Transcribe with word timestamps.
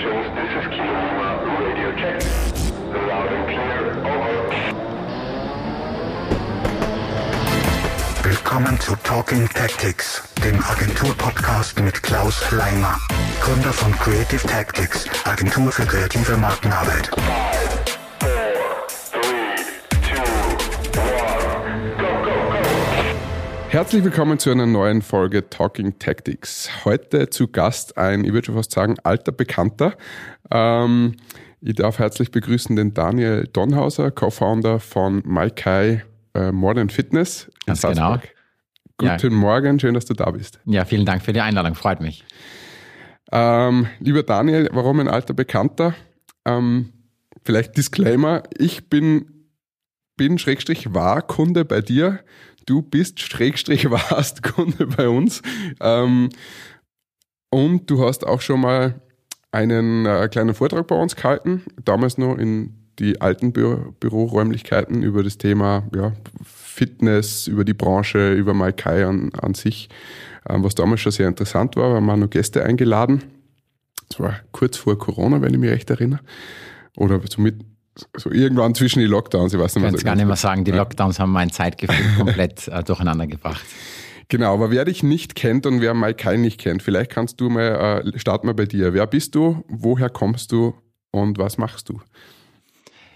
stations, 0.00 0.26
this 0.34 0.50
is 0.56 0.66
Kilo 0.70 0.92
Lima, 1.06 1.28
radio 1.60 1.92
check. 1.92 2.22
Loud 2.92 3.32
and 3.32 3.46
clear, 3.48 3.80
over. 4.06 4.40
Willkommen 8.22 8.80
zu 8.80 8.96
Talking 9.04 9.48
Tactics, 9.48 10.22
dem 10.44 10.62
Agentur-Podcast 10.62 11.80
mit 11.80 12.02
Klaus 12.02 12.50
Leimer, 12.50 12.98
Gründer 13.40 13.72
von 13.72 13.92
Creative 13.98 14.46
Tactics, 14.46 15.06
Agentur 15.24 15.70
für 15.70 15.84
kreative 15.84 16.36
Markenarbeit. 16.36 17.10
Five, 17.14 17.79
Herzlich 23.70 24.02
willkommen 24.02 24.36
zu 24.40 24.50
einer 24.50 24.66
neuen 24.66 25.00
Folge 25.00 25.48
Talking 25.48 25.96
Tactics. 26.00 26.84
Heute 26.84 27.30
zu 27.30 27.46
Gast 27.46 27.96
ein, 27.96 28.24
ich 28.24 28.32
würde 28.32 28.46
schon 28.46 28.56
fast 28.56 28.72
sagen, 28.72 28.96
alter 29.04 29.30
Bekannter. 29.30 29.96
Ähm, 30.50 31.14
ich 31.60 31.76
darf 31.76 32.00
herzlich 32.00 32.32
begrüßen 32.32 32.74
den 32.74 32.94
Daniel 32.94 33.48
Donhauser, 33.52 34.10
Co-Founder 34.10 34.80
von 34.80 35.22
MyKai 35.24 36.02
äh, 36.34 36.50
Modern 36.50 36.90
Fitness 36.90 37.44
in 37.44 37.74
Ganz 37.74 37.82
genau. 37.82 38.18
Guten 38.98 39.34
Morgen, 39.34 39.78
schön, 39.78 39.94
dass 39.94 40.04
du 40.04 40.14
da 40.14 40.32
bist. 40.32 40.58
Ja, 40.64 40.84
vielen 40.84 41.06
Dank 41.06 41.22
für 41.22 41.32
die 41.32 41.40
Einladung, 41.40 41.76
freut 41.76 42.00
mich. 42.00 42.24
Ähm, 43.30 43.86
lieber 44.00 44.24
Daniel, 44.24 44.68
warum 44.72 44.98
ein 44.98 45.06
alter 45.06 45.32
Bekannter? 45.32 45.94
Ähm, 46.44 46.92
vielleicht 47.44 47.76
Disclaimer, 47.76 48.42
ich 48.58 48.90
bin, 48.90 49.46
bin 50.16 50.38
Schrägstrich 50.38 50.92
war 50.92 51.22
Kunde 51.22 51.64
bei 51.64 51.80
dir, 51.80 52.18
du 52.70 52.82
bist 52.82 53.18
Schrägstrich 53.18 53.90
warst 53.90 54.42
Kunde 54.44 54.86
bei 54.86 55.08
uns 55.08 55.42
ähm, 55.80 56.30
und 57.50 57.90
du 57.90 58.04
hast 58.04 58.24
auch 58.24 58.40
schon 58.40 58.60
mal 58.60 59.00
einen 59.50 60.06
äh, 60.06 60.28
kleinen 60.28 60.54
Vortrag 60.54 60.86
bei 60.86 60.94
uns 60.94 61.16
gehalten, 61.16 61.64
damals 61.84 62.16
noch 62.16 62.38
in 62.38 62.76
die 63.00 63.20
alten 63.20 63.52
Bü 63.52 63.92
Büroräumlichkeiten 63.98 65.02
über 65.02 65.24
das 65.24 65.38
Thema 65.38 65.82
ja, 65.94 66.12
Fitness, 66.44 67.48
über 67.48 67.64
die 67.64 67.74
Branche, 67.74 68.34
über 68.34 68.54
Maikai 68.54 69.04
an, 69.04 69.30
an 69.40 69.54
sich, 69.54 69.88
ähm, 70.48 70.62
was 70.62 70.76
damals 70.76 71.00
schon 71.00 71.12
sehr 71.12 71.26
interessant 71.26 71.74
war, 71.74 71.94
weil 71.94 72.00
man 72.00 72.20
noch 72.20 72.30
Gäste 72.30 72.64
eingeladen. 72.64 73.24
Das 74.08 74.20
war 74.20 74.36
kurz 74.52 74.76
vor 74.76 74.96
Corona, 74.96 75.40
wenn 75.42 75.54
ich 75.54 75.60
mich 75.60 75.70
recht 75.70 75.90
erinnere. 75.90 76.20
Oder 76.96 77.20
so, 77.28 77.40
mit, 77.40 77.56
so 78.16 78.30
irgendwann 78.30 78.74
zwischen 78.74 79.00
die 79.00 79.06
Lockdowns, 79.06 79.52
ich 79.54 79.58
weiß 79.60 79.74
nicht 79.76 79.76
Ich 79.76 79.82
mehr. 79.82 79.90
kann 79.90 79.92
so 79.92 79.98
es 79.98 80.04
gar 80.04 80.14
nicht 80.16 80.26
mehr 80.26 80.36
sagen, 80.36 80.64
die 80.64 80.70
Ja. 80.70 80.76
Lockdowns 80.78 81.18
haben 81.18 81.32
mein 81.32 81.50
Zeitgefühl 81.50 82.06
komplett 82.16 82.68
äh, 82.68 82.82
durcheinander 82.82 83.26
gebracht. 83.26 83.64
Genau, 84.28 84.54
aber 84.54 84.70
wer 84.70 84.84
dich 84.84 85.02
nicht 85.02 85.34
kennt 85.34 85.66
und 85.66 85.80
wer 85.80 85.92
Maikai 85.92 86.36
nicht 86.36 86.60
kennt, 86.60 86.82
vielleicht 86.82 87.10
kannst 87.10 87.40
du 87.40 87.48
mal, 87.50 88.02
äh, 88.06 88.18
starten 88.18 88.46
wir 88.46 88.54
bei 88.54 88.66
dir. 88.66 88.94
Wer 88.94 89.06
bist 89.06 89.34
du, 89.34 89.64
woher 89.68 90.08
kommst 90.08 90.52
du 90.52 90.74
und 91.10 91.38
was 91.38 91.58
machst 91.58 91.88
du? 91.88 92.00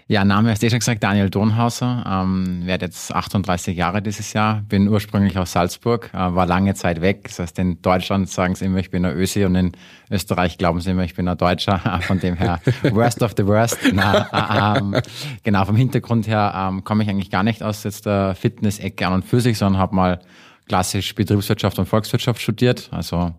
Ja, 0.07 0.23
Name 0.23 0.51
hast 0.51 0.61
du 0.61 0.67
eh 0.67 0.69
schon 0.69 0.77
gesagt, 0.77 1.03
Daniel 1.03 1.31
Donhauser, 1.31 2.05
ähm, 2.07 2.67
werde 2.67 2.85
jetzt 2.85 3.11
38 3.11 3.75
Jahre 3.75 4.03
dieses 4.03 4.33
Jahr, 4.33 4.61
bin 4.61 4.87
ursprünglich 4.87 5.35
aus 5.39 5.53
Salzburg, 5.53 6.11
äh, 6.13 6.17
war 6.17 6.45
lange 6.45 6.75
Zeit 6.75 7.01
weg. 7.01 7.23
Das 7.23 7.39
heißt, 7.39 7.57
in 7.57 7.81
Deutschland 7.81 8.29
sagen 8.29 8.53
sie 8.53 8.65
immer, 8.65 8.77
ich 8.77 8.91
bin 8.91 9.03
ein 9.03 9.17
Ösi 9.17 9.45
und 9.45 9.55
in 9.55 9.71
Österreich 10.11 10.59
glauben 10.59 10.79
sie 10.79 10.91
immer, 10.91 11.05
ich 11.05 11.15
bin 11.15 11.27
ein 11.27 11.35
Deutscher. 11.35 11.79
Von 12.01 12.19
dem 12.19 12.35
her, 12.35 12.61
worst 12.91 13.23
of 13.23 13.33
the 13.35 13.47
worst. 13.47 13.79
Na, 13.93 14.75
äh, 14.75 14.79
ähm, 14.79 14.95
genau, 15.41 15.65
vom 15.65 15.75
Hintergrund 15.75 16.27
her 16.27 16.53
ähm, 16.55 16.83
komme 16.83 17.01
ich 17.01 17.09
eigentlich 17.09 17.31
gar 17.31 17.41
nicht 17.41 17.63
aus 17.63 17.83
jetzt 17.83 18.05
der 18.05 18.35
Fitness-Ecke 18.35 19.07
an 19.07 19.13
und 19.13 19.25
für 19.25 19.41
sich, 19.41 19.57
sondern 19.57 19.81
habe 19.81 19.95
mal 19.95 20.19
klassisch 20.67 21.15
Betriebswirtschaft 21.15 21.79
und 21.79 21.87
Volkswirtschaft 21.87 22.39
studiert, 22.39 22.89
also 22.91 23.33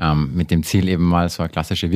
ähm, 0.00 0.34
mit 0.34 0.50
dem 0.50 0.64
Ziel 0.64 0.88
eben 0.88 1.04
mal 1.04 1.28
so 1.28 1.44
eine 1.44 1.50
klassische 1.50 1.90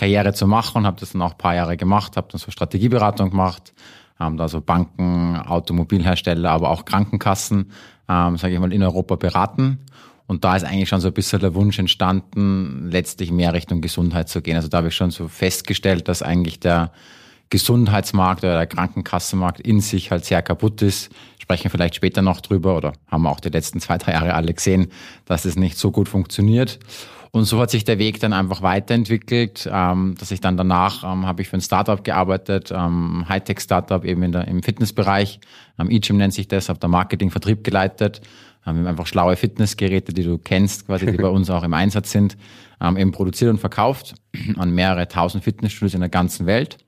Wirtschaftskarriere 0.00 0.32
zu 0.32 0.46
machen 0.46 0.86
habe 0.86 0.98
das 1.00 1.12
dann 1.12 1.22
auch 1.22 1.32
ein 1.32 1.38
paar 1.38 1.54
Jahre 1.54 1.76
gemacht, 1.76 2.16
habe 2.16 2.28
dann 2.30 2.38
so 2.38 2.50
Strategieberatung 2.50 3.30
gemacht, 3.30 3.72
haben 4.18 4.36
da 4.36 4.48
so 4.48 4.60
Banken, 4.60 5.36
Automobilhersteller, 5.36 6.50
aber 6.50 6.70
auch 6.70 6.84
Krankenkassen, 6.84 7.70
ähm, 8.08 8.36
sage 8.36 8.54
ich 8.54 8.60
mal, 8.60 8.72
in 8.72 8.82
Europa 8.82 9.16
beraten. 9.16 9.78
Und 10.26 10.44
da 10.44 10.56
ist 10.56 10.64
eigentlich 10.64 10.88
schon 10.88 11.00
so 11.00 11.08
ein 11.08 11.14
bisschen 11.14 11.40
der 11.40 11.54
Wunsch 11.54 11.78
entstanden, 11.78 12.88
letztlich 12.90 13.32
mehr 13.32 13.52
Richtung 13.52 13.80
Gesundheit 13.80 14.28
zu 14.28 14.42
gehen. 14.42 14.56
Also 14.56 14.68
da 14.68 14.78
habe 14.78 14.88
ich 14.88 14.94
schon 14.94 15.10
so 15.10 15.26
festgestellt, 15.28 16.06
dass 16.08 16.22
eigentlich 16.22 16.60
der 16.60 16.92
Gesundheitsmarkt 17.50 18.44
oder 18.44 18.56
der 18.56 18.66
Krankenkassenmarkt 18.68 19.60
in 19.60 19.80
sich 19.80 20.12
halt 20.12 20.24
sehr 20.24 20.40
kaputt 20.40 20.82
ist. 20.82 21.10
Sprechen 21.40 21.68
vielleicht 21.68 21.96
später 21.96 22.22
noch 22.22 22.40
drüber 22.40 22.76
oder 22.76 22.92
haben 23.08 23.22
wir 23.22 23.30
auch 23.30 23.40
die 23.40 23.48
letzten 23.48 23.80
zwei, 23.80 23.98
drei 23.98 24.12
Jahre 24.12 24.34
alle 24.34 24.54
gesehen, 24.54 24.92
dass 25.24 25.44
es 25.44 25.56
nicht 25.56 25.76
so 25.76 25.90
gut 25.90 26.08
funktioniert. 26.08 26.78
Und 27.32 27.44
so 27.44 27.60
hat 27.60 27.70
sich 27.70 27.84
der 27.84 27.98
Weg 27.98 28.18
dann 28.18 28.32
einfach 28.32 28.60
weiterentwickelt, 28.60 29.68
ähm, 29.72 30.16
dass 30.18 30.32
ich 30.32 30.40
dann 30.40 30.56
danach 30.56 31.04
ähm, 31.04 31.26
habe 31.26 31.42
ich 31.42 31.48
für 31.48 31.56
ein 31.56 31.60
Startup 31.60 32.02
gearbeitet, 32.02 32.72
ähm, 32.74 33.24
Hightech-Startup 33.28 34.04
eben 34.04 34.22
in 34.24 34.32
der, 34.32 34.48
im 34.48 34.62
Fitnessbereich. 34.62 35.38
Ähm, 35.78 35.90
eGym 35.90 36.16
nennt 36.16 36.34
sich 36.34 36.48
das, 36.48 36.68
habe 36.68 36.80
da 36.80 36.88
Marketing, 36.88 37.30
Vertrieb 37.30 37.62
geleitet. 37.62 38.20
Ähm, 38.66 38.86
einfach 38.86 39.06
schlaue 39.06 39.36
Fitnessgeräte, 39.36 40.12
die 40.12 40.24
du 40.24 40.38
kennst, 40.38 40.86
quasi, 40.86 41.06
die 41.06 41.16
bei 41.16 41.28
uns 41.28 41.50
auch 41.50 41.62
im 41.62 41.72
Einsatz 41.72 42.10
sind, 42.10 42.36
ähm, 42.80 42.96
eben 42.96 43.12
produziert 43.12 43.50
und 43.50 43.58
verkauft 43.58 44.14
an 44.56 44.72
mehrere 44.72 45.06
tausend 45.06 45.44
Fitnessstudios 45.44 45.94
in 45.94 46.00
der 46.00 46.10
ganzen 46.10 46.46
Welt. 46.46 46.78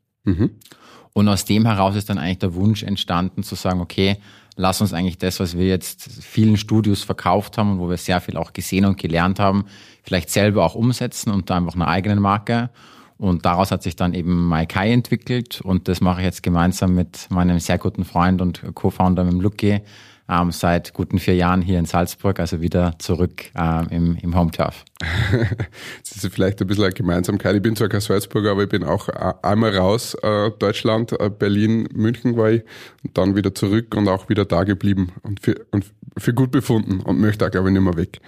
Und 1.12 1.28
aus 1.28 1.44
dem 1.44 1.66
heraus 1.66 1.94
ist 1.94 2.10
dann 2.10 2.18
eigentlich 2.18 2.38
der 2.38 2.54
Wunsch 2.54 2.82
entstanden 2.82 3.42
zu 3.42 3.54
sagen, 3.54 3.80
okay, 3.80 4.16
lass 4.56 4.80
uns 4.80 4.92
eigentlich 4.92 5.18
das, 5.18 5.40
was 5.40 5.56
wir 5.56 5.66
jetzt 5.66 6.10
vielen 6.22 6.56
Studios 6.56 7.02
verkauft 7.02 7.58
haben 7.58 7.72
und 7.72 7.78
wo 7.78 7.88
wir 7.88 7.96
sehr 7.96 8.20
viel 8.20 8.36
auch 8.36 8.52
gesehen 8.52 8.84
und 8.84 8.98
gelernt 8.98 9.38
haben, 9.38 9.66
vielleicht 10.02 10.30
selber 10.30 10.64
auch 10.64 10.74
umsetzen 10.74 11.30
und 11.30 11.50
einfach 11.50 11.74
eine 11.74 11.88
eigene 11.88 12.20
Marke. 12.20 12.70
Und 13.18 13.46
daraus 13.46 13.70
hat 13.70 13.82
sich 13.82 13.94
dann 13.94 14.14
eben 14.14 14.48
MyKai 14.48 14.92
entwickelt 14.92 15.60
und 15.60 15.86
das 15.86 16.00
mache 16.00 16.20
ich 16.20 16.24
jetzt 16.24 16.42
gemeinsam 16.42 16.94
mit 16.94 17.28
meinem 17.30 17.60
sehr 17.60 17.78
guten 17.78 18.04
Freund 18.04 18.42
und 18.42 18.62
Co-Founder 18.74 19.22
mit 19.22 19.32
dem 19.34 19.40
Lucky 19.40 19.80
ähm, 20.28 20.50
seit 20.50 20.92
guten 20.94 21.18
vier 21.18 21.34
Jahren 21.34 21.62
hier 21.62 21.78
in 21.78 21.84
Salzburg, 21.84 22.38
also 22.40 22.60
wieder 22.60 22.94
zurück 22.98 23.44
ähm, 23.54 23.86
im, 23.90 24.16
im 24.16 24.36
Home. 24.36 24.50
Das 24.52 26.24
ist 26.24 26.34
vielleicht 26.34 26.60
ein 26.60 26.66
bisschen 26.66 26.84
eine 26.84 26.92
Gemeinsamkeit. 26.92 27.56
Ich 27.56 27.62
bin 27.62 27.76
zwar 27.76 27.88
kein 27.88 28.00
Salzburger, 28.00 28.52
aber 28.52 28.64
ich 28.64 28.68
bin 28.68 28.84
auch 28.84 29.08
äh, 29.08 29.34
einmal 29.42 29.76
raus, 29.76 30.14
äh, 30.22 30.50
Deutschland, 30.58 31.12
äh, 31.12 31.30
Berlin, 31.30 31.88
München 31.94 32.36
war 32.36 32.50
ich 32.50 32.62
und 33.02 33.16
dann 33.16 33.34
wieder 33.36 33.54
zurück 33.54 33.94
und 33.94 34.08
auch 34.08 34.28
wieder 34.28 34.44
da 34.44 34.64
geblieben 34.64 35.12
und 35.22 35.40
für, 35.40 35.56
und 35.70 35.86
für 36.16 36.34
gut 36.34 36.50
befunden 36.50 37.00
und 37.00 37.20
möchte 37.20 37.46
auch, 37.46 37.50
glaube 37.50 37.68
ich, 37.68 37.74
nicht 37.74 37.82
mehr 37.82 37.96
weg. 37.96 38.20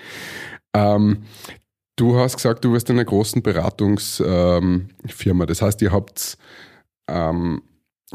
Ähm, 0.72 1.24
du 1.96 2.16
hast 2.18 2.36
gesagt, 2.36 2.64
du 2.64 2.72
wirst 2.72 2.90
in 2.90 2.96
einer 2.96 3.04
großen 3.04 3.42
Beratungsfirma. 3.42 4.80
Firma. 5.06 5.46
das 5.46 5.62
heißt, 5.62 5.82
ihr 5.82 5.92
habt 5.92 6.38
ähm, 7.08 7.62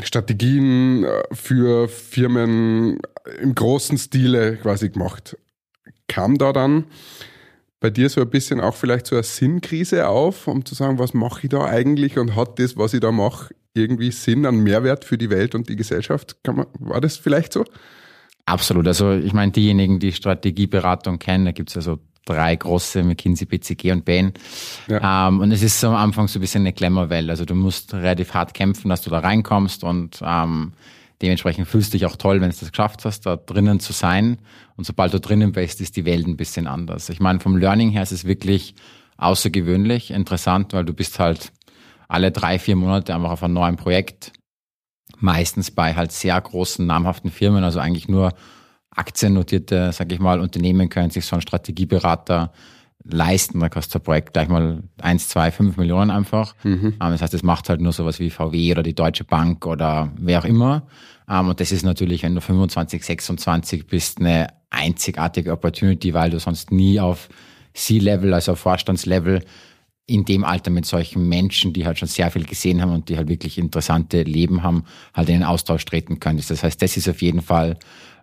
Strategien 0.02 1.04
äh, 1.04 1.24
für 1.32 1.88
Firmen 1.88 3.00
im 3.42 3.56
großen 3.56 3.98
Stile 3.98 4.58
quasi 4.58 4.90
gemacht. 4.90 5.38
Kam 6.08 6.38
da 6.38 6.54
dann 6.54 6.86
bei 7.80 7.90
dir 7.90 8.10
so 8.10 8.22
ein 8.22 8.30
bisschen 8.30 8.60
auch 8.60 8.76
vielleicht 8.76 9.08
so 9.08 9.16
eine 9.16 9.24
Sinnkrise 9.24 10.08
auf, 10.08 10.48
um 10.48 10.66
zu 10.66 10.76
sagen, 10.76 11.00
was 11.00 11.14
mache 11.14 11.42
ich 11.44 11.50
da 11.50 11.66
eigentlich 11.66 12.18
und 12.18 12.36
hat 12.36 12.60
das, 12.60 12.78
was 12.78 12.94
ich 12.94 13.00
da 13.00 13.12
mache, 13.12 13.54
irgendwie 13.74 14.12
Sinn, 14.12 14.46
einen 14.46 14.64
Mehrwert 14.64 15.06
für 15.06 15.18
die 15.18 15.30
Welt 15.30 15.56
und 15.56 15.70
die 15.70 15.76
Gesellschaft? 15.76 16.36
Man, 16.46 16.68
war 16.80 17.00
das 17.00 17.18
vielleicht 17.18 17.54
so? 17.54 17.64
Absolut. 18.46 18.88
Also 18.88 19.14
ich 19.14 19.34
meine, 19.34 19.52
diejenigen, 19.52 20.00
die 20.00 20.12
Strategieberatung 20.12 21.20
kennen, 21.20 21.46
da 21.46 21.52
gibt's 21.52 21.76
ja 21.76 21.82
so 21.82 22.00
drei 22.26 22.56
große, 22.56 23.04
McKinsey, 23.04 23.46
BCG 23.46 23.92
und 23.92 24.06
Bain. 24.06 24.34
Ja. 24.88 25.28
Ähm, 25.28 25.40
und 25.40 25.52
es 25.52 25.64
ist 25.64 25.80
so 25.80 25.88
am 25.88 25.96
Anfang 25.96 26.28
so 26.28 26.40
ein 26.40 26.42
bisschen 26.42 26.62
eine 26.62 26.74
Glamour-Welt. 26.74 27.30
Also 27.30 27.46
du 27.46 27.56
musst 27.56 27.94
relativ 27.94 28.34
hart 28.34 28.54
kämpfen, 28.54 28.90
dass 28.90 29.02
du 29.02 29.10
da 29.10 29.20
reinkommst 29.20 29.84
und 29.84 30.20
ähm, 30.24 30.74
dementsprechend 31.22 31.68
fühlst 31.68 31.94
du 31.94 31.98
dich 31.98 32.06
auch 32.06 32.16
toll, 32.16 32.42
wenn 32.42 32.50
du 32.50 32.56
das 32.58 32.70
geschafft 32.70 33.06
hast, 33.06 33.26
da 33.26 33.36
drinnen 33.36 33.80
zu 33.80 33.94
sein. 33.94 34.38
Und 34.76 34.86
sobald 34.86 35.14
du 35.14 35.20
drinnen 35.20 35.52
bist, 35.52 35.82
ist 35.82 35.96
die 35.98 36.06
Welt 36.06 36.28
ein 36.28 36.38
bisschen 36.38 36.68
anders. 36.68 37.10
Ich 37.10 37.20
meine, 37.20 37.40
vom 37.40 37.58
Learning 37.58 37.90
her 37.90 38.04
ist 38.04 38.12
es 38.12 38.26
wirklich 38.26 38.76
außergewöhnlich, 39.18 40.12
interessant, 40.12 40.74
weil 40.74 40.86
du 40.86 40.94
bist 40.94 41.20
halt 41.20 41.52
alle 42.08 42.32
drei, 42.32 42.58
vier 42.58 42.76
Monate 42.76 43.14
einfach 43.14 43.32
auf 43.32 43.44
einem 43.44 43.54
neuen 43.54 43.76
Projekt 43.76 44.32
meistens 45.20 45.72
bei 45.72 45.96
halt 45.96 46.12
sehr 46.12 46.40
großen, 46.40 46.86
namhaften 46.86 47.32
Firmen, 47.32 47.64
also 47.64 47.80
eigentlich 47.80 48.08
nur 48.08 48.34
aktiennotierte, 49.00 49.92
sag 49.94 50.12
ich 50.12 50.20
mal, 50.20 50.40
Unternehmen 50.40 50.90
können 50.90 51.10
sich 51.10 51.26
so 51.26 51.36
einen 51.36 51.42
Strategieberater 51.42 52.52
leisten. 53.04 53.60
Da 53.62 53.70
kostet 53.70 53.94
so 53.94 54.00
ein 54.00 54.04
Projekt 54.04 54.34
gleich 54.34 54.50
mal 54.50 54.84
eins, 55.02 55.30
zwei, 55.30 55.52
fünf 55.52 55.78
Millionen 55.78 56.12
einfach. 56.12 56.54
Ähm, 56.64 56.94
Das 57.00 57.22
heißt, 57.22 57.34
es 57.34 57.44
macht 57.44 57.70
halt 57.70 57.82
nur 57.82 57.94
sowas 57.94 58.20
wie 58.20 58.30
VW 58.30 58.72
oder 58.72 58.84
die 58.84 58.94
Deutsche 58.94 59.24
Bank 59.24 59.66
oder 59.66 60.12
wer 60.18 60.40
auch 60.40 60.46
immer. 60.46 60.84
Ähm, 61.30 61.48
Und 61.50 61.60
das 61.60 61.72
ist 61.72 61.84
natürlich, 61.84 62.24
wenn 62.24 62.36
du 62.36 62.42
25, 62.42 63.04
26 63.04 63.88
bist, 63.88 64.20
eine 64.20 64.48
einzigartige 64.70 65.52
Opportunity, 65.54 66.14
weil 66.14 66.30
du 66.30 66.40
sonst 66.40 66.72
nie 66.72 67.00
auf 67.00 67.30
C-Level, 67.74 68.34
also 68.34 68.52
auf 68.52 68.60
Vorstandslevel, 68.60 69.44
in 70.06 70.26
dem 70.26 70.44
Alter 70.44 70.72
mit 70.72 70.86
solchen 70.88 71.30
Menschen, 71.30 71.72
die 71.72 71.86
halt 71.86 72.00
schon 72.00 72.08
sehr 72.08 72.32
viel 72.32 72.44
gesehen 72.44 72.82
haben 72.82 72.92
und 72.92 73.10
die 73.10 73.16
halt 73.18 73.30
wirklich 73.30 73.60
interessante 73.60 74.24
Leben 74.24 74.64
haben, 74.64 74.84
halt 75.14 75.30
in 75.30 75.36
den 75.36 75.44
Austausch 75.44 75.86
treten 75.86 76.20
könntest. 76.20 76.50
Das 76.50 76.64
heißt, 76.64 76.82
das 76.82 76.98
ist 76.98 77.08
auf 77.08 77.22
jeden 77.22 77.42
Fall 77.44 77.78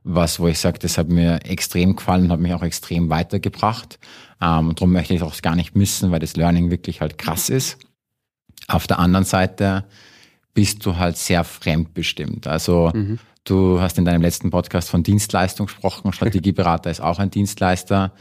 was, 0.08 0.38
wo 0.38 0.46
ich 0.46 0.58
sage, 0.58 0.78
das 0.78 0.98
hat 0.98 1.08
mir 1.08 1.44
extrem 1.44 1.96
gefallen 1.96 2.26
und 2.26 2.32
hat 2.32 2.40
mich 2.40 2.54
auch 2.54 2.62
extrem 2.62 3.10
weitergebracht. 3.10 3.98
Ähm, 4.40 4.68
und 4.68 4.80
darum 4.80 4.92
möchte 4.92 5.14
ich 5.14 5.20
es 5.20 5.26
auch 5.26 5.42
gar 5.42 5.56
nicht 5.56 5.74
missen, 5.74 6.12
weil 6.12 6.20
das 6.20 6.36
Learning 6.36 6.70
wirklich 6.70 7.00
halt 7.00 7.18
krass 7.18 7.50
ist. 7.50 7.78
Auf 8.68 8.86
der 8.86 9.00
anderen 9.00 9.24
Seite 9.24 9.84
bist 10.54 10.86
du 10.86 10.96
halt 10.96 11.16
sehr 11.16 11.44
fremdbestimmt. 11.44 12.46
Also 12.46 12.92
du 13.44 13.80
hast 13.80 13.98
in 13.98 14.04
deinem 14.04 14.22
letzten 14.22 14.50
Podcast 14.50 14.88
von 14.88 15.02
Dienstleistung 15.02 15.66
gesprochen. 15.66 16.12
Strategieberater 16.12 16.90
ist 16.90 17.00
auch 17.00 17.18
ein 17.18 17.30
Dienstleister. 17.30 18.12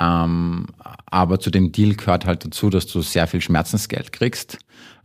Ähm, 0.00 0.66
aber 1.06 1.38
zu 1.38 1.50
dem 1.50 1.72
Deal 1.72 1.94
gehört 1.94 2.24
halt 2.24 2.44
dazu, 2.44 2.70
dass 2.70 2.86
du 2.86 3.02
sehr 3.02 3.26
viel 3.26 3.40
Schmerzensgeld 3.40 4.12
kriegst. 4.12 4.58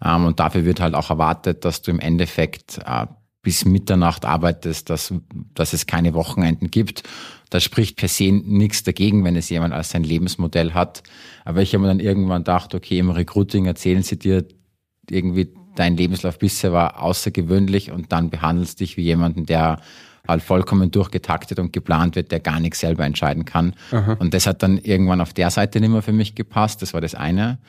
Ähm, 0.03 0.25
und 0.25 0.39
dafür 0.39 0.65
wird 0.65 0.79
halt 0.79 0.95
auch 0.95 1.09
erwartet, 1.09 1.65
dass 1.65 1.81
du 1.81 1.91
im 1.91 1.99
Endeffekt 1.99 2.79
äh, 2.85 3.07
bis 3.47 3.63
Mitternacht 3.63 4.25
arbeitest, 4.25 4.89
dass, 4.89 5.13
dass 5.55 5.71
es 5.71 5.85
keine 5.85 6.13
Wochenenden 6.13 6.69
gibt. 6.69 7.03
Da 7.49 7.61
spricht 7.61 7.95
per 7.95 8.09
se 8.09 8.29
nichts 8.29 8.83
dagegen, 8.83 9.23
wenn 9.23 9.37
es 9.37 9.47
jemand 9.49 9.73
als 9.73 9.91
sein 9.91 10.03
Lebensmodell 10.03 10.73
hat. 10.73 11.01
Aber 11.45 11.61
ich 11.61 11.73
habe 11.73 11.83
mir 11.83 11.87
dann 11.87 12.01
irgendwann 12.01 12.41
gedacht, 12.41 12.75
okay, 12.75 12.99
im 12.99 13.09
Recruiting 13.09 13.65
erzählen 13.65 14.03
sie 14.03 14.19
dir 14.19 14.45
irgendwie, 15.09 15.53
dein 15.75 15.95
Lebenslauf 15.95 16.39
bisher 16.39 16.73
war 16.73 17.01
außergewöhnlich 17.01 17.89
und 17.89 18.11
dann 18.11 18.29
behandelst 18.29 18.81
dich 18.81 18.97
wie 18.97 19.03
jemanden, 19.03 19.45
der 19.45 19.79
halt 20.27 20.43
vollkommen 20.43 20.91
durchgetaktet 20.91 21.57
und 21.57 21.71
geplant 21.71 22.17
wird, 22.17 22.33
der 22.33 22.41
gar 22.41 22.59
nichts 22.59 22.81
selber 22.81 23.05
entscheiden 23.05 23.45
kann. 23.45 23.75
Und 24.19 24.33
das 24.33 24.45
hat 24.45 24.61
dann 24.61 24.77
irgendwann 24.77 25.21
auf 25.21 25.31
der 25.31 25.51
Seite 25.51 25.79
nicht 25.79 25.91
mehr 25.91 26.01
für 26.01 26.11
mich 26.11 26.35
gepasst. 26.35 26.81
Das 26.81 26.93
war 26.93 26.99
das 26.99 27.15
eine. 27.15 27.59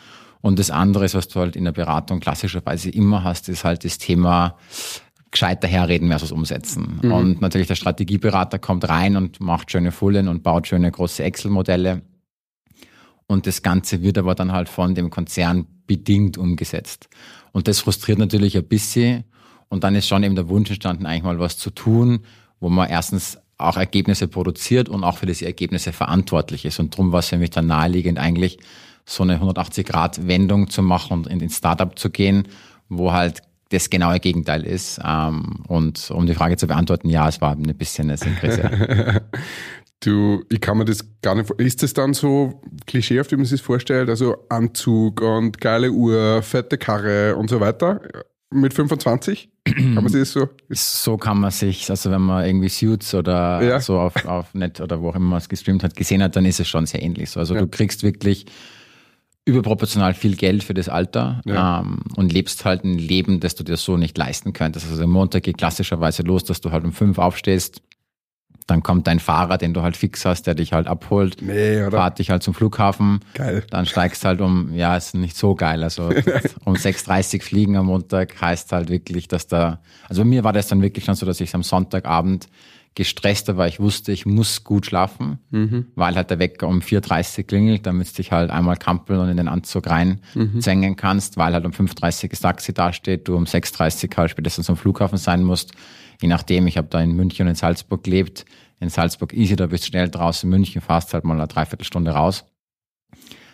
Und 0.41 0.59
das 0.59 0.73
andere, 0.73 1.05
ist, 1.05 1.15
was 1.15 1.29
du 1.29 1.39
halt 1.39 1.55
in 1.55 1.63
der 1.63 1.73
Beratung 1.73 2.19
klassischerweise 2.19 2.91
immer 2.91 3.23
hast, 3.23 3.49
ist 3.49 3.63
halt 3.63 3.85
das 3.85 3.99
Thema 3.99 4.57
gescheit 5.31 5.63
daherreden 5.63 6.09
versus 6.09 6.33
umsetzen. 6.33 7.01
Und 7.13 7.41
natürlich 7.41 7.69
der 7.69 7.75
Strategieberater 7.75 8.59
kommt 8.59 8.89
rein 8.89 9.17
und 9.17 9.41
macht 9.41 9.71
schöne 9.71 9.93
Folien 9.93 10.29
und 10.29 10.43
baut 10.43 10.67
schöne 10.67 10.91
große 10.91 11.23
Excel-Modelle. 11.23 12.03
Und 13.27 13.47
das 13.47 13.63
Ganze 13.63 14.03
wird 14.03 14.17
aber 14.19 14.35
dann 14.35 14.53
halt 14.53 14.69
von 14.69 14.95
dem 14.95 15.11
Konzern 15.11 15.67
bedingt 15.87 16.39
umgesetzt. 16.39 17.09
Und 17.53 17.69
das 17.69 17.81
frustriert 17.81 18.19
natürlich 18.19 18.57
ein 18.57 18.65
bisschen. 18.65 19.25
Und 19.69 19.85
dann 19.85 19.95
ist 19.95 20.09
schon 20.09 20.23
eben 20.23 20.35
der 20.35 20.49
Wunsch 20.49 20.71
entstanden, 20.71 21.05
eigentlich 21.05 21.25
mal 21.25 21.39
was 21.39 21.59
zu 21.59 21.71
tun, 21.71 22.21
wo 22.59 22.71
man 22.71 22.89
erstens 22.89 23.39
auch 23.59 23.77
Ergebnisse 23.77 24.29
produziert 24.29 24.89
und 24.89 25.05
auch 25.05 25.19
für 25.19 25.27
diese 25.27 25.45
Ergebnisse 25.45 25.93
verantwortlich 25.93 26.65
ist. 26.65 26.79
Und 26.79 26.95
darum 26.95 27.13
war 27.13 27.19
es 27.19 27.29
für 27.29 27.37
mich 27.37 27.51
dann 27.51 27.67
naheliegend, 27.67 28.19
eigentlich 28.19 28.59
so 29.05 29.25
eine 29.25 29.39
180-Grad-Wendung 29.39 30.71
zu 30.71 30.83
machen 30.83 31.13
und 31.19 31.27
in 31.27 31.39
den 31.39 31.51
Startup 31.51 31.99
zu 31.99 32.11
gehen, 32.11 32.49
wo 32.89 33.13
halt 33.13 33.43
das 33.71 33.91
genaue 33.91 34.19
Gegenteil 34.21 34.65
ist. 34.65 35.01
Ähm, 35.05 35.65
Und 35.69 36.11
um 36.11 36.27
die 36.27 36.35
Frage 36.35 36.57
zu 36.57 36.67
beantworten, 36.67 37.09
ja, 37.09 37.29
es 37.29 37.41
war 37.41 37.53
ein 37.53 37.63
bisschen 37.77 38.09
eine 38.09 38.17
Synkrese. 38.17 39.23
Du, 40.01 40.45
ich 40.49 40.61
kann 40.61 40.79
mir 40.79 40.85
das 40.85 41.05
gar 41.23 41.35
nicht 41.35 41.51
Ist 41.59 41.83
das 41.83 41.93
dann 41.93 42.15
so 42.15 42.63
klischeehaft, 42.87 43.33
wie 43.33 43.37
man 43.37 43.45
sich 43.47 43.59
das 43.59 43.67
vorstellt? 43.67 44.09
Also 44.09 44.37
Anzug 44.49 45.21
und 45.21 45.61
geile 45.61 45.91
Uhr, 45.91 46.41
fette 46.43 46.79
Karre 46.79 47.35
und 47.35 47.51
so 47.51 47.59
weiter? 47.59 48.01
Mit 48.51 48.73
25? 48.75 49.51
kann 49.65 49.95
man 49.95 50.09
sich 50.09 50.21
das 50.21 50.33
so? 50.33 50.49
So 50.71 51.17
kann 51.17 51.41
man 51.41 51.51
sich, 51.51 51.91
also 51.91 52.13
wenn 52.13 52.23
man 52.23 52.47
irgendwie 52.47 52.69
Suits 52.69 53.13
oder 53.13 53.61
Ja. 53.61 53.81
so 53.81 53.99
auf, 53.99 54.25
auf 54.25 54.55
Net 54.55 54.81
oder 54.81 55.03
wo 55.03 55.09
auch 55.11 55.17
immer 55.17 55.31
man 55.31 55.39
es 55.39 55.49
gestreamt 55.49 55.83
hat, 55.83 55.97
gesehen 55.97 56.23
hat, 56.23 56.37
dann 56.37 56.45
ist 56.47 56.61
es 56.61 56.69
schon 56.69 56.87
sehr 56.87 57.03
ähnlich 57.03 57.31
so. 57.31 57.41
Also 57.41 57.55
Ja. 57.55 57.61
du 57.63 57.67
kriegst 57.67 58.05
wirklich 58.05 58.47
überproportional 59.49 60.15
viel 60.15 60.37
Geld 60.37 60.63
für 60.63 60.75
das 60.75 60.89
Alter 60.89 61.41
Ja. 61.45 61.81
ähm, 61.81 62.01
und 62.17 62.33
lebst 62.33 62.65
halt 62.65 62.85
ein 62.85 62.99
Leben, 62.99 63.41
das 63.41 63.55
du 63.55 63.65
dir 63.65 63.77
so 63.77 63.97
nicht 63.97 64.17
leisten 64.17 64.53
könntest. 64.53 64.87
Also 64.87 64.99
der 64.99 65.07
Montag 65.09 65.43
geht 65.43 65.59
klassischerweise 65.59 66.23
los, 66.23 66.45
dass 66.45 66.61
du 66.61 66.71
halt 66.71 66.85
um 66.85 66.93
fünf 66.93 67.19
aufstehst, 67.19 67.83
dann 68.67 68.83
kommt 68.83 69.07
dein 69.07 69.19
Fahrer, 69.19 69.57
den 69.57 69.73
du 69.73 69.81
halt 69.81 69.97
fix 69.97 70.27
hast, 70.27 70.43
der 70.47 70.55
dich 70.55 70.75
halt 70.75 70.87
abholt, 70.89 71.41
Nee, 71.41 71.83
oder? 71.83 71.97
fahrt 71.97 72.19
dich 72.19 72.29
halt 72.29 72.43
zum 72.43 72.53
Flughafen, 72.53 73.21
Geil. 73.33 73.65
dann 73.71 73.87
steigst 73.87 74.27
halt 74.27 74.43
um, 74.43 74.75
ja, 74.75 74.95
ist 74.95 75.15
nicht 75.15 75.37
so 75.39 75.55
geil. 75.55 75.83
Also 75.83 76.09
um 76.67 76.75
6.30 76.75 77.43
fliegen 77.43 77.77
am 77.79 77.87
Montag 77.87 78.39
heißt 78.41 78.73
halt 78.73 78.91
wirklich, 78.91 79.27
dass 79.27 79.47
da, 79.47 79.81
also 80.09 80.21
bei 80.23 80.29
mir 80.29 80.45
war 80.45 80.53
das 80.53 80.69
dann 80.69 80.83
wirklich 80.83 81.07
schon 81.07 81.15
so, 81.15 81.25
dass 81.25 81.41
ich 81.41 81.55
am 81.55 81.63
Sonntagabend 81.63 82.49
gestresster 82.95 83.57
war. 83.57 83.69
Ich 83.69 83.79
wusste, 83.79 84.13
ich 84.13 84.27
muss 84.27 84.65
gut 84.65 84.87
schlafen, 84.87 85.39
weil 85.95 86.17
halt 86.17 86.31
der 86.31 86.39
Wecker 86.39 86.67
um 86.69 86.81
4.30 86.81 87.45
klingelt, 87.45 87.87
damit 87.87 88.11
du 88.11 88.15
dich 88.15 88.33
halt 88.33 88.51
einmal 88.51 88.77
kampeln 88.77 89.21
und 89.21 89.29
in 89.29 89.37
den 89.37 89.49
Anzug 89.49 89.87
rein 89.89 90.21
zwängen 90.61 90.97
kannst, 90.97 91.37
weil 91.37 91.53
halt 91.55 91.65
um 91.65 91.73
5.30 91.73 92.31
das 92.31 92.41
Taxi 92.41 92.73
dasteht, 92.75 93.29
du 93.29 93.37
um 93.37 93.45
6.30 93.45 94.17
halt 94.17 94.31
spätestens 94.31 94.69
am 94.69 94.77
Flughafen 94.77 95.19
sein 95.19 95.45
musst. 95.45 95.73
Je 96.21 96.29
nachdem, 96.29 96.67
ich 96.67 96.77
habe 96.77 96.89
da 96.91 97.01
in 97.01 97.13
München 97.13 97.47
und 97.47 97.51
in 97.51 97.55
Salzburg 97.55 98.03
gelebt. 98.03 98.45
In 98.81 98.89
Salzburg 98.89 99.33
easy, 99.33 99.57
da 99.57 99.67
bist 99.67 99.85
du 99.85 99.89
schnell 99.89 100.09
draußen. 100.09 100.47
In 100.47 100.51
München 100.51 100.81
fährst 100.81 101.15
halt 101.15 101.25
mal 101.25 101.35
eine 101.35 101.47
Dreiviertelstunde 101.47 102.11
raus 102.11 102.45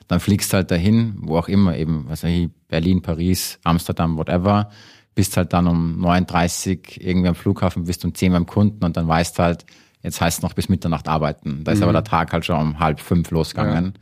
dann 0.08 0.20
fliegst 0.20 0.52
halt 0.52 0.70
dahin, 0.70 1.14
wo 1.18 1.38
auch 1.38 1.48
immer, 1.48 1.76
eben, 1.76 2.04
was 2.08 2.22
weiß 2.22 2.30
ich, 2.30 2.50
Berlin, 2.68 3.02
Paris, 3.02 3.58
Amsterdam, 3.64 4.16
whatever, 4.16 4.70
bist 5.14 5.36
halt 5.36 5.52
dann 5.52 5.66
um 5.66 6.04
9.30 6.04 7.00
irgendwie 7.00 7.28
am 7.28 7.34
Flughafen, 7.34 7.84
bist 7.84 8.04
um 8.04 8.14
10 8.14 8.32
beim 8.32 8.46
Kunden 8.46 8.84
und 8.84 8.96
dann 8.96 9.06
weißt 9.06 9.38
halt, 9.38 9.64
jetzt 10.02 10.20
heißt 10.20 10.38
es 10.38 10.42
noch 10.42 10.54
bis 10.54 10.68
Mitternacht 10.68 11.08
arbeiten. 11.08 11.64
Da 11.64 11.72
ist 11.72 11.82
aber 11.82 11.92
der 11.92 12.04
Tag 12.04 12.32
halt 12.32 12.44
schon 12.44 12.60
um 12.60 12.78
halb 12.78 13.00
fünf 13.00 13.30
losgegangen. 13.30 13.94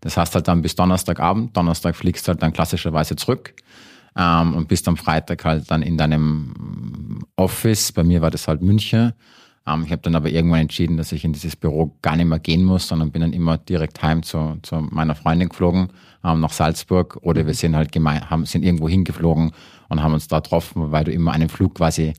Das 0.00 0.16
heißt 0.16 0.34
halt 0.34 0.48
dann 0.48 0.62
bis 0.62 0.74
Donnerstagabend, 0.76 1.56
Donnerstag 1.56 1.94
fliegst 1.94 2.26
halt 2.28 2.42
dann 2.42 2.52
klassischerweise 2.52 3.16
zurück 3.16 3.54
ähm, 4.16 4.54
und 4.54 4.68
bist 4.68 4.88
am 4.88 4.96
Freitag 4.96 5.44
halt 5.44 5.70
dann 5.70 5.82
in 5.82 5.98
deinem 5.98 7.24
Office, 7.36 7.92
bei 7.92 8.02
mir 8.02 8.22
war 8.22 8.30
das 8.30 8.48
halt 8.48 8.62
München, 8.62 9.12
ich 9.66 9.92
habe 9.92 10.02
dann 10.02 10.14
aber 10.14 10.30
irgendwann 10.30 10.60
entschieden, 10.60 10.96
dass 10.96 11.12
ich 11.12 11.24
in 11.24 11.32
dieses 11.32 11.54
Büro 11.54 11.96
gar 12.02 12.16
nicht 12.16 12.26
mehr 12.26 12.38
gehen 12.38 12.64
muss, 12.64 12.88
sondern 12.88 13.12
bin 13.12 13.22
dann 13.22 13.32
immer 13.32 13.58
direkt 13.58 14.02
heim 14.02 14.22
zu, 14.22 14.58
zu 14.62 14.76
meiner 14.76 15.14
Freundin 15.14 15.48
geflogen, 15.48 15.90
ähm, 16.24 16.40
nach 16.40 16.52
Salzburg. 16.52 17.18
Oder 17.22 17.46
wir 17.46 17.54
sind 17.54 17.76
halt 17.76 17.92
gemein, 17.92 18.28
haben, 18.28 18.46
sind 18.46 18.64
irgendwo 18.64 18.88
hingeflogen 18.88 19.52
und 19.88 20.02
haben 20.02 20.14
uns 20.14 20.28
da 20.28 20.40
getroffen, 20.40 20.90
weil 20.90 21.04
du 21.04 21.12
immer 21.12 21.32
einen 21.32 21.48
Flug 21.48 21.76
quasi 21.76 22.14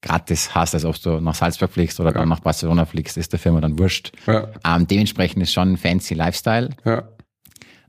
gratis 0.00 0.54
hast, 0.54 0.74
als 0.74 0.84
ob 0.84 1.00
du 1.00 1.20
nach 1.20 1.34
Salzburg 1.34 1.70
fliegst 1.70 1.98
oder 2.00 2.12
dann 2.12 2.28
nach 2.28 2.40
Barcelona 2.40 2.84
fliegst, 2.84 3.16
ist 3.16 3.32
der 3.32 3.40
Firma 3.40 3.60
dann 3.60 3.78
wurscht. 3.78 4.12
Ja. 4.26 4.48
Ähm, 4.64 4.86
dementsprechend 4.86 5.42
ist 5.42 5.52
schon 5.52 5.72
ein 5.72 5.76
fancy 5.76 6.14
Lifestyle. 6.14 6.70
Ja. 6.84 7.08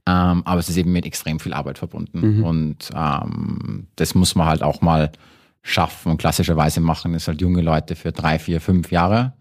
Ähm, 0.07 0.41
aber 0.45 0.59
es 0.59 0.69
ist 0.69 0.77
eben 0.77 0.91
mit 0.91 1.05
extrem 1.05 1.39
viel 1.39 1.53
Arbeit 1.53 1.77
verbunden. 1.77 2.43
Und 2.43 2.89
ähm, 2.95 3.87
das 3.95 4.15
muss 4.15 4.35
man 4.35 4.47
halt 4.47 4.63
auch 4.63 4.81
mal 4.81 5.11
schaffen. 5.61 6.11
Und 6.11 6.17
klassischerweise 6.17 6.81
machen 6.81 7.13
es 7.13 7.27
halt 7.27 7.41
junge 7.41 7.61
Leute 7.61 7.95
für 7.95 8.11
drei, 8.11 8.39
vier, 8.39 8.61
fünf 8.61 8.91
Jahre. 8.91 9.33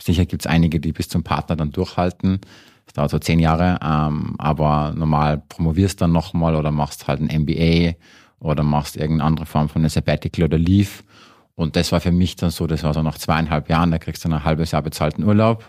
Sicher 0.00 0.26
gibt 0.26 0.42
es 0.42 0.46
einige, 0.46 0.80
die 0.80 0.92
bis 0.92 1.08
zum 1.08 1.24
Partner 1.24 1.56
dann 1.56 1.72
durchhalten. 1.72 2.40
Das 2.86 2.94
dauert 2.94 3.10
so 3.10 3.18
zehn 3.18 3.40
Jahre. 3.40 3.78
Ähm, 3.82 4.34
aber 4.38 4.94
normal 4.96 5.42
promovierst 5.48 6.00
dann 6.00 6.12
nochmal 6.12 6.54
oder 6.54 6.70
machst 6.70 7.08
halt 7.08 7.20
ein 7.20 7.42
MBA 7.42 7.94
oder 8.40 8.62
machst 8.62 8.96
irgendeine 8.96 9.24
andere 9.24 9.46
Form 9.46 9.68
von 9.68 9.82
einer 9.82 9.90
Sabbatical 9.90 10.44
oder 10.44 10.58
Leave. 10.58 11.02
Und 11.54 11.74
das 11.74 11.90
war 11.90 12.00
für 12.00 12.12
mich 12.12 12.36
dann 12.36 12.50
so, 12.50 12.66
das 12.68 12.84
war 12.84 12.94
so 12.94 13.02
nach 13.02 13.18
zweieinhalb 13.18 13.68
Jahren, 13.68 13.90
da 13.90 13.98
kriegst 13.98 14.24
du 14.24 14.28
ein 14.28 14.44
halbes 14.44 14.70
Jahr 14.70 14.82
bezahlten 14.82 15.24
Urlaub. 15.24 15.68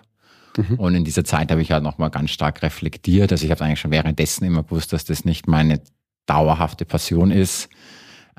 Und 0.78 0.96
in 0.96 1.04
dieser 1.04 1.24
Zeit 1.24 1.52
habe 1.52 1.62
ich 1.62 1.72
halt 1.72 1.84
nochmal 1.84 2.10
ganz 2.10 2.32
stark 2.32 2.62
reflektiert. 2.62 3.32
Also 3.32 3.46
ich 3.46 3.52
habe 3.52 3.64
eigentlich 3.64 3.80
schon 3.80 3.92
währenddessen 3.92 4.46
immer 4.46 4.64
gewusst, 4.64 4.94
dass 4.94 5.06
das 5.06 5.26
nicht 5.26 5.48
meine 5.48 5.82
dauerhafte 6.26 6.86
Passion 6.86 7.32
ist. 7.32 7.70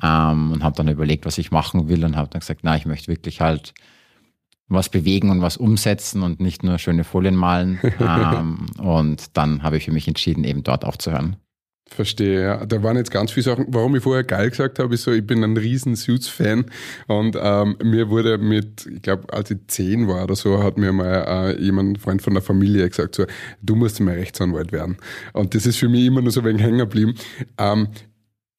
Ähm, 0.02 0.52
und 0.52 0.62
habe 0.62 0.76
dann 0.76 0.88
überlegt, 0.88 1.26
was 1.26 1.38
ich 1.38 1.50
machen 1.50 1.88
will 1.88 2.04
und 2.04 2.16
habe 2.16 2.30
dann 2.30 2.40
gesagt, 2.40 2.60
na, 2.62 2.76
ich 2.76 2.86
möchte 2.86 3.08
wirklich 3.08 3.40
halt 3.40 3.74
was 4.68 4.88
bewegen 4.88 5.30
und 5.30 5.42
was 5.42 5.56
umsetzen 5.56 6.22
und 6.22 6.40
nicht 6.40 6.62
nur 6.62 6.78
schöne 6.78 7.04
Folien 7.04 7.34
malen. 7.34 7.80
ähm, 8.00 8.66
und 8.78 9.36
dann 9.36 9.62
habe 9.62 9.76
ich 9.76 9.84
für 9.84 9.92
mich 9.92 10.08
entschieden, 10.08 10.44
eben 10.44 10.62
dort 10.62 10.84
aufzuhören. 10.84 11.36
Verstehe, 11.92 12.42
ja. 12.42 12.66
Da 12.66 12.84
waren 12.84 12.96
jetzt 12.96 13.10
ganz 13.10 13.32
viele 13.32 13.44
Sachen. 13.44 13.66
Warum 13.68 13.96
ich 13.96 14.02
vorher 14.04 14.22
geil 14.22 14.50
gesagt 14.50 14.78
habe, 14.78 14.94
ist 14.94 15.02
so, 15.02 15.10
ich 15.10 15.26
bin 15.26 15.42
ein 15.42 15.56
riesen 15.56 15.96
Suits-Fan 15.96 16.66
und 17.08 17.36
ähm, 17.38 17.76
mir 17.82 18.08
wurde 18.10 18.38
mit, 18.38 18.86
ich 18.86 19.02
glaube, 19.02 19.32
als 19.32 19.50
ich 19.50 19.58
zehn 19.66 20.06
war 20.06 20.22
oder 20.22 20.36
so, 20.36 20.62
hat 20.62 20.78
mir 20.78 20.92
mal 20.92 21.56
äh, 21.56 21.60
jemand, 21.60 21.90
ein 21.90 21.96
Freund 21.96 22.22
von 22.22 22.34
der 22.34 22.44
Familie 22.44 22.88
gesagt, 22.88 23.16
so, 23.16 23.26
du 23.62 23.74
musst 23.74 23.98
mal 23.98 24.14
Rechtsanwalt 24.14 24.70
werden. 24.70 24.98
Und 25.32 25.56
das 25.56 25.66
ist 25.66 25.78
für 25.78 25.88
mich 25.88 26.06
immer 26.06 26.22
nur 26.22 26.30
so 26.30 26.40
ein 26.40 26.46
wenig 26.46 26.62
hängen 26.62 26.78
geblieben. 26.78 27.14
Ähm, 27.58 27.88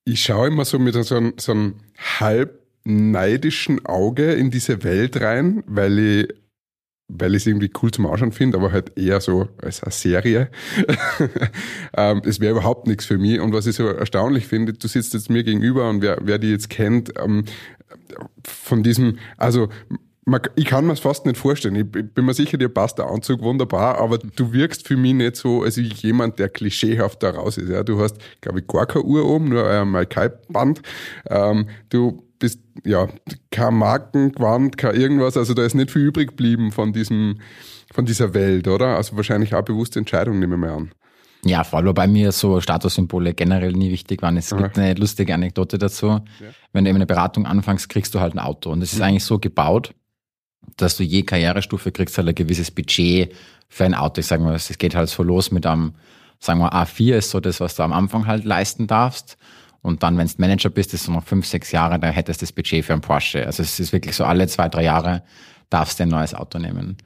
ich 0.05 0.23
schaue 0.23 0.47
immer 0.47 0.65
so 0.65 0.79
mit 0.79 0.93
so 0.93 1.15
einem, 1.15 1.33
so 1.37 1.51
einem 1.51 1.75
halb 2.19 2.59
neidischen 2.83 3.85
Auge 3.85 4.33
in 4.33 4.51
diese 4.51 4.83
Welt 4.83 5.21
rein, 5.21 5.63
weil 5.67 5.99
ich 5.99 6.41
weil 7.13 7.35
ich 7.35 7.43
es 7.43 7.47
irgendwie 7.47 7.71
cool 7.81 7.91
zum 7.91 8.05
Ausschauen 8.05 8.31
finde, 8.31 8.57
aber 8.57 8.71
halt 8.71 8.97
eher 8.97 9.19
so 9.19 9.49
als 9.61 9.83
eine 9.83 9.91
Serie. 9.91 10.49
ähm, 11.97 12.21
es 12.25 12.39
wäre 12.39 12.53
überhaupt 12.53 12.87
nichts 12.87 13.05
für 13.05 13.17
mich. 13.17 13.39
Und 13.39 13.53
was 13.53 13.67
ich 13.67 13.75
so 13.75 13.87
erstaunlich 13.87 14.47
finde, 14.47 14.73
du 14.73 14.87
sitzt 14.87 15.13
jetzt 15.13 15.29
mir 15.29 15.43
gegenüber 15.43 15.89
und 15.89 16.01
wer, 16.01 16.19
wer 16.21 16.37
die 16.37 16.51
jetzt 16.51 16.69
kennt, 16.69 17.11
ähm, 17.19 17.43
von 18.45 18.83
diesem, 18.83 19.17
also 19.37 19.67
man, 20.25 20.41
ich 20.55 20.65
kann 20.65 20.85
mir 20.85 20.93
es 20.93 20.99
fast 20.99 21.25
nicht 21.25 21.37
vorstellen. 21.37 21.75
Ich 21.75 21.85
bin 22.13 22.25
mir 22.25 22.33
sicher, 22.33 22.57
dir 22.57 22.69
passt 22.69 22.97
der 22.99 23.07
Anzug 23.07 23.41
wunderbar, 23.41 23.97
aber 23.97 24.17
du 24.19 24.53
wirkst 24.53 24.87
für 24.87 24.95
mich 24.97 25.13
nicht 25.13 25.35
so 25.35 25.63
als 25.63 25.77
ich 25.77 26.01
jemand, 26.03 26.37
der 26.39 26.49
klischeehaft 26.49 27.23
da 27.23 27.31
raus 27.31 27.57
ist. 27.57 27.69
Ja, 27.69 27.83
du 27.83 27.99
hast, 27.99 28.17
glaube 28.41 28.59
ich, 28.59 28.67
gar 28.67 28.85
keine 28.85 29.05
Uhr 29.05 29.25
oben, 29.25 29.49
nur 29.49 29.67
ein 29.67 29.89
Maikai-Band. 29.89 30.81
Ähm, 31.29 31.67
du 31.89 32.23
bist, 32.37 32.59
ja, 32.83 33.07
kein 33.51 33.75
Markengewand, 33.75 34.77
kein 34.77 34.95
irgendwas. 34.95 35.37
Also 35.37 35.53
da 35.53 35.63
ist 35.65 35.73
nicht 35.75 35.91
viel 35.91 36.03
übrig 36.03 36.29
geblieben 36.29 36.71
von 36.71 36.93
diesem, 36.93 37.39
von 37.93 38.05
dieser 38.05 38.33
Welt, 38.33 38.67
oder? 38.67 38.97
Also 38.97 39.15
wahrscheinlich 39.15 39.55
auch 39.55 39.63
bewusste 39.63 39.99
Entscheidung, 39.99 40.39
nehme 40.39 40.55
ich 40.55 40.61
mal 40.61 40.71
an. 40.71 40.91
Ja, 41.43 41.63
voll. 41.63 41.85
Wobei 41.87 42.05
mir 42.07 42.31
so 42.31 42.61
Statussymbole 42.61 43.33
generell 43.33 43.71
nie 43.73 43.91
wichtig 43.91 44.21
waren. 44.21 44.37
Es 44.37 44.55
gibt 44.55 44.77
eine 44.77 44.93
lustige 44.93 45.33
Anekdote 45.33 45.79
dazu. 45.79 46.19
Wenn 46.71 46.83
du 46.83 46.89
eben 46.91 46.97
eine 46.97 47.07
Beratung 47.07 47.47
anfängst, 47.47 47.89
kriegst 47.89 48.13
du 48.13 48.19
halt 48.19 48.35
ein 48.35 48.39
Auto. 48.39 48.69
Und 48.71 48.83
es 48.83 48.93
ist 48.93 48.99
Mhm. 48.99 49.05
eigentlich 49.05 49.23
so 49.25 49.39
gebaut, 49.39 49.95
dass 50.77 50.97
du 50.97 51.03
je 51.03 51.23
Karrierestufe 51.23 51.91
kriegst 51.91 52.17
halt 52.17 52.27
ein 52.27 52.35
gewisses 52.35 52.71
Budget 52.71 53.33
für 53.69 53.85
ein 53.85 53.93
Auto. 53.93 54.19
Ich 54.19 54.27
sage 54.27 54.43
mal, 54.43 54.55
es 54.55 54.77
geht 54.77 54.95
halt 54.95 55.09
so 55.09 55.23
los 55.23 55.51
mit 55.51 55.65
einem, 55.65 55.93
sagen 56.39 56.59
wir 56.59 56.73
A4 56.73 57.15
ist 57.15 57.31
so 57.31 57.39
das, 57.39 57.59
was 57.59 57.75
du 57.75 57.83
am 57.83 57.93
Anfang 57.93 58.27
halt 58.27 58.45
leisten 58.45 58.87
darfst. 58.87 59.37
Und 59.81 60.03
dann, 60.03 60.17
wenn 60.17 60.27
du 60.27 60.33
Manager 60.37 60.69
bist, 60.69 60.93
ist 60.93 61.05
so 61.05 61.11
noch 61.11 61.23
fünf, 61.23 61.45
sechs 61.47 61.71
Jahre, 61.71 61.99
da 61.99 62.07
hättest 62.07 62.41
du 62.41 62.45
das 62.45 62.51
Budget 62.51 62.85
für 62.85 62.93
ein 62.93 63.01
Porsche. 63.01 63.45
Also 63.45 63.63
es 63.63 63.79
ist 63.79 63.93
wirklich 63.93 64.15
so 64.15 64.25
alle 64.25 64.47
zwei, 64.47 64.69
drei 64.69 64.83
Jahre 64.83 65.23
darfst 65.69 65.99
du 65.99 66.03
ein 66.03 66.09
neues 66.09 66.35
Auto 66.35 66.59
nehmen. 66.59 66.97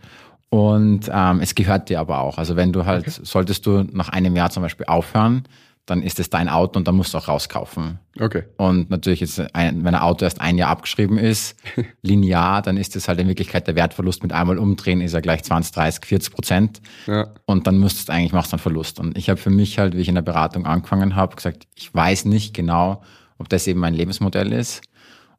Und 0.50 1.10
ähm, 1.12 1.40
es 1.40 1.56
gehört 1.56 1.90
dir 1.90 2.00
aber 2.00 2.20
auch. 2.20 2.38
Also 2.38 2.56
wenn 2.56 2.74
du 2.74 2.86
halt, 2.86 3.10
solltest 3.10 3.66
du 3.66 3.84
nach 3.92 4.10
einem 4.10 4.36
Jahr 4.36 4.50
zum 4.50 4.64
Beispiel 4.64 4.86
aufhören, 4.86 5.44
dann 5.86 6.01
ist 6.01 6.20
es 6.20 6.30
dein 6.32 6.50
Auto 6.50 6.80
und 6.80 6.88
dann 6.88 6.96
musst 6.96 7.13
du 7.13 7.20
auch 7.20 7.27
rauskaufen. 7.27 8.00
Okay. 8.20 8.44
Und 8.58 8.89
natürlich 8.89 9.22
ist 9.22 9.39
ein, 9.54 9.84
wenn 9.84 9.94
ein 9.94 10.01
Auto 10.01 10.25
erst 10.25 10.42
ein 10.42 10.58
Jahr 10.58 10.70
abgeschrieben 10.70 11.18
ist, 11.20 11.56
linear, 12.01 12.62
dann 12.63 12.77
ist 12.77 12.96
es 12.96 13.08
halt 13.08 13.20
in 13.20 13.27
Wirklichkeit 13.27 13.68
der 13.68 13.75
Wertverlust 13.75 14.24
mit 14.24 14.34
einmal 14.34 14.58
umdrehen, 14.58 15.00
ist 15.01 15.13
er 15.13 15.22
gleich 15.22 15.44
20, 15.44 15.74
30, 15.74 16.06
40 16.06 16.34
Prozent. 16.34 16.82
Ja. 17.06 17.27
Und 17.46 17.68
dann 17.68 17.80
müsstest 17.80 18.10
du 18.10 18.13
eigentlich, 18.13 18.34
machst 18.34 18.51
du 18.51 18.56
einen 18.56 18.62
Verlust. 18.62 19.00
Und 19.00 19.15
ich 19.18 19.30
habe 19.30 19.39
für 19.39 19.51
mich 19.51 19.77
halt, 19.77 19.96
wie 19.96 20.01
ich 20.01 20.10
in 20.10 20.15
der 20.15 20.24
Beratung 20.24 20.65
angefangen 20.65 21.15
habe, 21.15 21.36
gesagt, 21.36 21.68
ich 21.75 21.94
weiß 21.94 22.25
nicht 22.25 22.56
genau, 22.56 23.04
ob 23.38 23.50
das 23.50 23.68
eben 23.68 23.80
mein 23.80 23.94
Lebensmodell 23.94 24.54
ist. 24.54 24.82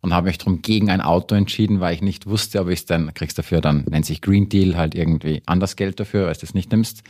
Und 0.02 0.14
habe 0.14 0.28
mich 0.28 0.38
darum 0.38 0.62
gegen 0.62 0.88
ein 0.90 1.00
Auto 1.00 1.34
entschieden, 1.34 1.80
weil 1.80 1.94
ich 1.94 2.02
nicht 2.02 2.26
wusste, 2.26 2.60
ob 2.60 2.68
ich 2.68 2.80
es 2.80 2.86
dann, 2.86 3.12
kriegst 3.14 3.38
dafür 3.38 3.60
dann, 3.60 3.84
nennt 3.90 4.06
sich 4.06 4.20
Green 4.20 4.48
Deal, 4.48 4.76
halt 4.76 4.94
irgendwie 4.94 5.42
anders 5.46 5.74
Geld 5.74 5.98
dafür, 5.98 6.26
weil 6.26 6.34
du 6.34 6.40
das 6.40 6.54
nicht 6.54 6.70
nimmst. 6.70 7.02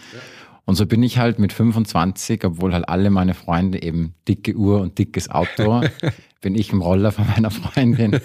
Und 0.67 0.75
so 0.75 0.85
bin 0.85 1.03
ich 1.05 1.19
halt 1.19 1.39
mit 1.39 1.53
25, 1.53 2.45
obwohl 2.45 2.75
halt 2.75 2.89
alle 2.89 3.09
meine 3.11 3.35
Freunde 3.35 3.81
eben 3.83 4.15
dicke 4.27 4.55
Uhr 4.57 4.81
und 4.81 4.99
dickes 4.99 5.31
Auto, 5.31 5.83
bin 6.41 6.57
ich 6.57 6.73
im 6.73 6.83
Roller 6.83 7.13
von 7.13 7.25
meiner 7.29 7.53
Freundin 7.53 8.21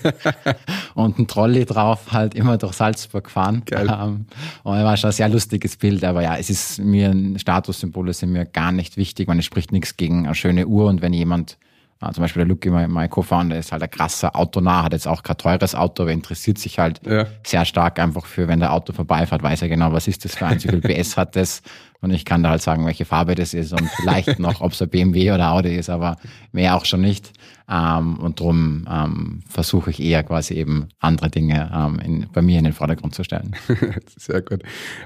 und 0.96 1.20
ein 1.20 1.28
Trolley 1.28 1.66
drauf 1.66 2.12
halt 2.12 2.34
immer 2.34 2.58
durch 2.58 2.74
Salzburg 2.74 3.26
gefahren. 3.26 3.62
Geil. 3.66 3.88
Ähm, 3.88 4.26
und 4.64 4.76
es 4.76 4.84
war 4.84 4.98
schon 4.98 5.10
ein 5.12 5.14
sehr 5.14 5.30
lustiges 5.30 5.78
Bild, 5.78 6.04
aber 6.04 6.24
ja, 6.24 6.36
es 6.36 6.50
ist 6.50 6.80
mir, 6.80 7.16
Statussymbole 7.38 8.12
sind 8.14 8.32
mir 8.32 8.46
gar 8.46 8.72
nicht 8.72 8.98
wichtig, 8.98 9.28
man 9.28 9.38
es 9.38 9.46
spricht 9.46 9.72
nichts 9.72 9.96
gegen 9.96 10.26
eine 10.26 10.34
schöne 10.36 10.66
Uhr 10.66 10.88
und 10.88 11.02
wenn 11.04 11.14
jemand 11.14 11.58
Ah, 12.04 12.12
zum 12.14 12.24
Beispiel 12.24 12.40
der 12.40 12.48
Lucky, 12.48 12.72
mein, 12.72 12.90
mein 12.90 13.12
Co-Founder, 13.12 13.60
ist 13.60 13.72
halt 13.72 13.84
ein 13.84 13.92
krasser 13.92 14.36
Autonah, 14.36 14.86
hat 14.86 14.94
jetzt 14.94 15.08
auch 15.08 15.22
kein 15.22 15.38
teures 15.38 15.76
Auto, 15.76 16.02
aber 16.02 16.12
interessiert 16.12 16.58
sich 16.58 16.80
halt 16.80 17.00
Ja. 17.06 17.28
sehr 17.46 17.64
stark 17.64 18.00
einfach 18.00 18.26
für, 18.26 18.48
wenn 18.48 18.60
der 18.60 18.74
Auto 18.74 18.92
vorbeifährt, 18.92 19.44
weiß 19.44 19.62
er 19.62 19.70
genau, 19.70 19.94
was 19.94 20.08
ist 20.08 20.26
das 20.26 20.34
für 20.34 20.48
eins, 20.48 20.64
wie 20.64 20.70
viel 20.70 20.82
PS 20.82 21.16
hat 21.16 21.36
das 21.36 21.62
und 22.02 22.12
ich 22.12 22.26
kann 22.26 22.44
da 22.44 22.50
halt 22.50 22.62
sagen, 22.62 22.86
welche 22.86 23.06
Farbe 23.06 23.36
das 23.36 23.54
ist 23.54 23.74
und 23.74 23.88
vielleicht 23.90 24.40
noch, 24.40 24.62
ob 24.62 24.74
es 24.74 24.82
ein 24.82 24.90
BMW 24.90 25.32
oder 25.32 25.52
Audi 25.52 25.76
ist, 25.76 25.90
aber 25.90 26.18
mehr 26.52 26.76
auch 26.76 26.86
schon 26.86 27.02
nicht. 27.02 27.32
Ähm, 27.70 28.20
und 28.20 28.40
drum 28.40 28.86
ähm, 28.90 29.44
versuche 29.48 29.92
ich 29.92 30.02
eher 30.02 30.24
quasi 30.24 30.56
eben 30.56 30.90
andere 31.00 31.30
Dinge 31.30 31.72
ähm, 31.74 32.00
in, 32.00 32.28
bei 32.34 32.42
mir 32.42 32.58
in 32.58 32.66
den 32.66 32.74
Vordergrund 32.74 33.16
zu 33.16 33.24
stellen. 33.24 33.56
Sehr 34.18 34.42
gut. 34.42 34.64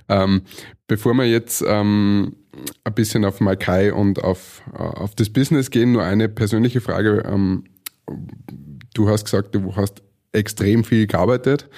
Ähm, 0.09 0.41
bevor 0.87 1.13
wir 1.13 1.25
jetzt 1.25 1.63
ähm, 1.67 2.37
ein 2.83 2.93
bisschen 2.93 3.25
auf 3.25 3.41
Maikai 3.41 3.93
und 3.93 4.23
auf, 4.23 4.63
äh, 4.73 4.77
auf 4.77 5.13
das 5.15 5.29
Business 5.29 5.69
gehen, 5.69 5.91
nur 5.91 6.03
eine 6.03 6.29
persönliche 6.29 6.81
Frage. 6.81 7.23
Ähm, 7.27 7.65
du 8.93 9.09
hast 9.09 9.25
gesagt, 9.25 9.53
du 9.53 9.75
hast 9.75 10.01
extrem 10.31 10.83
viel 10.83 11.07
gearbeitet. 11.07 11.69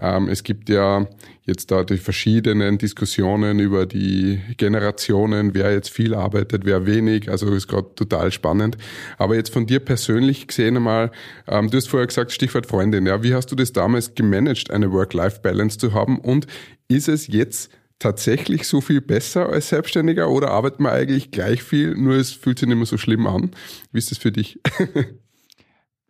Ähm, 0.00 0.28
es 0.28 0.42
gibt 0.42 0.68
ja 0.68 1.06
jetzt 1.44 1.70
da 1.70 1.84
die 1.84 1.98
verschiedenen 1.98 2.78
Diskussionen 2.78 3.58
über 3.58 3.86
die 3.86 4.40
Generationen, 4.56 5.54
wer 5.54 5.72
jetzt 5.72 5.90
viel 5.90 6.14
arbeitet, 6.14 6.64
wer 6.64 6.86
wenig. 6.86 7.30
Also 7.30 7.52
ist 7.52 7.68
gerade 7.68 7.94
total 7.94 8.32
spannend. 8.32 8.78
Aber 9.18 9.36
jetzt 9.36 9.52
von 9.52 9.66
dir 9.66 9.80
persönlich 9.80 10.46
gesehen 10.46 10.76
einmal, 10.76 11.10
ähm, 11.46 11.70
du 11.70 11.76
hast 11.76 11.88
vorher 11.88 12.06
gesagt, 12.06 12.32
Stichwort 12.32 12.66
Freundin. 12.66 13.06
Ja, 13.06 13.22
wie 13.22 13.34
hast 13.34 13.50
du 13.52 13.56
das 13.56 13.72
damals 13.72 14.14
gemanagt, 14.14 14.70
eine 14.70 14.90
Work-Life-Balance 14.92 15.78
zu 15.78 15.92
haben? 15.92 16.18
Und 16.18 16.46
ist 16.88 17.08
es 17.08 17.26
jetzt 17.26 17.70
tatsächlich 17.98 18.66
so 18.66 18.80
viel 18.80 19.00
besser 19.02 19.50
als 19.50 19.68
Selbstständiger 19.68 20.30
oder 20.30 20.50
arbeitet 20.50 20.80
man 20.80 20.92
eigentlich 20.92 21.30
gleich 21.30 21.62
viel, 21.62 21.94
nur 21.94 22.14
es 22.14 22.32
fühlt 22.32 22.58
sich 22.58 22.66
nicht 22.66 22.78
mehr 22.78 22.86
so 22.86 22.96
schlimm 22.96 23.26
an? 23.26 23.50
Wie 23.92 23.98
ist 23.98 24.10
das 24.10 24.18
für 24.18 24.32
dich? 24.32 24.58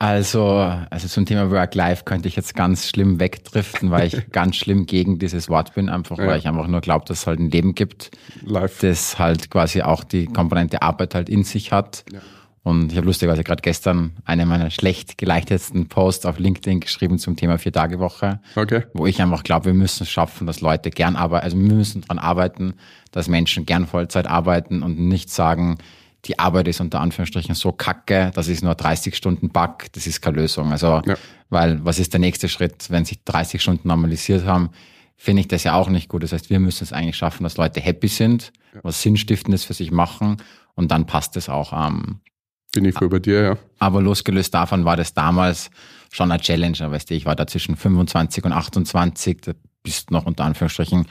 Also, 0.01 0.49
also 0.89 1.09
zum 1.09 1.27
Thema 1.27 1.51
Work-Life 1.51 2.05
könnte 2.07 2.27
ich 2.27 2.35
jetzt 2.35 2.55
ganz 2.57 2.89
schlimm 2.89 3.21
wegdriften, 3.21 3.91
weil 3.91 4.07
ich 4.07 4.31
ganz 4.33 4.57
schlimm 4.57 4.87
gegen 4.87 5.19
dieses 5.19 5.51
Wort 5.51 5.75
bin, 5.75 5.91
einfach 5.91 6.17
Ja. 6.17 6.27
weil 6.27 6.39
ich 6.39 6.49
einfach 6.49 6.67
nur 6.69 6.81
glaube, 6.81 7.05
dass 7.07 7.19
es 7.21 7.27
halt 7.27 7.39
ein 7.39 7.51
Leben 7.51 7.75
gibt, 7.75 8.11
Live. 8.43 8.81
das 8.81 9.19
halt 9.19 9.51
quasi 9.51 9.83
auch 9.83 10.03
die 10.03 10.25
Komponente 10.25 10.81
Arbeit 10.81 11.15
halt 11.15 11.29
in 11.29 11.45
sich 11.45 11.71
hat. 11.71 12.05
Und 12.63 12.93
ich 12.93 12.97
habe 12.97 13.07
lustigerweise 13.07 13.45
gerade 13.45 13.61
gestern 13.61 14.13
eine 14.25 14.47
meiner 14.47 14.71
schlecht 14.71 15.19
geleichtesten 15.19 15.87
Posts 15.89 16.25
auf 16.25 16.39
LinkedIn 16.39 16.81
geschrieben 16.81 17.19
zum 17.19 17.37
Thema 17.37 17.59
Vier-Tage-Woche, 17.59 18.41
Okay. 18.57 18.85
wo 18.95 19.07
ich 19.07 19.21
einfach 19.21 19.43
glaube, 19.43 19.67
wir 19.67 19.75
müssen 19.75 20.05
es 20.05 20.11
schaffen, 20.11 20.47
dass 20.47 20.63
Leute 20.63 20.89
gern 20.91 21.15
arbeiten, 21.15 21.45
also 21.45 21.59
wir 21.59 21.75
müssen 21.75 22.01
dran 22.01 22.19
arbeiten, 22.19 22.73
dass 23.13 23.29
Menschen 23.29 23.67
gern 23.67 23.87
Vollzeit 23.87 24.27
arbeiten 24.27 24.83
und 24.83 24.99
nicht 24.99 25.29
sagen, 25.29 25.77
die 26.27 26.39
Arbeit 26.39 26.69
ist 26.69 26.81
unter 26.81 27.01
Anführungsstrichen 27.01 27.55
so 27.55 27.73
kacke, 27.73 28.31
dass 28.35 28.49
ich 28.49 28.63
nur 28.63 28.75
30 28.75 29.17
Stunden 29.17 29.49
back, 29.51 29.87
das 29.93 30.07
ist 30.07 30.21
keine 30.21 30.37
Lösung. 30.39 30.71
Also, 30.71 31.01
Ja. 31.07 31.15
weil 31.49 31.85
was 31.85 31.99
ist 31.99 32.13
der 32.13 32.21
nächste 32.21 32.49
Schritt, 32.49 32.91
wenn 32.91 33.05
sich 33.05 33.25
30 33.25 33.63
Stunden 33.63 33.89
normalisiert 33.89 34.45
haben, 34.45 34.71
finde 35.17 35.41
ich 35.41 35.49
das 35.49 35.65
ja 35.65 35.75
auch 35.75 35.89
nicht 35.89 36.09
gut. 36.09 36.23
Das 36.23 36.33
heißt, 36.33 36.51
wir 36.51 36.61
müssen 36.61 36.85
es 36.85 36.93
eigentlich 36.93 37.17
schaffen, 37.17 37.43
dass 37.45 37.57
Leute 37.57 37.81
happy 37.81 38.09
sind, 38.09 38.53
was 38.83 39.03
Sinnstiftendes 39.03 39.65
für 39.65 39.75
sich 39.75 39.91
machen 39.91 40.37
und 40.75 40.91
dann 40.91 41.07
passt 41.07 41.37
es 41.37 41.49
auch. 41.49 41.73
Ähm, 41.73 42.21
Bin 42.73 42.85
ich 42.85 42.95
voll 42.95 43.09
bei 43.09 43.19
dir, 43.19 43.43
ja. 43.43 43.57
aber 43.79 44.01
losgelöst 44.03 44.55
davon 44.55 44.85
war 44.85 44.97
das 44.97 45.13
damals 45.15 45.71
schon 46.13 46.31
eine 46.31 46.41
Challenge. 46.41 46.79
Weißt 46.79 47.11
du, 47.11 47.15
ich 47.15 47.27
war 47.27 47.35
da 47.37 47.47
zwischen 47.47 47.77
25 47.77 48.45
und 48.45 48.53
28, 48.53 49.41
da 49.43 49.53
bist 49.83 50.11
noch 50.11 50.27
unter 50.27 50.45
Anführungsstrichen 50.45 51.07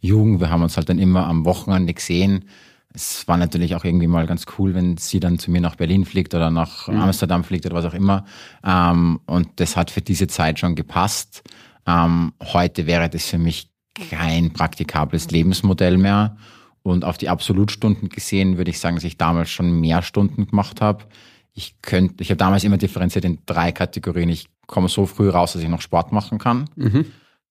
jung. 0.00 0.40
Wir 0.40 0.50
haben 0.50 0.62
uns 0.62 0.76
halt 0.76 0.88
dann 0.88 0.98
immer 0.98 1.26
am 1.26 1.44
Wochenende 1.44 1.92
gesehen. 1.94 2.46
Es 2.96 3.26
war 3.26 3.36
natürlich 3.36 3.74
auch 3.74 3.84
irgendwie 3.84 4.06
mal 4.06 4.26
ganz 4.26 4.46
cool, 4.56 4.74
wenn 4.74 4.96
sie 4.96 5.18
dann 5.18 5.40
zu 5.40 5.50
mir 5.50 5.60
nach 5.60 5.74
Berlin 5.74 6.04
fliegt 6.04 6.32
oder 6.32 6.50
nach 6.50 6.88
Amsterdam 6.88 7.42
fliegt 7.42 7.66
oder 7.66 7.74
was 7.74 7.84
auch 7.84 7.94
immer. 7.94 8.24
Ähm, 8.64 9.18
und 9.26 9.48
das 9.56 9.76
hat 9.76 9.90
für 9.90 10.00
diese 10.00 10.28
Zeit 10.28 10.60
schon 10.60 10.76
gepasst. 10.76 11.42
Ähm, 11.86 12.32
heute 12.40 12.86
wäre 12.86 13.10
das 13.10 13.26
für 13.26 13.38
mich 13.38 13.68
kein 14.10 14.52
praktikables 14.52 15.30
Lebensmodell 15.30 15.98
mehr. 15.98 16.36
Und 16.82 17.04
auf 17.04 17.18
die 17.18 17.28
Absolutstunden 17.28 18.10
gesehen 18.10 18.58
würde 18.58 18.70
ich 18.70 18.78
sagen, 18.78 18.96
dass 18.96 19.04
ich 19.04 19.16
damals 19.18 19.50
schon 19.50 19.80
mehr 19.80 20.02
Stunden 20.02 20.46
gemacht 20.46 20.80
habe. 20.80 21.04
Ich 21.52 21.80
könnte, 21.82 22.22
ich 22.22 22.30
habe 22.30 22.36
damals 22.36 22.62
immer 22.62 22.76
differenziert 22.76 23.24
in 23.24 23.38
drei 23.46 23.72
Kategorien. 23.72 24.28
Ich 24.28 24.48
komme 24.66 24.88
so 24.88 25.06
früh 25.06 25.28
raus, 25.30 25.54
dass 25.54 25.62
ich 25.62 25.68
noch 25.68 25.80
Sport 25.80 26.12
machen 26.12 26.38
kann. 26.38 26.68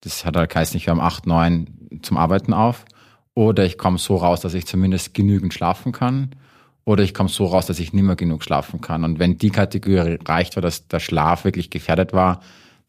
Das 0.01 0.23
hat 0.23 0.37
halt 0.37 0.51
geheißen, 0.51 0.77
ich 0.77 0.87
höre 0.87 0.93
um 0.93 0.99
acht, 0.99 1.25
neun 1.25 1.67
zum 2.01 2.17
Arbeiten 2.17 2.53
auf. 2.53 2.85
Oder 3.35 3.65
ich 3.65 3.77
komme 3.77 3.97
so 3.97 4.17
raus, 4.17 4.41
dass 4.41 4.53
ich 4.53 4.65
zumindest 4.65 5.13
genügend 5.13 5.53
schlafen 5.53 5.91
kann. 5.91 6.35
Oder 6.85 7.03
ich 7.03 7.13
komme 7.13 7.29
so 7.29 7.45
raus, 7.45 7.65
dass 7.65 7.79
ich 7.79 7.93
nicht 7.93 8.03
mehr 8.03 8.15
genug 8.15 8.43
schlafen 8.43 8.81
kann. 8.81 9.03
Und 9.03 9.19
wenn 9.19 9.37
die 9.37 9.49
Kategorie 9.49 10.19
reicht 10.25 10.55
war, 10.55 10.61
dass 10.61 10.87
der 10.87 10.99
Schlaf 10.99 11.45
wirklich 11.45 11.69
gefährdet 11.69 12.13
war, 12.13 12.41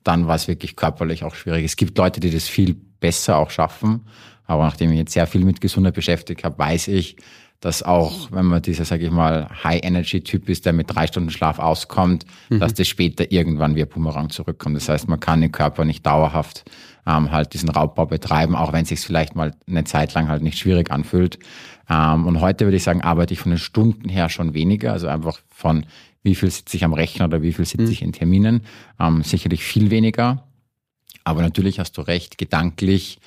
dann 0.02 0.26
war 0.26 0.34
es 0.34 0.48
wirklich 0.48 0.76
körperlich 0.76 1.24
auch 1.24 1.34
schwierig. 1.34 1.64
Es 1.64 1.76
gibt 1.76 1.96
Leute, 1.96 2.20
die 2.20 2.30
das 2.30 2.48
viel 2.48 2.74
besser 2.74 3.38
auch 3.38 3.50
schaffen. 3.50 4.06
Aber 4.46 4.64
nachdem 4.64 4.90
ich 4.90 4.98
jetzt 4.98 5.12
sehr 5.12 5.26
viel 5.26 5.44
mit 5.44 5.60
Gesundheit 5.60 5.94
beschäftigt 5.94 6.44
habe, 6.44 6.58
weiß 6.58 6.88
ich, 6.88 7.16
dass 7.64 7.82
auch, 7.82 8.30
wenn 8.30 8.44
man 8.44 8.60
dieser, 8.60 8.84
sage 8.84 9.06
ich 9.06 9.10
mal, 9.10 9.48
High-Energy-Typ 9.64 10.50
ist, 10.50 10.66
der 10.66 10.74
mit 10.74 10.94
drei 10.94 11.06
Stunden 11.06 11.30
Schlaf 11.30 11.58
auskommt, 11.58 12.26
dass 12.50 12.74
das 12.74 12.86
später 12.86 13.32
irgendwann 13.32 13.74
wie 13.74 13.82
ein 13.82 13.88
Boomerang 13.88 14.28
zurückkommt. 14.28 14.76
Das 14.76 14.90
heißt, 14.90 15.08
man 15.08 15.18
kann 15.18 15.40
den 15.40 15.50
Körper 15.50 15.86
nicht 15.86 16.04
dauerhaft 16.04 16.70
ähm, 17.06 17.30
halt 17.30 17.54
diesen 17.54 17.70
Raubbau 17.70 18.04
betreiben, 18.04 18.54
auch 18.54 18.74
wenn 18.74 18.82
es 18.82 18.90
sich 18.90 19.00
vielleicht 19.00 19.34
mal 19.34 19.54
eine 19.66 19.84
Zeit 19.84 20.12
lang 20.12 20.28
halt 20.28 20.42
nicht 20.42 20.58
schwierig 20.58 20.90
anfühlt. 20.90 21.38
Ähm, 21.88 22.26
und 22.26 22.42
heute 22.42 22.66
würde 22.66 22.76
ich 22.76 22.82
sagen, 22.82 23.00
arbeite 23.00 23.32
ich 23.32 23.40
von 23.40 23.50
den 23.50 23.58
Stunden 23.58 24.10
her 24.10 24.28
schon 24.28 24.52
weniger, 24.52 24.92
also 24.92 25.08
einfach 25.08 25.38
von 25.48 25.86
wie 26.22 26.34
viel 26.34 26.50
sitze 26.50 26.76
ich 26.76 26.84
am 26.84 26.92
Rechner 26.92 27.26
oder 27.26 27.40
wie 27.40 27.54
viel 27.54 27.64
sitze 27.64 27.90
ich 27.90 28.02
in 28.02 28.12
Terminen, 28.12 28.60
ähm, 29.00 29.22
sicherlich 29.22 29.64
viel 29.64 29.90
weniger. 29.90 30.44
Aber 31.24 31.40
natürlich 31.40 31.78
hast 31.78 31.96
du 31.96 32.02
recht, 32.02 32.36
gedanklich 32.36 33.20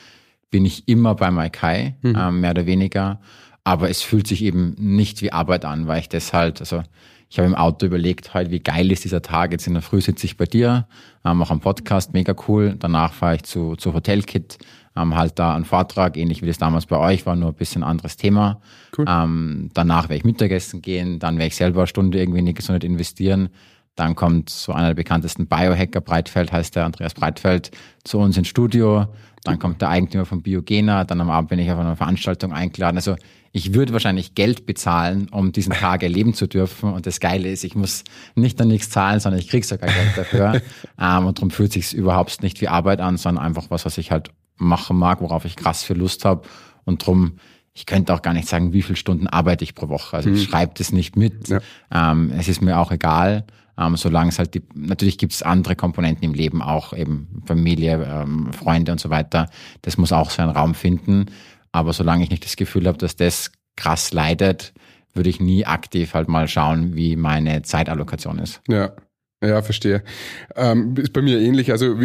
bin 0.49 0.63
ich 0.63 0.87
immer 0.87 1.15
bei 1.15 1.31
Maikai, 1.31 1.95
ähm, 2.03 2.41
mehr 2.41 2.51
oder 2.51 2.65
weniger. 2.65 3.19
Aber 3.67 3.89
es 3.89 4.01
fühlt 4.01 4.27
sich 4.27 4.45
eben 4.45 4.75
nicht 4.77 5.21
wie 5.21 5.33
Arbeit 5.33 5.65
an, 5.65 5.87
weil 5.87 5.99
ich 5.99 6.07
das 6.07 6.31
halt, 6.31 6.61
also 6.61 6.83
ich 7.27 7.37
habe 7.37 7.49
im 7.49 7.53
Auto 7.53 7.85
überlegt, 7.85 8.33
halt, 8.33 8.49
wie 8.49 8.61
geil 8.61 8.89
ist 8.93 9.03
dieser 9.03 9.21
Tag. 9.21 9.51
Jetzt 9.51 9.67
in 9.67 9.73
der 9.73 9.81
Früh 9.81 9.99
sitze 9.99 10.25
ich 10.25 10.37
bei 10.37 10.45
dir, 10.45 10.87
ähm, 11.25 11.39
mache 11.39 11.51
einen 11.51 11.59
Podcast, 11.59 12.13
mega 12.13 12.33
cool. 12.47 12.77
Danach 12.79 13.11
fahre 13.11 13.35
ich 13.35 13.43
zu, 13.43 13.75
zu 13.75 13.93
Hotelkit, 13.93 14.57
ähm, 14.95 15.17
halt 15.17 15.37
da 15.37 15.53
einen 15.53 15.65
Vortrag, 15.65 16.15
ähnlich 16.15 16.41
wie 16.41 16.47
das 16.47 16.57
damals 16.57 16.85
bei 16.85 16.95
euch 16.95 17.25
war, 17.25 17.35
nur 17.35 17.49
ein 17.49 17.55
bisschen 17.55 17.83
anderes 17.83 18.15
Thema. 18.15 18.61
Cool. 18.97 19.03
Ähm, 19.05 19.69
danach 19.73 20.03
werde 20.03 20.15
ich 20.15 20.23
Mittagessen 20.23 20.81
gehen, 20.81 21.19
dann 21.19 21.35
werde 21.35 21.47
ich 21.47 21.57
selber 21.57 21.81
eine 21.81 21.87
Stunde 21.87 22.19
irgendwie 22.19 22.39
in 22.39 22.45
die 22.45 22.53
Gesundheit 22.53 22.85
investieren. 22.85 23.49
Dann 23.95 24.15
kommt 24.15 24.49
so 24.49 24.71
einer 24.71 24.87
der 24.87 24.95
bekanntesten 24.95 25.45
Biohacker, 25.45 25.99
Breitfeld 25.99 26.53
heißt 26.53 26.77
der, 26.77 26.85
Andreas 26.85 27.15
Breitfeld, 27.15 27.71
zu 28.05 28.19
uns 28.19 28.37
ins 28.37 28.47
Studio. 28.47 29.07
dann 29.43 29.59
kommt 29.59 29.81
der 29.81 29.89
Eigentümer 29.89 30.25
von 30.25 30.41
Biogena, 30.41 31.03
dann 31.03 31.19
am 31.19 31.29
Abend 31.29 31.49
bin 31.49 31.59
ich 31.59 31.69
auf 31.69 31.79
einer 31.79 31.97
Veranstaltung 31.97 32.53
eingeladen. 32.53 32.95
Also 32.95 33.15
ich 33.57 33.73
würde 33.73 33.93
wahrscheinlich 33.93 34.35
Geld 34.35 34.65
bezahlen, 34.65 35.27
um 35.31 35.51
diesen 35.51 35.73
Tag 35.73 36.03
erleben 36.03 36.33
zu 36.33 36.47
dürfen. 36.47 36.93
Und 36.93 37.07
das 37.07 37.19
Geile 37.19 37.49
ist, 37.49 37.63
ich 37.63 37.75
muss 37.75 38.03
nicht 38.35 38.59
dann 38.59 38.67
nichts 38.67 38.89
zahlen, 38.89 39.19
sondern 39.19 39.39
ich 39.39 39.49
kriege 39.49 39.65
sogar 39.65 39.89
Geld 39.89 40.15
dafür. 40.15 40.61
ähm, 40.99 41.25
und 41.25 41.37
darum 41.37 41.49
fühlt 41.49 41.73
sich 41.73 41.93
überhaupt 41.93 42.43
nicht 42.43 42.61
wie 42.61 42.67
Arbeit 42.67 43.01
an, 43.01 43.17
sondern 43.17 43.43
einfach 43.43 43.65
was, 43.69 43.85
was 43.85 43.97
ich 43.97 44.11
halt 44.11 44.29
machen 44.57 44.97
mag, 44.97 45.21
worauf 45.21 45.45
ich 45.45 45.55
krass 45.55 45.83
viel 45.83 45.97
Lust 45.97 46.23
habe. 46.23 46.47
Und 46.85 47.05
drum 47.05 47.37
ich 47.73 47.85
könnte 47.85 48.11
auch 48.11 48.23
gar 48.23 48.33
nicht 48.33 48.47
sagen, 48.47 48.73
wie 48.73 48.81
viele 48.81 48.95
Stunden 48.95 49.27
arbeite 49.27 49.63
ich 49.63 49.75
pro 49.75 49.87
Woche. 49.87 50.17
Also 50.17 50.31
ich 50.31 50.41
hm. 50.41 50.49
schreibe 50.49 50.71
das 50.75 50.91
nicht 50.91 51.15
mit. 51.15 51.47
Ja. 51.47 51.59
Ähm, 51.93 52.31
es 52.35 52.47
ist 52.47 52.59
mir 52.59 52.79
auch 52.79 52.91
egal, 52.91 53.45
ähm, 53.77 53.95
solange 53.97 54.29
es 54.29 54.39
halt 54.39 54.55
die, 54.55 54.63
natürlich 54.73 55.19
gibt 55.19 55.33
es 55.33 55.43
andere 55.43 55.75
Komponenten 55.75 56.23
im 56.23 56.33
Leben, 56.33 56.63
auch 56.63 56.91
eben 56.93 57.43
Familie, 57.45 58.03
ähm, 58.03 58.51
Freunde 58.51 58.91
und 58.91 58.99
so 58.99 59.11
weiter. 59.11 59.49
Das 59.83 59.97
muss 59.99 60.11
auch 60.11 60.31
seinen 60.31 60.49
Raum 60.49 60.73
finden. 60.73 61.27
Aber 61.71 61.93
solange 61.93 62.23
ich 62.23 62.29
nicht 62.29 62.45
das 62.45 62.55
Gefühl 62.55 62.87
habe, 62.87 62.97
dass 62.97 63.15
das 63.15 63.51
krass 63.75 64.13
leidet, 64.13 64.73
würde 65.13 65.29
ich 65.29 65.39
nie 65.39 65.65
aktiv 65.65 66.13
halt 66.13 66.27
mal 66.27 66.47
schauen, 66.47 66.95
wie 66.95 67.15
meine 67.15 67.61
Zeitallokation 67.63 68.39
ist. 68.39 68.61
Ja. 68.67 68.93
Ja, 69.43 69.61
verstehe. 69.61 70.03
Ähm, 70.55 70.95
ist 70.97 71.13
bei 71.13 71.21
mir 71.21 71.39
ähnlich. 71.39 71.71
Also 71.71 71.99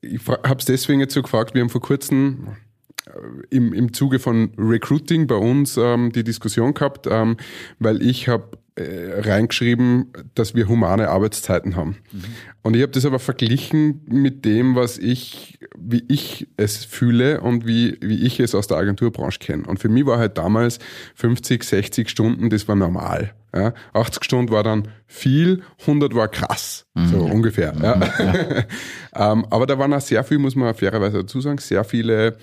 ich 0.00 0.26
habe 0.26 0.58
es 0.58 0.64
deswegen 0.64 0.98
jetzt 0.98 1.14
so 1.14 1.22
gefragt, 1.22 1.54
wir 1.54 1.62
haben 1.62 1.70
vor 1.70 1.80
kurzem 1.80 2.56
im, 3.50 3.72
im 3.72 3.92
Zuge 3.92 4.18
von 4.18 4.52
Recruiting 4.58 5.26
bei 5.26 5.36
uns 5.36 5.76
ähm, 5.76 6.12
die 6.12 6.24
Diskussion 6.24 6.74
gehabt, 6.74 7.06
ähm, 7.10 7.36
weil 7.78 8.02
ich 8.02 8.28
habe 8.28 8.58
äh, 8.78 9.20
reingeschrieben, 9.20 10.12
dass 10.34 10.54
wir 10.54 10.68
humane 10.68 11.08
Arbeitszeiten 11.08 11.74
haben. 11.74 11.96
Mhm. 12.12 12.24
Und 12.62 12.76
ich 12.76 12.82
habe 12.82 12.92
das 12.92 13.04
aber 13.04 13.18
verglichen 13.18 14.02
mit 14.06 14.44
dem, 14.44 14.76
was 14.76 14.98
ich, 14.98 15.58
wie 15.76 16.04
ich 16.08 16.48
es 16.56 16.84
fühle 16.84 17.40
und 17.40 17.66
wie, 17.66 17.96
wie 18.00 18.24
ich 18.24 18.40
es 18.40 18.54
aus 18.54 18.66
der 18.66 18.76
Agenturbranche 18.76 19.40
kenne. 19.40 19.64
Und 19.66 19.80
für 19.80 19.88
mich 19.88 20.06
war 20.06 20.18
halt 20.18 20.38
damals 20.38 20.78
50, 21.16 21.64
60 21.64 22.08
Stunden, 22.08 22.50
das 22.50 22.68
war 22.68 22.76
normal. 22.76 23.34
Ja, 23.54 23.72
80 23.94 24.22
Stunden 24.24 24.52
war 24.52 24.62
dann 24.62 24.88
viel, 25.06 25.62
100 25.80 26.14
war 26.14 26.28
krass, 26.28 26.86
mhm. 26.94 27.08
so 27.08 27.18
ungefähr. 27.24 27.74
Ja. 27.82 27.96
Mhm, 27.96 28.02
ja. 28.18 28.64
ähm, 29.32 29.46
aber 29.50 29.66
da 29.66 29.78
waren 29.78 29.92
auch 29.94 30.00
sehr 30.00 30.22
viel, 30.22 30.38
muss 30.38 30.54
man 30.54 30.74
fairerweise 30.74 31.18
dazu 31.20 31.40
sagen, 31.40 31.58
sehr 31.58 31.82
viele 31.82 32.36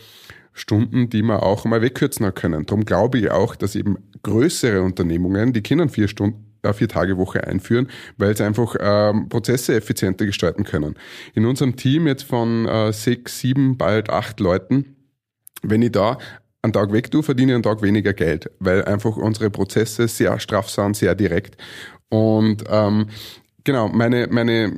Stunden, 0.56 1.10
die 1.10 1.22
man 1.22 1.42
auch 1.42 1.66
mal 1.66 1.82
wegkürzen 1.82 2.34
können. 2.34 2.66
Darum 2.66 2.86
glaube 2.86 3.20
ich 3.20 3.30
auch, 3.30 3.56
dass 3.56 3.76
eben 3.76 3.98
größere 4.24 4.82
Unternehmungen, 4.82 5.52
die 5.54 5.62
können 5.62 5.90
vier 5.90 6.08
Stunden, 6.08 6.46
äh, 6.64 6.74
vier 6.74 6.88
Tage 6.88 7.18
Woche 7.18 7.46
einführen, 7.46 7.90
weil 8.18 8.36
sie 8.36 8.46
einfach 8.46 8.76
ähm, 8.80 9.28
Prozesse 9.28 9.76
effizienter 9.76 10.26
gestalten 10.26 10.64
können. 10.64 10.96
In 11.34 11.46
unserem 11.46 11.76
Team 11.76 12.08
jetzt 12.08 12.24
von 12.24 12.66
äh, 12.68 12.94
sechs, 12.94 13.40
sieben, 13.40 13.78
bald 13.78 14.10
acht 14.10 14.40
Leuten, 14.40 14.96
wenn 15.62 15.82
ich 15.82 15.92
da 15.92 16.18
einen 16.62 16.74
Tag 16.74 16.94
weg 16.94 17.12
tue, 17.12 17.22
verdiene 17.22 17.52
ich 17.52 17.56
einen 17.56 17.64
Tag 17.64 17.82
weniger 17.82 18.14
Geld, 18.14 18.50
weil 18.60 18.86
einfach 18.86 19.18
unsere 19.18 19.50
Prozesse 19.50 20.08
sehr 20.08 20.40
straff 20.40 20.70
sind, 20.70 20.96
sehr 20.96 21.16
direkt. 21.16 21.58
Und 22.10 22.64
ähm, 22.70 23.08
Genau, 23.66 23.88
meine, 23.88 24.28
meine 24.30 24.72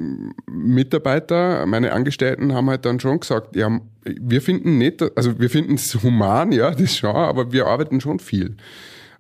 Mitarbeiter, 0.50 1.66
meine 1.66 1.92
Angestellten 1.92 2.54
haben 2.54 2.70
halt 2.70 2.86
dann 2.86 3.02
schon 3.02 3.20
gesagt, 3.20 3.56
ja, 3.58 3.82
wir 4.06 4.42
finden 4.42 4.78
nicht, 4.78 5.04
also 5.18 5.38
wir 5.40 5.50
finden 5.50 5.74
es 5.74 6.02
human, 6.02 6.54
ja, 6.54 6.72
das 6.72 6.96
schon, 6.96 7.14
aber 7.14 7.52
wir 7.52 7.68
arbeiten 7.68 8.00
schon 8.00 8.20
viel. 8.20 8.56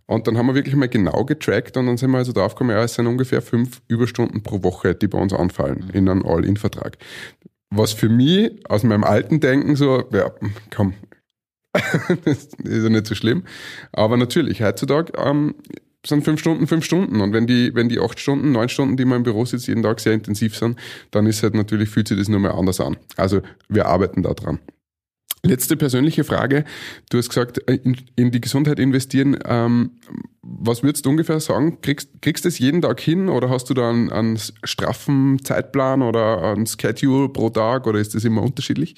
Und 0.06 0.26
dann 0.26 0.38
haben 0.38 0.48
wir 0.48 0.56
wirklich 0.56 0.76
mal 0.78 0.88
genau 0.88 1.26
getrackt 1.26 1.76
und 1.76 1.86
dann 1.86 1.98
sind 1.98 2.12
wir 2.12 2.18
also 2.18 2.32
drauf 2.32 2.56
gekommen, 2.56 2.70
ja, 2.70 2.82
es 2.82 2.96
sind 2.96 3.08
ungefähr 3.08 3.42
fünf 3.42 3.82
Überstunden 3.90 4.42
pro 4.42 4.64
Woche, 4.64 4.96
die 4.96 5.08
bei 5.08 5.20
uns 5.20 5.34
anfallen 5.34 5.90
in 5.92 6.08
einem 6.08 6.26
All-In-Vertrag. 6.26 6.98
Was 7.70 7.92
für 7.92 8.08
mich 8.08 8.52
aus 8.70 8.84
meinem 8.84 9.04
alten 9.04 9.42
Denken 9.42 9.76
so, 9.76 10.06
ja, 10.14 10.32
komm, 10.74 10.94
das 12.24 12.46
ist 12.46 12.58
ja 12.64 12.90
nicht 12.90 13.06
so 13.06 13.16
schlimm. 13.16 13.44
Aber 13.92 14.16
natürlich, 14.16 14.62
heutzutage 14.62 15.12
ähm, 15.18 15.56
sind 16.08 16.24
fünf 16.24 16.40
Stunden, 16.40 16.68
fünf 16.68 16.86
Stunden. 16.86 17.22
Und 17.22 17.34
wenn 17.34 17.48
die, 17.48 17.74
wenn 17.76 17.90
die 17.90 18.00
acht 18.00 18.20
Stunden, 18.20 18.52
neun 18.52 18.70
Stunden, 18.70 18.98
die 18.98 19.06
man 19.06 19.18
im 19.18 19.24
Büro 19.24 19.46
sitzt, 19.46 19.68
jeden 19.68 19.84
Tag 19.84 20.00
sehr 20.00 20.14
intensiv 20.14 20.56
sind, 20.56 20.78
dann 21.12 21.26
ist 21.26 21.44
halt 21.44 21.56
natürlich, 21.56 21.90
fühlt 21.90 22.08
sich 22.08 22.18
das 22.18 22.30
nur 22.30 22.40
mal 22.40 22.52
anders 22.52 22.80
an. 22.80 22.98
Also 23.16 23.42
wir 23.70 23.86
arbeiten 23.88 24.24
da 24.24 24.34
dran. 24.34 24.60
Letzte 25.44 25.78
persönliche 25.78 26.24
Frage. 26.24 26.66
Du 27.10 27.18
hast 27.18 27.30
gesagt, 27.30 27.62
äh, 27.70 27.76
in, 27.76 27.98
in 28.16 28.32
die 28.32 28.42
Gesundheit 28.42 28.80
investieren. 28.80 29.38
Ähm, 29.46 29.92
was 30.42 30.84
würdest 30.84 31.06
du 31.06 31.10
ungefähr 31.12 31.40
sagen? 31.40 31.80
Kriegst, 31.82 32.22
kriegst 32.22 32.44
du 32.44 32.50
das 32.50 32.60
jeden 32.60 32.82
Tag 32.82 33.00
hin 33.00 33.30
oder 33.30 33.50
hast 33.50 33.70
du 33.70 33.74
da 33.74 33.90
einen, 33.90 34.12
einen 34.12 34.40
straffen 34.64 35.44
Zeitplan 35.44 36.02
oder 36.02 36.42
einen 36.54 36.66
Schedule 36.66 37.30
pro 37.30 37.50
Tag 37.50 37.88
oder 37.88 38.00
ist 38.00 38.16
das 38.16 38.24
immer 38.24 38.42
unterschiedlich? 38.42 38.96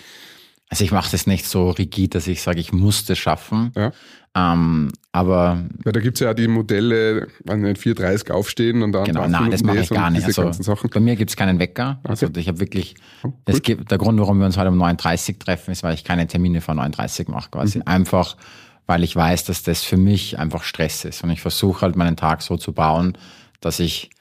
Also 0.70 0.84
ich 0.84 0.92
mache 0.92 1.12
das 1.12 1.28
nicht 1.28 1.46
so 1.46 1.72
rigid, 1.72 2.16
dass 2.16 2.28
ich 2.28 2.42
sage, 2.42 2.60
ich 2.60 2.72
muss 2.72 3.06
das 3.06 3.18
schaffen. 3.18 3.72
Ja. 3.76 3.92
Ähm, 4.36 4.92
aber 5.12 5.66
ja, 5.86 5.92
da 5.92 6.00
gibt's 6.00 6.20
ja 6.20 6.36
die 6.36 6.48
Modelle, 6.48 7.28
wenn 7.44 7.66
4.30 7.66 8.32
aufstehen 8.32 8.84
und 8.84 8.92
dann. 8.92 9.06
Genau, 9.06 9.28
nein, 9.28 9.50
das 9.50 9.64
mache 9.64 9.80
ich 9.80 9.90
gar 9.90 10.12
nicht. 10.12 10.26
Also, 10.26 10.52
bei 10.88 11.00
mir 11.00 11.16
gibt's 11.16 11.36
keinen 11.36 11.58
Wecker. 11.58 12.00
Also 12.04 12.28
okay. 12.28 12.40
ich 12.40 12.48
habe 12.48 12.60
wirklich, 12.60 12.94
oh, 13.24 13.34
das 13.46 13.64
gibt, 13.64 13.90
der 13.90 13.98
Grund, 13.98 14.20
warum 14.20 14.38
wir 14.38 14.46
uns 14.46 14.58
heute 14.58 14.70
um 14.70 14.82
9.30 14.82 15.40
treffen, 15.40 15.72
ist, 15.72 15.82
weil 15.82 15.96
ich 15.96 16.04
keine 16.04 16.28
Termine 16.28 16.62
vor 16.62 16.76
9.30 16.76 17.32
mache. 17.32 17.50
Quasi 17.50 17.80
mhm. 17.80 17.88
einfach, 17.88 18.38
weil 18.86 19.04
ich 19.04 19.16
weiß, 19.16 19.46
dass 19.46 19.64
das 19.64 19.84
für 19.84 19.98
mich 19.98 20.38
einfach 20.38 20.64
Stress 20.64 21.06
ist. 21.06 21.24
Und 21.24 21.32
ich 21.32 21.42
versuche 21.42 21.82
halt 21.82 21.96
meinen 21.96 22.16
Tag 22.16 22.44
so 22.44 22.56
zu 22.56 22.74
bauen, 22.74 23.18
dass 23.62 23.80
ich 23.80 24.12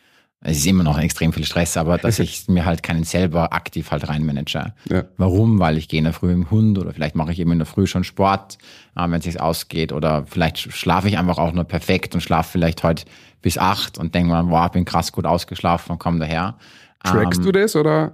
es 0.41 0.59
ist 0.59 0.67
immer 0.67 0.85
noch 0.85 0.99
extrem 0.99 1.33
viel 1.33 1.45
Stress, 1.45 1.77
aber 1.77 1.99
dass 1.99 2.19
ich 2.19 2.49
mir 2.49 2.65
halt 2.65 2.83
keinen 2.83 3.05
selber 3.05 3.53
aktiv 3.53 3.91
halt 3.91 4.09
reinmanage. 4.09 4.73
Ja. 4.89 5.05
Warum? 5.17 5.59
Weil 5.59 5.79
ich 5.79 5.89
gehe 5.89 5.99
in 5.99 6.05
der 6.05 6.13
Früh 6.13 6.33
im 6.33 6.51
Hund 6.51 6.79
oder 6.79 6.93
vielleicht 6.93 7.17
mache 7.17 7.33
ich 7.33 7.41
eben 7.41 7.53
in 7.53 7.59
der 7.59 7.67
Früh 7.67 7.87
schon 7.87 8.05
Sport, 8.05 8.59
äh, 8.97 9.03
wenn 9.03 9.15
es 9.19 9.25
sich 9.25 9.41
ausgeht 9.41 9.93
oder 9.93 10.25
vielleicht 10.27 10.59
schlafe 10.59 11.09
ich 11.09 11.19
einfach 11.19 11.39
auch 11.39 11.53
nur 11.53 11.65
perfekt 11.65 12.15
und 12.15 12.21
schlafe 12.21 12.51
vielleicht 12.53 12.83
heute 12.83 13.05
bis 13.43 13.59
acht 13.59 13.99
und 13.99 14.15
denke 14.15 14.33
mir, 14.33 14.51
wow, 14.51 14.71
bin 14.71 14.85
krass 14.85 15.13
gut 15.13 15.27
ausgeschlafen 15.27 15.93
und 15.93 15.99
komme 15.99 16.19
daher. 16.21 16.57
Trackst 17.05 17.41
ähm, 17.41 17.47
du 17.47 17.53
das 17.53 17.77
oder? 17.77 18.13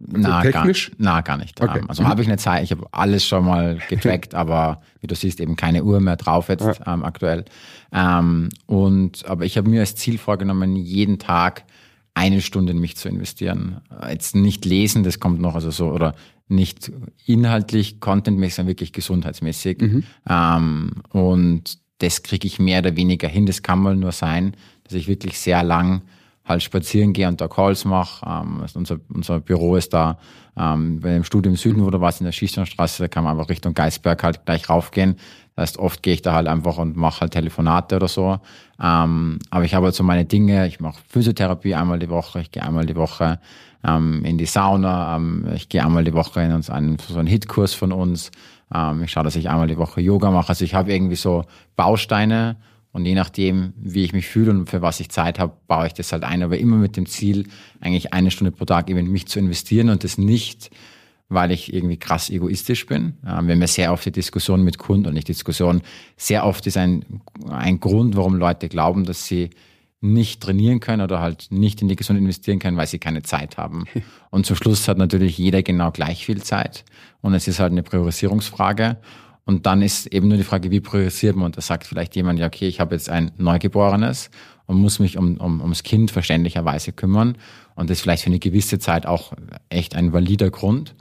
Also 0.00 0.28
na, 0.28 0.42
technisch? 0.42 0.90
Gar, 0.90 0.96
na, 0.98 1.20
gar 1.22 1.36
nicht. 1.36 1.60
Okay. 1.60 1.80
Also 1.88 2.02
mhm. 2.02 2.08
habe 2.08 2.22
ich 2.22 2.28
eine 2.28 2.36
Zeit, 2.36 2.62
ich 2.62 2.70
habe 2.70 2.86
alles 2.92 3.26
schon 3.26 3.44
mal 3.44 3.78
getrackt, 3.88 4.34
aber 4.34 4.80
wie 5.00 5.06
du 5.06 5.14
siehst, 5.14 5.40
eben 5.40 5.56
keine 5.56 5.82
Uhr 5.82 6.00
mehr 6.00 6.16
drauf 6.16 6.48
jetzt 6.48 6.64
ja. 6.64 6.94
ähm, 6.94 7.04
aktuell. 7.04 7.44
Ähm, 7.92 8.50
und 8.66 9.26
aber 9.26 9.44
ich 9.44 9.56
habe 9.56 9.68
mir 9.68 9.80
als 9.80 9.96
Ziel 9.96 10.18
vorgenommen, 10.18 10.76
jeden 10.76 11.18
Tag 11.18 11.64
eine 12.14 12.40
Stunde 12.40 12.72
in 12.72 12.78
mich 12.78 12.96
zu 12.96 13.08
investieren. 13.08 13.80
Jetzt 14.08 14.34
nicht 14.34 14.64
lesen, 14.64 15.04
das 15.04 15.20
kommt 15.20 15.40
noch, 15.40 15.54
also 15.54 15.70
so, 15.70 15.90
oder 15.90 16.14
nicht 16.48 16.90
inhaltlich, 17.26 18.00
contentmäßig, 18.00 18.56
sondern 18.56 18.70
wirklich 18.70 18.92
gesundheitsmäßig. 18.92 19.80
Mhm. 19.80 20.04
Ähm, 20.28 20.90
und 21.10 21.78
das 21.98 22.22
kriege 22.22 22.46
ich 22.46 22.58
mehr 22.58 22.80
oder 22.80 22.96
weniger 22.96 23.28
hin. 23.28 23.46
Das 23.46 23.62
kann 23.62 23.80
mal 23.80 23.96
nur 23.96 24.12
sein, 24.12 24.56
dass 24.84 24.94
ich 24.94 25.08
wirklich 25.08 25.38
sehr 25.38 25.62
lang 25.62 26.02
halt 26.48 26.62
spazieren 26.62 27.12
gehe 27.12 27.28
und 27.28 27.40
da 27.40 27.48
Calls 27.48 27.84
mache. 27.84 28.24
Ähm, 28.26 28.64
unser, 28.74 28.98
unser 29.12 29.40
Büro 29.40 29.76
ist 29.76 29.92
da 29.92 30.18
ähm, 30.58 31.00
bei 31.00 31.10
dem 31.10 31.22
im 31.44 31.56
Süden, 31.56 31.84
wo 31.84 31.90
du 31.90 32.00
warst, 32.00 32.20
in 32.20 32.24
der 32.24 32.32
Schießsternstraße, 32.32 33.02
da 33.02 33.08
kann 33.08 33.24
man 33.24 33.32
einfach 33.36 33.48
Richtung 33.48 33.74
Geisberg 33.74 34.22
halt 34.22 34.44
gleich 34.44 34.68
raufgehen. 34.68 35.16
Das 35.54 35.70
heißt, 35.70 35.78
oft 35.78 36.02
gehe 36.02 36.14
ich 36.14 36.22
da 36.22 36.34
halt 36.34 36.48
einfach 36.48 36.78
und 36.78 36.96
mache 36.96 37.22
halt 37.22 37.32
Telefonate 37.32 37.96
oder 37.96 38.08
so. 38.08 38.38
Ähm, 38.80 39.38
aber 39.50 39.64
ich 39.64 39.74
habe 39.74 39.86
halt 39.86 39.94
so 39.94 40.04
meine 40.04 40.24
Dinge, 40.24 40.66
ich 40.66 40.80
mache 40.80 41.00
Physiotherapie 41.08 41.74
einmal 41.74 41.98
die 41.98 42.10
Woche, 42.10 42.40
ich 42.40 42.50
gehe 42.50 42.62
einmal 42.62 42.86
die 42.86 42.96
Woche 42.96 43.38
ähm, 43.84 44.24
in 44.24 44.38
die 44.38 44.46
Sauna, 44.46 45.16
ähm, 45.16 45.46
ich 45.54 45.68
gehe 45.68 45.84
einmal 45.84 46.04
die 46.04 46.14
Woche 46.14 46.42
in 46.42 46.52
uns 46.52 46.70
einen, 46.70 46.98
so 46.98 47.18
einen 47.18 47.28
Hitkurs 47.28 47.74
von 47.74 47.92
uns. 47.92 48.30
Ähm, 48.74 49.02
ich 49.02 49.10
schaue, 49.10 49.24
dass 49.24 49.36
ich 49.36 49.48
einmal 49.48 49.68
die 49.68 49.78
Woche 49.78 50.00
Yoga 50.00 50.30
mache. 50.30 50.50
Also 50.50 50.64
ich 50.64 50.74
habe 50.74 50.92
irgendwie 50.92 51.16
so 51.16 51.44
Bausteine 51.76 52.56
und 52.92 53.04
je 53.04 53.14
nachdem, 53.14 53.74
wie 53.76 54.04
ich 54.04 54.12
mich 54.12 54.26
fühle 54.26 54.50
und 54.50 54.68
für 54.68 54.82
was 54.82 55.00
ich 55.00 55.10
Zeit 55.10 55.38
habe, 55.38 55.52
baue 55.66 55.86
ich 55.86 55.92
das 55.92 56.12
halt 56.12 56.24
ein. 56.24 56.42
Aber 56.42 56.58
immer 56.58 56.76
mit 56.76 56.96
dem 56.96 57.06
Ziel, 57.06 57.46
eigentlich 57.80 58.12
eine 58.12 58.30
Stunde 58.30 58.50
pro 58.50 58.64
Tag 58.64 58.88
eben 58.88 58.98
in 58.98 59.12
mich 59.12 59.26
zu 59.26 59.38
investieren 59.38 59.90
und 59.90 60.04
das 60.04 60.18
nicht, 60.18 60.70
weil 61.28 61.50
ich 61.50 61.72
irgendwie 61.72 61.98
krass 61.98 62.30
egoistisch 62.30 62.86
bin. 62.86 63.14
Wir 63.22 63.32
haben 63.32 63.60
ja 63.60 63.66
sehr 63.66 63.92
oft 63.92 64.06
die 64.06 64.12
Diskussion 64.12 64.62
mit 64.64 64.78
Kunden 64.78 65.08
und 65.08 65.14
nicht 65.14 65.28
Diskussion. 65.28 65.82
Sehr 66.16 66.46
oft 66.46 66.66
ist 66.66 66.78
ein, 66.78 67.04
ein 67.50 67.80
Grund, 67.80 68.16
warum 68.16 68.36
Leute 68.36 68.68
glauben, 68.68 69.04
dass 69.04 69.26
sie 69.26 69.50
nicht 70.00 70.40
trainieren 70.40 70.80
können 70.80 71.02
oder 71.02 71.20
halt 71.20 71.48
nicht 71.50 71.82
in 71.82 71.88
die 71.88 71.96
Gesundheit 71.96 72.22
investieren 72.22 72.60
können, 72.60 72.76
weil 72.76 72.86
sie 72.86 72.98
keine 72.98 73.22
Zeit 73.22 73.58
haben. 73.58 73.84
Und 74.30 74.46
zum 74.46 74.56
Schluss 74.56 74.86
hat 74.86 74.96
natürlich 74.96 75.36
jeder 75.38 75.62
genau 75.62 75.90
gleich 75.90 76.24
viel 76.24 76.42
Zeit. 76.42 76.84
Und 77.20 77.34
es 77.34 77.48
ist 77.48 77.58
halt 77.58 77.72
eine 77.72 77.82
Priorisierungsfrage. 77.82 78.98
Und 79.48 79.64
dann 79.64 79.80
ist 79.80 80.08
eben 80.08 80.28
nur 80.28 80.36
die 80.36 80.44
Frage, 80.44 80.70
wie 80.70 80.80
priorisiert 80.80 81.34
man? 81.34 81.46
Und 81.46 81.56
da 81.56 81.62
sagt 81.62 81.86
vielleicht 81.86 82.14
jemand, 82.14 82.38
ja, 82.38 82.46
okay, 82.46 82.68
ich 82.68 82.80
habe 82.80 82.94
jetzt 82.94 83.08
ein 83.08 83.30
Neugeborenes 83.38 84.28
und 84.66 84.76
muss 84.76 84.98
mich 84.98 85.16
um, 85.16 85.38
um, 85.38 85.62
ums 85.62 85.84
Kind 85.84 86.10
verständlicherweise 86.10 86.92
kümmern. 86.92 87.38
Und 87.74 87.88
das 87.88 87.96
ist 87.96 88.02
vielleicht 88.02 88.24
für 88.24 88.28
eine 88.28 88.40
gewisse 88.40 88.78
Zeit 88.78 89.06
auch 89.06 89.32
echt 89.70 89.96
ein 89.96 90.12
valider 90.12 90.50
Grund. 90.50 90.94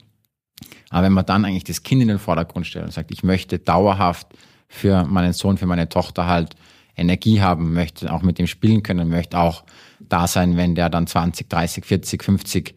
Aber 0.90 1.04
wenn 1.04 1.12
man 1.12 1.26
dann 1.26 1.44
eigentlich 1.44 1.66
das 1.66 1.84
Kind 1.84 2.02
in 2.02 2.08
den 2.08 2.20
Vordergrund 2.20 2.66
stellt 2.66 2.86
und 2.86 2.92
sagt, 2.92 3.12
ich 3.12 3.22
möchte 3.22 3.60
dauerhaft 3.60 4.28
für 4.70 5.04
meinen 5.04 5.34
Sohn, 5.34 5.58
für 5.58 5.66
meine 5.66 5.90
Tochter 5.90 6.26
halt 6.28 6.56
Energie 6.96 7.42
haben, 7.42 7.74
möchte 7.74 8.14
auch 8.14 8.22
mit 8.22 8.40
dem 8.40 8.48
spielen 8.48 8.82
können, 8.82 9.10
möchte 9.10 9.38
auch 9.40 9.66
da 10.00 10.26
sein, 10.26 10.56
wenn 10.56 10.74
der 10.74 10.90
dann 10.90 11.06
20, 11.06 11.50
30, 11.50 11.84
40, 11.84 12.24
50 12.24 12.76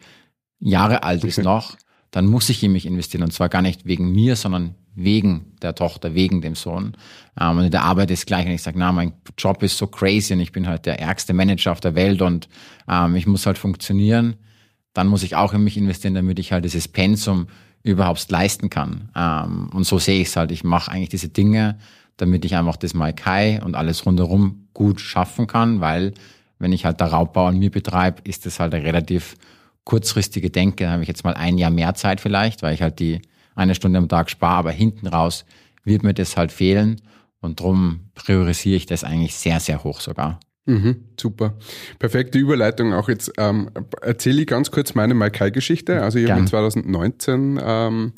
Jahre 0.58 1.04
alt 1.04 1.22
ist 1.22 1.38
noch, 1.44 1.76
dann 2.10 2.26
muss 2.26 2.48
ich 2.48 2.60
in 2.64 2.72
mich 2.72 2.86
investieren. 2.86 3.22
Und 3.22 3.32
zwar 3.32 3.48
gar 3.48 3.62
nicht 3.62 3.86
wegen 3.86 4.10
mir, 4.10 4.34
sondern 4.34 4.74
wegen 4.94 5.52
der 5.62 5.74
Tochter, 5.74 6.14
wegen 6.14 6.40
dem 6.40 6.54
Sohn. 6.54 6.96
Ähm, 7.40 7.58
und 7.58 7.64
in 7.64 7.70
der 7.70 7.82
Arbeit 7.82 8.10
ist 8.10 8.26
gleich, 8.26 8.46
wenn 8.46 8.52
ich 8.52 8.62
sage, 8.62 8.78
na, 8.78 8.92
mein 8.92 9.12
Job 9.38 9.62
ist 9.62 9.78
so 9.78 9.86
crazy 9.86 10.32
und 10.34 10.40
ich 10.40 10.52
bin 10.52 10.66
halt 10.66 10.86
der 10.86 11.00
ärgste 11.00 11.32
Manager 11.32 11.72
auf 11.72 11.80
der 11.80 11.94
Welt 11.94 12.22
und 12.22 12.48
ähm, 12.88 13.16
ich 13.16 13.26
muss 13.26 13.46
halt 13.46 13.58
funktionieren, 13.58 14.36
dann 14.92 15.06
muss 15.06 15.22
ich 15.22 15.36
auch 15.36 15.52
in 15.54 15.62
mich 15.62 15.76
investieren, 15.76 16.14
damit 16.14 16.38
ich 16.38 16.52
halt 16.52 16.64
dieses 16.64 16.88
Pensum 16.88 17.46
überhaupt 17.82 18.30
leisten 18.30 18.70
kann. 18.70 19.10
Ähm, 19.16 19.70
und 19.72 19.84
so 19.84 19.98
sehe 19.98 20.20
ich 20.20 20.28
es 20.28 20.36
halt. 20.36 20.50
Ich 20.50 20.64
mache 20.64 20.90
eigentlich 20.90 21.08
diese 21.08 21.28
Dinge, 21.28 21.78
damit 22.16 22.44
ich 22.44 22.56
einfach 22.56 22.76
das 22.76 22.94
Maikai 22.94 23.62
und 23.62 23.74
alles 23.74 24.04
rundherum 24.04 24.68
gut 24.74 25.00
schaffen 25.00 25.46
kann, 25.46 25.80
weil 25.80 26.12
wenn 26.58 26.72
ich 26.72 26.84
halt 26.84 27.00
der 27.00 27.08
Raubbau 27.08 27.46
an 27.46 27.58
mir 27.58 27.70
betreibe, 27.70 28.20
ist 28.24 28.44
das 28.44 28.60
halt 28.60 28.74
eine 28.74 28.84
relativ 28.84 29.36
kurzfristige 29.84 30.50
Denke. 30.50 30.84
Da 30.84 30.92
habe 30.92 31.02
ich 31.02 31.08
jetzt 31.08 31.24
mal 31.24 31.34
ein 31.34 31.56
Jahr 31.56 31.70
mehr 31.70 31.94
Zeit 31.94 32.20
vielleicht, 32.20 32.62
weil 32.62 32.74
ich 32.74 32.82
halt 32.82 32.98
die 33.00 33.22
eine 33.60 33.74
Stunde 33.74 33.98
am 33.98 34.08
Tag 34.08 34.30
spare, 34.30 34.56
aber 34.56 34.70
hinten 34.72 35.06
raus 35.06 35.44
wird 35.84 36.02
mir 36.02 36.14
das 36.14 36.36
halt 36.36 36.50
fehlen. 36.50 37.00
Und 37.40 37.60
darum 37.60 38.10
priorisiere 38.14 38.76
ich 38.76 38.86
das 38.86 39.04
eigentlich 39.04 39.34
sehr, 39.34 39.60
sehr 39.60 39.84
hoch 39.84 40.00
sogar. 40.00 40.40
Mhm, 40.70 40.96
super. 41.18 41.54
Perfekte 41.98 42.38
Überleitung. 42.38 42.94
Auch 42.94 43.08
jetzt 43.08 43.32
ähm, 43.38 43.70
erzähle 44.02 44.42
ich 44.42 44.46
ganz 44.46 44.70
kurz 44.70 44.94
meine 44.94 45.14
Maikai-Geschichte. 45.14 46.00
Also 46.00 46.20
ich 46.20 46.30
habe 46.30 46.44
2019 46.44 47.58
ähm, 47.60 48.12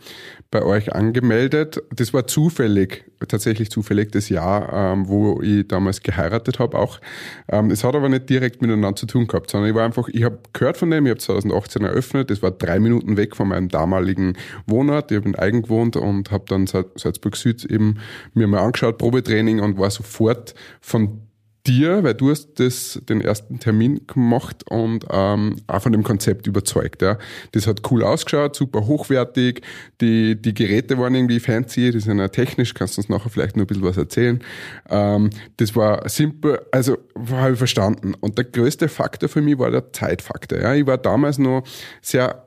bei 0.50 0.62
euch 0.62 0.94
angemeldet. 0.94 1.82
Das 1.96 2.12
war 2.12 2.26
zufällig, 2.26 3.06
tatsächlich 3.26 3.70
zufällig 3.70 4.12
das 4.12 4.28
Jahr, 4.28 4.70
ähm, 4.70 5.08
wo 5.08 5.40
ich 5.40 5.66
damals 5.66 6.02
geheiratet 6.02 6.58
habe 6.58 6.78
auch. 6.78 7.00
Ähm, 7.48 7.70
es 7.70 7.84
hat 7.84 7.94
aber 7.94 8.10
nicht 8.10 8.28
direkt 8.28 8.60
miteinander 8.60 8.96
zu 8.96 9.06
tun 9.06 9.26
gehabt, 9.26 9.50
sondern 9.50 9.70
ich 9.70 9.74
war 9.74 9.86
einfach, 9.86 10.08
ich 10.08 10.24
habe 10.24 10.40
gehört 10.52 10.76
von 10.76 10.90
dem, 10.90 11.06
ich 11.06 11.10
habe 11.10 11.20
2018 11.20 11.84
eröffnet. 11.84 12.30
Das 12.30 12.42
war 12.42 12.50
drei 12.50 12.80
Minuten 12.80 13.16
weg 13.16 13.34
von 13.34 13.48
meinem 13.48 13.70
damaligen 13.70 14.34
Wohnort. 14.66 15.10
Ich 15.10 15.16
habe 15.16 15.26
in 15.26 15.36
Eigen 15.36 15.62
gewohnt 15.62 15.96
und 15.96 16.30
habe 16.30 16.44
dann 16.48 16.66
Salzburg 16.66 17.34
Süd 17.34 17.64
eben 17.64 17.96
mir 18.34 18.46
mal 18.46 18.60
angeschaut, 18.60 18.98
Probetraining 18.98 19.60
und 19.60 19.78
war 19.78 19.90
sofort 19.90 20.54
von 20.82 21.22
dir, 21.66 22.02
weil 22.02 22.14
du 22.14 22.30
hast 22.30 22.58
das, 22.58 23.00
den 23.08 23.20
ersten 23.20 23.60
Termin 23.60 24.06
gemacht 24.06 24.64
und 24.68 25.04
ähm, 25.10 25.56
auch 25.66 25.82
von 25.82 25.92
dem 25.92 26.02
Konzept 26.02 26.46
überzeugt. 26.46 27.02
Ja. 27.02 27.18
Das 27.52 27.66
hat 27.66 27.90
cool 27.90 28.02
ausgeschaut, 28.02 28.56
super 28.56 28.86
hochwertig, 28.86 29.62
die, 30.00 30.40
die 30.40 30.54
Geräte 30.54 30.98
waren 30.98 31.14
irgendwie 31.14 31.40
fancy, 31.40 31.90
die 31.92 32.00
sind 32.00 32.18
ja 32.18 32.28
technisch, 32.28 32.74
kannst 32.74 32.96
du 32.96 33.00
uns 33.00 33.08
nachher 33.08 33.30
vielleicht 33.30 33.56
noch 33.56 33.64
ein 33.64 33.68
bisschen 33.68 33.84
was 33.84 33.96
erzählen. 33.96 34.40
Ähm, 34.88 35.30
das 35.58 35.76
war 35.76 36.08
simpel, 36.08 36.60
also 36.72 36.98
habe 37.30 37.52
ich 37.52 37.58
verstanden. 37.58 38.14
Und 38.20 38.38
der 38.38 38.44
größte 38.44 38.88
Faktor 38.88 39.28
für 39.28 39.42
mich 39.42 39.58
war 39.58 39.70
der 39.70 39.92
Zeitfaktor. 39.92 40.58
Ja. 40.58 40.74
Ich 40.74 40.86
war 40.86 40.98
damals 40.98 41.38
noch 41.38 41.62
sehr 42.00 42.46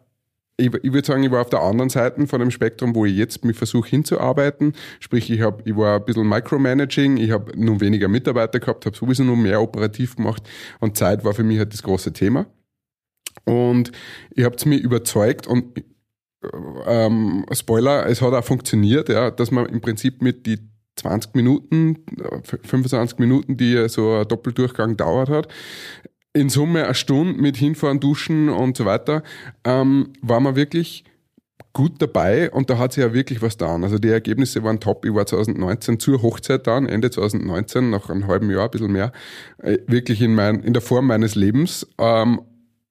ich, 0.58 0.74
ich 0.74 0.94
würde 0.94 1.06
sagen, 1.06 1.24
ich 1.24 1.32
war 1.32 1.42
auf 1.42 1.50
der 1.50 1.62
anderen 1.62 1.90
Seite 1.90 2.26
von 2.28 2.40
dem 2.40 2.52
Spektrum, 2.52 2.96
wo 2.96 3.06
ich 3.06 3.16
jetzt 3.16 3.44
mich 3.44 3.58
versuche 3.58 3.90
hinzuarbeiten. 3.90 4.74
Sprich, 5.00 5.30
ich, 5.30 5.42
hab, 5.42 5.68
ich 5.68 5.76
war 5.76 5.98
ein 5.98 6.06
bisschen 6.06 6.28
Micromanaging, 6.28 7.18
ich 7.18 7.32
habe 7.32 7.52
nun 7.56 7.82
weniger 7.82 8.08
Mitarbeiter 8.08 8.60
gehabt, 8.60 8.86
habe 8.86 8.96
sowieso 8.96 9.24
nur 9.24 9.38
mehr 9.38 9.62
operativ 9.62 10.16
gemacht 10.16 10.44
und 10.80 10.98
Zeit 10.98 11.24
war 11.26 11.34
für 11.34 11.44
mich 11.44 11.60
halt 11.60 11.74
das 11.74 11.84
große 11.84 12.14
Thema. 12.14 12.46
Und 13.44 13.92
ihr 14.34 14.46
habt 14.46 14.66
mir 14.66 14.78
überzeugt 14.78 15.46
und 15.46 15.84
ähm, 16.86 17.46
Spoiler, 17.52 18.06
es 18.08 18.22
hat 18.22 18.34
auch 18.34 18.44
funktioniert, 18.44 19.10
ja, 19.10 19.32
dass 19.32 19.52
man 19.52 19.66
im 19.66 19.82
Prinzip 19.82 20.22
mit 20.22 20.46
die 20.46 20.60
20 20.96 21.36
Minuten, 21.36 22.06
25 22.44 23.20
Minuten, 23.20 23.58
die 23.58 23.90
so 23.90 24.14
ein 24.14 24.28
Doppeldurchgang 24.28 24.96
dauert 24.96 25.30
hat, 25.30 25.48
in 26.36 26.50
Summe 26.50 26.84
eine 26.84 26.94
Stunde 26.94 27.42
mit 27.42 27.56
Hinfahren, 27.58 28.00
Duschen 28.00 28.50
und 28.50 28.76
so 28.76 28.86
weiter, 28.86 29.24
ähm, 29.64 30.14
war 30.22 30.42
man 30.42 30.56
wirklich 30.56 31.06
gut 31.72 32.02
dabei 32.02 32.52
und 32.52 32.70
da 32.70 32.78
hat 32.78 32.94
sich 32.94 33.04
ja 33.04 33.14
wirklich 33.14 33.42
was 33.42 33.58
getan. 33.58 33.84
Also 33.84 34.00
die 34.00 34.10
Ergebnisse 34.10 34.64
waren 34.64 34.80
top. 34.80 35.06
Ich 35.06 35.14
war 35.14 35.26
2019 35.26 36.00
zur 36.00 36.22
Hochzeit 36.22 36.68
dann, 36.68 36.88
Ende 36.88 37.10
2019, 37.10 37.90
nach 37.90 38.10
einem 38.10 38.28
halben 38.28 38.50
Jahr, 38.52 38.66
ein 38.66 38.72
bisschen 38.72 38.92
mehr, 38.92 39.12
äh, 39.62 39.78
wirklich 39.88 40.22
in, 40.22 40.36
mein, 40.36 40.62
in 40.62 40.74
der 40.74 40.82
Form 40.82 41.08
meines 41.08 41.36
Lebens. 41.36 41.88
Ähm, 41.98 42.42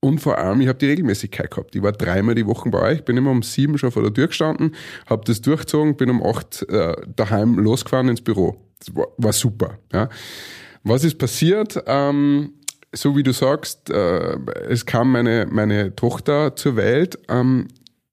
und 0.01 0.19
vor 0.19 0.39
allem, 0.39 0.61
ich 0.61 0.69
habe 0.69 0.79
die 0.79 0.87
Regelmäßigkeit 0.87 1.51
gehabt. 1.51 1.75
Ich 1.75 1.83
war 1.83 1.93
dreimal 1.93 2.35
die 2.35 2.47
Woche 2.47 2.69
bei 2.69 2.81
euch, 2.81 3.05
bin 3.05 3.17
immer 3.17 3.31
um 3.31 3.43
sieben 3.43 3.79
schon 3.79 3.91
vor 3.91 4.03
der 4.03 4.13
Tür 4.13 4.27
gestanden, 4.27 4.75
habe 5.07 5.23
das 5.27 5.41
durchgezogen, 5.41 5.97
bin 5.97 6.11
um 6.11 6.23
acht 6.23 6.63
äh, 6.69 6.95
daheim 7.15 7.59
losgefahren 7.59 8.09
ins 8.09 8.21
Büro. 8.21 8.57
Das 8.79 8.95
war, 8.95 9.09
war 9.17 9.33
super. 9.33 9.79
Ja. 9.93 10.09
Was 10.83 11.05
ist 11.05 11.17
passiert? 11.19 11.83
Ähm, 11.87 12.53
so 12.95 13.17
wie 13.17 13.23
du 13.23 13.33
sagst, 13.33 13.91
äh, 13.91 14.39
es 14.69 14.87
kam 14.87 15.13
meine, 15.13 15.47
meine 15.51 15.95
Tochter 15.95 16.57
zur 16.57 16.77
Welt. 16.77 17.19
Ähm, 17.29 17.69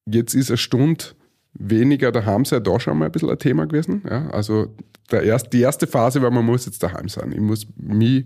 jetzt 0.05 0.33
ist 0.33 0.49
eine 0.49 0.57
Stunde 0.57 1.05
weniger 1.53 2.11
daheim 2.11 2.45
sein, 2.45 2.63
da 2.63 2.79
schon 2.79 2.97
mal 2.97 3.05
ein 3.05 3.11
bisschen 3.11 3.29
ein 3.29 3.39
Thema 3.39 3.65
gewesen. 3.65 4.03
Ja, 4.09 4.29
also 4.29 4.67
der 5.11 5.23
erst, 5.23 5.53
die 5.53 5.61
erste 5.61 5.87
Phase 5.87 6.21
war, 6.21 6.31
man 6.31 6.45
muss 6.45 6.65
jetzt 6.65 6.81
daheim 6.83 7.09
sein. 7.09 7.31
Ich 7.31 7.39
muss 7.39 7.67
mich 7.75 8.25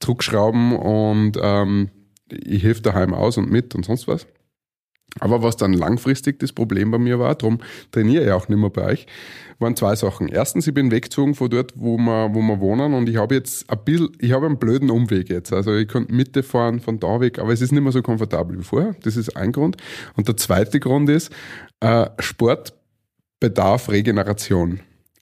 zurückschrauben 0.00 0.76
und 0.76 1.38
ähm, 1.40 1.90
ich 2.28 2.62
helfe 2.62 2.82
daheim 2.82 3.14
aus 3.14 3.36
und 3.36 3.50
mit 3.50 3.74
und 3.74 3.84
sonst 3.84 4.08
was. 4.08 4.26
Aber 5.20 5.42
was 5.42 5.56
dann 5.56 5.72
langfristig 5.72 6.38
das 6.40 6.52
Problem 6.52 6.90
bei 6.90 6.98
mir 6.98 7.18
war, 7.18 7.34
darum 7.34 7.58
trainiere 7.92 8.24
ich 8.24 8.30
auch 8.32 8.48
nicht 8.48 8.58
mehr 8.58 8.70
bei 8.70 8.84
euch, 8.86 9.06
waren 9.58 9.76
zwei 9.76 9.94
Sachen. 9.94 10.28
Erstens, 10.28 10.66
ich 10.66 10.74
bin 10.74 10.90
weggezogen 10.90 11.34
von 11.34 11.50
dort, 11.50 11.72
wo 11.76 11.96
wir, 11.96 12.34
wo 12.34 12.42
wir 12.42 12.60
wohnen 12.60 12.94
und 12.94 13.08
ich 13.08 13.16
habe 13.16 13.36
jetzt 13.36 13.70
ein 13.70 13.78
bisschen, 13.84 14.10
ich 14.18 14.32
habe 14.32 14.46
einen 14.46 14.58
blöden 14.58 14.90
Umweg 14.90 15.28
jetzt. 15.30 15.52
Also 15.52 15.74
ich 15.74 15.88
konnte 15.88 16.12
Mitte 16.12 16.42
fahren 16.42 16.80
von 16.80 16.98
da 16.98 17.20
weg, 17.20 17.38
aber 17.38 17.52
es 17.52 17.60
ist 17.60 17.72
nicht 17.72 17.82
mehr 17.82 17.92
so 17.92 18.02
komfortabel 18.02 18.58
wie 18.58 18.64
vorher. 18.64 18.96
Das 19.02 19.16
ist 19.16 19.36
ein 19.36 19.52
Grund. 19.52 19.76
Und 20.16 20.26
der 20.26 20.36
zweite 20.36 20.80
Grund 20.80 21.08
ist, 21.08 21.32
äh, 21.80 22.06
Sport 22.18 22.74
bedarf 23.38 23.90
Regeneration. 23.90 24.80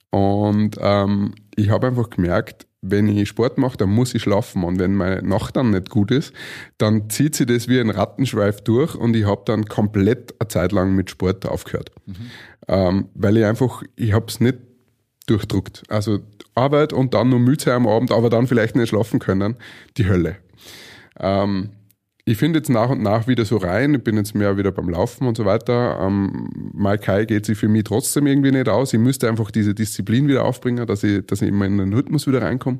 Und 0.09 0.77
ähm, 0.79 1.33
ich 1.55 1.69
habe 1.69 1.87
einfach 1.87 2.09
gemerkt, 2.09 2.67
wenn 2.83 3.07
ich 3.07 3.29
Sport 3.29 3.57
mache, 3.57 3.77
dann 3.77 3.89
muss 3.89 4.13
ich 4.13 4.21
schlafen. 4.21 4.63
Und 4.63 4.77
wenn 4.77 4.93
meine 4.93 5.23
Nacht 5.23 5.55
dann 5.55 5.71
nicht 5.71 5.89
gut 5.89 6.11
ist, 6.11 6.33
dann 6.77 7.09
zieht 7.09 7.35
sich 7.35 7.47
das 7.47 7.67
wie 7.67 7.79
ein 7.79 7.89
Rattenschweif 7.89 8.61
durch 8.61 8.93
und 8.93 9.15
ich 9.15 9.25
habe 9.25 9.41
dann 9.45 9.65
komplett 9.65 10.35
eine 10.39 10.49
Zeit 10.49 10.71
lang 10.73 10.93
mit 10.93 11.09
Sport 11.09 11.47
aufgehört. 11.47 11.91
Mhm. 12.05 12.15
Ähm, 12.67 13.05
weil 13.15 13.37
ich 13.37 13.45
einfach, 13.45 13.83
ich 13.95 14.13
habe 14.13 14.25
es 14.27 14.39
nicht 14.39 14.57
durchdruckt. 15.25 15.83
Also 15.87 16.19
Arbeit 16.55 16.93
und 16.93 17.13
dann 17.13 17.29
nur 17.29 17.39
müde 17.39 17.73
am 17.73 17.87
Abend, 17.87 18.11
aber 18.11 18.29
dann 18.29 18.47
vielleicht 18.47 18.75
nicht 18.75 18.89
schlafen 18.89 19.19
können, 19.19 19.55
die 19.97 20.07
Hölle. 20.07 20.35
Ähm, 21.19 21.69
ich 22.25 22.37
finde 22.37 22.59
jetzt 22.59 22.69
nach 22.69 22.89
und 22.89 23.01
nach 23.01 23.27
wieder 23.27 23.43
so 23.43 23.57
rein. 23.57 23.95
Ich 23.95 24.03
bin 24.03 24.15
jetzt 24.15 24.33
mehr 24.33 24.55
wieder 24.55 24.71
beim 24.71 24.87
Laufen 24.87 25.27
und 25.27 25.35
so 25.35 25.43
weiter. 25.43 25.99
Ähm, 26.01 26.49
Kai 27.01 27.25
geht 27.25 27.45
sich 27.45 27.57
für 27.57 27.67
mich 27.67 27.83
trotzdem 27.83 28.27
irgendwie 28.27 28.51
nicht 28.51 28.69
aus. 28.69 28.93
Ich 28.93 28.99
müsste 28.99 29.27
einfach 29.27 29.51
diese 29.51 29.75
Disziplin 29.75 30.29
wieder 30.29 30.45
aufbringen, 30.45 30.87
dass 30.87 31.03
ich, 31.03 31.25
dass 31.25 31.41
ich 31.41 31.49
immer 31.49 31.65
in 31.65 31.77
den 31.77 31.93
Rhythmus 31.93 32.25
wieder 32.25 32.41
reinkomme. 32.41 32.79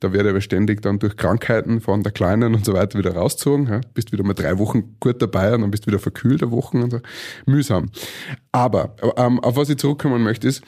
Da 0.00 0.12
werde 0.12 0.28
ich 0.28 0.32
aber 0.32 0.40
ständig 0.42 0.82
dann 0.82 0.98
durch 0.98 1.16
Krankheiten 1.16 1.80
von 1.80 2.02
der 2.02 2.12
Kleinen 2.12 2.54
und 2.54 2.66
so 2.66 2.74
weiter 2.74 2.98
wieder 2.98 3.14
rausgezogen. 3.14 3.66
Ja. 3.66 3.80
Bist 3.94 4.12
wieder 4.12 4.24
mal 4.24 4.34
drei 4.34 4.58
Wochen 4.58 4.96
gut 5.00 5.22
dabei 5.22 5.54
und 5.54 5.62
dann 5.62 5.70
bist 5.70 5.86
wieder 5.86 5.98
verkühlt 5.98 6.42
der 6.42 6.50
Wochen 6.50 6.82
und 6.82 6.90
so. 6.90 7.00
Mühsam. 7.46 7.88
Aber 8.52 8.94
ähm, 9.16 9.40
auf 9.40 9.56
was 9.56 9.70
ich 9.70 9.78
zurückkommen 9.78 10.22
möchte 10.22 10.48
ist, 10.48 10.62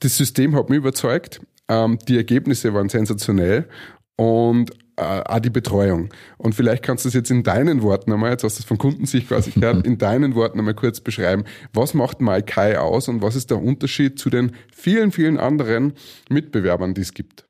das 0.00 0.16
System 0.16 0.56
hat 0.56 0.68
mich 0.68 0.78
überzeugt. 0.78 1.40
Ähm, 1.68 1.96
die 2.08 2.16
Ergebnisse 2.16 2.74
waren 2.74 2.88
sensationell 2.88 3.68
und 4.16 4.72
auch 4.98 5.38
die 5.38 5.50
Betreuung. 5.50 6.10
Und 6.36 6.54
vielleicht 6.54 6.82
kannst 6.82 7.04
du 7.04 7.08
es 7.08 7.14
jetzt 7.14 7.30
in 7.30 7.42
deinen 7.42 7.82
Worten 7.82 8.12
einmal, 8.12 8.30
jetzt 8.30 8.44
hast 8.44 8.58
du 8.58 8.62
es 8.62 8.66
von 8.66 8.78
Kundensicht 8.78 9.28
quasi 9.28 9.52
gehört, 9.52 9.86
in 9.86 9.98
deinen 9.98 10.34
Worten 10.34 10.58
einmal 10.58 10.74
kurz 10.74 11.00
beschreiben. 11.00 11.44
Was 11.72 11.94
macht 11.94 12.20
MyKai 12.20 12.78
aus 12.78 13.08
und 13.08 13.22
was 13.22 13.36
ist 13.36 13.50
der 13.50 13.62
Unterschied 13.62 14.18
zu 14.18 14.30
den 14.30 14.52
vielen, 14.72 15.12
vielen 15.12 15.38
anderen 15.38 15.94
Mitbewerbern, 16.28 16.94
die 16.94 17.02
es 17.02 17.14
gibt? 17.14 17.46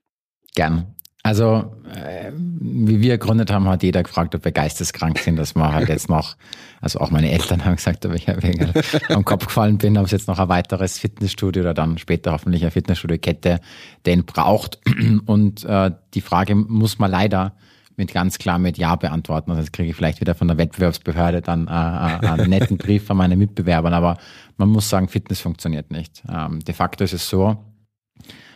Gern. 0.55 0.95
Also, 1.25 1.75
äh, 1.93 2.31
wie 2.35 3.01
wir 3.01 3.19
gegründet 3.19 3.51
haben, 3.51 3.69
hat 3.69 3.83
jeder 3.83 4.03
gefragt, 4.03 4.35
ob 4.35 4.45
wir 4.45 4.53
geisteskrank 4.53 5.19
sind, 5.19 5.37
dass 5.37 5.57
wir 5.57 5.73
halt 5.73 5.89
jetzt 5.89 6.09
noch, 6.09 6.37
also 6.81 7.01
auch 7.01 7.11
meine 7.11 7.31
Eltern 7.31 7.65
haben 7.65 7.77
gesagt, 7.77 8.07
ob 8.07 8.15
ich 8.15 8.29
wegen 8.29 8.73
am 9.09 9.25
Kopf 9.25 9.47
gefallen 9.47 9.79
bin, 9.79 9.99
ob 9.99 10.07
es 10.07 10.13
jetzt 10.13 10.29
noch 10.29 10.39
ein 10.39 10.49
weiteres 10.49 10.99
Fitnessstudio 10.99 11.63
oder 11.63 11.75
dann 11.75 11.99
später 11.99 12.33
hoffentlich 12.33 12.63
eine 12.63 12.71
Fitnessstudio-Kette 12.71 13.61
denn 14.07 14.25
braucht. 14.25 14.79
Und 15.27 15.65
äh, 15.65 15.91
die 16.15 16.21
Frage 16.21 16.55
muss 16.55 16.99
man 16.99 17.11
leider 17.11 17.55
mit 17.99 18.15
ganz 18.15 18.39
klar 18.39 18.59
mit 18.59 18.79
Ja 18.79 18.95
beantworten. 18.95 19.51
Also 19.51 19.63
jetzt 19.63 19.73
kriege 19.73 19.91
ich 19.91 19.97
vielleicht 19.97 20.21
wieder 20.21 20.37
von 20.37 20.49
der 20.49 20.57
Wettbewerbsbehörde 20.57 21.43
dann 21.43 21.67
äh, 21.67 21.71
äh, 21.71 22.29
einen 22.29 22.49
netten 22.49 22.79
Brief 22.79 23.05
von 23.05 23.17
meinen 23.17 23.39
Mitbewerbern, 23.39 23.93
aber 23.93 24.19
man 24.57 24.69
muss 24.69 24.89
sagen, 24.89 25.09
Fitness 25.09 25.41
funktioniert 25.41 25.91
nicht. 25.91 26.23
Ähm, 26.33 26.61
de 26.61 26.75
facto 26.75 27.03
ist 27.03 27.13
es 27.13 27.29
so, 27.29 27.57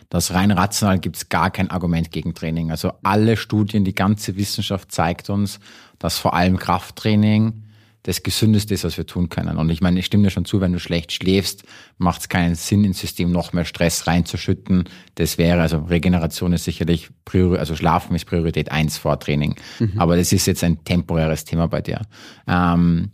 dass 0.09 0.33
rein 0.33 0.51
rational 0.51 0.99
gibt 0.99 1.15
es 1.15 1.29
gar 1.29 1.51
kein 1.51 1.69
Argument 1.71 2.11
gegen 2.11 2.33
Training. 2.33 2.71
Also 2.71 2.93
alle 3.03 3.37
Studien, 3.37 3.83
die 3.83 3.95
ganze 3.95 4.35
Wissenschaft 4.35 4.91
zeigt 4.91 5.29
uns, 5.29 5.59
dass 5.99 6.17
vor 6.17 6.33
allem 6.33 6.57
Krafttraining 6.57 7.63
das 8.03 8.21
Gesündeste 8.21 8.73
ist, 8.73 8.83
was 8.83 8.97
wir 8.97 9.05
tun 9.05 9.29
können. 9.29 9.57
Und 9.57 9.69
ich 9.69 9.79
meine, 9.79 9.97
ich 9.97 10.05
stimme 10.05 10.23
dir 10.23 10.29
schon 10.29 10.43
zu, 10.43 10.59
wenn 10.59 10.73
du 10.73 10.79
schlecht 10.79 11.13
schläfst, 11.13 11.63
macht 11.97 12.21
es 12.21 12.29
keinen 12.29 12.55
Sinn, 12.55 12.83
ins 12.83 12.99
System 12.99 13.31
noch 13.31 13.53
mehr 13.53 13.63
Stress 13.63 14.07
reinzuschütten. 14.07 14.83
Das 15.15 15.37
wäre, 15.37 15.61
also 15.61 15.77
Regeneration 15.77 16.51
ist 16.51 16.65
sicherlich, 16.65 17.09
Priori 17.23 17.57
also 17.57 17.75
Schlafen 17.75 18.13
ist 18.15 18.25
Priorität 18.25 18.71
eins 18.71 18.97
vor 18.97 19.19
Training. 19.19 19.55
Mhm. 19.79 19.93
Aber 19.97 20.17
das 20.17 20.33
ist 20.33 20.45
jetzt 20.45 20.65
ein 20.65 20.83
temporäres 20.83 21.45
Thema 21.45 21.67
bei 21.67 21.79
dir. 21.79 22.01
Ähm, 22.45 23.11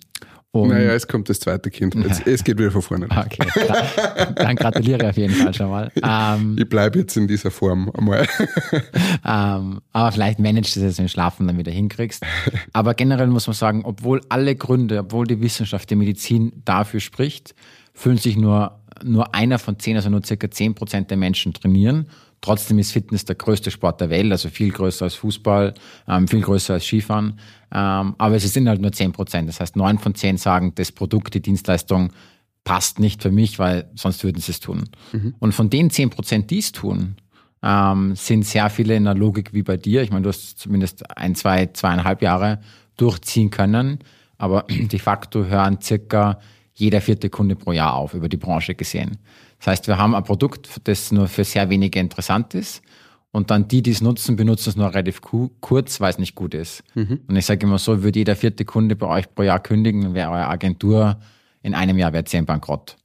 Und 0.51 0.69
Naja, 0.69 0.93
es 0.93 1.07
kommt 1.07 1.29
das 1.29 1.39
zweite 1.39 1.69
Kind. 1.69 1.93
Jetzt, 1.93 2.25
es 2.25 2.43
geht 2.43 2.57
wieder 2.57 2.71
von 2.71 2.81
vorne. 2.81 3.05
los. 3.05 3.17
okay, 3.23 3.47
dann, 4.15 4.35
dann 4.35 4.55
gratuliere 4.55 5.09
auf 5.09 5.15
jeden 5.17 5.35
Fall 5.35 5.53
schon 5.53 5.69
mal. 5.69 5.91
Ähm, 6.01 6.55
Ich 6.57 6.67
bleibe 6.67 6.97
jetzt 6.99 7.15
in 7.17 7.27
dieser 7.27 7.51
Form 7.51 7.91
einmal. 7.95 8.25
Ähm, 9.23 9.81
aber 9.93 10.11
vielleicht 10.11 10.39
managst 10.39 10.75
du 10.75 10.79
das 10.81 10.97
im 10.97 11.07
Schlafen 11.07 11.45
dann 11.45 11.57
wieder 11.57 11.71
hinkriegst. 11.71 12.23
Aber 12.73 12.93
generell 12.95 13.27
muss 13.27 13.45
man 13.47 13.53
sagen, 13.53 13.81
obwohl 13.85 14.21
alle 14.29 14.55
Gründe, 14.55 14.99
obwohl 14.99 15.27
die 15.27 15.39
Wissenschaft, 15.41 15.89
die 15.89 15.95
Medizin 15.95 16.51
dafür 16.65 16.99
spricht, 16.99 17.53
fühlen 17.93 18.17
sich 18.17 18.35
nur, 18.35 18.79
nur 19.03 19.35
einer 19.35 19.59
von 19.59 19.77
zehn, 19.77 19.97
also 19.97 20.09
nur 20.09 20.23
circa 20.25 20.49
zehn 20.49 20.73
Prozent 20.73 21.11
der 21.11 21.17
Menschen 21.17 21.53
trainieren. 21.53 22.07
Trotzdem 22.41 22.79
ist 22.79 22.91
Fitness 22.91 23.25
der 23.25 23.35
größte 23.35 23.69
Sport 23.69 23.99
der 24.01 24.09
Welt, 24.09 24.31
also 24.31 24.49
viel 24.49 24.71
größer 24.71 25.05
als 25.05 25.15
Fußball, 25.15 25.73
ähm, 26.07 26.27
viel 26.27 26.41
größer 26.41 26.75
als 26.75 26.85
Skifahren. 26.85 27.39
Ähm, 27.73 28.15
aber 28.17 28.35
es 28.35 28.53
sind 28.53 28.69
halt 28.69 28.81
nur 28.81 28.91
zehn 28.91 29.11
Prozent. 29.11 29.49
Das 29.49 29.59
heißt, 29.59 29.75
neun 29.75 29.99
von 29.99 30.15
zehn 30.15 30.37
sagen, 30.37 30.73
das 30.75 30.91
Produkt, 30.91 31.33
die 31.33 31.41
Dienstleistung 31.41 32.11
passt 32.63 32.99
nicht 32.99 33.21
für 33.21 33.31
mich, 33.31 33.59
weil 33.59 33.89
sonst 33.95 34.23
würden 34.23 34.41
sie 34.41 34.51
es 34.51 34.59
tun. 34.59 34.89
Und 35.39 35.53
von 35.53 35.69
den 35.69 35.89
zehn 35.89 36.09
Prozent, 36.09 36.49
die 36.51 36.59
es 36.59 36.71
tun, 36.71 37.15
ähm, 37.61 38.15
sind 38.15 38.45
sehr 38.45 38.69
viele 38.69 38.95
in 38.95 39.05
der 39.05 39.15
Logik 39.15 39.53
wie 39.53 39.63
bei 39.63 39.77
dir. 39.77 40.01
Ich 40.01 40.11
meine, 40.11 40.23
du 40.23 40.29
hast 40.29 40.59
zumindest 40.59 41.17
ein, 41.17 41.35
zwei, 41.35 41.67
zweieinhalb 41.67 42.21
Jahre 42.21 42.59
durchziehen 42.97 43.49
können, 43.49 43.99
aber 44.37 44.63
de 44.69 44.99
facto 44.99 45.45
hören 45.45 45.79
circa 45.81 46.39
jeder 46.73 47.01
vierte 47.01 47.29
Kunde 47.29 47.55
pro 47.55 47.73
Jahr 47.73 47.93
auf, 47.93 48.13
über 48.13 48.29
die 48.29 48.37
Branche 48.37 48.73
gesehen. 48.75 49.17
Das 49.59 49.67
heißt, 49.67 49.87
wir 49.87 49.97
haben 49.97 50.15
ein 50.15 50.23
Produkt, 50.23 50.69
das 50.85 51.11
nur 51.11 51.27
für 51.27 51.43
sehr 51.43 51.69
wenige 51.69 51.99
interessant 51.99 52.53
ist. 52.55 52.81
Und 53.31 53.51
dann 53.51 53.67
die, 53.67 53.83
die 53.83 53.91
es 53.91 54.01
nutzen, 54.01 54.35
benutzen 54.35 54.69
es 54.69 54.75
nur 54.75 54.87
relativ 54.91 55.21
ku- 55.21 55.51
kurz, 55.59 56.01
weil 56.01 56.09
es 56.09 56.17
nicht 56.17 56.33
gut 56.33 56.55
ist. 56.55 56.83
Und 57.27 57.35
ich 57.35 57.45
sage 57.45 57.65
immer 57.67 57.77
so, 57.77 58.01
würde 58.01 58.17
jeder 58.19 58.35
vierte 58.35 58.65
Kunde 58.65 58.95
bei 58.95 59.05
euch 59.05 59.33
pro 59.35 59.43
Jahr 59.43 59.59
kündigen, 59.59 60.15
wäre 60.15 60.31
eure 60.31 60.47
Agentur 60.47 61.19
in 61.61 61.75
einem 61.75 61.97
Jahr 61.99 62.11
wäre 62.13 62.23
ein 62.33 62.45
Bankrott. 62.45 62.95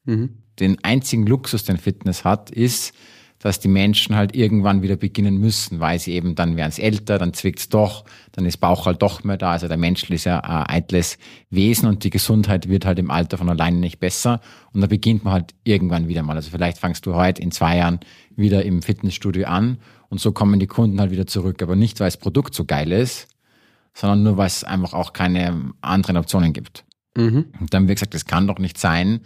Den 0.61 0.83
einzigen 0.85 1.27
Luxus, 1.27 1.65
den 1.65 1.77
Fitness 1.77 2.25
hat, 2.25 2.51
ist, 2.51 2.95
dass 3.45 3.61
die 3.61 3.69
Menschen 3.69 4.17
halt 4.17 4.35
irgendwann 4.35 4.81
wieder 4.81 4.97
beginnen 4.97 5.37
müssen, 5.37 5.79
weil 5.79 5.99
sie 5.99 6.13
eben 6.13 6.35
dann 6.35 6.57
werden 6.57 6.73
sie 6.73 6.81
älter, 6.81 7.19
dann 7.19 7.35
zwickt's 7.35 7.69
doch, 7.69 8.07
dann 8.33 8.47
ist 8.47 8.57
Bauch 8.57 8.87
halt 8.87 9.03
doch 9.03 9.23
mehr 9.23 9.37
da. 9.37 9.51
Also 9.51 9.69
der 9.69 9.77
Mensch 9.77 10.09
ist 10.09 10.25
ja 10.25 10.41
ein 10.41 10.65
eitles 10.77 11.19
Wesen 11.51 11.87
und 11.87 12.05
die 12.05 12.11
Gesundheit 12.11 12.71
wird 12.71 12.87
halt 12.87 12.99
im 12.99 13.11
Alter 13.11 13.37
von 13.37 13.51
alleine 13.51 13.77
nicht 13.77 14.01
besser. 14.01 14.41
Und 14.73 14.81
da 14.81 14.87
beginnt 14.87 15.25
man 15.25 15.35
halt 15.35 15.55
irgendwann 15.63 16.09
wieder 16.09 16.23
mal. 16.23 16.37
Also 16.37 16.51
vielleicht 16.51 16.79
fangst 16.79 17.05
du 17.05 17.15
heute 17.15 17.43
in 17.43 17.51
zwei 17.51 17.77
Jahren 17.77 18.01
wieder 18.35 18.65
im 18.65 18.81
Fitnessstudio 18.81 19.47
an 19.47 19.77
und 20.09 20.23
so 20.23 20.33
kommen 20.33 20.59
die 20.59 20.67
Kunden 20.67 20.99
halt 20.99 21.11
wieder 21.11 21.27
zurück. 21.27 21.63
Aber 21.63 21.77
nicht, 21.77 22.01
weil 22.01 22.07
das 22.07 22.17
Produkt 22.17 22.55
so 22.55 22.65
geil 22.65 22.93
ist, 22.93 23.29
sondern 23.93 24.23
nur, 24.23 24.39
weil 24.39 24.47
es 24.47 24.65
einfach 24.65 24.95
auch 24.95 25.13
keine 25.13 25.75
anderen 25.83 26.17
Optionen 26.17 26.55
gibt. 26.55 26.87
Und 27.61 27.75
dann 27.75 27.83
haben 27.83 27.89
wir 27.89 27.95
gesagt, 27.95 28.15
es 28.15 28.25
kann 28.25 28.47
doch 28.47 28.59
nicht 28.59 28.79
sein, 28.79 29.21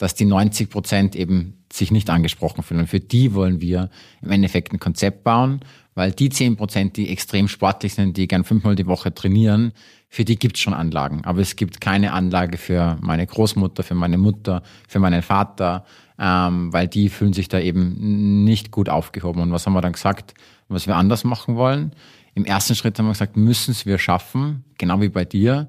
dass 0.00 0.14
die 0.14 0.24
90 0.24 0.70
Prozent 0.70 1.14
eben 1.14 1.62
sich 1.70 1.90
nicht 1.90 2.08
angesprochen 2.08 2.62
fühlen. 2.62 2.80
Und 2.80 2.86
für 2.86 3.00
die 3.00 3.34
wollen 3.34 3.60
wir 3.60 3.90
im 4.22 4.30
Endeffekt 4.30 4.72
ein 4.72 4.80
Konzept 4.80 5.24
bauen, 5.24 5.60
weil 5.94 6.10
die 6.10 6.30
10 6.30 6.56
Prozent, 6.56 6.96
die 6.96 7.10
extrem 7.10 7.48
sportlich 7.48 7.94
sind, 7.94 8.16
die 8.16 8.26
gern 8.26 8.44
fünfmal 8.44 8.74
die 8.76 8.86
Woche 8.86 9.12
trainieren, 9.12 9.72
für 10.08 10.24
die 10.24 10.38
gibt's 10.38 10.60
schon 10.60 10.72
Anlagen. 10.72 11.22
Aber 11.26 11.40
es 11.40 11.54
gibt 11.54 11.82
keine 11.82 12.14
Anlage 12.14 12.56
für 12.56 12.96
meine 13.02 13.26
Großmutter, 13.26 13.82
für 13.82 13.94
meine 13.94 14.16
Mutter, 14.16 14.62
für 14.88 15.00
meinen 15.00 15.20
Vater, 15.20 15.84
ähm, 16.18 16.72
weil 16.72 16.88
die 16.88 17.10
fühlen 17.10 17.34
sich 17.34 17.48
da 17.48 17.60
eben 17.60 18.44
nicht 18.44 18.70
gut 18.70 18.88
aufgehoben. 18.88 19.42
Und 19.42 19.52
was 19.52 19.66
haben 19.66 19.74
wir 19.74 19.82
dann 19.82 19.92
gesagt, 19.92 20.32
was 20.68 20.86
wir 20.86 20.96
anders 20.96 21.24
machen 21.24 21.56
wollen? 21.56 21.92
Im 22.34 22.46
ersten 22.46 22.74
Schritt 22.74 22.98
haben 22.98 23.04
wir 23.04 23.12
gesagt, 23.12 23.36
müssen 23.36 23.72
es 23.72 23.84
wir 23.84 23.98
schaffen, 23.98 24.64
genau 24.78 25.02
wie 25.02 25.10
bei 25.10 25.26
dir, 25.26 25.68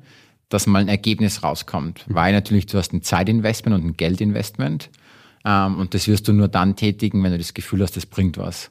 dass 0.52 0.68
mal 0.68 0.80
ein 0.80 0.88
Ergebnis 0.88 1.44
rauskommt. 1.44 2.06
Weil 2.08 2.34
natürlich 2.34 2.68
du 2.68 2.78
hast 2.78 2.94
ein 2.94 3.02
Zeitinvestment 3.02 3.76
und 3.76 3.86
ein 3.86 3.98
Geldinvestment. 3.98 4.90
Ähm, 5.46 5.78
und 5.78 5.94
das 5.94 6.08
wirst 6.08 6.28
du 6.28 6.34
nur 6.34 6.48
dann 6.48 6.76
tätigen, 6.76 7.24
wenn 7.24 7.32
du 7.32 7.38
das 7.38 7.54
Gefühl 7.54 7.82
hast, 7.82 7.98
das 7.98 8.06
bringt 8.06 8.38
was. 8.38 8.70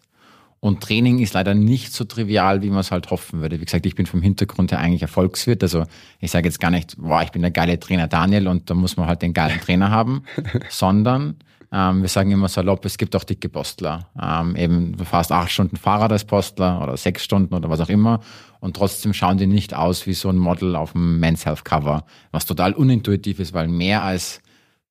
Und 0.60 0.82
Training 0.82 1.20
ist 1.20 1.32
leider 1.32 1.54
nicht 1.54 1.92
so 1.92 2.04
trivial, 2.04 2.60
wie 2.60 2.68
man 2.68 2.80
es 2.80 2.90
halt 2.90 3.10
hoffen 3.10 3.40
würde. 3.40 3.60
Wie 3.60 3.64
gesagt, 3.64 3.86
ich 3.86 3.94
bin 3.94 4.04
vom 4.04 4.20
Hintergrund 4.20 4.72
her 4.72 4.78
eigentlich 4.78 5.00
Erfolgswirt. 5.00 5.62
Also 5.62 5.86
ich 6.20 6.30
sage 6.30 6.48
jetzt 6.48 6.60
gar 6.60 6.70
nicht, 6.70 6.96
boah, 6.98 7.22
ich 7.22 7.30
bin 7.30 7.40
der 7.40 7.50
geile 7.50 7.80
Trainer 7.80 8.08
Daniel 8.08 8.46
und 8.46 8.68
da 8.68 8.74
muss 8.74 8.98
man 8.98 9.06
halt 9.06 9.22
den 9.22 9.32
geilen 9.32 9.58
Trainer 9.60 9.90
haben, 9.90 10.24
sondern 10.68 11.36
ähm, 11.72 12.02
wir 12.02 12.08
sagen 12.08 12.30
immer 12.30 12.48
salopp, 12.48 12.84
es 12.84 12.98
gibt 12.98 13.14
auch 13.14 13.24
dicke 13.24 13.48
Postler. 13.48 14.08
Ähm, 14.20 14.56
eben 14.56 14.96
du 14.96 15.04
fährst 15.04 15.32
acht 15.32 15.50
Stunden 15.50 15.76
Fahrrad 15.76 16.12
als 16.12 16.24
Postler 16.24 16.82
oder 16.82 16.96
sechs 16.96 17.24
Stunden 17.24 17.54
oder 17.54 17.70
was 17.70 17.80
auch 17.80 17.88
immer 17.88 18.20
und 18.60 18.76
trotzdem 18.76 19.12
schauen 19.12 19.38
die 19.38 19.46
nicht 19.46 19.74
aus 19.74 20.06
wie 20.06 20.14
so 20.14 20.28
ein 20.28 20.36
Model 20.36 20.76
auf 20.76 20.92
dem 20.92 21.18
Men's 21.18 21.46
Health 21.46 21.64
Cover, 21.64 22.04
was 22.30 22.46
total 22.46 22.72
unintuitiv 22.72 23.40
ist, 23.40 23.52
weil 23.54 23.68
mehr 23.68 24.02
als 24.02 24.40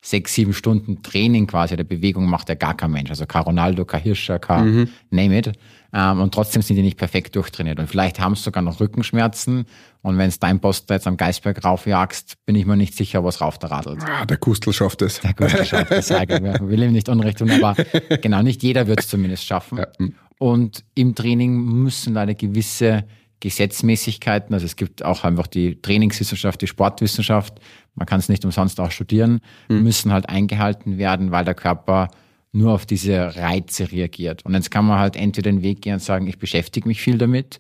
sechs, 0.02 0.34
sieben 0.34 0.54
Stunden 0.54 1.04
Training 1.04 1.48
quasi 1.48 1.76
der 1.76 1.84
Bewegung 1.84 2.28
macht 2.28 2.50
ja 2.50 2.56
gar 2.56 2.76
kein 2.76 2.92
Mensch. 2.92 3.10
Also 3.10 3.26
kein 3.26 3.44
Ronaldo, 3.44 3.86
kein 3.86 4.02
Hirscher, 4.02 4.40
kein 4.40 4.90
name 5.10 5.38
it. 5.38 5.52
Ähm, 5.94 6.22
und 6.22 6.34
trotzdem 6.34 6.62
sind 6.62 6.76
die 6.76 6.82
nicht 6.82 6.98
perfekt 6.98 7.36
durchtrainiert. 7.36 7.80
Und 7.80 7.88
vielleicht 7.88 8.20
haben 8.20 8.36
sie 8.36 8.44
sogar 8.44 8.62
noch 8.62 8.80
Rückenschmerzen. 8.80 9.66
Und 10.02 10.18
wenn 10.18 10.30
es 10.30 10.40
dein 10.40 10.60
Poster 10.60 10.96
jetzt 10.96 11.08
am 11.08 11.18
Geisberg 11.18 11.64
raufjagst, 11.64 12.46
bin 12.46 12.56
ich 12.56 12.66
mir 12.66 12.78
nicht 12.78 12.96
sicher, 12.96 13.24
was 13.24 13.42
rauf 13.42 13.58
da 13.58 13.68
radelt. 13.68 14.04
Ah, 14.06 14.26
der 14.26 14.38
Kustel 14.38 14.72
schafft 14.74 15.02
es. 15.02 15.22
Ja, 15.24 15.32
gut, 15.32 15.56
geschafft, 15.56 15.92
das 15.92 16.08
sage 16.08 16.38
ich. 16.38 16.56
Ich 16.56 16.68
will 16.68 16.84
ihm 16.84 16.92
nicht 16.92 17.10
Unrecht 17.10 17.40
tun, 17.40 17.52
aber 17.52 17.76
genau, 18.22 18.42
nicht 18.42 18.64
jeder 18.64 18.88
wird 18.88 19.00
es 19.02 19.08
zumindest 19.08 19.46
schaffen. 19.46 19.82
Und 20.38 20.86
im 20.96 21.16
Training 21.16 21.56
müssen 21.56 22.14
leider 22.14 22.34
gewisse 22.34 23.06
Gesetzmäßigkeiten, 23.42 24.54
also 24.54 24.66
es 24.66 24.76
gibt 24.76 25.04
auch 25.04 25.24
einfach 25.24 25.48
die 25.48 25.82
Trainingswissenschaft, 25.82 26.62
die 26.62 26.68
Sportwissenschaft, 26.68 27.60
man 27.96 28.06
kann 28.06 28.20
es 28.20 28.28
nicht 28.30 28.44
umsonst 28.44 28.80
auch 28.80 28.92
studieren, 28.92 29.40
müssen 29.70 30.12
halt 30.12 30.28
eingehalten 30.28 30.98
werden, 30.98 31.32
weil 31.32 31.46
der 31.46 31.56
Körper 31.56 32.10
nur 32.52 32.74
auf 32.74 32.86
diese 32.86 33.36
Reize 33.36 33.92
reagiert. 33.92 34.46
Und 34.46 34.54
jetzt 34.54 34.72
kann 34.72 34.86
man 34.86 35.00
halt 35.00 35.16
entweder 35.16 35.52
den 35.52 35.62
Weg 35.62 35.82
gehen 35.82 35.94
und 35.94 36.02
sagen, 36.02 36.28
ich 36.28 36.40
beschäftige 36.40 36.88
mich 36.88 37.02
viel 37.02 37.18
damit, 37.18 37.60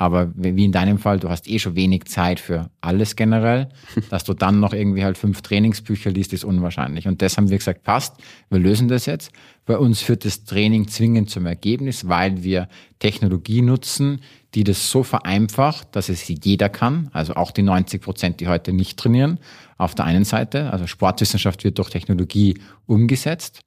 aber 0.00 0.32
wie 0.34 0.64
in 0.64 0.72
deinem 0.72 0.96
Fall, 0.96 1.20
du 1.20 1.28
hast 1.28 1.46
eh 1.46 1.58
schon 1.58 1.76
wenig 1.76 2.06
Zeit 2.06 2.40
für 2.40 2.70
alles 2.80 3.16
generell, 3.16 3.68
dass 4.10 4.24
du 4.24 4.32
dann 4.32 4.58
noch 4.58 4.72
irgendwie 4.72 5.04
halt 5.04 5.18
fünf 5.18 5.42
Trainingsbücher 5.42 6.10
liest, 6.10 6.32
ist 6.32 6.42
unwahrscheinlich. 6.42 7.06
Und 7.06 7.20
das 7.20 7.36
haben 7.36 7.50
wir 7.50 7.58
gesagt, 7.58 7.82
passt, 7.82 8.16
wir 8.48 8.58
lösen 8.58 8.88
das 8.88 9.04
jetzt. 9.04 9.30
Bei 9.66 9.76
uns 9.76 10.00
führt 10.00 10.24
das 10.24 10.44
Training 10.44 10.88
zwingend 10.88 11.28
zum 11.28 11.44
Ergebnis, 11.44 12.08
weil 12.08 12.42
wir 12.42 12.70
Technologie 12.98 13.60
nutzen, 13.60 14.22
die 14.54 14.64
das 14.64 14.90
so 14.90 15.02
vereinfacht, 15.02 15.94
dass 15.94 16.08
es 16.08 16.26
jeder 16.26 16.70
kann, 16.70 17.10
also 17.12 17.34
auch 17.34 17.50
die 17.50 17.62
90 17.62 18.00
Prozent, 18.00 18.40
die 18.40 18.48
heute 18.48 18.72
nicht 18.72 18.98
trainieren, 18.98 19.38
auf 19.76 19.94
der 19.94 20.06
einen 20.06 20.24
Seite. 20.24 20.72
Also 20.72 20.86
Sportwissenschaft 20.86 21.62
wird 21.62 21.76
durch 21.76 21.90
Technologie 21.90 22.58
umgesetzt. 22.86 23.60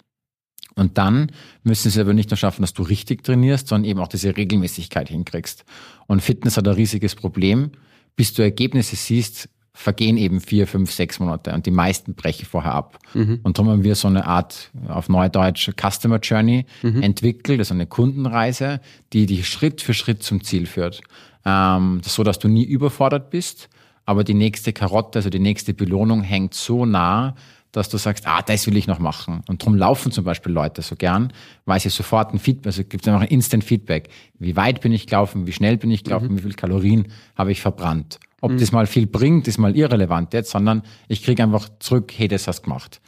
Und 0.76 0.98
dann 0.98 1.32
müssen 1.64 1.92
sie 1.92 2.02
aber 2.02 2.14
nicht 2.14 2.32
nur 2.32 2.38
schaffen, 2.38 2.62
dass 2.62 2.74
du 2.74 2.84
richtig 2.84 3.24
trainierst, 3.24 3.68
sondern 3.68 3.90
eben 3.90 4.00
auch 4.00 4.08
diese 4.08 4.36
Regelmäßigkeit 4.36 5.10
hinkriegst. 5.10 5.66
Und 6.08 6.22
Fitness 6.22 6.58
hat 6.58 6.68
ein 6.68 6.74
riesiges 6.74 7.16
Problem. 7.16 7.72
Bis 8.16 8.34
du 8.34 8.42
Ergebnisse 8.42 8.96
siehst, 8.96 9.50
vergehen 9.76 10.18
eben 10.18 10.40
vier, 10.40 10.68
fünf, 10.68 10.92
sechs 10.92 11.20
Monate 11.20 11.52
und 11.52 11.66
die 11.66 11.72
meisten 11.72 12.14
brechen 12.14 12.46
vorher 12.46 12.74
ab. 12.74 13.00
Und 13.44 13.58
darum 13.58 13.72
haben 13.72 13.84
wir 13.84 13.96
so 13.96 14.08
eine 14.08 14.28
Art, 14.28 14.70
auf 14.88 15.10
Neudeutsch, 15.10 15.72
Customer 15.82 16.20
Journey 16.20 16.66
entwickelt, 17.02 17.60
also 17.60 17.74
eine 17.74 17.88
Kundenreise, 17.88 18.82
die 19.14 19.26
dich 19.26 19.48
Schritt 19.48 19.82
für 19.82 19.96
Schritt 19.96 20.22
zum 20.22 20.44
Ziel 20.44 20.68
führt. 20.68 21.02
Ähm, 21.44 22.02
so, 22.06 22.24
dass 22.24 22.38
du 22.38 22.48
nie 22.48 22.64
überfordert 22.64 23.32
bist, 23.32 23.68
aber 24.06 24.24
die 24.24 24.36
nächste 24.36 24.74
Karotte, 24.74 25.20
also 25.20 25.30
die 25.30 25.40
nächste 25.40 25.74
Belohnung 25.74 26.22
hängt 26.22 26.54
so 26.54 26.86
nah, 26.86 27.36
dass 27.74 27.90
du 27.90 27.98
sagst, 27.98 28.26
ah, 28.28 28.42
das 28.42 28.66
will 28.68 28.78
ich 28.78 28.88
noch 28.88 29.00
machen. 29.00 29.42
Und 29.50 29.66
drum 29.66 29.76
laufen 29.76 30.12
zum 30.12 30.24
Beispiel 30.24 30.54
Leute 30.54 30.82
so 30.82 30.96
gern, 30.96 31.34
weil 31.66 31.80
sie 31.80 31.90
sofort 31.90 32.34
ein 32.34 32.40
Feedback, 32.40 32.68
also 32.68 32.84
gibt 32.84 33.06
es 33.06 33.08
einfach 33.12 33.24
ein 33.24 33.28
Instant 33.28 33.66
Feedback. 33.66 34.10
Wie 34.40 34.56
weit 34.56 34.80
bin 34.80 34.94
ich 34.94 35.08
gelaufen, 35.08 35.46
wie 35.48 35.52
schnell 35.52 35.78
bin 35.78 35.92
ich 35.92 36.06
gelaufen, 36.06 36.38
wie 36.38 36.42
viel 36.42 36.54
Kalorien 36.54 37.08
habe 37.36 37.52
ich 37.52 37.62
verbrannt. 37.62 38.20
Ob 38.42 38.58
das 38.58 38.72
mal 38.72 38.88
viel 38.88 39.08
bringt, 39.08 39.48
ist 39.48 39.58
mal 39.58 39.76
irrelevant 39.76 40.34
jetzt, 40.34 40.52
sondern 40.52 40.84
ich 41.08 41.24
kriege 41.24 41.42
einfach 41.42 41.70
zurück, 41.80 42.14
hey, 42.16 42.28
das 42.28 42.48
hast 42.48 42.60
du 42.60 42.64
gemacht. 42.64 43.02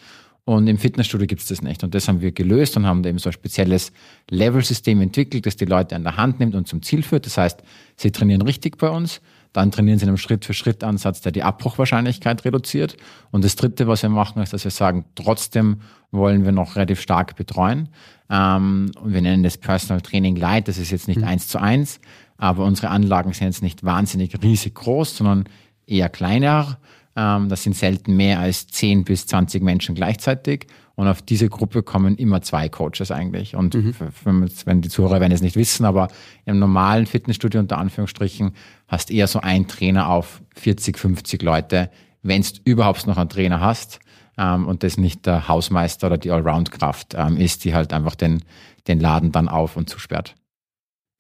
Und 0.46 0.68
im 0.68 0.78
Fitnessstudio 0.78 1.28
gibt's 1.28 1.48
das 1.48 1.62
nicht. 1.62 1.84
Und 1.84 1.94
das 1.94 2.08
haben 2.08 2.22
wir 2.22 2.32
gelöst 2.32 2.78
und 2.78 2.86
haben 2.86 3.04
da 3.04 3.10
eben 3.10 3.18
so 3.18 3.30
ein 3.30 3.34
spezielles 3.34 3.92
Level-System 4.30 5.02
entwickelt, 5.02 5.46
das 5.46 5.58
die 5.58 5.66
Leute 5.66 5.96
an 5.96 6.04
der 6.04 6.18
Hand 6.18 6.40
nimmt 6.40 6.56
und 6.56 6.68
zum 6.68 6.84
Ziel 6.84 7.04
führt. 7.04 7.26
Das 7.26 7.38
heißt, 7.38 7.64
sie 7.98 8.12
trainieren 8.12 8.44
richtig 8.44 8.78
bei 8.78 8.90
uns, 8.90 9.22
dann 9.56 9.72
trainieren 9.72 9.98
sie 9.98 10.04
in 10.04 10.10
einem 10.10 10.18
Schritt-für-Schritt-Ansatz, 10.18 11.22
der 11.22 11.32
die 11.32 11.42
Abbruchwahrscheinlichkeit 11.44 12.44
reduziert. 12.44 12.98
Und 13.32 13.46
das 13.46 13.56
Dritte, 13.56 13.88
was 13.88 14.02
wir 14.04 14.10
machen, 14.10 14.42
ist, 14.42 14.52
dass 14.52 14.66
wir 14.66 14.72
sagen, 14.72 15.06
trotzdem 15.16 15.78
wollen 16.12 16.44
wir 16.44 16.52
noch 16.52 16.76
relativ 16.76 17.00
stark 17.00 17.38
betreuen. 17.38 17.88
Ähm, 18.30 18.92
und 19.00 19.14
wir 19.14 19.22
nennen 19.22 19.44
das 19.44 19.58
Personal 19.58 20.02
Training 20.02 20.36
Light. 20.36 20.68
Das 20.68 20.78
ist 20.78 20.92
jetzt 20.92 21.08
nicht 21.08 21.24
eins 21.24 21.48
zu 21.48 21.58
eins, 21.58 22.02
aber 22.36 22.66
unsere 22.66 22.90
Anlagen 22.90 23.32
sind 23.32 23.48
jetzt 23.48 23.64
nicht 23.64 23.86
wahnsinnig 23.86 24.44
riesig 24.44 24.76
groß, 24.76 25.16
sondern 25.16 25.46
eher 25.88 26.10
kleiner. 26.10 26.78
Ähm, 27.16 27.48
das 27.48 27.64
sind 27.64 27.78
selten 27.78 28.18
mehr 28.18 28.42
als 28.42 28.68
10 28.68 29.06
bis 29.06 29.26
20 29.26 29.64
Menschen 29.64 29.96
gleichzeitig. 29.96 30.68
Und 30.96 31.08
auf 31.10 31.22
diese 31.22 31.50
Gruppe 31.50 31.84
kommen 31.84 32.16
immer 32.16 32.42
zwei 32.42 32.70
Coaches 32.70 33.12
eigentlich. 33.12 33.56
Und 33.56 33.76
für- 33.94 34.12
für- 34.12 34.48
wenn 34.66 34.82
die 34.82 34.90
Zuhörer 34.90 35.20
werden 35.20 35.34
es 35.34 35.42
nicht 35.42 35.56
wissen, 35.58 35.86
aber 35.86 36.08
im 36.46 36.58
normalen 36.60 37.06
Fitnessstudio 37.06 37.60
unter 37.60 37.78
Anführungsstrichen 37.78 38.54
hast 38.88 39.12
eher 39.12 39.28
so 39.28 39.42
ein 39.42 39.68
Trainer 39.68 40.08
auf 40.10 40.42
40, 40.56 40.98
50 40.98 41.42
Leute, 41.42 41.90
wenn 42.24 42.42
du 42.42 42.48
überhaupt 42.64 43.08
noch 43.08 43.18
einen 43.18 43.30
Trainer 43.30 43.60
hast 43.60 44.00
ähm, 44.38 44.68
und 44.68 44.84
das 44.84 44.98
nicht 44.98 45.26
der 45.26 45.48
Hausmeister 45.50 46.08
oder 46.08 46.18
die 46.18 46.32
Allround-Kraft 46.32 47.14
ähm, 47.18 47.36
ist, 47.38 47.66
die 47.66 47.74
halt 47.74 47.92
einfach 47.92 48.16
den, 48.16 48.44
den 48.88 49.00
Laden 49.00 49.32
dann 49.34 49.50
auf 49.50 49.76
und 49.76 49.90
zusperrt. 49.90 50.36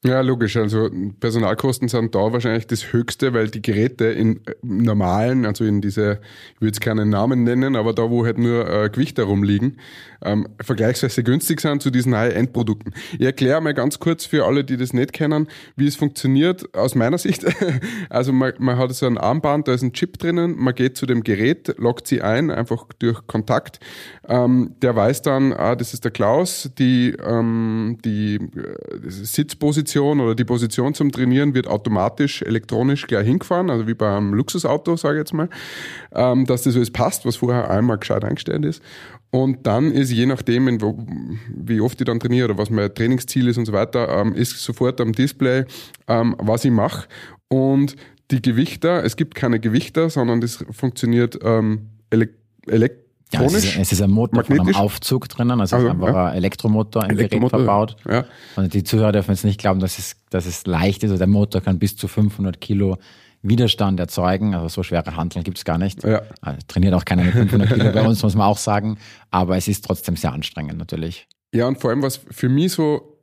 Ja, 0.05 0.21
logisch. 0.21 0.55
Also 0.55 0.87
Personalkosten 1.19 1.87
sind 1.87 2.13
da 2.13 2.31
wahrscheinlich 2.31 2.67
das 2.67 2.93
Höchste, 2.93 3.33
weil 3.33 3.49
die 3.49 3.63
Geräte 3.63 4.05
in 4.05 4.37
äh, 4.45 4.53
normalen, 4.61 5.47
also 5.47 5.65
in 5.65 5.81
diese, 5.81 6.19
ich 6.53 6.61
würde 6.61 6.67
jetzt 6.67 6.81
keinen 6.81 7.09
Namen 7.09 7.43
nennen, 7.43 7.75
aber 7.75 7.91
da, 7.91 8.11
wo 8.11 8.23
halt 8.23 8.37
nur 8.37 8.69
äh, 8.69 8.89
Gewichte 8.89 9.23
herumliegen, 9.23 9.77
ähm, 10.23 10.47
vergleichsweise 10.61 11.23
günstig 11.23 11.59
sind 11.59 11.81
zu 11.81 11.89
diesen 11.89 12.15
High-End-Produkten. 12.15 12.93
Ich 13.17 13.25
erkläre 13.25 13.61
mal 13.61 13.73
ganz 13.73 13.99
kurz 13.99 14.25
für 14.25 14.45
alle, 14.45 14.63
die 14.63 14.77
das 14.77 14.93
nicht 14.93 15.11
kennen, 15.11 15.47
wie 15.75 15.87
es 15.87 15.95
funktioniert 15.95 16.75
aus 16.75 16.93
meiner 16.93 17.17
Sicht. 17.17 17.43
also 18.09 18.31
man, 18.31 18.53
man 18.59 18.77
hat 18.77 18.93
so 18.93 19.07
ein 19.07 19.17
Armband, 19.17 19.67
da 19.67 19.73
ist 19.73 19.81
ein 19.81 19.93
Chip 19.93 20.19
drinnen, 20.19 20.55
man 20.55 20.75
geht 20.75 20.97
zu 20.97 21.07
dem 21.07 21.23
Gerät, 21.23 21.73
lockt 21.79 22.07
sie 22.07 22.21
ein, 22.21 22.51
einfach 22.51 22.85
durch 22.99 23.25
Kontakt. 23.25 23.79
Ähm, 24.27 24.75
der 24.83 24.95
weiß 24.95 25.23
dann, 25.23 25.51
ah, 25.51 25.75
das 25.75 25.95
ist 25.95 26.03
der 26.03 26.11
Klaus, 26.11 26.69
die, 26.77 27.15
ähm, 27.25 27.97
die 28.05 28.35
äh, 28.35 29.09
Sitzposition 29.09 29.94
Position 29.95 30.19
oder 30.19 30.35
die 30.35 30.43
Position 30.43 30.93
zum 30.93 31.11
Trainieren 31.11 31.53
wird 31.53 31.67
automatisch 31.67 32.41
elektronisch 32.41 33.07
gleich 33.07 33.25
hingefahren, 33.25 33.69
also 33.69 33.87
wie 33.87 33.93
beim 33.93 34.33
Luxusauto, 34.33 34.97
sage 34.97 35.15
ich 35.15 35.19
jetzt 35.19 35.33
mal, 35.33 35.49
ähm, 36.13 36.45
dass 36.45 36.63
das 36.63 36.75
alles 36.75 36.91
passt, 36.91 37.25
was 37.25 37.37
vorher 37.37 37.69
einmal 37.69 37.97
gescheit 37.97 38.25
eingestellt 38.25 38.65
ist. 38.65 38.83
Und 39.31 39.65
dann 39.65 39.91
ist 39.91 40.11
je 40.11 40.25
nachdem, 40.25 40.67
wie 41.55 41.79
oft 41.79 41.99
ich 41.99 42.05
dann 42.05 42.19
trainiere 42.19 42.49
oder 42.49 42.57
was 42.57 42.69
mein 42.69 42.93
Trainingsziel 42.93 43.47
ist 43.47 43.57
und 43.57 43.65
so 43.65 43.73
weiter, 43.73 44.09
ähm, 44.09 44.33
ist 44.33 44.57
sofort 44.61 44.99
am 44.99 45.13
Display, 45.13 45.63
ähm, 46.07 46.35
was 46.39 46.65
ich 46.65 46.71
mache. 46.71 47.07
Und 47.47 47.95
die 48.31 48.41
Gewichter, 48.41 49.03
es 49.03 49.15
gibt 49.15 49.35
keine 49.35 49.59
Gewichter, 49.59 50.09
sondern 50.09 50.41
das 50.41 50.65
funktioniert 50.71 51.39
ähm, 51.41 51.89
elektronisch 52.09 53.04
ja, 53.33 53.43
es 53.43 53.53
ist, 53.53 53.77
es 53.77 53.91
ist 53.91 54.01
ein 54.01 54.11
Motor 54.11 54.43
von 54.43 54.59
einem 54.59 54.75
Aufzug 54.75 55.27
drinnen, 55.27 55.59
also, 55.59 55.75
also 55.77 55.89
einfach 55.89 56.07
ja. 56.07 56.25
ein 56.27 56.35
Elektromotor 56.35 57.03
im 57.05 57.17
Elektromotor, 57.17 57.59
Gerät 57.59 57.67
verbaut. 57.67 57.95
Ja. 58.07 58.25
Und 58.55 58.73
die 58.73 58.83
Zuhörer 58.83 59.11
dürfen 59.11 59.31
jetzt 59.31 59.43
nicht 59.43 59.59
glauben, 59.59 59.79
dass 59.79 59.97
es, 59.97 60.15
dass 60.29 60.45
es 60.45 60.65
leicht 60.67 61.03
ist. 61.03 61.09
Also 61.09 61.17
der 61.17 61.27
Motor 61.27 61.61
kann 61.61 61.79
bis 61.79 61.97
zu 61.97 62.07
500 62.07 62.61
Kilo 62.61 62.97
Widerstand 63.41 63.99
erzeugen. 63.99 64.53
Also 64.53 64.69
so 64.69 64.83
schwere 64.83 65.15
Handeln 65.15 65.43
gibt 65.43 65.57
es 65.57 65.65
gar 65.65 65.77
nicht. 65.77 66.03
Ja. 66.03 66.21
Also 66.41 66.59
trainiert 66.67 66.93
auch 66.93 67.05
keiner 67.05 67.23
mit 67.23 67.33
500 67.33 67.69
Kilo 67.69 67.91
bei 67.91 68.05
uns, 68.07 68.21
muss 68.21 68.35
man 68.35 68.47
auch 68.47 68.57
sagen. 68.57 68.97
Aber 69.31 69.57
es 69.57 69.67
ist 69.67 69.85
trotzdem 69.85 70.15
sehr 70.15 70.31
anstrengend 70.31 70.77
natürlich. 70.77 71.27
Ja, 71.53 71.67
und 71.67 71.79
vor 71.79 71.89
allem, 71.89 72.01
was 72.01 72.17
für 72.17 72.49
mich 72.49 72.73
so 72.73 73.14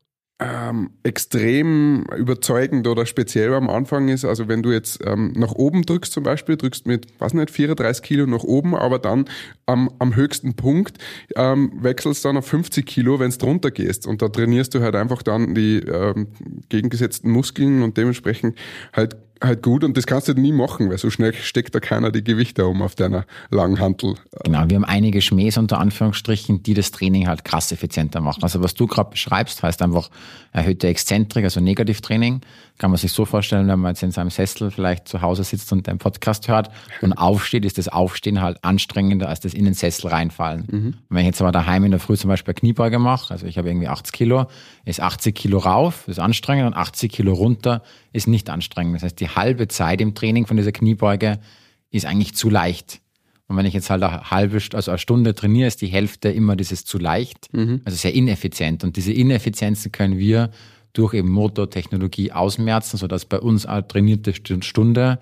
ähm, 0.42 0.90
extrem 1.02 2.04
überzeugend 2.16 2.86
oder 2.88 3.06
speziell 3.06 3.54
am 3.54 3.70
Anfang 3.70 4.08
ist, 4.08 4.24
also 4.24 4.48
wenn 4.48 4.62
du 4.62 4.72
jetzt 4.72 5.00
ähm, 5.06 5.32
nach 5.36 5.52
oben 5.52 5.82
drückst 5.82 6.12
zum 6.12 6.24
Beispiel, 6.24 6.56
drückst 6.56 6.86
mit, 6.86 7.06
was 7.18 7.34
nicht, 7.34 7.50
34 7.50 8.02
Kilo 8.02 8.26
nach 8.26 8.42
oben, 8.42 8.74
aber 8.74 8.98
dann 8.98 9.26
am, 9.66 9.90
am 9.98 10.16
höchsten 10.16 10.54
Punkt 10.54 10.98
ähm, 11.36 11.72
wechselst 11.80 12.24
dann 12.24 12.36
auf 12.36 12.46
50 12.46 12.84
Kilo, 12.84 13.20
wenn 13.20 13.28
es 13.28 13.38
drunter 13.38 13.70
gehst. 13.70 14.06
Und 14.06 14.22
da 14.22 14.28
trainierst 14.28 14.74
du 14.74 14.80
halt 14.80 14.96
einfach 14.96 15.22
dann 15.22 15.54
die 15.54 15.78
ähm, 15.78 16.28
gegengesetzten 16.68 17.30
Muskeln 17.30 17.82
und 17.82 17.96
dementsprechend 17.96 18.58
halt 18.92 19.16
halt 19.42 19.62
gut 19.62 19.84
und 19.84 19.96
das 19.96 20.06
kannst 20.06 20.28
du 20.28 20.34
nie 20.34 20.52
machen, 20.52 20.90
weil 20.90 20.98
so 20.98 21.10
schnell 21.10 21.32
steckt 21.34 21.74
da 21.74 21.80
keiner 21.80 22.10
die 22.10 22.24
Gewichte 22.24 22.66
um 22.66 22.82
auf 22.82 22.94
deiner 22.94 23.24
langen 23.50 23.80
Hantel. 23.80 24.14
Genau, 24.44 24.64
wir 24.68 24.76
haben 24.76 24.84
einige 24.84 25.20
Schmähs 25.20 25.58
unter 25.58 25.78
Anführungsstrichen, 25.78 26.62
die 26.62 26.74
das 26.74 26.90
Training 26.90 27.26
halt 27.26 27.44
krass 27.44 27.72
effizienter 27.72 28.20
machen. 28.20 28.42
Also 28.42 28.62
was 28.62 28.74
du 28.74 28.86
gerade 28.86 29.10
beschreibst, 29.10 29.62
heißt 29.62 29.82
einfach 29.82 30.10
erhöhte 30.52 30.88
Exzentrik, 30.88 31.44
also 31.44 31.60
Negativtraining. 31.60 32.40
Kann 32.82 32.90
man 32.90 32.98
sich 32.98 33.12
so 33.12 33.24
vorstellen, 33.24 33.68
wenn 33.68 33.78
man 33.78 33.92
jetzt 33.92 34.02
in 34.02 34.10
seinem 34.10 34.30
Sessel 34.30 34.72
vielleicht 34.72 35.06
zu 35.06 35.22
Hause 35.22 35.44
sitzt 35.44 35.70
und 35.70 35.88
einen 35.88 36.00
Podcast 36.00 36.48
hört 36.48 36.68
und 37.00 37.12
aufsteht, 37.12 37.64
ist 37.64 37.78
das 37.78 37.86
Aufstehen 37.86 38.42
halt 38.42 38.58
anstrengender 38.64 39.28
als 39.28 39.38
das 39.38 39.54
in 39.54 39.66
den 39.66 39.74
Sessel 39.74 40.08
reinfallen. 40.08 40.66
Mhm. 40.68 40.94
wenn 41.08 41.20
ich 41.20 41.26
jetzt 41.26 41.40
aber 41.40 41.52
daheim 41.52 41.84
in 41.84 41.92
der 41.92 42.00
Früh 42.00 42.16
zum 42.16 42.26
Beispiel 42.26 42.54
Kniebeuge 42.54 42.98
mache, 42.98 43.32
also 43.32 43.46
ich 43.46 43.56
habe 43.56 43.68
irgendwie 43.68 43.86
80 43.86 44.12
Kilo, 44.12 44.46
ist 44.84 44.98
80 44.98 45.32
Kilo 45.32 45.58
rauf, 45.58 46.08
ist 46.08 46.18
anstrengend 46.18 46.66
und 46.66 46.74
80 46.74 47.12
Kilo 47.12 47.34
runter 47.34 47.82
ist 48.12 48.26
nicht 48.26 48.50
anstrengend. 48.50 48.96
Das 48.96 49.04
heißt, 49.04 49.20
die 49.20 49.28
halbe 49.28 49.68
Zeit 49.68 50.00
im 50.00 50.16
Training 50.16 50.48
von 50.48 50.56
dieser 50.56 50.72
Kniebeuge 50.72 51.38
ist 51.90 52.04
eigentlich 52.04 52.34
zu 52.34 52.50
leicht. 52.50 53.00
Und 53.46 53.56
wenn 53.56 53.64
ich 53.64 53.74
jetzt 53.74 53.90
halt 53.90 54.02
eine 54.02 54.28
halbe, 54.28 54.60
also 54.72 54.90
eine 54.90 54.98
Stunde 54.98 55.36
trainiere, 55.36 55.68
ist 55.68 55.82
die 55.82 55.86
Hälfte 55.86 56.30
immer 56.30 56.56
dieses 56.56 56.84
zu 56.84 56.98
leicht, 56.98 57.48
mhm. 57.52 57.80
also 57.84 57.96
sehr 57.96 58.12
ineffizient. 58.12 58.82
Und 58.82 58.96
diese 58.96 59.12
Ineffizienzen 59.12 59.92
können 59.92 60.18
wir 60.18 60.50
durch 60.92 61.14
eben 61.14 61.30
Motortechnologie 61.30 62.32
ausmerzen, 62.32 62.96
sodass 62.96 63.24
bei 63.24 63.40
uns 63.40 63.66
eine 63.66 63.86
trainierte 63.86 64.34
Stunde 64.62 65.18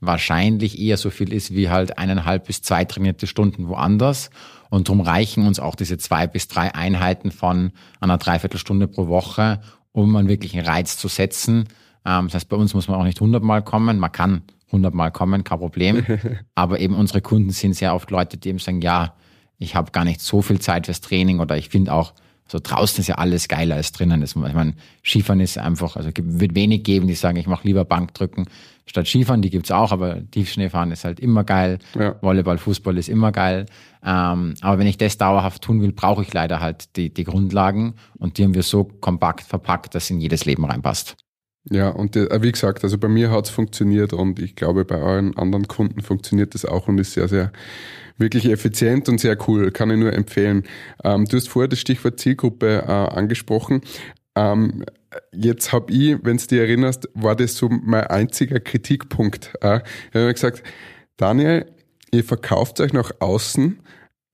wahrscheinlich 0.00 0.78
eher 0.78 0.96
so 0.96 1.10
viel 1.10 1.32
ist 1.32 1.54
wie 1.54 1.70
halt 1.70 1.98
eineinhalb 1.98 2.46
bis 2.46 2.62
zwei 2.62 2.84
trainierte 2.84 3.26
Stunden 3.26 3.68
woanders. 3.68 4.30
Und 4.70 4.88
darum 4.88 5.00
reichen 5.00 5.46
uns 5.46 5.60
auch 5.60 5.74
diese 5.74 5.98
zwei 5.98 6.26
bis 6.26 6.48
drei 6.48 6.74
Einheiten 6.74 7.30
von 7.30 7.72
einer 8.00 8.18
Dreiviertelstunde 8.18 8.88
pro 8.88 9.08
Woche, 9.08 9.60
um 9.92 10.14
einen 10.16 10.28
wirklichen 10.28 10.60
Reiz 10.60 10.96
zu 10.96 11.08
setzen. 11.08 11.68
Ähm, 12.04 12.26
das 12.26 12.34
heißt, 12.34 12.48
bei 12.48 12.56
uns 12.56 12.74
muss 12.74 12.88
man 12.88 12.98
auch 12.98 13.04
nicht 13.04 13.20
hundertmal 13.20 13.62
kommen. 13.62 13.98
Man 13.98 14.12
kann 14.12 14.42
hundertmal 14.72 15.12
kommen, 15.12 15.44
kein 15.44 15.58
Problem. 15.58 16.04
Aber 16.54 16.80
eben 16.80 16.96
unsere 16.96 17.20
Kunden 17.20 17.50
sind 17.50 17.74
sehr 17.74 17.94
oft 17.94 18.10
Leute, 18.10 18.36
die 18.36 18.48
eben 18.48 18.58
sagen, 18.58 18.80
ja, 18.80 19.14
ich 19.58 19.76
habe 19.76 19.92
gar 19.92 20.04
nicht 20.04 20.20
so 20.20 20.42
viel 20.42 20.58
Zeit 20.58 20.86
fürs 20.86 21.00
Training 21.00 21.38
oder 21.38 21.56
ich 21.56 21.68
finde 21.68 21.92
auch, 21.92 22.12
so 22.46 22.58
draußen 22.62 23.00
ist 23.00 23.08
ja 23.08 23.16
alles 23.16 23.48
geiler 23.48 23.76
als 23.76 23.92
drinnen. 23.92 24.20
Das, 24.20 24.30
ich 24.30 24.36
meine, 24.36 24.74
Skifahren 25.02 25.40
ist 25.40 25.58
einfach, 25.58 25.96
also 25.96 26.10
wird 26.14 26.54
wenig 26.54 26.84
geben, 26.84 27.06
die 27.06 27.14
sagen, 27.14 27.36
ich 27.38 27.46
mache 27.46 27.66
lieber 27.66 27.84
Bankdrücken 27.84 28.46
statt 28.86 29.06
Skifahren, 29.06 29.42
die 29.42 29.50
gibt's 29.50 29.70
auch, 29.70 29.92
aber 29.92 30.18
Tiefschneefahren 30.30 30.92
ist 30.92 31.04
halt 31.04 31.20
immer 31.20 31.44
geil. 31.44 31.78
Ja. 31.98 32.16
Volleyball, 32.20 32.58
Fußball 32.58 32.96
ist 32.98 33.08
immer 33.08 33.32
geil. 33.32 33.66
Ähm, 34.04 34.54
aber 34.60 34.78
wenn 34.78 34.86
ich 34.86 34.98
das 34.98 35.16
dauerhaft 35.16 35.62
tun 35.62 35.80
will, 35.80 35.92
brauche 35.92 36.22
ich 36.22 36.32
leider 36.32 36.60
halt 36.60 36.96
die, 36.96 37.12
die 37.12 37.24
Grundlagen 37.24 37.94
und 38.18 38.38
die 38.38 38.44
haben 38.44 38.54
wir 38.54 38.62
so 38.62 38.84
kompakt 38.84 39.42
verpackt, 39.42 39.94
dass 39.94 40.10
in 40.10 40.20
jedes 40.20 40.44
Leben 40.44 40.64
reinpasst. 40.64 41.16
Ja, 41.70 41.88
und 41.88 42.14
äh, 42.14 42.42
wie 42.42 42.52
gesagt, 42.52 42.84
also 42.84 42.98
bei 42.98 43.08
mir 43.08 43.30
hat's 43.30 43.48
funktioniert 43.48 44.12
und 44.12 44.38
ich 44.38 44.54
glaube, 44.54 44.84
bei 44.84 45.00
euren 45.00 45.34
anderen 45.38 45.66
Kunden 45.66 46.02
funktioniert 46.02 46.54
das 46.54 46.66
auch 46.66 46.88
und 46.88 46.98
ist 46.98 47.14
sehr, 47.14 47.28
sehr 47.28 47.52
wirklich 48.16 48.46
effizient 48.46 49.08
und 49.08 49.18
sehr 49.18 49.36
cool. 49.48 49.70
Kann 49.70 49.90
ich 49.90 49.98
nur 49.98 50.12
empfehlen. 50.12 50.64
Ähm, 51.02 51.24
du 51.24 51.36
hast 51.36 51.48
vorher 51.48 51.68
das 51.68 51.80
Stichwort 51.80 52.20
Zielgruppe 52.20 52.84
äh, 52.86 52.90
angesprochen. 52.90 53.82
Ähm, 54.36 54.84
jetzt 55.32 55.72
habe 55.72 55.92
ich, 55.92 56.16
wenn 56.22 56.36
du 56.36 56.46
dich 56.46 56.58
erinnerst, 56.58 57.08
war 57.14 57.36
das 57.36 57.56
so 57.56 57.68
mein 57.68 58.04
einziger 58.04 58.60
Kritikpunkt. 58.60 59.54
Äh, 59.60 59.80
ich 60.10 60.14
habe 60.14 60.32
gesagt, 60.32 60.62
Daniel, 61.16 61.66
ihr 62.12 62.24
verkauft 62.24 62.80
euch 62.80 62.92
nach 62.92 63.12
außen, 63.20 63.78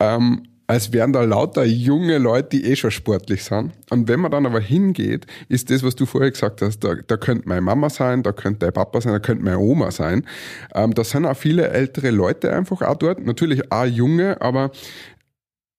ähm, 0.01 0.43
als 0.71 0.93
wären 0.93 1.13
da 1.13 1.23
lauter 1.25 1.65
junge 1.65 2.19
Leute, 2.19 2.51
die 2.51 2.65
eh 2.65 2.77
schon 2.77 2.93
sportlich 2.93 3.43
sind. 3.43 3.73
Und 3.91 4.07
wenn 4.07 4.21
man 4.21 4.31
dann 4.31 4.47
aber 4.47 4.61
hingeht, 4.61 5.27
ist 5.49 5.69
das, 5.69 5.83
was 5.83 5.97
du 5.97 6.07
vorher 6.07 6.31
gesagt 6.31 6.63
hast, 6.63 6.79
da, 6.85 6.95
da 6.95 7.17
könnte 7.17 7.49
meine 7.49 7.61
Mama 7.61 7.91
sein, 7.91 8.23
da 8.23 8.31
könnte 8.31 8.61
dein 8.61 8.73
Papa 8.73 9.01
sein, 9.01 9.13
da 9.13 9.19
könnte 9.19 9.43
meine 9.43 9.59
Oma 9.59 9.91
sein. 9.91 10.25
Ähm, 10.73 10.95
da 10.95 11.03
sind 11.03 11.27
auch 11.27 11.37
viele 11.37 11.71
ältere 11.71 12.11
Leute 12.11 12.53
einfach 12.53 12.83
auch 12.83 12.95
dort. 12.95 13.19
Natürlich 13.19 13.73
auch 13.73 13.85
junge, 13.85 14.41
aber 14.41 14.71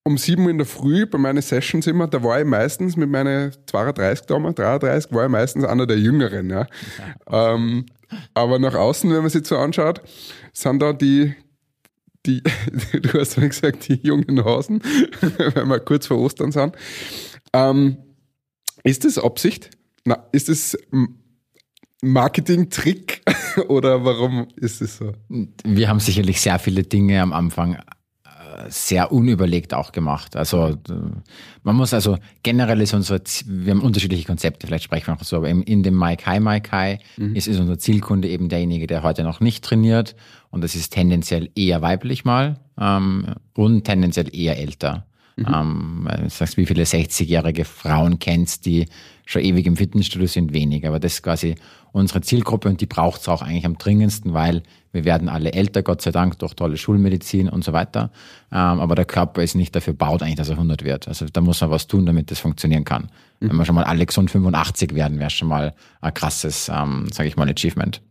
um 0.04 0.18
sieben 0.18 0.44
Uhr 0.44 0.50
in 0.50 0.58
der 0.58 0.66
Früh 0.66 1.06
bei 1.06 1.16
meinen 1.16 1.40
Sessions 1.40 1.86
immer, 1.86 2.06
da 2.06 2.22
war 2.22 2.40
ich 2.40 2.46
meistens 2.46 2.94
mit 2.94 3.08
meinen 3.08 3.52
32 3.64 4.26
damals, 4.26 4.56
33, 4.56 5.10
war 5.10 5.24
ich 5.24 5.30
meistens 5.30 5.64
einer 5.64 5.86
der 5.86 5.96
Jüngeren. 5.96 6.50
Ja. 6.50 6.66
Ähm, 7.30 7.86
aber 8.34 8.58
nach 8.58 8.74
außen, 8.74 9.10
wenn 9.10 9.22
man 9.22 9.30
sich 9.30 9.46
so 9.46 9.56
anschaut, 9.56 10.02
sind 10.52 10.82
da 10.82 10.92
die, 10.92 11.34
die, 12.26 12.42
du 12.92 13.20
hast 13.20 13.36
ja 13.36 13.46
gesagt, 13.46 13.88
die 13.88 14.00
jungen 14.02 14.44
Hasen, 14.44 14.82
weil 15.20 15.66
wir 15.66 15.80
kurz 15.80 16.06
vor 16.06 16.18
Ostern 16.18 16.52
sind. 16.52 16.76
Ähm, 17.52 17.96
ist 18.84 19.04
das 19.04 19.18
Absicht? 19.18 19.70
Na, 20.04 20.26
ist 20.32 20.48
das 20.48 20.76
Marketing-Trick 22.02 23.22
oder 23.68 24.04
warum 24.04 24.48
ist 24.56 24.82
es 24.82 24.96
so? 24.96 25.12
Wir 25.64 25.88
haben 25.88 26.00
sicherlich 26.00 26.40
sehr 26.40 26.58
viele 26.58 26.82
Dinge 26.82 27.22
am 27.22 27.32
Anfang 27.32 27.78
sehr 28.72 29.12
unüberlegt 29.12 29.74
auch 29.74 29.92
gemacht. 29.92 30.36
Also 30.36 30.76
man 31.62 31.76
muss 31.76 31.94
also 31.94 32.18
generell 32.42 32.80
ist 32.80 32.94
unser, 32.94 33.20
wir 33.46 33.70
haben 33.72 33.82
unterschiedliche 33.82 34.24
Konzepte, 34.24 34.66
vielleicht 34.66 34.84
sprechen 34.84 35.08
wir 35.08 35.14
noch 35.14 35.24
so, 35.24 35.36
aber 35.36 35.48
in 35.48 35.82
dem 35.82 35.98
Mike 35.98 36.26
High 36.26 36.40
Mike 36.40 36.72
High 36.72 36.98
mhm. 37.16 37.36
ist, 37.36 37.46
ist 37.48 37.60
unser 37.60 37.78
Zielkunde 37.78 38.28
eben 38.28 38.48
derjenige, 38.48 38.86
der 38.86 39.02
heute 39.02 39.22
noch 39.22 39.40
nicht 39.40 39.64
trainiert 39.64 40.16
und 40.50 40.62
das 40.62 40.74
ist 40.74 40.92
tendenziell 40.92 41.50
eher 41.54 41.82
weiblich 41.82 42.24
mal 42.24 42.58
ähm, 42.78 43.34
und 43.54 43.84
tendenziell 43.84 44.34
eher 44.34 44.58
älter. 44.58 45.06
Mhm. 45.36 45.46
Ähm, 45.54 46.08
du 46.22 46.30
sagst, 46.30 46.56
wie 46.56 46.66
viele 46.66 46.84
60-jährige 46.84 47.64
Frauen 47.64 48.18
kennst, 48.18 48.66
die 48.66 48.86
schon 49.24 49.42
ewig 49.42 49.66
im 49.66 49.76
Fitnessstudio 49.76 50.26
sind, 50.26 50.52
wenig. 50.52 50.86
Aber 50.86 51.00
das 51.00 51.14
ist 51.14 51.22
quasi 51.22 51.54
unsere 51.92 52.20
Zielgruppe 52.20 52.68
und 52.68 52.80
die 52.80 52.86
braucht 52.86 53.20
es 53.20 53.28
auch 53.28 53.42
eigentlich 53.42 53.66
am 53.66 53.78
dringendsten, 53.78 54.34
weil 54.34 54.62
wir 54.92 55.04
werden 55.04 55.28
alle 55.28 55.52
älter, 55.52 55.82
Gott 55.82 56.02
sei 56.02 56.10
Dank, 56.10 56.38
durch 56.38 56.54
tolle 56.54 56.76
Schulmedizin 56.76 57.48
und 57.48 57.64
so 57.64 57.72
weiter. 57.72 58.10
Ähm, 58.50 58.80
aber 58.80 58.94
der 58.94 59.04
Körper 59.04 59.42
ist 59.42 59.54
nicht 59.54 59.74
dafür 59.74 59.94
baut 59.94 60.22
eigentlich, 60.22 60.36
dass 60.36 60.48
er 60.48 60.56
100 60.56 60.84
wird. 60.84 61.08
Also 61.08 61.26
da 61.32 61.40
muss 61.40 61.60
man 61.60 61.70
was 61.70 61.86
tun, 61.86 62.04
damit 62.04 62.30
das 62.30 62.40
funktionieren 62.40 62.84
kann. 62.84 63.10
Mhm. 63.40 63.50
Wenn 63.50 63.56
wir 63.56 63.64
schon 63.64 63.74
mal 63.74 63.84
alle 63.84 64.04
gesund 64.04 64.30
85 64.30 64.94
werden, 64.94 65.18
wäre 65.18 65.30
schon 65.30 65.48
mal 65.48 65.74
ein 66.00 66.14
krasses, 66.14 66.70
ähm, 66.72 67.08
sage 67.10 67.28
ich 67.28 67.36
mal, 67.36 67.48
Achievement. 67.48 68.02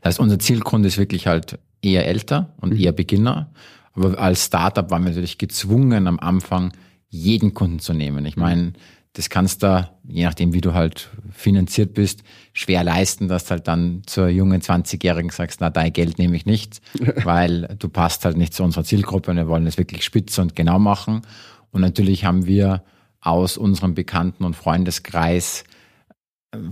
Das 0.00 0.10
heißt, 0.10 0.20
unser 0.20 0.38
Zielgrund 0.38 0.84
ist 0.86 0.98
wirklich 0.98 1.26
halt 1.26 1.58
eher 1.82 2.06
älter 2.06 2.54
und 2.60 2.78
eher 2.78 2.92
Beginner. 2.92 3.50
Aber 3.96 4.18
als 4.18 4.44
Startup 4.44 4.90
waren 4.90 5.02
wir 5.02 5.10
natürlich 5.10 5.38
gezwungen, 5.38 6.06
am 6.06 6.18
Anfang 6.20 6.72
jeden 7.08 7.54
Kunden 7.54 7.78
zu 7.78 7.94
nehmen. 7.94 8.26
Ich 8.26 8.36
meine, 8.36 8.74
das 9.14 9.30
kannst 9.30 9.62
du, 9.62 9.88
je 10.06 10.24
nachdem, 10.24 10.52
wie 10.52 10.60
du 10.60 10.74
halt 10.74 11.08
finanziert 11.32 11.94
bist, 11.94 12.22
schwer 12.52 12.84
leisten, 12.84 13.28
dass 13.28 13.46
du 13.46 13.52
halt 13.52 13.66
dann 13.66 14.02
zur 14.04 14.28
jungen 14.28 14.60
20-Jährigen 14.60 15.30
sagst, 15.30 15.60
na, 15.62 15.70
dein 15.70 15.92
Geld 15.92 16.18
nehme 16.18 16.36
ich 16.36 16.44
nicht, 16.44 16.82
weil 17.24 17.74
du 17.78 17.88
passt 17.88 18.26
halt 18.26 18.36
nicht 18.36 18.52
zu 18.52 18.62
unserer 18.62 18.84
Zielgruppe 18.84 19.30
und 19.30 19.38
wir 19.38 19.48
wollen 19.48 19.64
das 19.64 19.78
wirklich 19.78 20.04
spitze 20.04 20.42
und 20.42 20.54
genau 20.54 20.78
machen. 20.78 21.22
Und 21.70 21.80
natürlich 21.80 22.26
haben 22.26 22.46
wir 22.46 22.82
aus 23.22 23.56
unserem 23.56 23.94
Bekannten- 23.94 24.44
und 24.44 24.54
Freundeskreis 24.54 25.64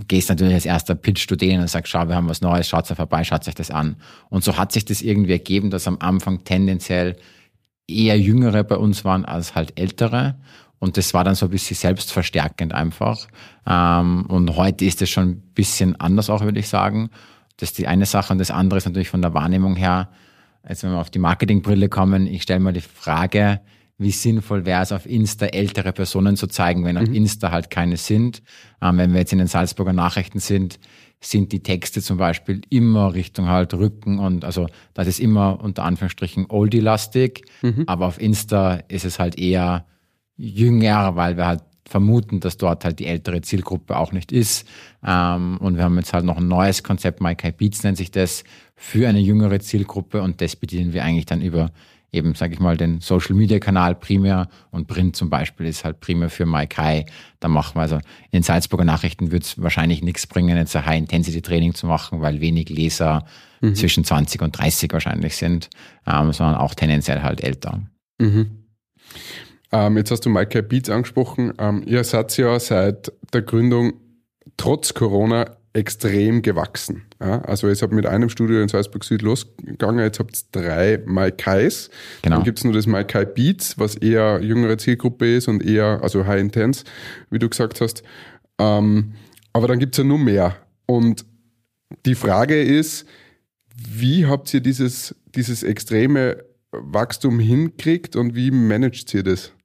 gehst 0.07 0.29
natürlich 0.29 0.53
als 0.53 0.65
erster 0.65 0.95
Pitch 0.95 1.29
du 1.29 1.35
denen 1.35 1.61
und 1.61 1.69
sagst, 1.69 1.91
schau, 1.91 2.07
wir 2.07 2.15
haben 2.15 2.29
was 2.29 2.41
Neues, 2.41 2.67
schaut 2.67 2.89
da 2.89 2.95
vorbei, 2.95 3.23
schaut 3.23 3.47
euch 3.47 3.55
das 3.55 3.71
an. 3.71 3.95
Und 4.29 4.43
so 4.43 4.57
hat 4.57 4.71
sich 4.71 4.85
das 4.85 5.01
irgendwie 5.01 5.31
ergeben, 5.31 5.69
dass 5.69 5.87
am 5.87 5.97
Anfang 5.99 6.43
tendenziell 6.43 7.15
eher 7.87 8.19
Jüngere 8.19 8.63
bei 8.63 8.75
uns 8.75 9.05
waren 9.05 9.25
als 9.25 9.55
halt 9.55 9.79
Ältere. 9.79 10.35
Und 10.79 10.97
das 10.97 11.13
war 11.13 11.23
dann 11.23 11.35
so 11.35 11.47
ein 11.47 11.51
bisschen 11.51 11.77
selbstverstärkend 11.77 12.73
einfach. 12.73 13.27
Ähm, 13.65 14.25
und 14.27 14.55
heute 14.55 14.85
ist 14.85 15.01
es 15.01 15.09
schon 15.09 15.29
ein 15.29 15.41
bisschen 15.53 15.99
anders 15.99 16.29
auch, 16.29 16.41
würde 16.41 16.59
ich 16.59 16.67
sagen. 16.67 17.09
Das 17.57 17.69
ist 17.69 17.77
die 17.77 17.87
eine 17.87 18.05
Sache. 18.05 18.33
Und 18.33 18.39
das 18.39 18.51
andere 18.51 18.77
ist 18.77 18.85
natürlich 18.85 19.09
von 19.09 19.21
der 19.21 19.33
Wahrnehmung 19.33 19.75
her, 19.75 20.09
jetzt 20.67 20.83
wenn 20.83 20.91
wir 20.91 20.99
auf 20.99 21.09
die 21.09 21.19
Marketingbrille 21.19 21.89
kommen, 21.89 22.27
ich 22.27 22.43
stelle 22.43 22.59
mal 22.59 22.73
die 22.73 22.81
Frage, 22.81 23.61
wie 23.97 24.11
sinnvoll 24.11 24.65
wäre 24.65 24.81
es, 24.81 24.91
auf 24.91 25.05
Insta 25.05 25.45
ältere 25.45 25.93
Personen 25.93 26.35
zu 26.35 26.47
zeigen, 26.47 26.83
wenn 26.83 26.97
auf 26.97 27.07
Insta 27.07 27.51
halt 27.51 27.69
keine 27.69 27.97
sind. 27.97 28.41
Ähm, 28.81 28.97
wenn 28.97 29.13
wir 29.13 29.19
jetzt 29.19 29.31
in 29.31 29.39
den 29.39 29.47
Salzburger 29.47 29.93
Nachrichten 29.93 30.39
sind, 30.39 30.79
sind 31.21 31.51
die 31.51 31.63
Texte 31.63 32.01
zum 32.01 32.17
Beispiel 32.17 32.61
immer 32.69 33.13
Richtung 33.13 33.47
halt 33.47 33.73
Rücken 33.73 34.19
und 34.19 34.45
also 34.45 34.67
das 34.93 35.07
ist 35.07 35.19
immer 35.19 35.59
unter 35.63 35.83
Anführungsstrichen 35.83 36.47
oldie-lastig, 36.49 37.45
aber 37.87 38.05
auf 38.05 38.19
Insta 38.19 38.75
ist 38.89 39.05
es 39.05 39.17
halt 39.17 39.39
eher 39.39 39.85
jünger, 40.37 41.15
weil 41.15 41.37
wir 41.37 41.47
halt 41.47 41.63
vermuten, 41.87 42.39
dass 42.39 42.57
dort 42.57 42.83
halt 42.83 42.99
die 42.99 43.05
ältere 43.05 43.41
Zielgruppe 43.41 43.97
auch 43.97 44.11
nicht 44.11 44.31
ist. 44.31 44.67
Ähm, 45.05 45.57
und 45.57 45.77
wir 45.77 45.83
haben 45.83 45.97
jetzt 45.97 46.13
halt 46.13 46.25
noch 46.25 46.37
ein 46.37 46.47
neues 46.47 46.83
Konzept, 46.83 47.21
MyKai 47.21 47.51
Beats 47.51 47.83
nennt 47.83 47.97
sich 47.97 48.11
das, 48.11 48.43
für 48.75 49.07
eine 49.07 49.19
jüngere 49.19 49.59
Zielgruppe 49.59 50.21
und 50.21 50.41
das 50.41 50.55
bedienen 50.55 50.93
wir 50.93 51.03
eigentlich 51.03 51.27
dann 51.27 51.41
über 51.41 51.71
eben, 52.15 52.35
sage 52.35 52.53
ich 52.53 52.59
mal, 52.59 52.77
den 52.77 53.01
Social 53.01 53.35
Media 53.35 53.59
Kanal 53.59 53.95
primär 53.95 54.47
und 54.71 54.87
Print 54.87 55.15
zum 55.15 55.29
Beispiel 55.29 55.67
ist 55.67 55.83
halt 55.83 55.99
primär 55.99 56.29
für 56.29 56.45
MyKai. 56.45 57.05
Da 57.39 57.47
machen 57.47 57.75
wir 57.75 57.81
also 57.81 57.95
in 57.95 58.01
den 58.33 58.43
Salzburger 58.43 58.85
Nachrichten 58.85 59.31
wird 59.31 59.43
es 59.43 59.61
wahrscheinlich 59.61 60.01
nichts 60.01 60.25
bringen, 60.27 60.57
jetzt 60.57 60.75
ein 60.75 60.85
High-Intensity-Training 60.85 61.73
zu 61.73 61.87
machen, 61.87 62.21
weil 62.21 62.41
wenig 62.41 62.69
Leser 62.69 63.25
zwischen 63.73 64.03
20 64.03 64.41
und 64.41 64.57
30 64.57 64.91
wahrscheinlich 64.93 65.35
sind, 65.35 65.69
ähm, 66.05 66.31
sondern 66.33 66.55
auch 66.55 66.73
tendenziell 66.75 67.21
halt 67.21 67.41
älter. 67.41 67.81
Ähm, 69.71 69.97
jetzt 69.97 70.11
hast 70.11 70.21
du 70.21 70.29
Mike 70.29 70.61
Beats 70.63 70.89
angesprochen. 70.89 71.53
Ähm, 71.57 71.83
ihr 71.85 72.03
seid 72.03 72.35
ja 72.37 72.59
seit 72.59 73.11
der 73.33 73.41
Gründung 73.41 73.93
trotz 74.57 74.93
Corona 74.93 75.57
extrem 75.75 76.41
gewachsen. 76.41 77.03
Ja? 77.19 77.41
Also 77.41 77.67
ihr 77.67 77.75
habt 77.75 77.91
mit 77.91 78.05
einem 78.05 78.29
Studio 78.29 78.61
in 78.61 78.69
Salzburg 78.69 79.03
Süd 79.03 79.21
losgegangen, 79.21 80.03
jetzt 80.03 80.19
habt 80.19 80.35
ihr 80.35 80.61
drei 80.61 81.03
Maikais. 81.05 81.89
Genau. 82.21 82.37
Dann 82.37 82.45
gibt's 82.45 82.63
nur 82.63 82.73
das 82.73 82.87
Maikai 82.87 83.25
Beats, 83.25 83.77
was 83.77 83.95
eher 83.95 84.41
jüngere 84.41 84.77
Zielgruppe 84.77 85.35
ist 85.35 85.49
und 85.49 85.63
eher, 85.63 85.99
also 86.01 86.25
High 86.25 86.39
Intense, 86.39 86.85
wie 87.29 87.39
du 87.39 87.49
gesagt 87.49 87.81
hast. 87.81 88.03
Ähm, 88.57 89.13
aber 89.51 89.67
dann 89.67 89.79
gibt's 89.79 89.97
ja 89.97 90.05
nur 90.05 90.17
mehr. 90.17 90.55
Und 90.85 91.25
die 92.05 92.15
Frage 92.15 92.61
ist, 92.61 93.05
wie 93.75 94.25
habt 94.25 94.53
ihr 94.53 94.61
dieses, 94.61 95.13
dieses 95.35 95.61
extreme 95.63 96.43
Wachstum 96.71 97.39
hinkriegt 97.39 98.15
und 98.15 98.33
wie 98.33 98.51
managt 98.51 99.13
ihr 99.13 99.23
das? 99.23 99.51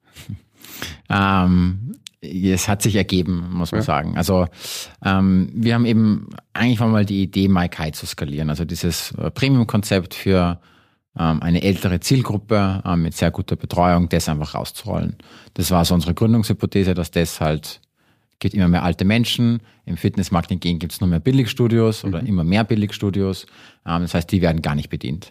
Ähm, 1.13 1.97
es 2.21 2.68
hat 2.68 2.83
sich 2.83 2.97
ergeben, 2.97 3.49
muss 3.51 3.73
man 3.73 3.83
sagen. 3.83 4.16
Also 4.16 4.47
ähm, 5.05 5.51
wir 5.55 5.75
haben 5.75 5.87
eben 5.87 6.29
eigentlich 6.53 6.81
war 6.81 6.89
mal 6.89 7.07
die 7.07 7.23
Idee, 7.23 7.49
MyKai 7.49 7.93
zu 7.93 8.07
skalieren. 8.07 8.51
Also 8.51 8.64
dieses 8.64 9.12
äh, 9.12 9.31
Premium-Konzept 9.31 10.14
für 10.14 10.61
ähm, 11.18 11.43
eine 11.43 11.62
ältere 11.62 12.01
Zielgruppe 12.01 12.83
ähm, 12.85 13.03
mit 13.03 13.14
sehr 13.14 13.31
guter 13.31 13.57
Betreuung, 13.57 14.09
das 14.09 14.29
einfach 14.29 14.55
rauszurollen. 14.55 15.16
Das 15.55 15.71
war 15.71 15.85
so 15.85 15.95
unsere 15.95 16.14
Gründungshypothese, 16.14 16.95
dass 16.95 17.11
das 17.11 17.41
halt 17.41 17.81
gibt 18.39 18.55
immer 18.55 18.68
mehr 18.68 18.83
alte 18.83 19.05
Menschen. 19.05 19.61
Im 19.85 19.97
Fitnessmarketing 19.97 20.79
gibt 20.79 20.93
es 20.93 21.01
nur 21.01 21.09
mehr 21.09 21.21
Billigstudios 21.21 22.05
oder 22.05 22.21
immer 22.21 22.45
mehr 22.45 22.64
Billigstudios. 22.64 23.47
Ähm, 23.87 24.03
das 24.03 24.14
heißt, 24.14 24.31
die 24.31 24.43
werden 24.43 24.62
gar 24.62 24.75
nicht 24.75 24.91
bedient. 24.91 25.31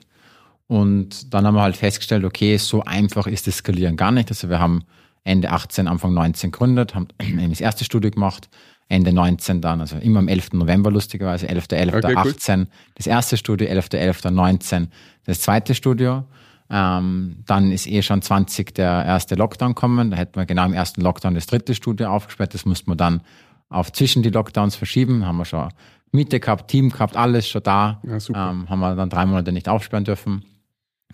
Und 0.68 1.34
dann 1.34 1.46
haben 1.46 1.56
wir 1.56 1.62
halt 1.62 1.78
festgestellt, 1.78 2.24
okay, 2.24 2.58
so 2.58 2.84
einfach 2.84 3.26
ist 3.26 3.48
das 3.48 3.58
Skalieren 3.58 3.98
gar 3.98 4.12
nicht. 4.12 4.30
Also 4.30 4.50
wir 4.50 4.60
haben 4.60 4.84
Ende 5.24 5.52
18, 5.52 5.88
Anfang 5.88 6.14
19 6.14 6.52
gegründet, 6.52 6.96
haben 6.96 7.08
eben 7.22 7.50
das 7.50 7.62
erste 7.62 7.86
Studio 7.86 8.12
gemacht, 8.12 8.50
Ende 8.88 9.14
19 9.14 9.62
dann, 9.62 9.82
also 9.82 9.98
immer 9.98 10.20
am 10.20 10.28
11. 10.28 10.54
November 10.54 10.92
lustigerweise, 10.92 11.48
11.11. 11.48 11.98
Okay, 11.98 12.08
cool. 12.08 12.18
18 12.18 12.68
das 12.96 13.08
erste 13.08 13.38
Studio, 13.38 13.68
11.11. 13.68 14.32
19 14.32 14.88
das 15.26 15.42
zweite 15.42 15.76
Studio. 15.76 16.26
Ähm, 16.72 17.44
dann 17.46 17.72
ist 17.72 17.88
eh 17.88 18.02
schon 18.02 18.22
20 18.22 18.74
der 18.76 19.06
erste 19.06 19.36
Lockdown 19.36 19.76
kommen. 19.76 20.12
Da 20.12 20.18
hätten 20.18 20.36
wir 20.36 20.46
genau 20.46 20.66
im 20.66 20.74
ersten 20.74 21.02
Lockdown 21.02 21.36
das 21.36 21.48
dritte 21.48 21.74
Studio 21.74 22.10
aufgesperrt. 22.10 22.54
Das 22.54 22.66
mussten 22.66 22.92
wir 22.92 22.96
dann 22.96 23.22
auf 23.70 23.92
zwischen 23.92 24.24
die 24.24 24.30
Lockdowns 24.30 24.76
verschieben. 24.76 25.26
Haben 25.26 25.38
wir 25.38 25.46
schon 25.46 25.70
Miete 26.12 26.40
gehabt, 26.40 26.70
Team 26.70 26.90
gehabt, 26.90 27.16
alles 27.16 27.48
schon 27.48 27.64
da. 27.64 28.02
Ja. 28.04 28.18
Ähm, 28.30 28.70
haben 28.70 28.80
wir 28.80 28.96
dann 28.96 29.10
drei 29.10 29.26
Monate 29.26 29.52
nicht 29.52 29.70
aufsperren 29.70 30.04
dürfen. 30.04 30.44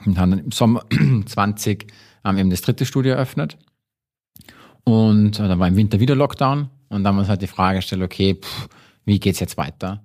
Und 0.06 0.18
haben 0.18 0.32
dann 0.32 0.39
im 0.39 0.51
Sommer 0.51 0.84
20 1.26 1.91
ähm, 2.26 2.38
eben 2.38 2.49
das 2.49 2.62
dritte 2.62 2.86
Studio 2.86 3.14
eröffnet. 3.14 3.58
Und 4.86 5.39
äh, 5.39 5.47
dann 5.47 5.59
war 5.59 5.67
im 5.67 5.75
Winter 5.75 5.99
wieder 5.99 6.15
Lockdown. 6.15 6.69
Und 6.89 7.03
dann 7.03 7.07
haben 7.07 7.15
wir 7.15 7.21
uns 7.21 7.29
halt 7.29 7.41
die 7.41 7.47
Frage 7.47 7.79
gestellt, 7.79 8.01
okay, 8.01 8.36
pff, 8.36 8.69
wie 9.03 9.19
geht's 9.19 9.39
jetzt 9.39 9.57
weiter? 9.57 10.03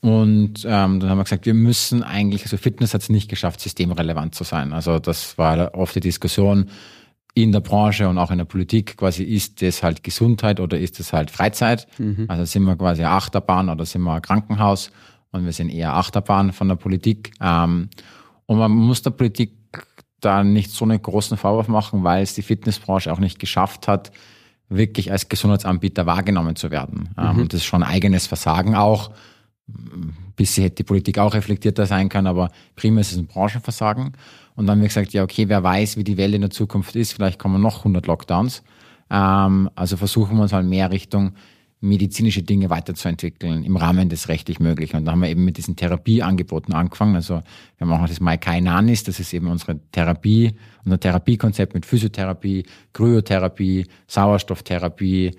Und 0.00 0.64
ähm, 0.64 0.98
dann 0.98 1.10
haben 1.10 1.18
wir 1.18 1.24
gesagt, 1.24 1.46
wir 1.46 1.54
müssen 1.54 2.02
eigentlich, 2.02 2.42
also 2.42 2.56
Fitness 2.56 2.92
hat 2.94 3.02
es 3.02 3.08
nicht 3.08 3.28
geschafft, 3.28 3.60
systemrelevant 3.60 4.34
zu 4.34 4.42
sein. 4.42 4.72
Also 4.72 4.98
das 4.98 5.38
war 5.38 5.74
oft 5.74 5.94
die 5.94 6.00
Diskussion 6.00 6.70
in 7.34 7.52
der 7.52 7.60
Branche 7.60 8.08
und 8.08 8.18
auch 8.18 8.30
in 8.30 8.38
der 8.38 8.44
Politik, 8.44 8.96
quasi 8.96 9.22
ist 9.22 9.62
das 9.62 9.82
halt 9.82 10.02
Gesundheit 10.02 10.60
oder 10.60 10.78
ist 10.78 10.98
das 10.98 11.12
halt 11.12 11.30
Freizeit? 11.30 11.86
Also 12.28 12.44
sind 12.44 12.64
wir 12.64 12.76
quasi 12.76 13.04
Achterbahn 13.04 13.68
oder 13.68 13.86
sind 13.86 14.02
wir 14.02 14.14
ein 14.14 14.22
Krankenhaus? 14.22 14.90
Und 15.30 15.44
wir 15.44 15.52
sind 15.52 15.70
eher 15.70 15.94
Achterbahn 15.94 16.52
von 16.52 16.68
der 16.68 16.76
Politik. 16.76 17.32
Ähm, 17.40 17.88
und 18.46 18.58
man 18.58 18.70
muss 18.72 19.02
der 19.02 19.10
Politik 19.10 19.56
da 20.24 20.42
nicht 20.44 20.70
so 20.70 20.84
einen 20.84 21.00
großen 21.00 21.36
Vorwurf 21.36 21.68
machen, 21.68 22.04
weil 22.04 22.22
es 22.22 22.34
die 22.34 22.42
Fitnessbranche 22.42 23.12
auch 23.12 23.18
nicht 23.18 23.38
geschafft 23.38 23.88
hat, 23.88 24.12
wirklich 24.68 25.12
als 25.12 25.28
Gesundheitsanbieter 25.28 26.06
wahrgenommen 26.06 26.56
zu 26.56 26.70
werden. 26.70 27.10
Ähm, 27.18 27.40
Und 27.40 27.52
das 27.52 27.60
ist 27.60 27.66
schon 27.66 27.82
ein 27.82 27.90
eigenes 27.90 28.26
Versagen 28.26 28.74
auch. 28.74 29.10
Bisher 30.36 30.64
hätte 30.64 30.76
die 30.76 30.84
Politik 30.84 31.18
auch 31.18 31.34
reflektierter 31.34 31.86
sein 31.86 32.08
können, 32.08 32.26
aber 32.26 32.50
primär 32.76 33.02
ist 33.02 33.12
es 33.12 33.18
ein 33.18 33.26
Branchenversagen. 33.26 34.12
Und 34.54 34.66
dann 34.66 34.76
haben 34.76 34.80
wir 34.80 34.88
gesagt, 34.88 35.12
ja, 35.12 35.22
okay, 35.22 35.48
wer 35.48 35.62
weiß, 35.62 35.96
wie 35.96 36.04
die 36.04 36.16
Welt 36.16 36.34
in 36.34 36.40
der 36.40 36.50
Zukunft 36.50 36.96
ist, 36.96 37.12
vielleicht 37.12 37.38
kommen 37.38 37.60
noch 37.60 37.78
100 37.78 38.06
Lockdowns. 38.06 38.62
Ähm, 39.10 39.70
also 39.74 39.96
versuchen 39.96 40.36
wir 40.36 40.42
uns 40.42 40.52
halt 40.52 40.66
mehr 40.66 40.90
Richtung 40.90 41.32
medizinische 41.82 42.42
Dinge 42.42 42.70
weiterzuentwickeln 42.70 43.64
im 43.64 43.76
Rahmen 43.76 44.08
des 44.08 44.28
rechtlich 44.28 44.60
Möglichen. 44.60 44.96
Und 44.96 45.04
da 45.04 45.12
haben 45.12 45.20
wir 45.20 45.28
eben 45.28 45.44
mit 45.44 45.56
diesen 45.56 45.74
Therapieangeboten 45.74 46.72
angefangen. 46.72 47.16
Also 47.16 47.42
wir 47.76 47.86
machen 47.86 48.04
auch 48.04 48.08
das 48.08 48.20
Maikai 48.20 48.60
Nanis, 48.60 49.02
das 49.02 49.18
ist 49.18 49.34
eben 49.34 49.48
unsere 49.48 49.80
Therapie, 49.90 50.54
unser 50.84 51.00
Therapiekonzept 51.00 51.74
mit 51.74 51.84
Physiotherapie, 51.84 52.64
Kryotherapie, 52.92 53.86
Sauerstofftherapie, 54.06 55.32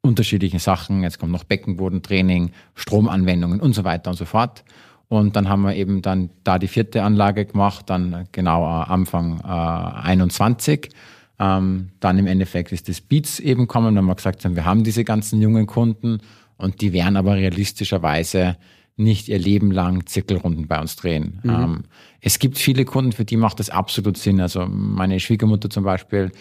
unterschiedlichen 0.00 0.60
Sachen. 0.60 1.02
Jetzt 1.02 1.18
kommt 1.18 1.32
noch 1.32 1.44
Beckenbodentraining, 1.44 2.52
Stromanwendungen 2.76 3.60
und 3.60 3.74
so 3.74 3.82
weiter 3.82 4.10
und 4.10 4.16
so 4.16 4.24
fort. 4.24 4.64
Und 5.08 5.34
dann 5.34 5.48
haben 5.48 5.62
wir 5.62 5.74
eben 5.74 6.00
dann 6.00 6.30
da 6.44 6.60
die 6.60 6.68
vierte 6.68 7.02
Anlage 7.02 7.44
gemacht, 7.44 7.90
dann 7.90 8.28
genau 8.30 8.64
Anfang 8.64 9.40
äh, 9.40 10.06
21. 10.06 10.90
Ähm, 11.38 11.90
dann 12.00 12.18
im 12.18 12.26
Endeffekt 12.26 12.72
ist 12.72 12.88
das 12.88 13.00
Beats 13.00 13.38
eben 13.38 13.68
kommen, 13.68 13.94
wenn 13.94 14.04
wir 14.04 14.14
gesagt 14.14 14.44
haben, 14.44 14.56
wir 14.56 14.64
haben 14.64 14.82
diese 14.82 15.04
ganzen 15.04 15.40
jungen 15.40 15.66
Kunden 15.66 16.18
und 16.56 16.80
die 16.80 16.92
werden 16.92 17.16
aber 17.16 17.36
realistischerweise 17.36 18.56
nicht 18.96 19.28
ihr 19.28 19.38
Leben 19.38 19.70
lang 19.70 20.06
Zirkelrunden 20.06 20.66
bei 20.66 20.80
uns 20.80 20.96
drehen. 20.96 21.40
Ähm, 21.44 21.84
es 22.20 22.40
gibt 22.40 22.58
viele 22.58 22.84
Kunden, 22.84 23.12
für 23.12 23.24
die 23.24 23.36
macht 23.36 23.60
das 23.60 23.70
absolut 23.70 24.16
Sinn. 24.18 24.40
Also 24.40 24.66
meine 24.66 25.20
Schwiegermutter 25.20 25.70
zum 25.70 25.84
Beispiel, 25.84 26.32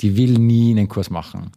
die 0.00 0.16
will 0.16 0.38
nie 0.38 0.70
einen 0.70 0.88
Kurs 0.88 1.10
machen. 1.10 1.50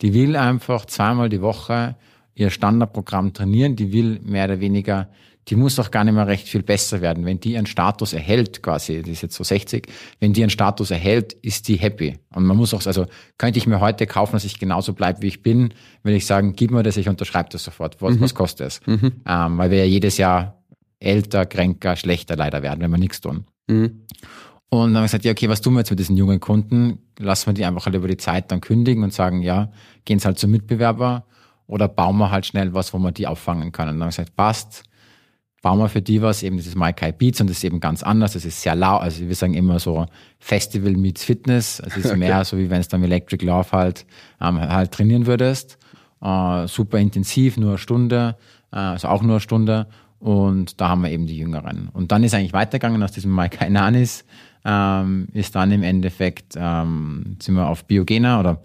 Die 0.00 0.14
will 0.14 0.36
einfach 0.36 0.86
zweimal 0.86 1.28
die 1.28 1.42
Woche 1.42 1.96
ihr 2.34 2.48
Standardprogramm 2.48 3.34
trainieren. 3.34 3.76
Die 3.76 3.92
will 3.92 4.20
mehr 4.24 4.46
oder 4.46 4.60
weniger, 4.60 5.08
die 5.50 5.56
muss 5.56 5.78
auch 5.80 5.90
gar 5.90 6.04
nicht 6.04 6.14
mehr 6.14 6.28
recht 6.28 6.46
viel 6.46 6.62
besser 6.62 7.00
werden. 7.00 7.24
Wenn 7.24 7.40
die 7.40 7.52
ihren 7.54 7.66
Status 7.66 8.12
erhält, 8.12 8.62
quasi, 8.62 9.02
die 9.02 9.10
ist 9.10 9.22
jetzt 9.22 9.34
so 9.34 9.42
60, 9.42 9.88
wenn 10.20 10.32
die 10.32 10.40
ihren 10.40 10.50
Status 10.50 10.92
erhält, 10.92 11.32
ist 11.32 11.66
die 11.66 11.76
happy. 11.76 12.18
Und 12.32 12.46
man 12.46 12.56
muss 12.56 12.72
auch, 12.72 12.86
also 12.86 13.06
könnte 13.36 13.58
ich 13.58 13.66
mir 13.66 13.80
heute 13.80 14.06
kaufen, 14.06 14.32
dass 14.32 14.44
ich 14.44 14.60
genauso 14.60 14.92
bleibe, 14.92 15.22
wie 15.22 15.26
ich 15.26 15.42
bin, 15.42 15.74
würde 16.04 16.16
ich 16.16 16.26
sagen, 16.26 16.54
gib 16.54 16.70
mir 16.70 16.84
das, 16.84 16.96
ich 16.96 17.08
unterschreibe 17.08 17.48
das 17.50 17.64
sofort. 17.64 18.00
Was, 18.00 18.20
was 18.20 18.34
kostet 18.34 18.68
es? 18.68 18.80
Ähm, 18.86 19.58
weil 19.58 19.70
wir 19.70 19.78
ja 19.78 19.84
jedes 19.84 20.18
Jahr 20.18 20.62
älter, 21.00 21.46
kränker, 21.46 21.96
schlechter 21.96 22.36
leider 22.36 22.62
werden, 22.62 22.80
wenn 22.80 22.90
wir 22.90 22.98
nichts 22.98 23.20
tun. 23.20 23.44
Mhm. 23.66 24.02
Und 24.68 24.80
dann 24.80 24.88
haben 24.88 24.94
wir 24.94 25.02
gesagt, 25.02 25.24
ja, 25.24 25.32
okay, 25.32 25.48
was 25.48 25.60
tun 25.60 25.74
wir 25.74 25.80
jetzt 25.80 25.90
mit 25.90 25.98
diesen 25.98 26.16
jungen 26.16 26.38
Kunden? 26.38 27.00
Lassen 27.18 27.46
wir 27.48 27.54
die 27.54 27.64
einfach 27.64 27.86
halt 27.86 27.96
über 27.96 28.06
die 28.06 28.18
Zeit 28.18 28.52
dann 28.52 28.60
kündigen 28.60 29.02
und 29.02 29.12
sagen, 29.12 29.42
ja, 29.42 29.72
gehen 30.04 30.20
sie 30.20 30.26
halt 30.26 30.38
zum 30.38 30.52
Mitbewerber 30.52 31.24
oder 31.66 31.88
bauen 31.88 32.18
wir 32.18 32.30
halt 32.30 32.46
schnell 32.46 32.72
was, 32.72 32.94
wo 32.94 32.98
wir 32.98 33.10
die 33.10 33.26
auffangen 33.26 33.72
können. 33.72 33.90
Und 33.90 33.94
dann 33.96 34.02
haben 34.02 34.16
wir 34.16 34.22
gesagt, 34.24 34.36
passt, 34.36 34.84
bauen 35.62 35.78
wir 35.78 35.88
für 35.88 36.02
die 36.02 36.22
was, 36.22 36.42
eben 36.42 36.56
dieses 36.56 36.74
Maikai 36.74 37.12
Beats 37.12 37.40
und 37.40 37.50
das 37.50 37.58
ist 37.58 37.64
eben 37.64 37.80
ganz 37.80 38.02
anders, 38.02 38.32
das 38.32 38.44
ist 38.44 38.62
sehr 38.62 38.74
laut, 38.74 39.02
also 39.02 39.26
wir 39.26 39.34
sagen 39.34 39.54
immer 39.54 39.78
so 39.78 40.06
Festival 40.38 40.92
meets 40.92 41.24
Fitness, 41.24 41.80
also 41.80 42.00
es 42.00 42.06
ist 42.06 42.16
mehr 42.16 42.44
so, 42.44 42.56
wie 42.56 42.70
wenn 42.70 42.80
es 42.80 42.88
dann 42.88 43.02
Electric 43.02 43.44
Love 43.44 43.72
halt, 43.72 44.06
ähm, 44.40 44.60
halt 44.60 44.92
trainieren 44.92 45.26
würdest, 45.26 45.78
äh, 46.22 46.66
super 46.66 46.98
intensiv, 46.98 47.56
nur 47.56 47.70
eine 47.70 47.78
Stunde, 47.78 48.36
äh, 48.72 48.76
also 48.76 49.08
auch 49.08 49.22
nur 49.22 49.32
eine 49.32 49.40
Stunde. 49.40 49.86
Und 50.18 50.82
da 50.82 50.90
haben 50.90 51.00
wir 51.00 51.10
eben 51.10 51.26
die 51.26 51.38
Jüngeren. 51.38 51.88
Und 51.94 52.12
dann 52.12 52.22
ist 52.22 52.34
eigentlich 52.34 52.52
weitergegangen 52.52 53.02
aus 53.02 53.12
diesem 53.12 53.30
Maikai 53.30 53.70
Nanis, 53.70 54.26
ähm, 54.66 55.28
ist 55.32 55.54
dann 55.54 55.72
im 55.72 55.82
Endeffekt, 55.82 56.56
ähm, 56.56 57.36
sind 57.40 57.54
wir 57.54 57.66
auf 57.66 57.86
Biogena 57.86 58.38
oder 58.38 58.60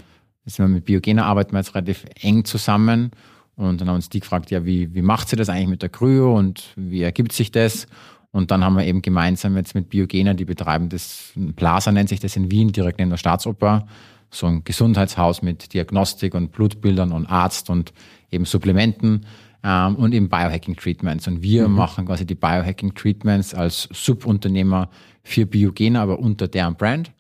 sind 0.46 0.66
wir 0.66 0.76
mit 0.76 0.86
Biogena 0.86 1.26
arbeiten 1.26 1.54
wir 1.54 1.60
jetzt 1.60 1.74
relativ 1.74 2.06
eng 2.22 2.44
zusammen 2.44 3.12
und 3.56 3.80
dann 3.80 3.88
haben 3.88 3.96
uns 3.96 4.10
die 4.10 4.20
gefragt, 4.20 4.52
ja, 4.52 4.66
wie, 4.66 4.94
wie 4.94 5.02
macht 5.02 5.30
sie 5.30 5.36
das 5.36 5.50
eigentlich 5.50 5.70
mit 5.70 5.82
der 5.82 5.90
Kryo 5.90 6.38
und 6.38 6.74
wie 6.76 7.02
ergibt 7.02 7.32
sich 7.32 7.52
das? 7.52 7.88
Und 8.32 8.52
dann 8.52 8.66
haben 8.66 8.76
wir 8.76 8.86
eben 8.86 9.02
gemeinsam 9.02 9.56
jetzt 9.56 9.76
mit 9.76 9.90
Biogena, 9.90 10.34
die 10.34 10.44
betreiben 10.44 10.90
das, 10.90 11.32
Plaza 11.56 11.92
nennt 11.94 12.10
sich 12.10 12.20
das 12.20 12.36
in 12.36 12.52
Wien, 12.52 12.74
direkt 12.74 13.00
neben 13.00 13.10
der 13.10 13.18
Staatsoper, 13.18 13.88
so 14.30 14.48
ein 14.48 14.66
Gesundheitshaus 14.66 15.42
mit 15.42 15.74
Diagnostik 15.74 16.36
und 16.36 16.52
Blutbildern 16.52 17.14
und 17.14 17.28
Arzt 17.28 17.70
und 17.70 17.94
eben 18.32 18.44
Supplementen 18.44 19.26
ähm, 19.64 19.96
und 19.96 20.14
eben 20.14 20.28
Biohacking-Treatments. 20.28 21.30
Und 21.30 21.42
wir 21.42 21.70
mhm. 21.70 21.76
machen 21.76 22.06
quasi 22.06 22.26
die 22.26 22.36
Biohacking-Treatments 22.36 23.54
als 23.54 23.88
Subunternehmer 23.94 24.90
für 25.24 25.46
Biogena, 25.46 26.02
aber 26.02 26.20
unter 26.20 26.50
deren 26.50 26.76
Brand. 26.76 27.12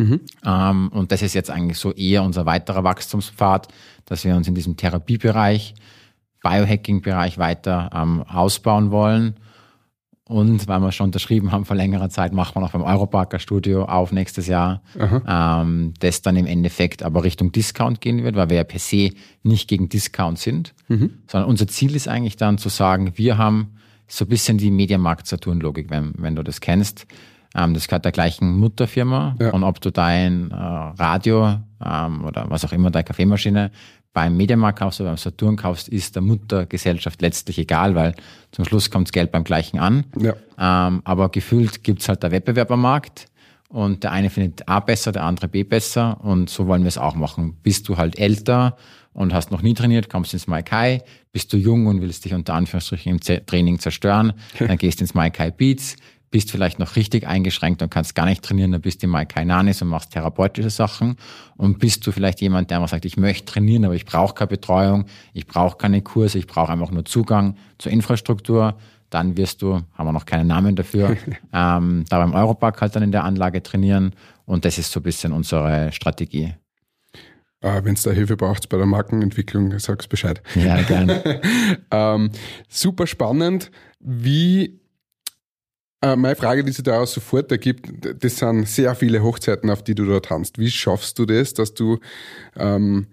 Mhm. 0.00 0.20
Ähm, 0.44 0.88
und 0.88 1.12
das 1.12 1.22
ist 1.22 1.34
jetzt 1.34 1.50
eigentlich 1.50 1.78
so 1.78 1.92
eher 1.92 2.22
unser 2.22 2.46
weiterer 2.46 2.84
Wachstumspfad, 2.84 3.68
dass 4.06 4.24
wir 4.24 4.34
uns 4.34 4.48
in 4.48 4.54
diesem 4.54 4.76
Therapiebereich, 4.76 5.74
Biohacking-Bereich 6.42 7.36
weiter 7.36 7.90
ähm, 7.94 8.22
ausbauen 8.22 8.90
wollen. 8.90 9.34
Und 10.24 10.68
weil 10.68 10.78
wir 10.78 10.92
schon 10.92 11.06
unterschrieben 11.06 11.50
haben 11.50 11.64
vor 11.64 11.74
längerer 11.74 12.08
Zeit, 12.08 12.32
machen 12.32 12.54
wir 12.54 12.60
noch 12.60 12.70
beim 12.70 12.84
Europarker 12.84 13.40
Studio 13.40 13.84
auf 13.86 14.12
nächstes 14.12 14.46
Jahr, 14.46 14.80
ähm, 15.26 15.92
das 15.98 16.22
dann 16.22 16.36
im 16.36 16.46
Endeffekt 16.46 17.02
aber 17.02 17.24
Richtung 17.24 17.50
Discount 17.50 18.00
gehen 18.00 18.22
wird, 18.22 18.36
weil 18.36 18.48
wir 18.48 18.58
ja 18.58 18.64
per 18.64 18.78
se 18.78 19.10
nicht 19.42 19.68
gegen 19.68 19.88
Discount 19.88 20.38
sind, 20.38 20.72
mhm. 20.86 21.14
sondern 21.26 21.50
unser 21.50 21.66
Ziel 21.66 21.96
ist 21.96 22.06
eigentlich 22.06 22.36
dann 22.36 22.58
zu 22.58 22.68
sagen, 22.68 23.12
wir 23.16 23.38
haben 23.38 23.74
so 24.06 24.24
ein 24.24 24.28
bisschen 24.28 24.56
die 24.56 24.70
Mediamarkt-Saturn-Logik, 24.70 25.90
wenn, 25.90 26.12
wenn 26.16 26.36
du 26.36 26.44
das 26.44 26.60
kennst. 26.60 27.06
Ähm, 27.54 27.74
das 27.74 27.88
gehört 27.88 28.04
der 28.04 28.12
gleichen 28.12 28.58
Mutterfirma. 28.58 29.36
Ja. 29.40 29.50
Und 29.50 29.64
ob 29.64 29.80
du 29.80 29.90
dein 29.90 30.50
äh, 30.50 30.54
Radio 30.54 31.58
ähm, 31.84 32.24
oder 32.24 32.46
was 32.48 32.64
auch 32.64 32.72
immer, 32.72 32.90
deine 32.90 33.04
Kaffeemaschine 33.04 33.70
beim 34.12 34.36
Mediamarkt 34.36 34.80
kaufst 34.80 35.00
oder 35.00 35.10
beim 35.10 35.16
Saturn 35.16 35.56
kaufst, 35.56 35.88
ist 35.88 36.16
der 36.16 36.22
Muttergesellschaft 36.22 37.22
letztlich 37.22 37.58
egal, 37.58 37.94
weil 37.94 38.14
zum 38.50 38.64
Schluss 38.64 38.90
kommt 38.90 39.08
das 39.08 39.12
Geld 39.12 39.30
beim 39.30 39.44
gleichen 39.44 39.78
an. 39.78 40.04
Ja. 40.18 40.34
Ähm, 40.58 41.02
aber 41.04 41.28
gefühlt 41.28 41.84
gibt's 41.84 42.08
halt 42.08 42.22
der 42.22 42.32
Wettbewerb 42.32 42.70
am 42.70 42.82
Markt. 42.82 43.26
Und 43.68 44.02
der 44.02 44.10
eine 44.10 44.30
findet 44.30 44.68
A 44.68 44.80
besser, 44.80 45.12
der 45.12 45.22
andere 45.22 45.46
B 45.46 45.62
besser. 45.62 46.20
Und 46.24 46.50
so 46.50 46.66
wollen 46.66 46.82
wir 46.82 46.88
es 46.88 46.98
auch 46.98 47.14
machen. 47.14 47.56
Bist 47.62 47.88
du 47.88 47.96
halt 47.96 48.18
älter 48.18 48.76
und 49.12 49.32
hast 49.32 49.52
noch 49.52 49.62
nie 49.62 49.74
trainiert, 49.74 50.10
kommst 50.10 50.32
ins 50.34 50.48
Maikai. 50.48 51.02
Bist 51.30 51.52
du 51.52 51.56
jung 51.56 51.86
und 51.86 52.00
willst 52.00 52.24
dich 52.24 52.34
unter 52.34 52.54
Anführungsstrichen 52.54 53.12
im 53.12 53.46
Training 53.46 53.78
zerstören, 53.78 54.32
dann 54.58 54.76
gehst 54.76 54.98
du 54.98 55.04
ins 55.04 55.14
Maikai 55.14 55.52
Beats 55.52 55.96
bist 56.30 56.50
vielleicht 56.50 56.78
noch 56.78 56.96
richtig 56.96 57.26
eingeschränkt 57.26 57.82
und 57.82 57.90
kannst 57.90 58.14
gar 58.14 58.24
nicht 58.24 58.42
trainieren, 58.42 58.72
dann 58.72 58.80
bist 58.80 59.02
du 59.02 59.08
mal 59.08 59.26
kein 59.26 59.48
Nanis 59.48 59.82
und 59.82 59.88
machst 59.88 60.12
therapeutische 60.12 60.70
Sachen. 60.70 61.16
Und 61.56 61.78
bist 61.78 62.06
du 62.06 62.12
vielleicht 62.12 62.40
jemand, 62.40 62.70
der 62.70 62.78
einfach 62.78 62.90
sagt, 62.90 63.04
ich 63.04 63.16
möchte 63.16 63.52
trainieren, 63.52 63.84
aber 63.84 63.94
ich 63.94 64.06
brauche 64.06 64.34
keine 64.34 64.48
Betreuung, 64.48 65.06
ich 65.32 65.46
brauche 65.46 65.76
keine 65.76 66.02
Kurse, 66.02 66.38
ich 66.38 66.46
brauche 66.46 66.72
einfach 66.72 66.90
nur 66.90 67.04
Zugang 67.04 67.56
zur 67.78 67.90
Infrastruktur, 67.90 68.76
dann 69.10 69.36
wirst 69.36 69.60
du, 69.60 69.80
haben 69.94 70.06
wir 70.06 70.12
noch 70.12 70.26
keinen 70.26 70.46
Namen 70.46 70.76
dafür, 70.76 71.16
ähm, 71.52 72.04
da 72.08 72.18
beim 72.18 72.32
Europark 72.32 72.80
halt 72.80 72.94
dann 72.94 73.02
in 73.02 73.12
der 73.12 73.24
Anlage 73.24 73.62
trainieren. 73.62 74.14
Und 74.46 74.64
das 74.64 74.78
ist 74.78 74.92
so 74.92 75.00
ein 75.00 75.04
bisschen 75.04 75.32
unsere 75.32 75.90
Strategie. 75.92 76.54
Äh, 77.60 77.84
Wenn 77.84 77.94
es 77.94 78.02
da 78.02 78.10
Hilfe 78.10 78.36
braucht 78.36 78.68
bei 78.68 78.76
der 78.76 78.86
Markenentwicklung, 78.86 79.78
sag's 79.78 80.06
Bescheid. 80.06 80.42
Ja, 80.54 80.80
gerne. 80.82 81.40
ähm, 81.90 82.30
super 82.68 83.06
spannend. 83.06 83.70
Wie 83.98 84.79
äh, 86.02 86.16
meine 86.16 86.36
Frage, 86.36 86.64
die 86.64 86.72
sich 86.72 86.84
daraus 86.84 87.12
sofort 87.12 87.50
ergibt, 87.52 87.88
das 88.22 88.36
sind 88.36 88.66
sehr 88.66 88.94
viele 88.94 89.22
Hochzeiten, 89.22 89.70
auf 89.70 89.82
die 89.82 89.94
du 89.94 90.06
da 90.06 90.20
tanzt. 90.20 90.58
Wie 90.58 90.70
schaffst 90.70 91.18
du 91.18 91.26
das, 91.26 91.54
dass 91.54 91.74
du 91.74 91.98
ähm, 92.56 93.06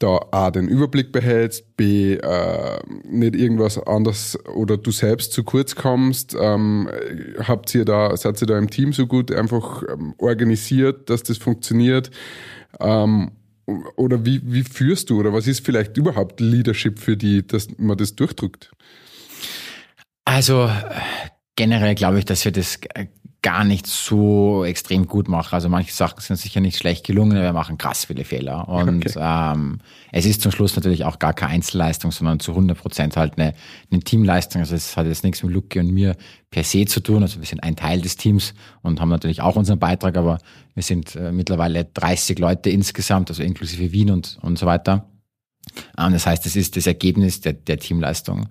da 0.00 0.18
A, 0.32 0.50
den 0.50 0.68
Überblick 0.68 1.12
behältst, 1.12 1.76
B, 1.76 2.14
äh, 2.14 2.78
nicht 3.04 3.36
irgendwas 3.36 3.78
anderes 3.78 4.38
oder 4.54 4.76
du 4.76 4.90
selbst 4.90 5.32
zu 5.32 5.44
kurz 5.44 5.76
kommst? 5.76 6.36
Ähm, 6.38 6.88
habt 7.38 7.72
ihr 7.74 7.84
da, 7.84 8.16
seid 8.16 8.40
ihr 8.42 8.46
da 8.46 8.58
im 8.58 8.70
Team 8.70 8.92
so 8.92 9.06
gut 9.06 9.30
einfach 9.30 9.82
ähm, 9.88 10.14
organisiert, 10.18 11.10
dass 11.10 11.22
das 11.22 11.38
funktioniert? 11.38 12.10
Ähm, 12.80 13.30
oder 13.96 14.26
wie, 14.26 14.40
wie 14.44 14.64
führst 14.64 15.10
du 15.10 15.20
oder 15.20 15.32
was 15.32 15.46
ist 15.46 15.64
vielleicht 15.64 15.96
überhaupt 15.96 16.40
Leadership 16.40 16.98
für 16.98 17.16
die, 17.16 17.46
dass 17.46 17.68
man 17.78 17.96
das 17.96 18.14
durchdrückt? 18.14 18.72
Also 20.26 20.70
generell 21.56 21.94
glaube 21.94 22.18
ich, 22.18 22.24
dass 22.24 22.44
wir 22.44 22.52
das 22.52 22.80
gar 23.44 23.62
nicht 23.62 23.86
so 23.86 24.64
extrem 24.64 25.06
gut 25.06 25.28
machen. 25.28 25.54
Also 25.54 25.68
manche 25.68 25.92
Sachen 25.92 26.18
sind 26.22 26.36
sicher 26.36 26.60
nicht 26.60 26.78
schlecht 26.78 27.06
gelungen, 27.06 27.42
wir 27.42 27.52
machen 27.52 27.76
krass 27.76 28.06
viele 28.06 28.24
Fehler. 28.24 28.66
Und 28.70 29.04
okay. 29.06 29.18
ähm, 29.20 29.80
es 30.12 30.24
ist 30.24 30.40
zum 30.40 30.50
Schluss 30.50 30.74
natürlich 30.74 31.04
auch 31.04 31.18
gar 31.18 31.34
keine 31.34 31.52
Einzelleistung, 31.52 32.10
sondern 32.10 32.40
zu 32.40 32.52
100 32.52 32.78
Prozent 32.78 33.18
halt 33.18 33.36
eine, 33.36 33.52
eine 33.90 34.00
Teamleistung. 34.00 34.62
Also 34.62 34.74
es 34.74 34.96
hat 34.96 35.06
jetzt 35.06 35.24
nichts 35.24 35.42
mit 35.42 35.52
Lucky 35.52 35.78
und 35.78 35.90
mir 35.90 36.16
per 36.50 36.64
se 36.64 36.86
zu 36.86 37.00
tun. 37.00 37.22
Also 37.22 37.38
wir 37.38 37.46
sind 37.46 37.62
ein 37.62 37.76
Teil 37.76 38.00
des 38.00 38.16
Teams 38.16 38.54
und 38.80 38.98
haben 38.98 39.10
natürlich 39.10 39.42
auch 39.42 39.56
unseren 39.56 39.78
Beitrag, 39.78 40.16
aber 40.16 40.38
wir 40.72 40.82
sind 40.82 41.14
äh, 41.14 41.30
mittlerweile 41.30 41.84
30 41.84 42.38
Leute 42.38 42.70
insgesamt, 42.70 43.28
also 43.28 43.42
inklusive 43.42 43.92
Wien 43.92 44.10
und, 44.10 44.38
und 44.40 44.58
so 44.58 44.64
weiter. 44.64 45.10
Ähm, 45.98 46.14
das 46.14 46.26
heißt, 46.26 46.46
es 46.46 46.56
ist 46.56 46.78
das 46.78 46.86
Ergebnis 46.86 47.42
der, 47.42 47.52
der 47.52 47.78
Teamleistung. 47.78 48.48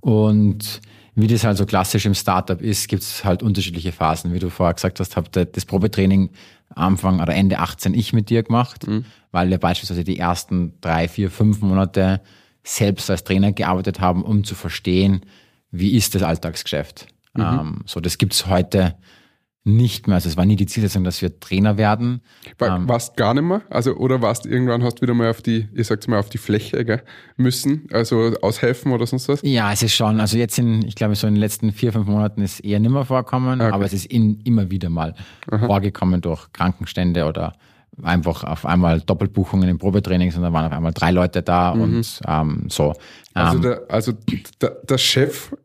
Und 0.00 0.80
wie 1.14 1.26
das 1.26 1.44
halt 1.44 1.56
so 1.56 1.66
klassisch 1.66 2.06
im 2.06 2.14
Startup 2.14 2.60
ist, 2.60 2.88
gibt 2.88 3.02
es 3.02 3.24
halt 3.24 3.42
unterschiedliche 3.42 3.92
Phasen. 3.92 4.32
Wie 4.32 4.38
du 4.40 4.50
vorher 4.50 4.74
gesagt 4.74 4.98
hast, 4.98 5.16
habt 5.16 5.36
ihr 5.36 5.44
das 5.44 5.64
Probetraining 5.64 6.30
Anfang 6.74 7.20
oder 7.20 7.34
Ende 7.34 7.58
18 7.58 7.94
ich 7.94 8.12
mit 8.12 8.30
dir 8.30 8.42
gemacht, 8.42 8.86
mhm. 8.86 9.04
weil 9.30 9.48
wir 9.50 9.58
beispielsweise 9.58 10.02
die 10.02 10.18
ersten 10.18 10.74
drei, 10.80 11.06
vier, 11.06 11.30
fünf 11.30 11.60
Monate 11.60 12.20
selbst 12.64 13.10
als 13.10 13.22
Trainer 13.24 13.52
gearbeitet 13.52 14.00
haben, 14.00 14.24
um 14.24 14.42
zu 14.42 14.54
verstehen, 14.54 15.20
wie 15.70 15.96
ist 15.96 16.14
das 16.14 16.22
Alltagsgeschäft. 16.22 17.06
Mhm. 17.34 17.42
Ähm, 17.42 17.80
so, 17.86 18.00
das 18.00 18.18
gibt's 18.18 18.46
heute 18.46 18.96
nicht 19.64 20.06
mehr. 20.06 20.16
Also 20.16 20.28
es 20.28 20.36
war 20.36 20.44
nie 20.44 20.56
die 20.56 20.66
Zielsetzung, 20.66 21.04
dass 21.04 21.22
wir 21.22 21.40
Trainer 21.40 21.78
werden. 21.78 22.20
War, 22.58 22.76
ähm, 22.76 22.88
warst 22.88 23.16
gar 23.16 23.32
nicht 23.32 23.44
mehr? 23.44 23.62
Also, 23.70 23.94
oder 23.94 24.20
warst 24.20 24.44
irgendwann 24.44 24.84
hast 24.84 24.96
du 24.98 25.02
wieder 25.02 25.14
mal 25.14 25.30
auf 25.30 25.40
die, 25.40 25.68
ihr 25.74 25.84
sagt 25.84 26.06
mal, 26.06 26.18
auf 26.18 26.28
die 26.28 26.38
Fläche 26.38 26.84
gell, 26.84 27.02
müssen, 27.36 27.88
also 27.90 28.34
aushelfen 28.42 28.92
oder 28.92 29.06
sonst 29.06 29.28
was? 29.28 29.40
Ja, 29.42 29.72
es 29.72 29.82
ist 29.82 29.94
schon, 29.94 30.20
also 30.20 30.36
jetzt 30.36 30.58
in, 30.58 30.84
ich 30.84 30.94
glaube, 30.94 31.14
so 31.14 31.26
in 31.26 31.34
den 31.34 31.40
letzten 31.40 31.72
vier, 31.72 31.94
fünf 31.94 32.06
Monaten 32.06 32.42
ist 32.42 32.60
eher 32.60 32.78
nimmer 32.78 33.06
vorkommen, 33.06 33.62
okay. 33.62 33.72
aber 33.72 33.86
es 33.86 33.94
ist 33.94 34.06
in, 34.06 34.40
immer 34.40 34.70
wieder 34.70 34.90
mal 34.90 35.14
Aha. 35.50 35.66
vorgekommen 35.66 36.20
durch 36.20 36.52
Krankenstände 36.52 37.24
oder 37.24 37.54
einfach 38.02 38.44
auf 38.44 38.66
einmal 38.66 39.00
Doppelbuchungen 39.00 39.68
im 39.70 39.78
Probetraining, 39.78 40.30
sondern 40.30 40.52
waren 40.52 40.66
auf 40.66 40.72
einmal 40.72 40.92
drei 40.92 41.10
Leute 41.10 41.42
da 41.42 41.74
mhm. 41.74 41.80
und 41.80 42.20
ähm, 42.26 42.66
so. 42.68 42.92
Also, 43.32 43.56
ähm, 43.56 43.62
der, 43.62 43.82
also 43.88 44.12
der, 44.60 44.70
der 44.70 44.98
Chef 44.98 45.52
Ah, 45.52 45.63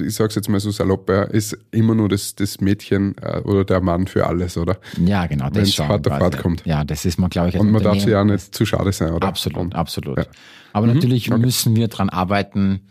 ich 0.00 0.14
sag's 0.14 0.36
jetzt 0.36 0.48
mal 0.48 0.60
so 0.60 0.70
salopp, 0.70 1.10
ist 1.10 1.56
immer 1.72 1.94
nur 1.94 2.08
das, 2.08 2.34
das 2.34 2.60
Mädchen 2.60 3.16
äh, 3.20 3.40
oder 3.40 3.64
der 3.64 3.80
Mann 3.80 4.06
für 4.06 4.26
alles, 4.26 4.56
oder? 4.56 4.78
Ja, 5.04 5.26
genau. 5.26 5.48
Wenn 5.52 5.62
es 5.62 5.78
hart 5.78 6.08
auf 6.08 6.20
hart 6.20 6.38
kommt. 6.38 6.64
Ja, 6.64 6.84
das 6.84 7.04
ist 7.04 7.18
man, 7.18 7.28
glaube 7.28 7.48
ich, 7.48 7.58
Und 7.58 7.72
man 7.72 7.82
darf 7.82 7.98
sich 7.98 8.08
ja 8.10 8.22
nicht 8.24 8.54
zu 8.54 8.64
schade 8.64 8.92
sein, 8.92 9.12
oder? 9.12 9.26
Absolut, 9.26 9.58
Und, 9.58 9.74
absolut. 9.74 10.18
Ja. 10.18 10.26
Aber 10.72 10.86
mhm, 10.86 10.94
natürlich 10.94 11.32
okay. 11.32 11.40
müssen 11.40 11.74
wir 11.74 11.88
daran 11.88 12.08
arbeiten, 12.08 12.88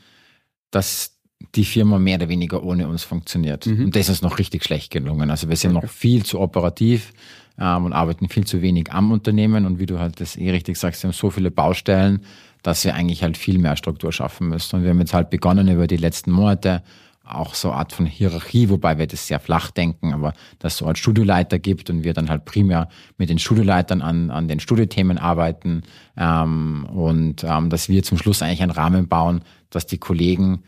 dass 0.72 1.18
die 1.56 1.66
Firma 1.66 2.00
mehr 2.00 2.18
oder 2.18 2.30
weniger 2.30 2.64
ohne 2.64 2.88
uns 2.88 3.04
funktioniert. 3.04 3.66
Mhm. 3.66 3.86
Und 3.86 3.96
das 3.96 4.10
ist 4.10 4.22
noch 4.22 4.38
richtig 4.38 4.64
schlecht 4.64 4.92
gelungen. 4.92 5.30
Also 5.30 5.48
wir 5.48 5.56
sind 5.56 5.76
okay. 5.76 5.86
noch 5.86 5.92
viel 5.92 6.26
zu 6.26 6.40
operativ 6.40 7.14
ähm, 7.60 7.86
und 7.86 7.94
arbeiten 7.94 8.28
viel 8.28 8.46
zu 8.46 8.62
wenig 8.62 8.92
am 8.92 9.12
Unternehmen. 9.12 9.66
Und 9.66 9.80
wie 9.80 9.86
du 9.86 10.00
halt 10.00 10.20
das 10.20 10.36
eh 10.36 10.52
richtig 10.52 10.78
sagst, 10.78 11.04
wir 11.04 11.10
haben 11.10 11.16
so 11.16 11.30
viele 11.30 11.52
Baustellen, 11.52 12.22
dass 12.68 12.84
wir 12.84 12.96
eigentlich 12.96 13.24
halt 13.24 13.38
viel 13.38 13.60
mehr 13.60 13.78
Struktur 13.78 14.12
schaffen 14.12 14.50
müssen. 14.50 14.76
Und 14.76 14.84
wir 14.84 14.90
haben 14.90 15.00
jetzt 15.00 15.14
halt 15.14 15.30
begonnen 15.30 15.70
über 15.70 15.88
die 15.88 15.96
letzten 15.96 16.32
Monate 16.32 16.84
auch 17.24 17.54
so 17.54 17.70
eine 17.70 17.78
Art 17.78 17.94
von 17.94 18.06
Hierarchie, 18.06 18.68
wobei 18.68 18.98
wir 18.98 19.08
das 19.08 19.26
sehr 19.26 19.40
flach 19.40 19.72
denken, 19.72 20.14
aber 20.14 20.34
dass 20.60 20.74
es 20.74 20.80
so 20.80 20.86
als 20.86 21.00
Studioleiter 21.00 21.60
gibt 21.60 21.90
und 21.90 22.04
wir 22.04 22.14
dann 22.14 22.30
halt 22.30 22.44
primär 22.44 22.90
mit 23.18 23.30
den 23.30 23.40
Studioleitern 23.40 24.02
an, 24.02 24.32
an 24.32 24.50
den 24.50 24.60
Studiothemen 24.60 25.18
arbeiten 25.18 25.84
ähm, 26.18 26.86
und 26.94 27.46
ähm, 27.46 27.70
dass 27.70 27.88
wir 27.88 28.04
zum 28.04 28.18
Schluss 28.18 28.42
eigentlich 28.42 28.62
einen 28.62 28.72
Rahmen 28.72 29.08
bauen, 29.08 29.44
dass 29.70 29.86
die 29.86 29.98
Kollegen 29.98 30.64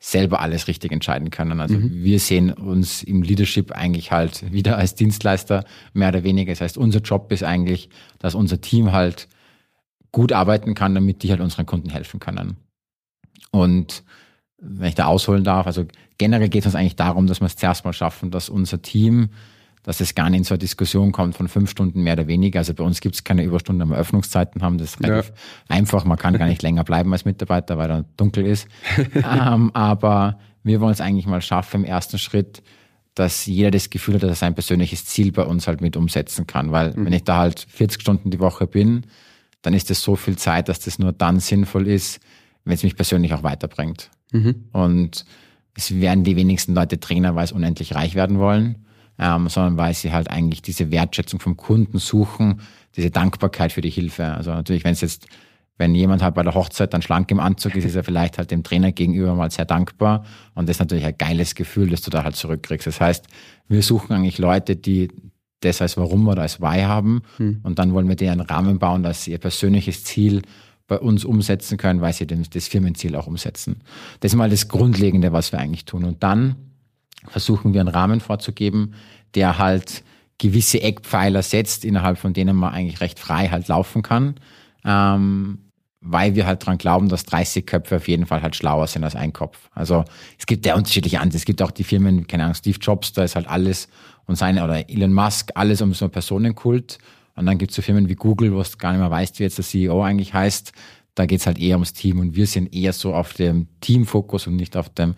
selber 0.00 0.40
alles 0.40 0.66
richtig 0.66 0.90
entscheiden 0.90 1.30
können. 1.30 1.60
Also 1.60 1.76
mhm. 1.76 2.02
wir 2.02 2.18
sehen 2.18 2.52
uns 2.52 3.04
im 3.04 3.22
Leadership 3.22 3.70
eigentlich 3.70 4.10
halt 4.10 4.52
wieder 4.52 4.76
als 4.76 4.96
Dienstleister 4.96 5.64
mehr 5.92 6.08
oder 6.08 6.24
weniger. 6.24 6.50
Das 6.50 6.62
heißt, 6.62 6.78
unser 6.78 6.98
Job 6.98 7.30
ist 7.30 7.44
eigentlich, 7.44 7.90
dass 8.18 8.34
unser 8.34 8.60
Team 8.60 8.90
halt 8.90 9.28
gut 10.12 10.32
arbeiten 10.32 10.74
kann, 10.74 10.94
damit 10.94 11.22
die 11.22 11.30
halt 11.30 11.40
unseren 11.40 11.66
Kunden 11.66 11.90
helfen 11.90 12.20
können. 12.20 12.56
Und 13.50 14.02
wenn 14.58 14.88
ich 14.88 14.94
da 14.94 15.06
ausholen 15.06 15.44
darf, 15.44 15.66
also 15.66 15.84
generell 16.18 16.48
geht 16.48 16.62
es 16.62 16.66
uns 16.66 16.74
eigentlich 16.74 16.96
darum, 16.96 17.26
dass 17.26 17.40
wir 17.40 17.46
es 17.46 17.56
zuerst 17.56 17.84
mal 17.84 17.92
schaffen, 17.92 18.30
dass 18.30 18.48
unser 18.48 18.82
Team 18.82 19.30
dass 19.88 20.00
es 20.00 20.14
gar 20.14 20.28
nicht 20.28 20.38
in 20.38 20.44
so 20.44 20.52
eine 20.52 20.58
Diskussion 20.58 21.12
kommt 21.12 21.34
von 21.34 21.48
fünf 21.48 21.70
Stunden 21.70 22.02
mehr 22.02 22.12
oder 22.12 22.26
weniger. 22.26 22.58
Also 22.58 22.74
bei 22.74 22.84
uns 22.84 23.00
gibt 23.00 23.14
es 23.14 23.24
keine 23.24 23.42
Überstunden, 23.42 23.80
wenn 23.80 23.96
wir 23.96 23.98
Öffnungszeiten 23.98 24.62
haben. 24.62 24.76
Das 24.76 24.90
ist 24.90 25.02
relativ 25.02 25.30
ja. 25.30 25.76
einfach. 25.76 26.04
Man 26.04 26.18
kann 26.18 26.36
gar 26.36 26.46
nicht 26.46 26.62
länger 26.62 26.84
bleiben 26.84 27.10
als 27.12 27.24
Mitarbeiter, 27.24 27.78
weil 27.78 27.88
dann 27.88 28.04
dunkel 28.18 28.44
ist. 28.44 28.68
ähm, 29.14 29.70
aber 29.72 30.38
wir 30.62 30.82
wollen 30.82 30.92
es 30.92 31.00
eigentlich 31.00 31.26
mal 31.26 31.40
schaffen 31.40 31.84
im 31.84 31.84
ersten 31.84 32.18
Schritt, 32.18 32.62
dass 33.14 33.46
jeder 33.46 33.70
das 33.70 33.88
Gefühl 33.88 34.16
hat, 34.16 34.24
dass 34.24 34.30
er 34.30 34.36
sein 34.36 34.54
persönliches 34.54 35.06
Ziel 35.06 35.32
bei 35.32 35.44
uns 35.44 35.66
halt 35.66 35.80
mit 35.80 35.96
umsetzen 35.96 36.46
kann. 36.46 36.70
Weil 36.70 36.92
mhm. 36.94 37.06
wenn 37.06 37.12
ich 37.14 37.24
da 37.24 37.38
halt 37.38 37.66
40 37.70 38.02
Stunden 38.02 38.30
die 38.30 38.40
Woche 38.40 38.66
bin, 38.66 39.06
dann 39.68 39.74
ist 39.74 39.90
das 39.90 40.02
so 40.02 40.16
viel 40.16 40.36
Zeit, 40.36 40.68
dass 40.68 40.80
das 40.80 40.98
nur 40.98 41.12
dann 41.12 41.40
sinnvoll 41.40 41.86
ist, 41.86 42.20
wenn 42.64 42.74
es 42.74 42.82
mich 42.82 42.96
persönlich 42.96 43.32
auch 43.34 43.42
weiterbringt. 43.42 44.10
Mhm. 44.32 44.64
Und 44.72 45.24
es 45.74 45.94
werden 46.00 46.24
die 46.24 46.36
wenigsten 46.36 46.74
Leute 46.74 46.98
Trainer, 47.00 47.34
weil 47.34 47.46
sie 47.46 47.54
unendlich 47.54 47.94
reich 47.94 48.14
werden 48.14 48.38
wollen 48.38 48.84
ähm, 49.18 49.48
sondern 49.48 49.76
weil 49.76 49.94
sie 49.94 50.12
halt 50.12 50.30
eigentlich 50.30 50.62
diese 50.62 50.90
Wertschätzung 50.90 51.40
vom 51.40 51.56
Kunden 51.56 51.98
suchen, 51.98 52.60
diese 52.96 53.10
Dankbarkeit 53.10 53.72
für 53.72 53.80
die 53.80 53.90
Hilfe. 53.90 54.24
Also 54.26 54.52
natürlich, 54.52 54.84
wenn 54.84 54.92
es 54.92 55.00
jetzt, 55.00 55.26
wenn 55.76 55.94
jemand 55.94 56.22
halt 56.22 56.34
bei 56.34 56.42
der 56.42 56.54
Hochzeit 56.54 56.94
dann 56.94 57.02
schlank 57.02 57.30
im 57.30 57.40
Anzug 57.40 57.74
ist, 57.76 57.84
ist 57.84 57.94
er 57.94 58.04
vielleicht 58.04 58.38
halt 58.38 58.50
dem 58.50 58.62
Trainer 58.62 58.92
gegenüber 58.92 59.34
mal 59.34 59.50
sehr 59.50 59.64
dankbar 59.64 60.24
und 60.54 60.68
das 60.68 60.76
ist 60.76 60.80
natürlich 60.80 61.04
ein 61.04 61.18
geiles 61.18 61.54
Gefühl, 61.54 61.90
das 61.90 62.02
du 62.02 62.10
da 62.10 62.24
halt 62.24 62.36
zurückkriegst. 62.36 62.86
Das 62.86 63.00
heißt, 63.00 63.26
wir 63.68 63.82
suchen 63.82 64.12
eigentlich 64.12 64.38
Leute, 64.38 64.76
die 64.76 65.08
das 65.60 65.82
als 65.82 65.96
Warum 65.96 66.28
oder 66.28 66.42
als 66.42 66.60
Why 66.60 66.82
haben 66.82 67.22
hm. 67.36 67.60
und 67.62 67.78
dann 67.78 67.92
wollen 67.92 68.08
wir 68.08 68.16
denen 68.16 68.40
einen 68.40 68.48
Rahmen 68.48 68.78
bauen, 68.78 69.02
dass 69.02 69.24
sie 69.24 69.32
ihr 69.32 69.38
persönliches 69.38 70.04
Ziel 70.04 70.42
bei 70.86 70.98
uns 70.98 71.24
umsetzen 71.24 71.76
können, 71.76 72.00
weil 72.00 72.12
sie 72.12 72.26
das 72.26 72.66
Firmenziel 72.68 73.14
auch 73.14 73.26
umsetzen. 73.26 73.82
Das 74.20 74.32
ist 74.32 74.36
mal 74.36 74.50
das 74.50 74.68
Grundlegende, 74.68 75.32
was 75.32 75.52
wir 75.52 75.58
eigentlich 75.58 75.84
tun. 75.84 76.04
Und 76.04 76.22
dann 76.22 76.56
versuchen 77.26 77.74
wir 77.74 77.80
einen 77.80 77.90
Rahmen 77.90 78.20
vorzugeben, 78.20 78.94
der 79.34 79.58
halt 79.58 80.02
gewisse 80.38 80.80
Eckpfeiler 80.80 81.42
setzt, 81.42 81.84
innerhalb 81.84 82.18
von 82.18 82.32
denen 82.32 82.56
man 82.56 82.72
eigentlich 82.72 83.00
recht 83.00 83.18
frei 83.18 83.48
halt 83.48 83.68
laufen 83.68 84.02
kann. 84.02 84.36
Ähm, 84.84 85.58
weil 86.00 86.36
wir 86.36 86.46
halt 86.46 86.64
dran 86.64 86.78
glauben, 86.78 87.08
dass 87.08 87.24
30 87.24 87.66
Köpfe 87.66 87.96
auf 87.96 88.08
jeden 88.08 88.24
Fall 88.24 88.40
halt 88.40 88.54
schlauer 88.54 88.86
sind 88.86 89.04
als 89.04 89.16
ein 89.16 89.32
Kopf. 89.32 89.68
Also 89.74 90.04
es 90.38 90.46
gibt 90.46 90.64
ja 90.64 90.76
unterschiedliche 90.76 91.20
Ansätze. 91.20 91.42
Es 91.42 91.44
gibt 91.44 91.60
auch 91.60 91.72
die 91.72 91.84
Firmen, 91.84 92.26
keine 92.26 92.44
Ahnung, 92.44 92.54
Steve 92.54 92.78
Jobs, 92.80 93.12
da 93.12 93.24
ist 93.24 93.34
halt 93.34 93.48
alles 93.48 93.88
und 94.28 94.36
seine, 94.36 94.62
oder 94.62 94.88
Elon 94.88 95.12
Musk, 95.12 95.50
alles 95.54 95.82
um 95.82 95.92
so 95.94 96.04
einen 96.04 96.12
Personenkult. 96.12 96.98
Und 97.34 97.46
dann 97.46 97.58
gibt 97.58 97.72
es 97.72 97.76
so 97.76 97.82
Firmen 97.82 98.08
wie 98.08 98.14
Google, 98.14 98.52
wo 98.54 98.60
es 98.60 98.78
gar 98.78 98.92
nicht 98.92 99.00
mehr 99.00 99.10
weißt, 99.10 99.38
wie 99.38 99.44
jetzt 99.44 99.58
der 99.58 99.64
CEO 99.64 100.02
eigentlich 100.02 100.34
heißt. 100.34 100.72
Da 101.14 101.26
geht 101.26 101.40
es 101.40 101.46
halt 101.46 101.58
eher 101.58 101.76
ums 101.76 101.94
Team 101.94 102.20
und 102.20 102.36
wir 102.36 102.46
sind 102.46 102.72
eher 102.72 102.92
so 102.92 103.14
auf 103.14 103.32
dem 103.32 103.66
Teamfokus 103.80 104.46
und 104.46 104.54
nicht 104.54 104.76
auf 104.76 104.88
dem 104.90 105.14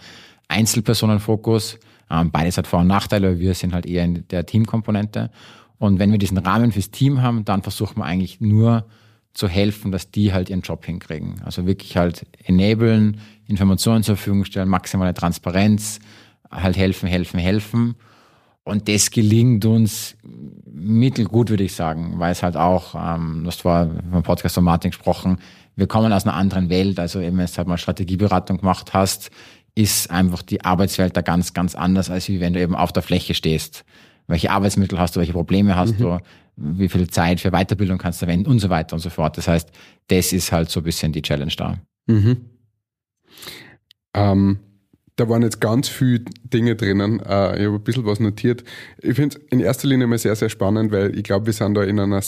Einzelpersonenfokus. 0.49 1.79
Ähm, 2.11 2.31
beides 2.31 2.57
hat 2.57 2.67
Vor- 2.67 2.81
und 2.81 2.87
Nachteile, 2.87 3.39
wir 3.39 3.55
sind 3.55 3.75
halt 3.75 3.85
eher 3.85 4.05
in 4.05 4.27
der 4.29 4.47
Teamkomponente. 4.47 5.31
Und 5.79 5.99
wenn 5.99 6.13
wir 6.13 6.19
diesen 6.19 6.39
Rahmen 6.39 6.73
fürs 6.73 6.91
Team 6.91 7.21
haben, 7.21 7.45
dann 7.45 7.63
versuchen 7.63 7.99
wir 7.99 8.05
eigentlich 8.05 8.41
nur 8.41 8.87
zu 9.33 9.49
helfen, 9.49 9.93
dass 9.93 10.11
die 10.11 10.33
halt 10.33 10.51
ihren 10.51 10.61
Job 10.61 10.85
hinkriegen. 10.85 11.41
Also 11.45 11.67
wirklich 11.67 11.97
halt 11.97 12.27
enablen, 12.45 13.21
Informationen 13.47 14.03
zur 14.03 14.17
Verfügung 14.17 14.45
stellen, 14.45 14.69
maximale 14.69 15.15
Transparenz, 15.15 16.01
halt 16.51 16.77
helfen, 16.77 17.09
helfen, 17.09 17.41
helfen. 17.41 17.97
Und 18.65 18.89
das 18.89 19.11
gelingt 19.11 19.65
uns 19.65 20.17
mittelgut, 20.73 21.51
würde 21.51 21.65
ich 21.65 21.75
sagen, 21.75 22.19
weil 22.19 22.33
es 22.33 22.43
halt 22.43 22.57
auch, 22.57 22.95
ähm, 22.95 23.41
du 23.43 23.49
hast 23.49 23.63
vorher 23.63 23.87
beim 23.87 24.23
Podcast 24.23 24.55
von 24.55 24.65
Martin 24.65 24.91
gesprochen, 24.91 25.39
wir 25.77 25.87
kommen 25.87 26.13
aus 26.13 26.27
einer 26.27 26.35
anderen 26.35 26.69
Welt. 26.69 26.99
Also 26.99 27.21
eben, 27.21 27.39
wenn 27.39 27.47
du 27.47 27.57
halt 27.57 27.69
mal 27.69 27.79
Strategieberatung 27.79 28.59
gemacht 28.59 28.93
hast, 28.93 29.31
ist 29.75 30.11
einfach 30.11 30.43
die 30.43 30.65
Arbeitswelt 30.65 31.17
da 31.17 31.23
ganz, 31.23 31.55
ganz 31.55 31.75
anders, 31.75 32.11
als 32.11 32.29
wie 32.29 32.41
wenn 32.41 32.53
du 32.53 32.61
eben 32.61 32.75
auf 32.75 32.93
der 32.93 33.03
Fläche 33.03 33.35
stehst. 33.35 33.85
Welche 34.27 34.51
Arbeitsmittel 34.51 34.99
hast 34.99 35.17
du, 35.17 35.21
welche 35.21 35.33
Probleme 35.33 35.77
hast 35.77 35.99
mhm. 35.99 36.03
du, 36.03 36.19
wie 36.57 36.89
viel 36.89 37.09
Zeit 37.09 37.41
für 37.41 37.51
Weiterbildung 37.51 37.99
kannst 37.99 38.21
du 38.21 38.27
verwenden 38.27 38.51
und 38.51 38.59
so 38.59 38.69
weiter 38.69 38.95
und 38.95 39.01
so 39.01 39.11
fort. 39.11 39.39
Das 39.39 39.49
heißt, 39.49 39.71
das 40.09 40.33
ist 40.33 40.53
halt 40.53 40.71
so 40.71 40.81
ein 40.81 40.85
bisschen 40.85 41.13
die 41.13 41.23
Challenge 41.23 41.53
da. 41.57 41.79
Mhm. 42.07 42.45
Ähm, 44.15 44.59
da 45.21 45.29
waren 45.29 45.43
jetzt 45.43 45.61
ganz 45.61 45.89
viele 45.89 46.25
Dinge 46.45 46.77
drinnen. 46.77 47.21
Äh, 47.21 47.61
ich 47.61 47.67
habe 47.67 47.77
ein 47.77 47.83
bisschen 47.83 48.07
was 48.07 48.21
notiert. 48.21 48.65
Ich 49.03 49.15
finde 49.15 49.37
es 49.37 49.43
in 49.51 49.61
erster 49.61 49.87
Linie 49.87 50.07
mal 50.07 50.19
sehr, 50.19 50.35
sehr 50.35 50.49
spannend, 50.49 50.93
weil 50.93 51.17
ich 51.17 51.25
glaube, 51.25 51.47
wir 51.47 51.53
sind 51.53 51.75
da 51.75 51.83
in 51.83 52.01
einer 52.01 52.23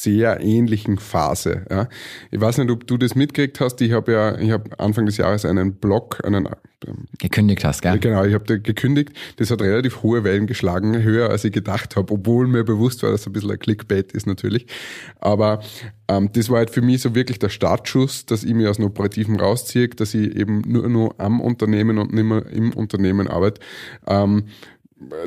sehr 0.00 0.40
ähnlichen 0.40 0.98
Phase. 0.98 1.66
Ja. 1.70 1.88
Ich 2.30 2.40
weiß 2.40 2.58
nicht, 2.58 2.70
ob 2.70 2.86
du 2.86 2.98
das 2.98 3.16
mitgekriegt 3.16 3.60
hast. 3.60 3.80
Ich 3.80 3.92
habe 3.92 4.12
ja, 4.12 4.38
ich 4.38 4.50
habe 4.50 4.78
Anfang 4.78 5.06
des 5.06 5.16
Jahres 5.16 5.44
einen 5.44 5.74
Blog, 5.74 6.20
einen 6.24 6.48
ähm, 6.86 7.06
gekündigt 7.18 7.64
hast, 7.64 7.82
gell? 7.82 7.98
Genau, 7.98 8.24
ich 8.24 8.34
habe 8.34 8.60
gekündigt. 8.60 9.10
Das 9.36 9.50
hat 9.50 9.60
relativ 9.60 10.04
hohe 10.04 10.22
Wellen 10.22 10.46
geschlagen, 10.46 11.02
höher 11.02 11.30
als 11.30 11.44
ich 11.44 11.52
gedacht 11.52 11.96
habe, 11.96 12.12
obwohl 12.12 12.46
mir 12.46 12.62
bewusst 12.62 13.02
war, 13.02 13.10
dass 13.10 13.26
ein 13.26 13.32
bisschen 13.32 13.50
ein 13.50 13.58
Clickbait 13.58 14.12
ist 14.12 14.28
natürlich. 14.28 14.66
Aber 15.18 15.60
ähm, 16.06 16.30
das 16.32 16.48
war 16.48 16.58
halt 16.58 16.70
für 16.70 16.82
mich 16.82 17.02
so 17.02 17.16
wirklich 17.16 17.40
der 17.40 17.48
Startschuss, 17.48 18.24
dass 18.24 18.44
ich 18.44 18.54
mich 18.54 18.68
aus 18.68 18.76
dem 18.76 18.84
Operativen 18.84 19.40
rausziehe, 19.40 19.88
dass 19.88 20.14
ich 20.14 20.36
eben 20.36 20.60
nur 20.60 20.88
noch 20.88 21.14
am 21.18 21.40
Unternehmen 21.40 21.98
und 21.98 22.12
nicht 22.12 22.24
mehr 22.24 22.46
im 22.46 22.72
Unternehmen 22.72 23.26
arbeite. 23.26 23.60
Ähm, 24.06 24.44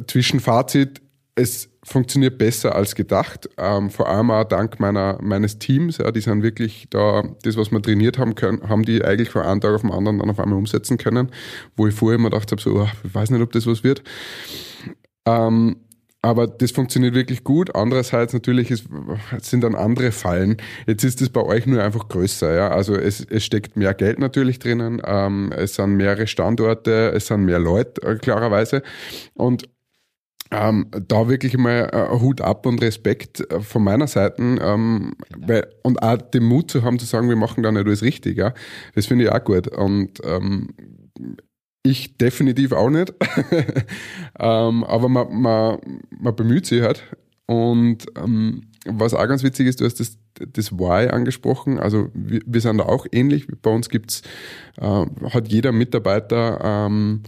Zwischenfazit, 0.08 1.02
es 1.36 1.71
funktioniert 1.84 2.38
besser 2.38 2.76
als 2.76 2.96
gedacht. 2.96 3.50
Ähm, 3.58 3.90
vor 3.90 4.08
allem 4.08 4.30
auch 4.32 4.44
dank 4.44 4.80
meiner, 4.80 5.18
meines 5.22 5.58
Teams. 5.58 5.98
Ja, 5.98 6.12
die 6.12 6.22
sind 6.22 6.44
wirklich 6.44 6.88
da, 6.90 7.24
das, 7.44 7.58
was 7.58 7.72
wir 7.72 7.82
trainiert 7.82 8.18
haben 8.18 8.36
können, 8.36 8.70
haben 8.70 8.84
die 8.84 9.04
eigentlich 9.04 9.30
von 9.30 9.42
einem 9.42 9.62
Tag 9.62 9.74
auf 9.74 9.82
den 9.82 9.92
anderen 9.92 10.20
dann 10.20 10.30
auf 10.30 10.40
einmal 10.40 10.58
umsetzen 10.58 10.98
können. 10.98 11.32
Wo 11.76 11.88
ich 11.88 11.96
vorher 11.96 12.20
immer 12.20 12.30
gedacht 12.30 12.52
habe, 12.52 12.62
so, 12.62 12.82
oh, 12.82 12.88
ich 13.04 13.14
weiß 13.14 13.32
nicht, 13.32 13.42
ob 13.42 13.52
das 13.52 13.66
was 13.66 13.84
wird. 13.84 14.04
Ähm, 15.26 15.78
aber 16.24 16.46
das 16.46 16.72
funktioniert 16.72 17.16
wirklich 17.16 17.44
gut. 17.44 17.76
Andererseits 17.76 18.34
natürlich 18.34 18.70
ist, 18.70 18.86
sind 19.42 19.64
dann 19.64 19.74
andere 19.74 20.12
Fallen. 20.12 20.58
Jetzt 20.86 21.04
ist 21.04 21.20
es 21.20 21.30
bei 21.30 21.42
euch 21.42 21.66
nur 21.66 21.84
einfach 21.84 22.10
größer. 22.10 22.54
Ja? 22.54 22.70
Also 22.70 22.96
es, 22.96 23.26
es 23.28 23.44
steckt 23.44 23.76
mehr 23.76 23.96
Geld 23.96 24.20
natürlich 24.20 24.60
drinnen. 24.60 25.02
Ähm, 25.04 25.52
es 25.52 25.76
sind 25.76 25.96
mehrere 25.96 26.28
Standorte, 26.28 27.12
es 27.16 27.26
sind 27.26 27.46
mehr 27.46 27.58
Leute, 27.58 28.04
äh, 28.04 28.16
klarerweise. 28.18 28.84
Und 29.34 29.68
ähm, 30.52 30.88
da 31.08 31.30
wirklich 31.30 31.58
mal 31.58 31.90
äh, 31.94 32.20
Hut 32.20 32.42
ab 32.42 32.66
und 32.66 32.82
Respekt 32.82 33.40
äh, 33.52 33.62
von 33.62 33.84
meiner 33.84 34.08
Seite 34.08 34.42
ähm, 34.42 35.14
weil, 35.38 35.68
und 35.84 36.04
auch 36.04 36.18
den 36.18 36.44
Mut 36.44 36.70
zu 36.70 36.84
haben, 36.84 37.00
zu 37.00 37.06
sagen, 37.06 37.30
wir 37.30 37.38
machen 37.38 37.64
da 37.64 37.72
nicht 37.72 37.86
alles 37.86 38.02
richtig. 38.02 38.38
Ja? 38.38 38.54
Das 38.94 39.06
finde 39.06 39.26
ich 39.26 39.32
auch 39.32 39.44
gut. 39.44 39.68
Und 39.70 40.20
ähm, 40.26 40.70
ich 41.84 42.18
definitiv 42.18 42.74
auch 42.74 42.90
nicht. 42.90 43.14
ähm, 44.40 44.84
aber 44.84 45.10
man, 45.10 45.42
man, 45.42 45.80
man 46.10 46.36
bemüht 46.36 46.66
sich 46.66 46.82
halt. 46.82 47.04
Und 47.46 48.06
ähm, 48.18 48.64
was 48.86 49.14
auch 49.14 49.28
ganz 49.28 49.44
witzig 49.44 49.68
ist, 49.68 49.80
du 49.80 49.86
hast 49.86 50.00
das, 50.00 50.18
das 50.36 50.72
Why 50.74 51.10
angesprochen. 51.10 51.80
Also 51.80 52.10
wir, 52.14 52.42
wir 52.46 52.62
sind 52.62 52.78
da 52.78 52.86
auch 52.86 53.06
ähnlich. 53.12 53.48
Bei 53.62 53.72
uns 53.72 53.90
gibt's, 53.90 54.22
äh, 54.78 55.06
hat 55.30 55.48
jeder 55.48 55.72
Mitarbeiter 55.72 56.60
ähm, 56.62 57.24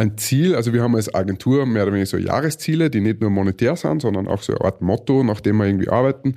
ein 0.00 0.16
Ziel, 0.16 0.54
also 0.54 0.72
wir 0.72 0.82
haben 0.82 0.96
als 0.96 1.14
Agentur 1.14 1.66
mehr 1.66 1.82
oder 1.82 1.92
weniger 1.92 2.06
so 2.06 2.16
Jahresziele, 2.16 2.88
die 2.88 3.00
nicht 3.00 3.20
nur 3.20 3.28
monetär 3.28 3.76
sind, 3.76 4.00
sondern 4.00 4.28
auch 4.28 4.42
so 4.42 4.54
eine 4.54 4.64
Art 4.64 4.80
Motto, 4.80 5.22
nach 5.22 5.40
dem 5.40 5.58
wir 5.58 5.66
irgendwie 5.66 5.90
arbeiten. 5.90 6.36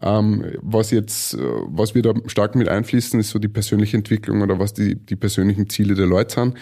Ähm, 0.00 0.46
was 0.62 0.90
jetzt, 0.90 1.34
äh, 1.34 1.38
was 1.66 1.94
wir 1.94 2.00
da 2.00 2.14
stark 2.26 2.54
mit 2.54 2.68
einfließen, 2.68 3.20
ist 3.20 3.28
so 3.28 3.38
die 3.38 3.48
persönliche 3.48 3.98
Entwicklung 3.98 4.40
oder 4.40 4.58
was 4.58 4.72
die, 4.72 4.96
die 4.96 5.16
persönlichen 5.16 5.68
Ziele 5.68 5.94
der 5.94 6.06
Leute 6.06 6.34
sind. 6.34 6.54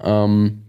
Ähm, 0.00 0.62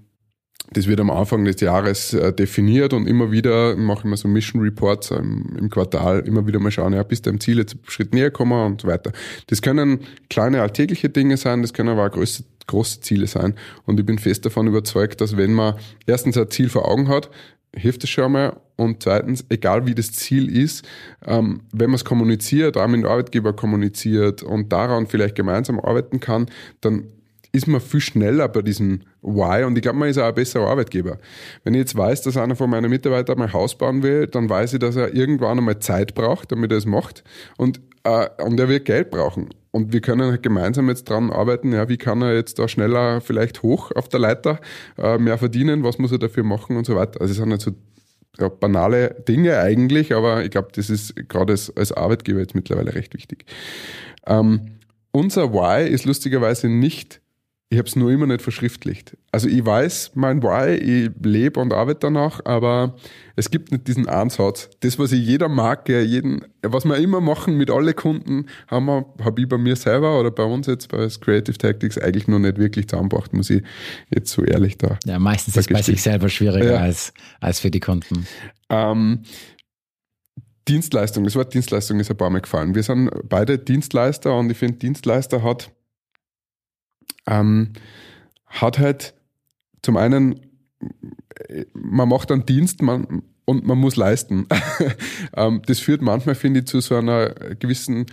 das 0.74 0.88
wird 0.88 1.00
am 1.00 1.10
Anfang 1.10 1.44
des 1.46 1.60
Jahres 1.60 2.14
äh, 2.14 2.34
definiert 2.34 2.94
und 2.94 3.08
immer 3.08 3.32
wieder 3.32 3.76
machen 3.76 4.10
wir 4.10 4.18
so 4.18 4.28
Mission 4.28 4.62
Reports 4.62 5.12
im, 5.12 5.56
im, 5.58 5.70
Quartal, 5.70 6.22
immer 6.22 6.46
wieder 6.46 6.60
mal 6.60 6.72
schauen, 6.72 6.94
ja, 6.94 7.04
du 7.04 7.30
am 7.30 7.40
Ziel 7.40 7.58
jetzt 7.58 7.74
einen 7.74 7.90
Schritt 7.90 8.14
näher 8.14 8.32
gekommen 8.32 8.66
und 8.66 8.82
so 8.82 8.88
weiter. 8.88 9.12
Das 9.48 9.62
können 9.62 10.02
kleine 10.30 10.62
alltägliche 10.62 11.10
Dinge 11.10 11.38
sein, 11.38 11.62
das 11.62 11.74
können 11.74 11.90
aber 11.90 12.06
auch 12.06 12.12
größere 12.12 12.46
große 12.68 13.01
Ziele 13.01 13.28
sein. 13.28 13.55
Und 13.86 13.99
ich 13.99 14.05
bin 14.05 14.20
fest 14.20 14.45
davon 14.45 14.68
überzeugt, 14.68 15.22
dass 15.22 15.38
wenn 15.38 15.53
man 15.53 15.76
erstens 16.05 16.38
ein 16.38 16.49
Ziel 16.49 16.70
vor 16.70 16.89
Augen 16.89 17.07
hat, 17.07 17.30
hilft 17.76 18.03
es 18.03 18.09
schon 18.09 18.26
einmal. 18.26 18.57
Und 18.76 19.03
zweitens, 19.03 19.45
egal 19.49 19.86
wie 19.86 19.95
das 19.95 20.12
Ziel 20.12 20.55
ist, 20.55 20.86
ähm, 21.26 21.62
wenn 21.72 21.89
man 21.89 21.95
es 21.95 22.05
kommuniziert, 22.05 22.78
auch 22.78 22.88
mit 22.88 23.03
dem 23.03 23.09
Arbeitgeber 23.09 23.53
kommuniziert 23.53 24.43
und 24.43 24.72
daran 24.72 25.07
vielleicht 25.07 25.36
gemeinsam 25.36 25.80
arbeiten 25.80 26.20
kann, 26.20 26.47
dann 26.82 27.05
ist 27.51 27.68
man 27.68 27.82
viel 27.82 27.99
schneller 27.99 28.47
bei 28.47 28.62
diesem 28.62 29.01
Why 29.22 29.66
und 29.66 29.76
ich 29.76 29.82
glaube, 29.82 29.99
man 29.99 30.09
ist 30.09 30.18
auch 30.18 30.26
ein 30.26 30.34
besserer 30.34 30.70
Arbeitgeber. 30.70 31.18
Wenn 31.64 31.74
ich 31.74 31.80
jetzt 31.80 31.97
weiß, 31.97 32.22
dass 32.22 32.38
einer 32.38 32.55
von 32.55 32.70
meinen 32.70 32.89
Mitarbeitern 32.89 33.38
mein 33.38 33.51
Haus 33.51 33.78
bauen 33.78 34.03
will, 34.03 34.28
dann 34.28 34.49
weiß 34.49 34.74
ich, 34.74 34.80
dass 34.80 34.95
er 34.95 35.14
irgendwann 35.14 35.57
einmal 35.57 35.80
Zeit 35.80 36.16
braucht, 36.16 36.51
damit 36.51 36.72
er 36.72 36.78
es 36.78 36.86
macht 36.86 37.24
und, 37.57 37.82
äh, 38.03 38.30
und 38.43 38.59
er 38.59 38.70
wird 38.70 38.86
Geld 38.86 39.12
brauchen. 39.12 39.49
Und 39.72 39.93
wir 39.93 40.01
können 40.01 40.30
halt 40.30 40.43
gemeinsam 40.43 40.89
jetzt 40.89 41.09
dran 41.09 41.32
arbeiten, 41.32 41.72
ja, 41.72 41.88
wie 41.88 41.97
kann 41.97 42.22
er 42.22 42.36
jetzt 42.36 42.59
da 42.59 42.67
schneller 42.67 43.22
vielleicht 43.22 43.63
hoch 43.63 43.91
auf 43.93 44.09
der 44.09 44.19
Leiter 44.19 44.59
äh, 44.97 45.17
mehr 45.17 45.38
verdienen, 45.38 45.84
was 45.84 45.97
muss 45.97 46.11
er 46.11 46.19
dafür 46.19 46.43
machen 46.43 46.76
und 46.76 46.86
so 46.86 46.95
weiter. 46.95 47.22
Also 47.22 47.32
es 47.32 47.38
sind 47.38 47.49
halt 47.51 47.61
so 47.61 47.72
ja, 48.38 48.49
banale 48.49 49.15
Dinge 49.28 49.59
eigentlich, 49.59 50.13
aber 50.13 50.43
ich 50.43 50.51
glaube, 50.51 50.69
das 50.74 50.89
ist 50.89 51.15
gerade 51.30 51.53
als, 51.53 51.76
als 51.76 51.91
Arbeitgeber 51.91 52.39
jetzt 52.39 52.55
mittlerweile 52.55 52.93
recht 52.95 53.13
wichtig. 53.13 53.45
Ähm, 54.26 54.78
unser 55.11 55.53
Why 55.53 55.88
ist 55.88 56.05
lustigerweise 56.05 56.67
nicht 56.69 57.20
ich 57.72 57.78
habe 57.78 57.88
es 57.88 57.95
nur 57.95 58.11
immer 58.11 58.28
nicht 58.28 58.41
verschriftlicht. 58.41 59.15
Also 59.32 59.47
ich 59.47 59.65
weiß 59.65 60.11
mein 60.15 60.43
Why, 60.43 60.76
ich 60.76 61.11
lebe 61.24 61.57
und 61.57 61.72
arbeite 61.72 62.01
danach, 62.01 62.41
aber 62.43 62.97
es 63.38 63.49
gibt 63.49 63.72
nicht 63.72 63.88
diesen 63.88 64.09
Ansatz. 64.09 64.69
Das, 64.82 64.99
was 64.99 65.13
ich 65.13 65.26
jeder 65.26 65.47
Marke, 65.47 66.01
jeden, 66.01 66.43
was 66.61 66.84
wir 66.84 66.97
immer 66.97 67.22
machen 67.22 67.55
mit 67.55 67.72
allen 67.72 67.95
Kunden, 67.95 68.47
haben 68.67 68.88
wir, 68.88 69.05
habe 69.24 69.41
ich 69.41 69.47
bei 69.47 69.57
mir 69.57 69.78
selber 69.78 70.19
oder 70.19 70.32
bei 70.32 70.43
uns 70.43 70.67
jetzt 70.67 70.89
bei 70.89 71.07
Creative 71.07 71.57
Tactics 71.57 71.97
eigentlich 71.97 72.28
noch 72.28 72.39
nicht 72.39 72.57
wirklich 72.57 72.89
zusammengebracht, 72.89 73.32
muss 73.32 73.49
ich 73.49 73.63
jetzt 74.13 74.34
so 74.34 74.43
ehrlich 74.43 74.78
da. 74.78 74.99
Ja, 75.05 75.17
meistens 75.17 75.55
ist 75.55 75.72
es 75.72 75.74
bei 75.74 75.82
sich 75.82 76.01
selber 76.01 76.28
schwieriger 76.28 76.74
ja. 76.74 76.80
als, 76.82 77.13
als 77.39 77.61
für 77.61 77.72
die 77.72 77.80
Kunden. 77.80 78.28
Ähm, 78.69 79.24
Dienstleistung, 80.67 81.24
das 81.24 81.36
Wort 81.38 81.53
Dienstleistung 81.53 82.01
ist 82.01 82.11
ein 82.11 82.17
paar 82.17 82.30
Mal 82.30 82.41
gefallen. 82.41 82.76
Wir 82.76 82.84
sind 82.84 83.09
beide 83.30 83.57
Dienstleister 83.57 84.38
und 84.38 84.49
ich 84.49 84.57
finde, 84.57 84.78
Dienstleister 84.78 85.41
hat 85.41 85.72
ähm, 87.28 87.74
hat 88.47 88.80
halt 88.80 89.13
zum 89.82 89.97
einen, 89.97 90.39
man 91.74 92.09
macht 92.09 92.32
einen 92.32 92.45
Dienst 92.45 92.82
man, 92.82 93.24
und 93.45 93.65
man 93.65 93.78
muss 93.78 93.95
leisten. 93.95 94.47
ähm, 95.36 95.61
das 95.65 95.80
führt 95.80 96.01
manchmal, 96.01 96.36
finde 96.36 96.61
ich, 96.61 96.67
zu 96.67 96.80
so 96.80 96.95
einer 96.95 97.30
gewissen, 97.59 98.05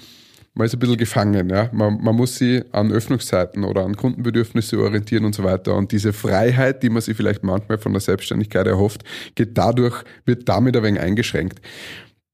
man 0.55 0.67
ist 0.67 0.75
ein 0.75 0.81
bisschen 0.81 0.97
gefangen. 0.97 1.49
Ja? 1.49 1.71
Man, 1.73 2.03
man 2.03 2.17
muss 2.17 2.37
sich 2.37 2.63
an 2.73 2.91
Öffnungszeiten 2.91 3.65
oder 3.65 3.85
an 3.85 3.97
Kundenbedürfnisse 3.97 4.79
orientieren 4.79 5.25
und 5.25 5.35
so 5.35 5.45
weiter. 5.45 5.77
Und 5.77 5.93
diese 5.93 6.13
Freiheit, 6.13 6.83
die 6.83 6.91
man 6.91 7.03
sich 7.03 7.17
vielleicht 7.17 7.45
manchmal 7.45 7.79
von 7.79 7.93
der 7.93 8.01
Selbstständigkeit 8.01 8.67
erhofft, 8.67 9.05
geht 9.35 9.57
dadurch, 9.57 10.03
wird 10.25 10.49
damit 10.49 10.77
ein 10.77 10.83
wenig 10.83 11.01
eingeschränkt. 11.01 11.61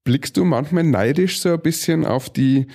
Blickst 0.03 0.37
du 0.37 0.45
manchmal 0.45 0.83
neidisch 0.83 1.39
so 1.39 1.53
ein 1.53 1.61
bisschen 1.61 2.05
auf 2.05 2.31
die, 2.31 2.67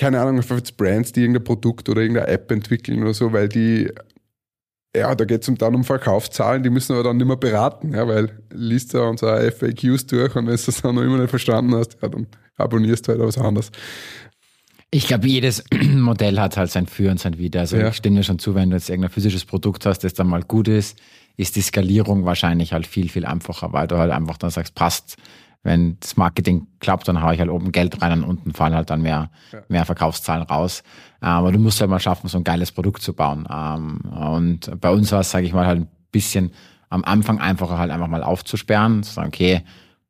keine 0.00 0.18
Ahnung, 0.18 0.40
jetzt 0.40 0.76
Brands, 0.78 1.12
die 1.12 1.20
irgendein 1.20 1.44
Produkt 1.44 1.90
oder 1.90 2.00
irgendeine 2.00 2.28
App 2.28 2.50
entwickeln 2.50 3.02
oder 3.02 3.12
so, 3.12 3.34
weil 3.34 3.50
die, 3.50 3.92
ja, 4.96 5.14
da 5.14 5.26
geht 5.26 5.46
es 5.46 5.54
dann 5.58 5.74
um 5.74 5.84
Verkaufszahlen, 5.84 6.62
die 6.62 6.70
müssen 6.70 6.94
aber 6.94 7.04
dann 7.04 7.18
nicht 7.18 7.26
mehr 7.26 7.36
beraten, 7.36 7.92
ja, 7.92 8.08
weil 8.08 8.30
liest 8.50 8.94
da 8.94 9.02
unsere 9.02 9.52
FAQs 9.52 10.06
durch 10.06 10.34
und 10.34 10.46
wenn 10.46 10.56
du 10.56 10.62
das 10.64 10.80
dann 10.80 10.94
noch 10.94 11.02
immer 11.02 11.18
nicht 11.18 11.28
verstanden 11.28 11.74
hast, 11.74 11.98
ja, 12.00 12.08
dann 12.08 12.26
abonnierst 12.56 13.06
du 13.06 13.12
halt 13.12 13.20
was 13.20 13.36
anderes. 13.36 13.70
Ich 14.90 15.06
glaube, 15.06 15.28
jedes 15.28 15.64
Modell 15.94 16.40
hat 16.40 16.56
halt 16.56 16.70
sein 16.70 16.86
Für 16.86 17.10
und 17.10 17.20
sein 17.20 17.36
Wider. 17.36 17.60
Also 17.60 17.76
ja. 17.76 17.88
ich 17.88 17.96
stimme 17.96 18.16
dir 18.16 18.22
schon 18.24 18.38
zu, 18.38 18.54
wenn 18.54 18.70
du 18.70 18.76
jetzt 18.76 18.88
irgendein 18.88 19.12
physisches 19.12 19.44
Produkt 19.44 19.84
hast, 19.84 19.98
das 19.98 20.14
dann 20.14 20.28
mal 20.28 20.42
gut 20.42 20.66
ist, 20.66 20.98
ist 21.36 21.56
die 21.56 21.60
Skalierung 21.60 22.24
wahrscheinlich 22.24 22.72
halt 22.72 22.86
viel, 22.86 23.10
viel 23.10 23.26
einfacher, 23.26 23.72
weil 23.74 23.86
du 23.86 23.98
halt 23.98 24.10
einfach 24.10 24.38
dann 24.38 24.50
sagst, 24.50 24.74
passt, 24.74 25.16
wenn 25.62 25.98
das 26.00 26.16
Marketing 26.16 26.66
klappt, 26.80 27.06
dann 27.08 27.22
haue 27.22 27.34
ich 27.34 27.40
halt 27.40 27.50
oben 27.50 27.70
Geld 27.72 28.00
rein 28.00 28.12
und 28.12 28.24
unten 28.24 28.52
fallen 28.52 28.74
halt 28.74 28.88
dann 28.90 29.02
mehr, 29.02 29.30
ja. 29.52 29.60
mehr 29.68 29.84
Verkaufszahlen 29.84 30.42
raus. 30.42 30.82
Aber 31.20 31.52
du 31.52 31.58
musst 31.58 31.80
halt 31.80 31.90
mal 31.90 32.00
schaffen, 32.00 32.28
so 32.28 32.38
ein 32.38 32.44
geiles 32.44 32.72
Produkt 32.72 33.02
zu 33.02 33.12
bauen. 33.12 33.46
Ähm, 33.50 34.00
und 34.10 34.80
bei 34.80 34.90
uns 34.90 35.12
war 35.12 35.20
es, 35.20 35.30
sage 35.30 35.46
ich 35.46 35.52
mal, 35.52 35.66
halt 35.66 35.80
ein 35.80 35.88
bisschen 36.12 36.52
am 36.88 37.04
Anfang 37.04 37.38
einfacher 37.38 37.78
halt 37.78 37.90
einfach 37.90 38.08
mal 38.08 38.22
aufzusperren, 38.22 39.02
zu 39.02 39.12
sagen, 39.12 39.28
okay, 39.28 39.62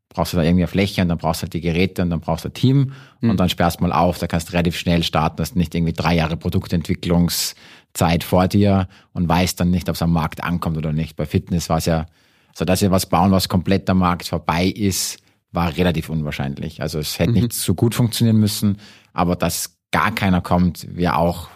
brauchst 0.09 0.33
du 0.33 0.37
da 0.37 0.43
irgendwie 0.43 0.65
eine 0.65 0.69
Fläche 0.69 1.03
und 1.03 1.09
dann 1.09 1.19
brauchst 1.19 1.43
du 1.43 1.45
halt 1.45 1.55
die 1.55 1.61
Geräte 1.61 2.03
und 2.03 2.11
dann 2.11 2.21
brauchst 2.21 2.45
du 2.45 2.49
ein 2.49 2.55
Team 2.55 2.93
mhm. 3.21 3.31
und 3.31 3.39
dann 3.39 3.49
sperrst 3.49 3.81
du 3.81 3.85
mal 3.85 3.93
auf, 3.93 4.19
da 4.19 4.27
kannst 4.27 4.49
du 4.49 4.53
relativ 4.53 4.77
schnell 4.77 5.03
starten, 5.03 5.41
hast 5.41 5.57
nicht 5.57 5.75
irgendwie 5.75 5.93
drei 5.93 6.15
Jahre 6.15 6.37
Produktentwicklungszeit 6.37 8.25
vor 8.25 8.49
dir 8.49 8.89
und 9.13 9.29
weißt 9.29 9.61
dann 9.61 9.71
nicht, 9.71 9.89
ob 9.89 9.95
es 9.95 10.03
am 10.03 10.13
Markt 10.13 10.43
ankommt 10.43 10.77
oder 10.77 10.93
nicht. 10.93 11.17
Bei 11.17 11.27
Fitness 11.27 11.69
war 11.69 11.79
es 11.79 11.87
ja, 11.87 12.07
so 12.55 12.65
dass 12.65 12.83
wir 12.83 12.91
was 12.91 13.07
bauen, 13.07 13.31
was 13.31 13.49
komplett 13.49 13.89
am 13.89 13.99
Markt 13.99 14.27
vorbei 14.27 14.67
ist, 14.67 15.19
war 15.53 15.77
relativ 15.77 16.09
unwahrscheinlich. 16.09 16.83
Also 16.83 16.99
es 16.99 17.19
hätte 17.19 17.33
mhm. 17.33 17.41
nicht 17.41 17.53
so 17.53 17.75
gut 17.75 17.95
funktionieren 17.95 18.39
müssen, 18.39 18.79
aber 19.13 19.37
dass 19.37 19.79
gar 19.91 20.15
keiner 20.15 20.41
kommt, 20.41 20.87
wäre 20.97 21.17
auch 21.17 21.49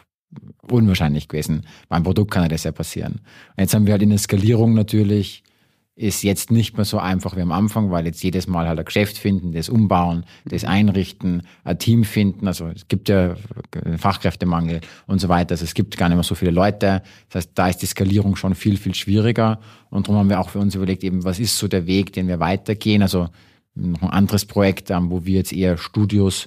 unwahrscheinlich 0.70 1.28
gewesen. 1.28 1.66
Beim 1.88 2.02
Produkt 2.02 2.30
kann 2.30 2.42
ja 2.42 2.48
das 2.48 2.64
ja 2.64 2.72
passieren. 2.72 3.20
Und 3.56 3.58
jetzt 3.58 3.74
haben 3.74 3.86
wir 3.86 3.92
halt 3.92 4.02
in 4.02 4.10
der 4.10 4.18
Skalierung 4.18 4.74
natürlich, 4.74 5.44
ist 5.96 6.24
jetzt 6.24 6.50
nicht 6.50 6.76
mehr 6.76 6.84
so 6.84 6.98
einfach 6.98 7.36
wie 7.36 7.40
am 7.40 7.52
Anfang, 7.52 7.92
weil 7.92 8.04
jetzt 8.06 8.22
jedes 8.24 8.48
Mal 8.48 8.66
halt 8.66 8.80
ein 8.80 8.84
Geschäft 8.84 9.16
finden, 9.16 9.52
das 9.52 9.68
umbauen, 9.68 10.24
das 10.44 10.64
einrichten, 10.64 11.42
ein 11.62 11.78
Team 11.78 12.02
finden. 12.02 12.48
Also 12.48 12.66
es 12.66 12.88
gibt 12.88 13.08
ja 13.08 13.36
Fachkräftemangel 13.96 14.80
und 15.06 15.20
so 15.20 15.28
weiter. 15.28 15.52
Also 15.52 15.64
es 15.64 15.74
gibt 15.74 15.96
gar 15.96 16.08
nicht 16.08 16.16
mehr 16.16 16.24
so 16.24 16.34
viele 16.34 16.50
Leute. 16.50 17.02
Das 17.28 17.36
heißt, 17.44 17.50
da 17.54 17.68
ist 17.68 17.78
die 17.78 17.86
Skalierung 17.86 18.34
schon 18.34 18.56
viel, 18.56 18.76
viel 18.76 18.94
schwieriger. 18.94 19.60
Und 19.88 20.08
darum 20.08 20.18
haben 20.18 20.30
wir 20.30 20.40
auch 20.40 20.50
für 20.50 20.58
uns 20.58 20.74
überlegt, 20.74 21.04
eben, 21.04 21.22
was 21.22 21.38
ist 21.38 21.56
so 21.56 21.68
der 21.68 21.86
Weg, 21.86 22.12
den 22.12 22.26
wir 22.26 22.40
weitergehen? 22.40 23.02
Also 23.02 23.28
noch 23.74 24.02
ein 24.02 24.10
anderes 24.10 24.44
Projekt, 24.44 24.90
ähm, 24.90 25.10
wo 25.10 25.24
wir 25.24 25.36
jetzt 25.36 25.52
eher 25.52 25.76
Studios 25.76 26.46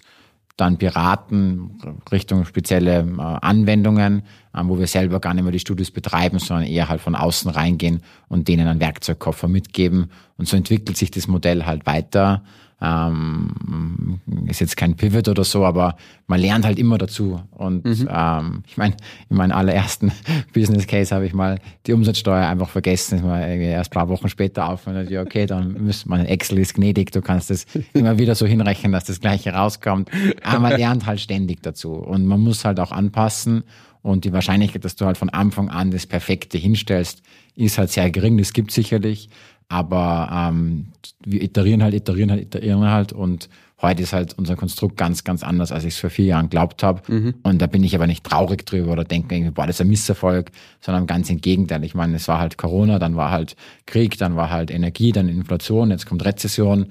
dann 0.57 0.77
beraten 0.77 1.79
Richtung 2.11 2.43
spezielle 2.45 3.01
äh, 3.01 3.21
Anwendungen, 3.21 4.23
ähm, 4.55 4.69
wo 4.69 4.79
wir 4.79 4.87
selber 4.87 5.19
gar 5.19 5.33
nicht 5.33 5.43
mehr 5.43 5.51
die 5.51 5.59
Studios 5.59 5.91
betreiben, 5.91 6.39
sondern 6.39 6.65
eher 6.65 6.89
halt 6.89 6.99
von 6.99 7.15
außen 7.15 7.51
reingehen 7.51 8.01
und 8.27 8.47
denen 8.47 8.67
einen 8.67 8.79
Werkzeugkoffer 8.79 9.47
mitgeben. 9.47 10.09
Und 10.37 10.47
so 10.47 10.57
entwickelt 10.57 10.97
sich 10.97 11.11
das 11.11 11.27
Modell 11.27 11.65
halt 11.65 11.85
weiter. 11.85 12.43
Ähm, 12.79 14.19
ist 14.45 14.59
jetzt 14.59 14.77
kein 14.77 14.95
Pivot 14.95 15.27
oder 15.27 15.43
so, 15.43 15.65
aber 15.65 15.97
man 16.27 16.39
lernt 16.39 16.63
halt 16.63 16.77
immer 16.77 16.99
dazu. 16.99 17.41
Und 17.51 17.85
mhm. 17.85 18.07
ähm, 18.11 18.63
ich 18.67 18.77
meine, 18.77 18.95
in 19.29 19.37
meinem 19.37 19.51
allerersten 19.51 20.11
Business 20.53 20.85
Case 20.85 21.13
habe 21.13 21.25
ich 21.25 21.33
mal 21.33 21.59
die 21.87 21.93
Umsatzsteuer 21.93 22.47
einfach 22.47 22.69
vergessen. 22.69 23.17
Ist 23.17 23.23
mal 23.23 23.41
erst 23.41 23.91
ein 23.91 23.93
paar 23.95 24.09
Wochen 24.09 24.29
später 24.29 24.69
auf 24.69 24.85
und 24.85 25.09
ja, 25.09 25.21
okay, 25.21 25.47
dann 25.47 25.73
müsste 25.73 26.07
man 26.09 26.25
Excel 26.25 26.59
ist 26.59 26.75
gnädig, 26.75 27.11
du 27.11 27.21
kannst 27.21 27.49
das 27.49 27.65
immer 27.93 28.19
wieder 28.19 28.35
so 28.35 28.45
hinrechnen, 28.45 28.91
dass 28.91 29.05
das 29.05 29.19
Gleiche 29.19 29.53
rauskommt. 29.53 30.11
Aber 30.43 30.59
man 30.59 30.77
lernt 30.77 31.07
halt 31.07 31.19
ständig 31.19 31.63
dazu 31.63 31.93
und 31.93 32.25
man 32.25 32.39
muss 32.39 32.63
halt 32.63 32.79
auch 32.79 32.91
anpassen. 32.91 33.63
Und 34.03 34.23
die 34.23 34.31
Wahrscheinlichkeit, 34.31 34.85
dass 34.85 34.95
du 34.95 35.05
halt 35.05 35.17
von 35.17 35.29
Anfang 35.29 35.69
an 35.69 35.91
das 35.91 36.05
Perfekte 36.05 36.57
hinstellst, 36.57 37.23
ist 37.55 37.77
halt 37.77 37.89
sehr 37.89 38.09
gering. 38.09 38.37
Das 38.37 38.53
gibt 38.53 38.71
sicherlich. 38.71 39.29
Aber 39.69 40.29
ähm, 40.31 40.87
wir 41.25 41.41
iterieren 41.41 41.83
halt, 41.83 41.93
iterieren 41.93 42.31
halt, 42.31 42.41
iterieren 42.41 42.85
halt 42.85 43.11
und 43.13 43.49
heute 43.81 44.03
ist 44.03 44.13
halt 44.13 44.37
unser 44.37 44.55
Konstrukt 44.55 44.97
ganz, 44.97 45.23
ganz 45.23 45.43
anders, 45.43 45.71
als 45.71 45.83
ich 45.83 45.93
es 45.93 45.99
vor 45.99 46.09
vier 46.09 46.25
Jahren 46.25 46.49
glaubt 46.49 46.83
habe. 46.83 47.01
Mhm. 47.11 47.35
Und 47.43 47.61
da 47.61 47.67
bin 47.67 47.83
ich 47.83 47.93
aber 47.95 48.07
nicht 48.07 48.23
traurig 48.23 48.65
drüber 48.65 48.93
oder 48.93 49.03
denke 49.03 49.35
irgendwie, 49.35 49.51
boah, 49.51 49.67
das 49.67 49.77
ist 49.77 49.81
ein 49.81 49.89
Misserfolg, 49.89 50.51
sondern 50.81 51.05
ganz 51.05 51.29
im 51.29 51.41
Gegenteil. 51.41 51.83
Ich 51.83 51.93
meine, 51.93 52.15
es 52.15 52.27
war 52.27 52.39
halt 52.39 52.57
Corona, 52.57 52.97
dann 52.97 53.15
war 53.15 53.31
halt 53.31 53.55
Krieg, 53.85 54.17
dann 54.17 54.35
war 54.35 54.49
halt 54.49 54.71
Energie, 54.71 55.11
dann 55.11 55.29
Inflation, 55.29 55.91
jetzt 55.91 56.05
kommt 56.05 56.25
Rezession. 56.25 56.87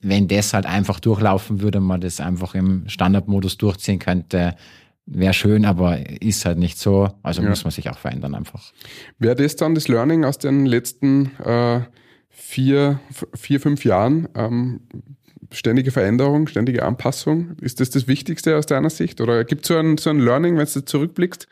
Wenn 0.00 0.28
das 0.28 0.52
halt 0.52 0.66
einfach 0.66 1.00
durchlaufen 1.00 1.62
würde, 1.62 1.80
man 1.80 2.00
das 2.00 2.20
einfach 2.20 2.54
im 2.54 2.88
Standardmodus 2.88 3.56
durchziehen 3.56 3.98
könnte, 3.98 4.54
wäre 5.06 5.34
schön, 5.34 5.64
aber 5.64 6.10
ist 6.22 6.44
halt 6.44 6.58
nicht 6.58 6.78
so. 6.78 7.10
Also 7.22 7.42
ja. 7.42 7.48
muss 7.48 7.64
man 7.64 7.70
sich 7.70 7.88
auch 7.90 7.98
verändern 7.98 8.34
einfach. 8.34 8.72
Wäre 9.18 9.34
das 9.34 9.56
dann 9.56 9.74
das 9.74 9.88
Learning 9.88 10.24
aus 10.24 10.38
den 10.38 10.66
letzten 10.66 11.30
äh, 11.40 11.80
vier, 12.30 13.00
vier, 13.34 13.60
fünf 13.60 13.84
Jahren? 13.84 14.28
Ähm, 14.34 14.80
ständige 15.52 15.90
Veränderung, 15.90 16.46
ständige 16.46 16.84
Anpassung. 16.84 17.56
Ist 17.60 17.80
das 17.80 17.90
das 17.90 18.08
Wichtigste 18.08 18.56
aus 18.56 18.66
deiner 18.66 18.90
Sicht? 18.90 19.20
Oder 19.20 19.44
gibt 19.44 19.62
es 19.62 19.68
so 19.68 19.76
ein, 19.76 19.98
so 19.98 20.10
ein 20.10 20.18
Learning, 20.18 20.56
wenn 20.56 20.66
du 20.66 20.84
zurückblickst? 20.84 21.48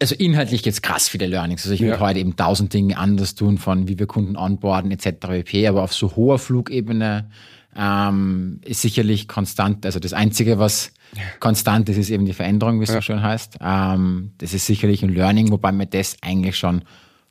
Also 0.00 0.14
inhaltlich 0.14 0.62
gibt 0.62 0.74
es 0.74 0.82
krass 0.82 1.08
viele 1.08 1.26
Learnings. 1.26 1.62
Also 1.62 1.72
ich 1.72 1.80
ja. 1.80 1.88
würde 1.88 2.00
heute 2.00 2.18
eben 2.20 2.36
tausend 2.36 2.74
Dinge 2.74 2.98
anders 2.98 3.34
tun, 3.34 3.56
von 3.56 3.88
wie 3.88 3.98
wir 3.98 4.06
Kunden 4.06 4.36
onboarden 4.36 4.90
etc. 4.90 5.26
pp. 5.26 5.66
Aber 5.68 5.82
auf 5.82 5.94
so 5.94 6.16
hoher 6.16 6.38
Flugebene 6.38 7.30
ähm, 7.74 8.60
ist 8.64 8.82
sicherlich 8.82 9.26
konstant. 9.26 9.86
Also 9.86 10.00
das 10.00 10.12
Einzige, 10.12 10.58
was 10.58 10.92
konstant 11.40 11.88
ist, 11.88 11.96
ist 11.96 12.10
eben 12.10 12.24
die 12.24 12.32
Veränderung, 12.32 12.80
wie 12.80 12.84
es 12.84 12.90
ja. 12.90 12.96
so 12.96 13.00
schön 13.00 13.22
heißt. 13.22 13.58
Ähm, 13.60 14.32
das 14.38 14.54
ist 14.54 14.66
sicherlich 14.66 15.02
ein 15.02 15.10
Learning, 15.10 15.50
wobei 15.50 15.72
mir 15.72 15.86
das 15.86 16.16
eigentlich 16.22 16.56
schon 16.56 16.82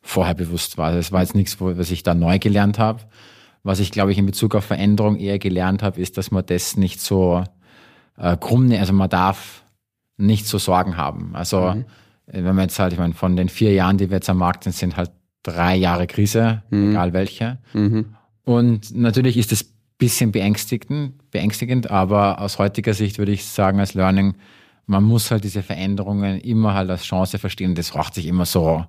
vorher 0.02 0.34
bewusst 0.34 0.78
war. 0.78 0.94
Das 0.94 1.12
war 1.12 1.22
jetzt 1.22 1.36
nichts, 1.36 1.58
was 1.60 1.92
ich 1.92 2.04
da 2.04 2.14
neu 2.14 2.40
gelernt 2.40 2.80
habe. 2.80 3.02
Was 3.64 3.80
ich, 3.80 3.92
glaube 3.92 4.12
ich, 4.12 4.18
in 4.18 4.26
Bezug 4.26 4.56
auf 4.56 4.66
Veränderung 4.66 5.18
eher 5.18 5.40
gelernt 5.40 5.84
habe, 5.84 6.00
ist, 6.00 6.18
dass 6.18 6.32
man 6.32 6.46
das 6.46 6.78
nicht 6.78 7.02
so 7.02 7.44
äh, 8.18 8.38
krumm, 8.38 8.72
also 8.72 8.94
man 8.94 9.10
darf 9.10 9.64
nicht 10.18 10.48
so 10.48 10.58
Sorgen 10.58 10.98
haben. 10.98 11.36
Also 11.36 11.74
mhm. 11.76 11.86
Äh, 12.28 12.44
wenn 12.44 12.56
man 12.56 12.66
jetzt 12.66 12.80
halt, 12.80 12.94
ich 12.94 13.00
meine, 13.00 13.14
von 13.14 13.36
den 13.36 13.50
vier 13.50 13.74
Jahren, 13.74 13.98
die 13.98 14.10
wir 14.10 14.18
jetzt 14.18 14.30
am 14.30 14.38
Markt 14.38 14.64
sind, 14.64 14.74
sind 14.76 14.98
halt 14.98 15.12
drei 15.44 15.76
Jahre 15.76 16.08
Krise, 16.08 16.64
mhm. 16.70 16.92
egal 16.92 17.14
welche. 17.14 17.58
Mhm. 17.74 18.16
Und 18.44 18.96
natürlich 18.96 19.38
ist 19.38 19.52
es 19.52 19.74
bisschen 19.98 20.32
beängstigend, 20.32 21.14
beängstigend, 21.32 21.89
aber 21.89 22.39
aus 22.39 22.60
heutiger 22.60 22.93
Sicht 22.93 23.18
würde 23.18 23.32
ich 23.32 23.45
sagen, 23.45 23.80
als 23.80 23.93
Learning, 23.93 24.36
man 24.86 25.04
muss 25.04 25.32
halt 25.32 25.43
diese 25.43 25.64
Veränderungen 25.64 26.39
immer 26.39 26.74
halt 26.74 26.89
als 26.89 27.04
Chance 27.04 27.39
verstehen. 27.39 27.76
Das 27.76 27.91
braucht 27.91 28.14
sich 28.14 28.28
immer 28.28 28.45
so, 28.45 28.86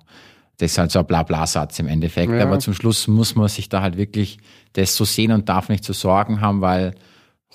das 0.57 0.71
ist 0.71 0.77
halt 0.77 0.91
so 0.91 0.99
ein 0.99 1.07
Blabla-Satz 1.07 1.79
im 1.79 1.87
Endeffekt. 1.87 2.31
Ja. 2.31 2.43
Aber 2.43 2.59
zum 2.59 2.73
Schluss 2.73 3.07
muss 3.07 3.35
man 3.35 3.47
sich 3.47 3.69
da 3.69 3.81
halt 3.81 3.97
wirklich 3.97 4.37
das 4.73 4.95
so 4.95 5.03
sehen 5.03 5.31
und 5.31 5.49
darf 5.49 5.69
nicht 5.69 5.83
zu 5.83 5.93
so 5.93 6.01
Sorgen 6.07 6.41
haben, 6.41 6.61
weil 6.61 6.95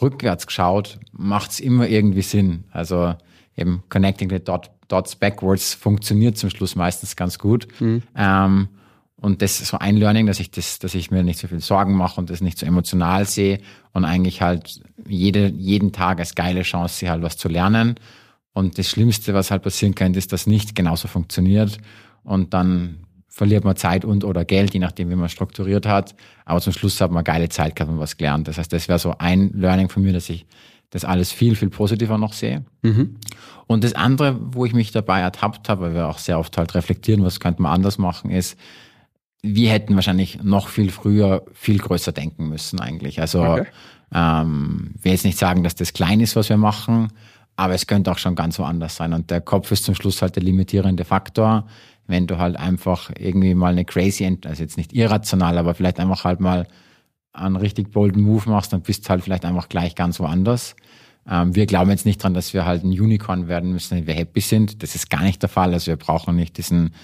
rückwärts 0.03 0.47
geschaut, 0.47 0.99
macht's 1.13 1.61
immer 1.61 1.89
irgendwie 1.89 2.23
Sinn. 2.23 2.65
Also 2.73 3.15
eben 3.57 3.85
connecting 3.89 4.29
the 4.31 4.41
dot, 4.41 4.71
dots 4.89 5.15
backwards 5.15 5.75
funktioniert 5.75 6.37
zum 6.37 6.51
Schluss 6.51 6.75
meistens 6.75 7.15
ganz 7.15 7.39
gut. 7.39 7.69
Ähm, 8.17 8.69
und 9.25 9.41
das 9.41 9.63
ist 9.63 9.69
so 9.69 9.79
ein 9.79 9.97
Learning, 9.97 10.27
dass 10.27 10.39
ich 10.39 10.51
das, 10.51 10.79
dass 10.81 10.95
ich 10.95 11.11
mir 11.11 11.23
nicht 11.23 11.39
so 11.39 11.49
viel 11.49 11.61
Sorgen 11.61 11.95
mache 11.95 12.21
und 12.21 12.29
das 12.29 12.43
nicht 12.43 12.59
so 12.59 12.67
emotional 12.67 13.25
sehe 13.25 13.59
und 13.95 14.05
eigentlich 14.05 14.43
halt 14.43 14.83
jede, 15.09 15.47
jeden 15.47 15.93
Tag 15.93 16.19
als 16.19 16.35
geile 16.35 16.61
Chance 16.61 16.97
sehe, 16.97 17.09
halt 17.09 17.23
was 17.23 17.39
zu 17.39 17.49
lernen. 17.49 17.95
Und 18.53 18.77
das 18.77 18.87
Schlimmste, 18.87 19.33
was 19.33 19.51
halt 19.51 19.63
passieren 19.63 19.95
könnte, 19.95 20.19
ist, 20.19 20.31
dass 20.35 20.47
nicht 20.47 20.75
genauso 20.75 21.09
funktioniert 21.09 21.79
und 22.23 22.53
dann 22.53 22.99
verliert 23.29 23.65
man 23.65 23.77
Zeit 23.77 24.05
und 24.05 24.25
oder 24.25 24.45
Geld, 24.45 24.75
je 24.75 24.81
nachdem, 24.81 25.09
wie 25.09 25.17
man 25.17 25.31
strukturiert 25.31 25.87
hat. 25.87 26.15
Aber 26.45 26.61
zum 26.61 26.75
Schluss 26.75 27.01
hat 27.01 27.11
man 27.11 27.25
geile 27.25 27.49
Zeit 27.49 27.77
gehabt 27.77 27.91
und 27.91 28.01
was 28.01 28.19
gelernt. 28.19 28.47
Das 28.47 28.59
heißt, 28.59 28.75
das 28.75 28.89
wäre 28.89 28.99
so 28.99 29.15
ein 29.17 29.53
Learning 29.55 29.89
von 29.89 30.03
mir, 30.03 30.13
dass 30.13 30.29
ich 30.29 30.45
das 30.91 31.07
alles 31.07 31.33
viel, 31.33 31.57
viel 31.57 31.71
positiver 31.71 32.19
noch 32.19 32.35
sehe. 32.35 32.63
Und 33.69 33.85
das 33.85 33.95
andere, 33.95 34.39
wo 34.39 34.67
ich 34.67 34.75
mich 34.75 34.93
dabei 34.93 35.21
ertappt 35.21 35.71
habe, 35.71 35.81
weil 35.81 35.95
wir 35.95 36.09
auch 36.09 36.19
sehr 36.19 36.39
oft 36.39 36.59
halt 36.59 36.75
reflektieren, 36.75 37.25
was 37.25 37.41
könnte 37.41 37.63
man 37.63 37.73
anders 37.73 37.97
machen, 37.97 38.31
ist, 38.31 38.59
wir 39.47 39.71
hätten 39.71 39.95
wahrscheinlich 39.95 40.43
noch 40.43 40.69
viel 40.69 40.91
früher 40.91 41.45
viel 41.53 41.79
größer 41.79 42.13
denken 42.13 42.49
müssen 42.49 42.81
eigentlich. 42.81 43.21
Also 43.21 43.43
Okay. 43.45 43.67
ähm, 44.15 44.95
will 45.03 45.13
jetzt 45.13 45.25
nicht 45.27 45.37
sagen, 45.37 45.63
dass 45.63 45.75
das 45.75 45.93
klein 45.93 46.21
ist, 46.21 46.35
was 46.35 46.49
wir 46.49 46.57
machen, 46.57 47.09
aber 47.57 47.75
es 47.75 47.87
könnte 47.87 48.11
auch 48.11 48.17
schon 48.19 48.37
ganz 48.37 48.59
woanders 48.59 48.97
sein. 48.97 49.13
Und 49.13 49.31
der 49.31 49.43
Kopf 49.43 49.71
ist 49.71 49.85
zum 49.85 49.95
Schluss 49.95 50.23
halt 50.23 50.37
der 50.37 50.43
limitierende 50.43 51.05
Faktor. 51.05 51.67
Wenn 52.07 52.27
du 52.27 52.39
halt 52.39 52.57
einfach 52.57 53.11
irgendwie 53.19 53.55
mal 53.55 53.73
eine 53.73 53.85
crazy, 53.85 54.27
also 54.47 54.63
jetzt 54.63 54.79
nicht 54.79 54.95
irrational, 54.95 55.59
aber 55.59 55.75
vielleicht 55.75 56.01
einfach 56.01 56.25
halt 56.25 56.41
mal 56.41 56.67
einen 57.35 57.57
richtig 57.57 57.91
bolden 57.91 58.23
Move 58.23 58.49
machst, 58.49 58.73
dann 58.73 58.81
bist 58.81 59.05
du 59.05 59.11
halt 59.11 59.23
vielleicht 59.23 59.45
einfach 59.45 59.69
gleich 59.69 59.95
ganz 59.95 60.21
woanders. 60.21 60.75
Ähm, 61.29 61.55
wir 61.55 61.67
glauben 61.67 61.91
jetzt 61.91 62.07
nicht 62.07 62.23
dran, 62.23 62.33
dass 62.33 62.55
wir 62.55 62.65
halt 62.65 62.83
ein 62.83 62.91
Unicorn 62.99 63.47
werden 63.49 63.73
müssen, 63.73 63.99
wenn 63.99 64.07
wir 64.07 64.15
happy 64.15 64.41
sind. 64.41 64.83
Das 64.83 64.95
ist 64.95 65.11
gar 65.11 65.23
nicht 65.23 65.43
der 65.43 65.49
Fall. 65.51 65.73
Also 65.75 65.89
wir 65.89 65.97
brauchen 65.97 66.35
nicht 66.37 66.57
diesen 66.57 66.95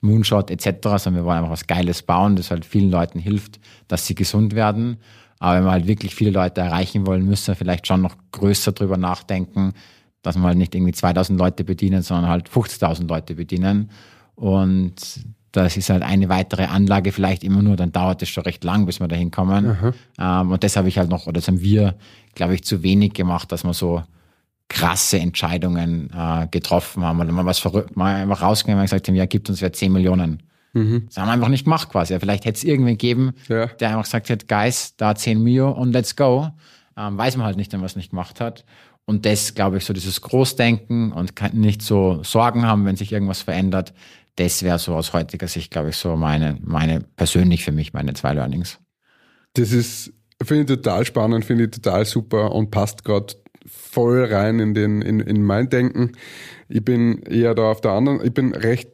Moonshot 0.00 0.50
etc., 0.50 0.80
sondern 0.82 1.16
wir 1.16 1.24
wollen 1.24 1.38
einfach 1.38 1.50
was 1.50 1.66
Geiles 1.66 2.02
bauen, 2.02 2.36
das 2.36 2.50
halt 2.50 2.64
vielen 2.64 2.90
Leuten 2.90 3.18
hilft, 3.18 3.60
dass 3.88 4.06
sie 4.06 4.14
gesund 4.14 4.54
werden. 4.54 4.98
Aber 5.38 5.56
wenn 5.56 5.64
wir 5.64 5.70
halt 5.72 5.86
wirklich 5.86 6.14
viele 6.14 6.30
Leute 6.30 6.60
erreichen 6.60 7.06
wollen, 7.06 7.24
müssen 7.24 7.48
wir 7.48 7.56
vielleicht 7.56 7.86
schon 7.86 8.02
noch 8.02 8.16
größer 8.32 8.72
drüber 8.72 8.96
nachdenken, 8.96 9.72
dass 10.22 10.36
wir 10.36 10.42
halt 10.42 10.58
nicht 10.58 10.74
irgendwie 10.74 10.92
2000 10.92 11.38
Leute 11.38 11.64
bedienen, 11.64 12.02
sondern 12.02 12.28
halt 12.28 12.48
50.000 12.48 13.08
Leute 13.08 13.34
bedienen. 13.34 13.90
Und 14.34 14.94
das 15.52 15.76
ist 15.76 15.90
halt 15.90 16.02
eine 16.02 16.28
weitere 16.28 16.64
Anlage 16.64 17.10
vielleicht 17.12 17.42
immer 17.42 17.62
nur, 17.62 17.76
dann 17.76 17.90
dauert 17.92 18.22
es 18.22 18.28
schon 18.28 18.44
recht 18.44 18.62
lang, 18.64 18.86
bis 18.86 19.00
wir 19.00 19.08
dahin 19.08 19.30
kommen. 19.30 19.64
Ähm, 20.18 20.50
und 20.50 20.62
das 20.62 20.76
habe 20.76 20.88
ich 20.88 20.98
halt 20.98 21.10
noch, 21.10 21.26
oder 21.26 21.34
das 21.34 21.48
haben 21.48 21.60
wir, 21.60 21.96
glaube 22.34 22.54
ich, 22.54 22.64
zu 22.64 22.82
wenig 22.82 23.14
gemacht, 23.14 23.50
dass 23.50 23.64
wir 23.64 23.74
so 23.74 24.02
krasse 24.70 25.18
Entscheidungen 25.18 26.08
äh, 26.16 26.46
getroffen 26.50 27.02
haben 27.04 27.20
oder 27.20 27.32
mal 27.32 27.44
was 27.44 27.58
verrückt, 27.58 27.96
mal 27.96 28.14
einfach 28.14 28.40
rausgegangen 28.40 28.80
und 28.80 28.86
gesagt 28.86 29.06
haben, 29.08 29.16
ja, 29.16 29.26
gibt 29.26 29.50
uns 29.50 29.60
wer 29.60 29.72
10 29.72 29.92
Millionen. 29.92 30.42
Das 30.72 31.16
haben 31.18 31.26
wir 31.26 31.32
einfach 31.32 31.48
nicht 31.48 31.64
gemacht 31.64 31.88
quasi. 31.88 32.16
Vielleicht 32.20 32.44
hätte 32.44 32.56
es 32.56 32.62
irgendwen 32.62 32.92
gegeben, 32.96 33.32
Ja. 33.48 33.66
der 33.66 33.88
einfach 33.90 34.04
gesagt 34.04 34.30
hat, 34.30 34.46
Guys, 34.46 34.94
da 34.96 35.16
10 35.16 35.42
Mio 35.42 35.68
und 35.72 35.90
let's 35.92 36.14
go. 36.14 36.48
Ähm, 36.96 37.18
weiß 37.18 37.36
man 37.36 37.44
halt 37.46 37.56
nicht, 37.56 37.72
wenn 37.72 37.80
man 37.80 37.86
es 37.86 37.96
nicht 37.96 38.10
gemacht 38.10 38.40
hat. 38.40 38.64
Und 39.04 39.26
das, 39.26 39.54
glaube 39.54 39.78
ich, 39.78 39.84
so 39.84 39.92
dieses 39.92 40.20
Großdenken 40.20 41.10
und 41.10 41.34
kann 41.34 41.56
nicht 41.56 41.82
so 41.82 42.22
Sorgen 42.22 42.64
haben, 42.64 42.84
wenn 42.86 42.94
sich 42.94 43.10
irgendwas 43.12 43.42
verändert, 43.42 43.92
das 44.36 44.62
wäre 44.62 44.78
so 44.78 44.94
aus 44.94 45.12
heutiger 45.12 45.48
Sicht, 45.48 45.72
glaube 45.72 45.88
ich, 45.90 45.96
so 45.96 46.14
meine, 46.14 46.56
meine, 46.62 47.00
persönlich 47.00 47.64
für 47.64 47.72
mich, 47.72 47.92
meine 47.92 48.14
zwei 48.14 48.32
Learnings. 48.34 48.78
Das 49.54 49.72
ist, 49.72 50.12
finde 50.40 50.72
ich 50.72 50.78
total 50.80 51.04
spannend, 51.04 51.44
finde 51.44 51.64
ich 51.64 51.70
total 51.72 52.04
super 52.04 52.52
und 52.52 52.70
passt 52.70 53.04
gerade 53.04 53.34
voll 53.90 54.24
rein 54.24 54.60
in 54.60 54.74
den, 54.74 55.02
in, 55.02 55.20
in 55.20 55.42
mein 55.42 55.68
Denken. 55.68 56.12
Ich 56.68 56.84
bin 56.84 57.22
eher 57.22 57.54
da 57.54 57.70
auf 57.70 57.80
der 57.80 57.92
anderen, 57.92 58.24
ich 58.24 58.32
bin 58.32 58.54
recht, 58.54 58.88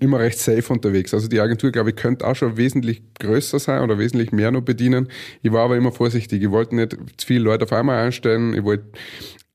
immer 0.00 0.20
recht 0.20 0.38
safe 0.38 0.72
unterwegs. 0.72 1.12
Also 1.12 1.28
die 1.28 1.40
Agentur, 1.40 1.72
glaube 1.72 1.90
ich, 1.90 1.96
könnte 1.96 2.26
auch 2.26 2.36
schon 2.36 2.56
wesentlich 2.56 3.02
größer 3.18 3.58
sein 3.58 3.82
oder 3.82 3.98
wesentlich 3.98 4.30
mehr 4.30 4.52
noch 4.52 4.60
bedienen. 4.60 5.08
Ich 5.42 5.50
war 5.52 5.64
aber 5.64 5.76
immer 5.76 5.90
vorsichtig. 5.90 6.42
Ich 6.42 6.50
wollte 6.50 6.76
nicht 6.76 6.96
zu 7.16 7.26
viele 7.26 7.40
Leute 7.40 7.64
auf 7.64 7.72
einmal 7.72 8.04
einstellen. 8.04 8.54
Ich 8.54 8.62
wollte 8.62 8.86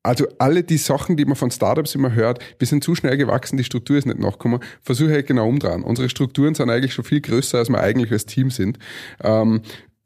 also 0.04 0.28
alle 0.40 0.64
die 0.64 0.78
Sachen, 0.78 1.16
die 1.16 1.26
man 1.26 1.36
von 1.36 1.52
Startups 1.52 1.96
immer 1.96 2.14
hört, 2.14 2.44
wir 2.58 2.68
sind 2.68 2.84
zu 2.84 2.96
schnell 2.96 3.18
gewachsen, 3.18 3.58
die 3.58 3.64
Struktur 3.64 3.98
ist 3.98 4.08
nicht 4.08 4.20
nachgekommen, 4.20 4.60
versuche 4.82 5.18
ich 5.18 5.26
genau 5.28 5.48
umdrehen. 5.48 5.84
Unsere 5.84 6.10
Strukturen 6.10 6.56
sind 6.56 6.72
eigentlich 6.72 6.94
schon 6.94 7.06
viel 7.06 7.22
größer, 7.22 7.60
als 7.60 7.70
wir 7.70 7.80
eigentlich 7.80 8.12
als 8.12 8.26
Team 8.26 8.50
sind. 8.50 8.80
Ähm, 9.24 9.62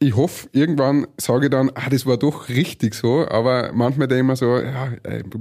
ich 0.05 0.15
hoffe, 0.15 0.47
irgendwann 0.51 1.07
sage 1.17 1.45
ich 1.45 1.49
dann, 1.49 1.71
ah, 1.73 1.89
das 1.89 2.05
war 2.05 2.17
doch 2.17 2.47
richtig 2.47 2.93
so, 2.93 3.27
aber 3.27 3.71
manchmal 3.73 4.07
denke 4.07 4.21
ich 4.21 4.27
mir 4.27 4.35
so, 4.35 4.57
ja, 4.57 4.93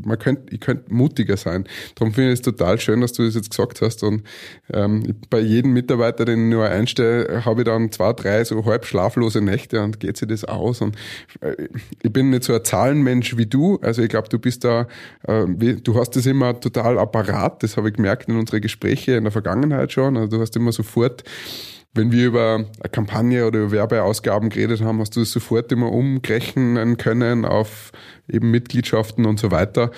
man 0.05 0.19
könnte, 0.19 0.55
ich 0.55 0.61
könnte 0.61 0.93
mutiger 0.93 1.37
sein. 1.37 1.65
Darum 1.95 2.15
finde 2.15 2.33
ich 2.33 2.39
es 2.39 2.43
total 2.43 2.81
schön, 2.81 3.03
dass 3.03 3.12
du 3.12 3.27
das 3.27 3.35
jetzt 3.35 3.51
gesagt 3.51 3.83
hast 3.83 4.03
und 4.03 4.23
ähm, 4.73 5.17
bei 5.29 5.41
jedem 5.41 5.75
Mitarbeiter, 5.75 6.25
den 6.25 6.47
ich 6.47 6.51
nur 6.51 6.65
einstelle, 6.65 7.45
habe 7.45 7.61
ich 7.61 7.67
dann 7.67 7.93
zwei, 7.93 8.15
drei 8.15 8.43
so 8.45 8.65
halb 8.65 8.87
schlaflose 8.87 9.43
Nächte 9.43 9.83
und 9.83 10.01
geht 10.01 10.17
sich 10.17 10.29
das 10.29 10.45
aus 10.45 10.81
und 10.81 10.97
äh, 11.43 11.69
ich 12.03 12.12
bin 12.12 12.31
nicht 12.31 12.45
so 12.45 12.55
ein 12.55 12.65
Zahlenmensch 12.65 13.37
wie 13.37 13.47
du, 13.47 13.79
also 13.83 14.01
ich 14.01 14.09
glaube, 14.09 14.31
du 14.31 14.39
bist 14.39 14.65
da, 14.65 14.89
äh, 15.29 15.45
wie, 15.47 15.77
du 15.77 15.95
hast 15.97 16.17
das 16.17 16.25
immer 16.25 16.59
total 16.59 16.99
apparat, 16.99 17.62
das 17.62 17.77
habe 17.77 17.89
ich 17.89 17.97
gemerkt 17.97 18.31
in 18.31 18.39
unsere 18.39 18.62
Gespräche 18.62 19.12
in 19.12 19.25
der 19.25 19.33
Vergangenheit 19.33 19.93
schon, 19.93 20.17
also 20.17 20.39
du 20.39 20.41
hast 20.41 20.57
immer 20.57 20.73
sofort 20.73 21.23
wenn 21.95 22.11
wir 22.11 22.26
über 22.26 22.55
eine 22.57 22.90
Kampagne 22.90 23.47
oder 23.47 23.61
über 23.61 23.70
Werbeausgaben 23.70 24.51
geredet 24.51 24.80
haben, 24.80 25.01
hast 25.01 25.16
du 25.16 25.22
es 25.22 25.32
sofort 25.32 25.70
immer 25.72 25.92
umrechnen 25.92 26.97
können 26.97 27.45
auf 27.45 27.92
eben 28.28 28.51
Mitgliedschaften 28.51 29.26
und 29.26 29.38
so 29.38 29.51
weiter. 29.51 29.90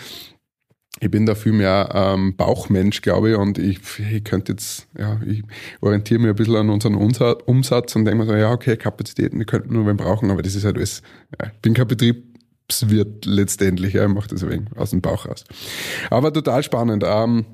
Ich 1.00 1.10
bin 1.10 1.26
da 1.26 1.34
viel 1.34 1.52
mehr 1.52 1.90
ähm, 1.92 2.36
Bauchmensch, 2.36 3.02
glaube 3.02 3.30
ich, 3.30 3.36
und 3.36 3.58
ich, 3.58 3.80
ich 3.98 4.24
könnte 4.24 4.52
jetzt, 4.52 4.88
ja, 4.98 5.20
ich 5.26 5.42
orientiere 5.82 6.20
mich 6.20 6.30
ein 6.30 6.36
bisschen 6.36 6.56
an 6.56 6.70
unseren 6.70 6.96
Umsa- 6.96 7.42
Umsatz 7.44 7.94
und 7.96 8.06
denke 8.06 8.24
mir 8.24 8.26
so, 8.26 8.34
ja, 8.34 8.50
okay, 8.50 8.78
Kapazitäten, 8.78 9.38
wir 9.38 9.44
könnten 9.44 9.74
nur 9.74 9.86
wen 9.86 9.98
brauchen, 9.98 10.30
aber 10.30 10.40
das 10.40 10.54
ist 10.54 10.64
halt 10.64 10.76
alles, 10.76 11.02
ja, 11.38 11.48
ich 11.48 11.60
bin 11.60 11.74
kein 11.74 11.86
Betriebswirt 11.86 13.26
letztendlich, 13.26 13.92
ja, 13.92 14.06
ich 14.06 14.12
mache 14.12 14.28
das 14.28 14.42
ein 14.42 14.50
wenig 14.50 14.68
aus 14.76 14.90
dem 14.90 15.02
Bauch 15.02 15.26
raus. 15.26 15.44
Aber 16.08 16.32
total 16.32 16.62
spannend. 16.62 17.04
Ähm, 17.06 17.44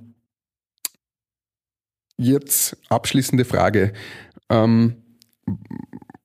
jetzt 2.17 2.77
abschließende 2.91 3.45
Frage. 3.45 3.93
Ähm, 4.53 4.97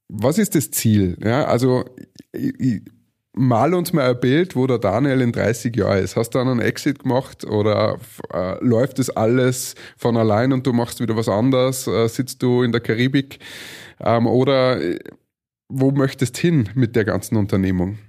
was 0.10 0.38
ist 0.38 0.56
das 0.56 0.72
Ziel? 0.72 1.18
Ja, 1.24 1.46
also 1.46 1.86
ich, 2.32 2.60
ich, 2.60 2.82
mal 3.34 3.74
uns 3.74 3.94
mal 3.94 4.10
ein 4.10 4.20
Bild, 4.20 4.56
wo 4.56 4.68
der 4.68 4.80
Daniel 4.80 5.22
in 5.22 5.32
30 5.32 5.76
Jahren 5.76 6.04
ist. 6.04 6.16
Hast 6.16 6.32
du 6.32 6.40
dann 6.40 6.48
einen 6.48 6.60
Exit 6.60 7.00
gemacht 7.00 7.46
oder 7.46 8.00
äh, 8.34 8.64
läuft 8.64 9.00
das 9.00 9.10
alles 9.10 9.76
von 9.96 10.18
allein 10.18 10.52
und 10.52 10.66
du 10.66 10.74
machst 10.74 11.00
wieder 11.00 11.16
was 11.16 11.30
anderes? 11.30 11.88
Äh, 11.88 12.08
sitzt 12.08 12.42
du 12.42 12.64
in 12.64 12.72
der 12.72 12.82
Karibik? 12.82 13.40
Ähm, 14.00 14.28
oder 14.28 14.82
äh, 14.82 15.00
wo 15.70 15.92
möchtest 15.92 16.38
hin 16.38 16.70
mit 16.76 16.96
der 16.96 17.06
ganzen 17.06 17.36
Unternehmung? 17.38 18.00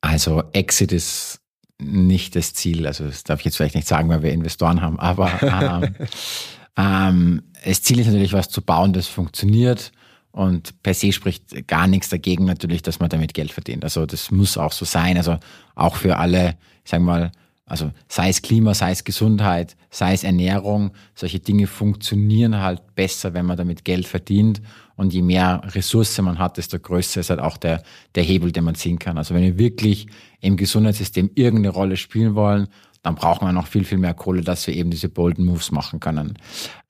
Also 0.00 0.42
Exit 0.52 0.92
ist 0.92 1.40
nicht 1.78 2.36
das 2.36 2.54
Ziel. 2.54 2.86
Also 2.86 3.06
das 3.06 3.24
darf 3.24 3.40
ich 3.40 3.46
jetzt 3.46 3.56
vielleicht 3.56 3.74
nicht 3.74 3.88
sagen, 3.88 4.08
weil 4.08 4.22
wir 4.22 4.32
Investoren 4.32 4.82
haben, 4.82 4.98
aber 4.98 5.30
ähm, 5.42 5.94
ähm, 6.76 7.42
das 7.64 7.82
Ziel 7.82 7.98
ist 8.00 8.06
natürlich, 8.06 8.32
was 8.32 8.48
zu 8.48 8.62
bauen, 8.62 8.92
das 8.92 9.06
funktioniert. 9.06 9.92
Und 10.32 10.82
per 10.82 10.94
se 10.94 11.12
spricht 11.12 11.68
gar 11.68 11.86
nichts 11.86 12.08
dagegen 12.08 12.46
natürlich, 12.46 12.82
dass 12.82 13.00
man 13.00 13.10
damit 13.10 13.34
Geld 13.34 13.52
verdient. 13.52 13.84
Also 13.84 14.06
das 14.06 14.30
muss 14.30 14.56
auch 14.56 14.72
so 14.72 14.86
sein. 14.86 15.18
Also 15.18 15.38
auch 15.74 15.96
für 15.96 16.16
alle, 16.16 16.56
ich 16.84 16.90
sag 16.90 17.02
mal, 17.02 17.32
also 17.66 17.90
sei 18.08 18.30
es 18.30 18.42
Klima, 18.42 18.74
sei 18.74 18.90
es 18.90 19.04
Gesundheit, 19.04 19.76
sei 19.90 20.14
es 20.14 20.24
Ernährung, 20.24 20.92
solche 21.14 21.38
Dinge 21.40 21.66
funktionieren 21.66 22.58
halt 22.58 22.94
besser, 22.94 23.34
wenn 23.34 23.46
man 23.46 23.56
damit 23.56 23.84
Geld 23.84 24.06
verdient. 24.06 24.62
Und 24.96 25.12
je 25.12 25.22
mehr 25.22 25.62
Ressource 25.74 26.20
man 26.20 26.38
hat, 26.38 26.56
desto 26.56 26.78
größer 26.78 27.20
ist 27.20 27.30
halt 27.30 27.40
auch 27.40 27.56
der, 27.56 27.82
der 28.14 28.22
Hebel, 28.22 28.52
den 28.52 28.64
man 28.64 28.74
ziehen 28.74 28.98
kann. 28.98 29.18
Also 29.18 29.34
wenn 29.34 29.42
wir 29.42 29.58
wirklich 29.58 30.06
im 30.40 30.56
Gesundheitssystem 30.56 31.30
irgendeine 31.34 31.74
Rolle 31.74 31.96
spielen 31.96 32.34
wollen, 32.34 32.68
dann 33.02 33.16
brauchen 33.16 33.46
wir 33.46 33.52
noch 33.52 33.66
viel, 33.66 33.84
viel 33.84 33.98
mehr 33.98 34.14
Kohle, 34.14 34.42
dass 34.42 34.66
wir 34.66 34.74
eben 34.74 34.90
diese 34.90 35.08
bolden 35.08 35.44
Moves 35.44 35.72
machen 35.72 35.98
können. 35.98 36.34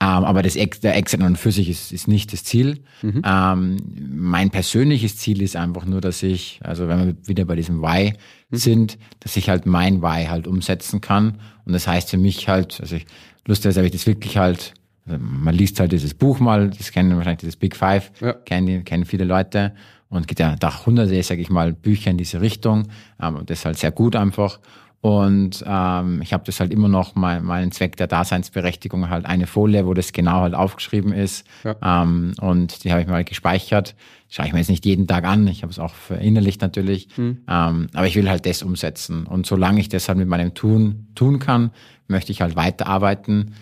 Ähm, 0.00 0.06
aber 0.24 0.42
das, 0.42 0.54
der 0.54 0.96
Exit 0.96 1.22
an 1.22 1.36
für 1.36 1.50
sich 1.52 1.70
ist, 1.70 1.90
ist 1.90 2.06
nicht 2.06 2.32
das 2.34 2.44
Ziel. 2.44 2.82
Ähm, 3.02 3.76
mein 4.10 4.50
persönliches 4.50 5.16
Ziel 5.16 5.40
ist 5.40 5.56
einfach 5.56 5.86
nur, 5.86 6.00
dass 6.02 6.22
ich, 6.22 6.60
also 6.62 6.86
wenn 6.88 7.06
wir 7.06 7.16
wieder 7.26 7.44
bei 7.46 7.56
diesem 7.56 7.80
Why 7.80 8.12
sind, 8.50 8.98
dass 9.20 9.36
ich 9.36 9.48
halt 9.48 9.64
mein 9.64 10.02
Why 10.02 10.26
halt 10.26 10.46
umsetzen 10.46 11.00
kann. 11.00 11.38
Und 11.64 11.72
das 11.72 11.86
heißt 11.86 12.10
für 12.10 12.18
mich 12.18 12.46
halt, 12.48 12.78
also 12.80 12.96
ich, 12.96 13.06
lustigerweise 13.46 13.80
habe 13.80 13.86
ich 13.86 13.92
das 13.92 14.06
wirklich 14.06 14.36
halt, 14.36 14.74
also 15.06 15.18
man 15.18 15.54
liest 15.54 15.80
halt 15.80 15.92
dieses 15.92 16.12
Buch 16.12 16.40
mal, 16.40 16.68
das 16.70 16.92
kennen 16.92 17.16
wahrscheinlich 17.16 17.40
dieses 17.40 17.56
Big 17.56 17.74
Five, 17.74 18.12
Ja. 18.20 18.34
kennen, 18.34 18.84
kennen 18.84 19.06
viele 19.06 19.24
Leute 19.24 19.72
und 20.10 20.28
gibt 20.28 20.40
ja 20.40 20.56
da 20.56 20.84
hunderte, 20.84 21.22
sage 21.22 21.40
ich 21.40 21.48
mal, 21.48 21.72
Bücher 21.72 22.10
in 22.10 22.18
diese 22.18 22.42
Richtung. 22.42 22.88
Ähm, 23.20 23.36
und 23.36 23.48
das 23.48 23.60
ist 23.60 23.64
halt 23.64 23.78
sehr 23.78 23.92
gut 23.92 24.14
einfach. 24.14 24.60
Und 25.02 25.64
ähm, 25.66 26.22
ich 26.22 26.32
habe 26.32 26.44
das 26.44 26.60
halt 26.60 26.72
immer 26.72 26.86
noch 26.86 27.16
mein, 27.16 27.42
meinen 27.42 27.72
Zweck 27.72 27.96
der 27.96 28.06
Daseinsberechtigung 28.06 29.10
halt 29.10 29.26
eine 29.26 29.48
Folie, 29.48 29.84
wo 29.84 29.94
das 29.94 30.12
genau 30.12 30.42
halt 30.42 30.54
aufgeschrieben 30.54 31.12
ist. 31.12 31.44
Ja. 31.64 31.74
Ähm, 32.04 32.34
und 32.40 32.84
die 32.84 32.92
habe 32.92 33.02
ich 33.02 33.08
mal 33.08 33.24
gespeichert. 33.24 33.96
Schaue 34.28 34.46
ich 34.46 34.52
mir 34.52 34.60
jetzt 34.60 34.70
nicht 34.70 34.86
jeden 34.86 35.08
Tag 35.08 35.24
an. 35.24 35.48
Ich 35.48 35.62
habe 35.62 35.72
es 35.72 35.80
auch 35.80 35.92
verinnerlicht 35.92 36.62
natürlich. 36.62 37.08
Ähm, 37.48 37.88
aber 37.92 38.06
ich 38.06 38.14
will 38.14 38.30
halt 38.30 38.46
das 38.46 38.62
umsetzen. 38.62 39.26
Und 39.26 39.44
solange 39.44 39.80
ich 39.80 39.88
das 39.88 40.08
halt 40.08 40.18
mit 40.18 40.28
meinem 40.28 40.54
Tun 40.54 41.08
tun 41.16 41.40
kann, 41.40 41.72
möchte 42.06 42.30
ich 42.30 42.40
halt 42.40 42.54
weiterarbeiten. 42.54 43.54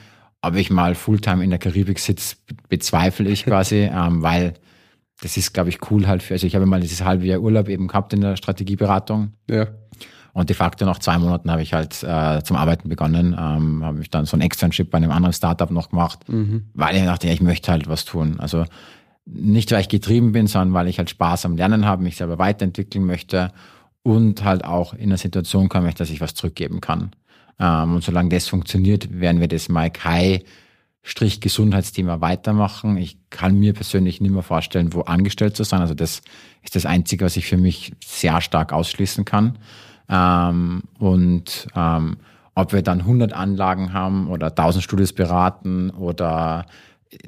Ob 0.43 0.57
ich 0.57 0.69
mal 0.69 0.95
Fulltime 0.95 1.43
in 1.43 1.49
der 1.49 1.59
Karibik 1.59 2.01
sitze, 2.01 2.37
bezweifle 2.69 3.31
ich 3.31 3.47
quasi, 3.47 3.77
ähm, 3.91 4.21
weil 4.21 4.55
das 5.23 5.39
ist, 5.39 5.55
glaube 5.55 5.71
ich, 5.71 5.91
cool 5.91 6.07
halt 6.07 6.23
für, 6.23 6.35
also 6.35 6.47
ich 6.47 6.55
habe 6.55 6.67
mal 6.67 6.81
dieses 6.81 7.03
halbe 7.03 7.25
Jahr 7.25 7.41
Urlaub 7.41 7.71
eben 7.71 7.89
gehabt 7.89 8.13
in 8.13 8.21
der 8.21 8.37
Strategieberatung. 8.37 9.33
Ja. 9.49 9.69
Und 10.33 10.49
de 10.49 10.57
facto 10.57 10.85
nach 10.85 10.99
zwei 10.99 11.19
Monaten 11.19 11.51
habe 11.51 11.63
ich 11.63 11.73
halt 11.73 12.03
äh, 12.03 12.43
zum 12.43 12.57
Arbeiten 12.57 12.89
begonnen, 12.89 13.35
ähm, 13.39 13.85
habe 13.85 14.01
ich 14.01 14.11
dann 14.11 14.27
so 14.27 14.37
ein 14.37 14.41
Externship 14.41 14.91
bei 14.91 14.99
einem 14.99 15.11
anderen 15.11 15.33
Startup 15.33 15.71
noch 15.71 15.91
gemacht, 15.91 16.21
weil 16.75 16.97
ich 16.97 17.05
dachte, 17.05 17.27
ja, 17.27 17.33
ich 17.33 17.41
möchte 17.41 17.73
halt 17.73 17.89
was 17.89 18.05
tun. 18.05 18.39
Also 18.39 18.65
nicht, 19.27 19.71
weil 19.73 19.81
ich 19.81 19.89
getrieben 19.89 20.33
bin, 20.33 20.47
sondern 20.47 20.73
weil 20.75 20.89
ich 20.89 20.99
halt 20.99 21.11
Spaß 21.11 21.45
am 21.47 21.57
Lernen 21.57 21.85
habe, 21.85 22.03
mich 22.03 22.17
selber 22.17 22.39
weiterentwickeln 22.39 23.05
möchte 23.05 23.53
und 24.03 24.45
halt 24.45 24.65
auch 24.65 24.95
in 24.95 25.05
eine 25.05 25.19
Situation 25.19 25.69
kommen 25.69 25.85
möchte, 25.85 25.99
dass 25.99 26.11
ich 26.11 26.21
was 26.21 26.35
zurückgeben 26.35 26.81
kann. 26.81 27.11
Ähm, 27.59 27.97
und 27.97 28.05
solange 28.05 28.31
das 28.31 28.49
funktioniert, 28.49 29.21
werden 29.21 29.41
wir 29.41 29.49
das 29.49 29.69
Mike 29.69 30.05
High 30.05 30.43
Strich 31.03 31.41
Gesundheitsthema 31.41 32.21
weitermachen. 32.21 32.99
Ich 32.99 33.17
kann 33.31 33.59
mir 33.59 33.73
persönlich 33.73 34.21
nicht 34.21 34.33
mehr 34.33 34.43
vorstellen, 34.43 34.93
wo 34.93 35.01
angestellt 35.03 35.57
zu 35.57 35.65
sein. 35.65 35.81
Also 35.81 35.95
das 35.95 36.21
ist 36.63 36.77
das 36.77 36.85
Einzige, 36.85 37.25
was 37.25 37.37
ich 37.37 37.47
für 37.47 37.57
mich 37.57 37.93
sehr 38.05 38.41
stark 38.43 38.73
ausschließen 38.73 39.25
kann. 39.25 39.59
Ähm, 40.11 40.83
und 40.99 41.69
ähm, 41.77 42.17
ob 42.55 42.73
wir 42.73 42.83
dann 42.83 43.01
100 43.01 43.33
Anlagen 43.33 43.93
haben 43.93 44.29
oder 44.29 44.49
1000 44.49 44.83
Studios 44.83 45.13
beraten 45.13 45.91
oder 45.91 46.67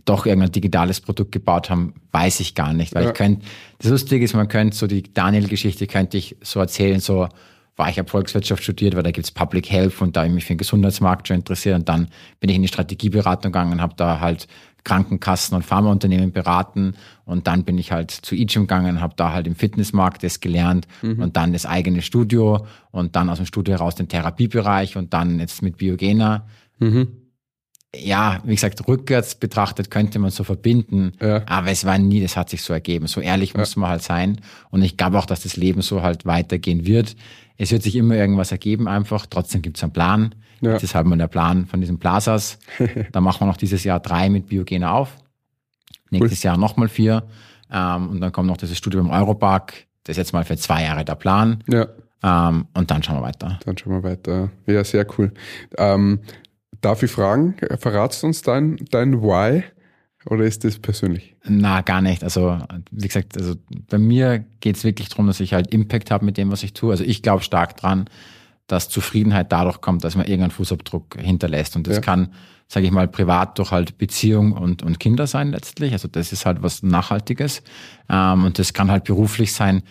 doch 0.05 0.26
irgendein 0.26 0.53
digitales 0.53 1.01
Produkt 1.01 1.33
gebaut 1.33 1.70
haben, 1.70 1.95
weiß 2.12 2.41
ich 2.41 2.55
gar 2.55 2.72
nicht. 2.72 2.95
Weil 2.95 3.05
Ja. 3.05 3.09
ich 3.11 3.14
könnte, 3.14 3.47
das 3.78 3.91
Lustige 3.91 4.24
ist, 4.24 4.35
man 4.35 4.49
könnte 4.49 4.76
so 4.76 4.87
die 4.87 5.03
Daniel-Geschichte 5.03 5.87
könnte 5.87 6.16
ich 6.18 6.37
so 6.43 6.61
erzählen, 6.61 7.01
so 7.01 7.28
war 7.76 7.89
ich 7.89 7.99
habe 7.99 8.09
Volkswirtschaft 8.09 8.62
studiert, 8.62 8.95
weil 8.95 9.03
da 9.03 9.11
gibt's 9.11 9.30
Public 9.30 9.70
Health 9.70 10.01
und 10.03 10.14
da 10.14 10.20
habe 10.20 10.28
ich 10.28 10.35
mich 10.35 10.45
für 10.45 10.53
den 10.55 10.59
Gesundheitsmarkt 10.59 11.28
schon 11.28 11.39
interessiert 11.39 11.78
und 11.78 11.89
dann 11.89 12.09
bin 12.39 12.51
ich 12.51 12.57
in 12.57 12.62
die 12.62 12.68
Strategieberatung 12.68 13.51
gegangen 13.51 13.72
und 13.72 13.80
habe 13.80 13.95
da 13.97 14.20
halt 14.20 14.47
Krankenkassen 14.85 15.55
und 15.55 15.64
Pharmaunternehmen 15.64 16.33
beraten 16.33 16.95
und 17.24 17.47
dann 17.47 17.64
bin 17.64 17.78
ich 17.78 17.93
halt 17.93 18.11
zu 18.11 18.35
eGym 18.35 18.62
gegangen, 18.62 19.01
habe 19.01 19.14
da 19.16 19.33
halt 19.33 19.47
im 19.47 19.55
Fitnessmarkt 19.55 20.22
das 20.24 20.41
gelernt 20.41 20.89
und 21.03 21.37
dann 21.37 21.53
das 21.53 21.66
eigene 21.66 22.03
Studio 22.03 22.66
und 22.91 23.14
dann 23.14 23.28
aus 23.30 23.37
dem 23.39 23.47
Studio 23.47 23.74
heraus 23.74 23.95
den 23.95 24.09
Therapiebereich 24.09 24.97
und 24.97 25.12
dann 25.14 25.39
jetzt 25.39 25.62
mit 25.62 25.76
Biogena. 25.78 26.47
Ja, 27.95 28.41
wie 28.45 28.55
gesagt, 28.55 28.89
rückwärts 28.89 29.35
betrachtet 29.35 29.91
könnte 29.91 30.18
man 30.18 30.30
so 30.30 30.45
verbinden, 30.45 31.12
Ja. 31.20 31.43
aber 31.47 31.70
es 31.70 31.85
war 31.85 31.99
nie, 31.99 32.22
das 32.22 32.39
hat 32.39 32.49
sich 32.49 32.62
so 32.62 32.72
ergeben. 32.72 33.07
So 33.07 33.20
ehrlich 33.20 33.55
muss 33.55 33.76
man 33.76 33.91
halt 33.91 34.03
sein 34.03 34.41
und 34.70 34.80
ich 34.83 34.97
glaube 34.97 35.18
auch, 35.18 35.26
dass 35.26 35.43
das 35.43 35.57
Leben 35.57 35.83
so 35.83 36.01
halt 36.03 36.24
weitergehen 36.24 36.87
wird. 36.87 37.16
Es 37.59 37.70
wird 37.70 37.83
sich 37.83 37.95
immer 37.97 38.16
irgendwas 38.16 38.51
ergeben 38.51 38.89
einfach, 38.89 39.26
trotzdem 39.26 39.61
gibt's 39.61 39.83
einen 39.83 39.93
Plan. 39.93 40.35
Ja. 40.62 40.72
Das 40.72 40.82
ist 40.82 40.94
halt 40.94 41.06
mal 41.06 41.18
der 41.18 41.28
Plan 41.28 41.66
von 41.66 41.80
diesen 41.80 41.98
Plazas. 41.98 42.58
da 43.12 43.20
machen 43.20 43.42
wir 43.42 43.46
noch 43.46 43.56
dieses 43.56 43.84
Jahr 43.84 44.00
drei 44.00 44.30
mit 44.30 44.46
Biogena 44.46 44.92
auf. 44.92 45.18
Nächstes 46.10 46.42
Jahr 46.42 46.56
nochmal 46.56 46.88
vier. 46.88 47.24
Ähm, 47.70 48.10
und 48.10 48.20
dann 48.20 48.32
kommt 48.32 48.48
noch 48.48 48.56
dieses 48.56 48.78
Studio 48.78 49.00
im 49.00 49.10
Europark. 49.10 49.86
Das 50.04 50.14
ist 50.14 50.18
jetzt 50.18 50.32
mal 50.32 50.44
für 50.44 50.56
zwei 50.56 50.84
Jahre 50.84 51.04
der 51.04 51.16
Plan. 51.16 51.62
Ja. 51.68 51.88
Ähm, 52.22 52.66
und 52.74 52.90
dann 52.90 53.02
schauen 53.02 53.16
wir 53.16 53.22
weiter. 53.22 53.58
Dann 53.64 53.76
schauen 53.76 53.92
wir 53.92 54.02
weiter. 54.02 54.50
Ja, 54.66 54.84
sehr 54.84 55.06
cool. 55.18 55.32
Ähm, 55.76 56.20
darf 56.80 57.02
ich 57.02 57.10
fragen, 57.10 57.56
verratst 57.78 58.22
du 58.22 58.28
uns 58.28 58.42
dein, 58.42 58.76
dein 58.90 59.20
Why 59.20 59.64
oder 60.26 60.44
ist 60.44 60.64
das 60.64 60.78
persönlich? 60.78 61.34
Na, 61.44 61.80
gar 61.80 62.00
nicht. 62.00 62.22
Also, 62.22 62.58
wie 62.90 63.08
gesagt, 63.08 63.36
also 63.36 63.54
bei 63.88 63.98
mir 63.98 64.44
geht's 64.60 64.84
wirklich 64.84 65.08
darum, 65.08 65.26
dass 65.26 65.40
ich 65.40 65.54
halt 65.54 65.72
Impact 65.72 66.10
habe 66.10 66.24
mit 66.24 66.36
dem, 66.36 66.50
was 66.52 66.62
ich 66.62 66.74
tue. 66.74 66.92
Also 66.92 67.04
ich 67.04 67.22
glaube 67.22 67.42
stark 67.42 67.76
dran, 67.76 68.06
dass 68.66 68.88
Zufriedenheit 68.88 69.52
dadurch 69.52 69.80
kommt, 69.80 70.04
dass 70.04 70.14
man 70.16 70.26
irgendeinen 70.26 70.50
Fußabdruck 70.52 71.16
hinterlässt. 71.20 71.76
Und 71.76 71.86
das 71.86 71.96
Ja. 71.96 72.00
kann, 72.00 72.32
sage 72.68 72.86
ich 72.86 72.92
mal, 72.92 73.08
privat 73.08 73.58
durch 73.58 73.70
halt 73.70 73.98
Beziehung 73.98 74.52
und, 74.52 74.82
und 74.82 74.98
Kinder 75.00 75.26
sein 75.26 75.50
letztlich. 75.50 75.92
Also 75.92 76.08
das 76.08 76.32
ist 76.32 76.46
halt 76.46 76.62
was 76.62 76.82
Nachhaltiges. 76.82 77.62
Ähm, 78.08 78.44
und 78.44 78.58
das 78.58 78.72
kann 78.72 78.90
halt 78.90 79.04
beruflich 79.04 79.52
sein, 79.52 79.82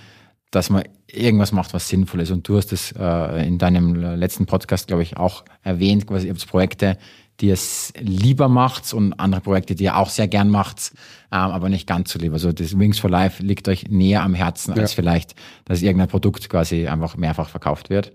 dass 0.51 0.69
man 0.69 0.83
irgendwas 1.07 1.51
macht, 1.51 1.73
was 1.73 1.87
sinnvoll 1.89 2.21
ist. 2.21 2.31
Und 2.31 2.47
du 2.47 2.57
hast 2.57 2.71
es 2.73 2.91
äh, 2.97 3.47
in 3.47 3.57
deinem 3.57 3.95
letzten 3.95 4.45
Podcast, 4.45 4.87
glaube 4.87 5.03
ich, 5.03 5.17
auch 5.17 5.43
erwähnt, 5.61 6.07
quasi 6.07 6.27
ihr 6.27 6.33
habt 6.33 6.47
Projekte, 6.47 6.97
die 7.39 7.47
ihr 7.47 7.53
es 7.53 7.91
lieber 7.99 8.47
macht 8.49 8.93
und 8.93 9.13
andere 9.13 9.41
Projekte, 9.41 9.75
die 9.75 9.85
ihr 9.85 9.97
auch 9.97 10.09
sehr 10.09 10.27
gern 10.27 10.49
macht, 10.49 10.91
ähm, 11.31 11.39
aber 11.39 11.69
nicht 11.69 11.87
ganz 11.87 12.11
so 12.11 12.19
lieb. 12.19 12.33
Also 12.33 12.51
das 12.51 12.77
Wings 12.77 12.99
for 12.99 13.09
Life 13.09 13.41
liegt 13.43 13.67
euch 13.67 13.87
näher 13.89 14.23
am 14.23 14.33
Herzen, 14.33 14.71
als 14.73 14.91
Ja. 14.91 14.95
vielleicht, 14.95 15.35
dass 15.65 15.81
irgendein 15.81 16.07
Produkt 16.09 16.49
quasi 16.49 16.87
einfach 16.87 17.15
mehrfach 17.17 17.49
verkauft 17.49 17.89
wird. 17.89 18.11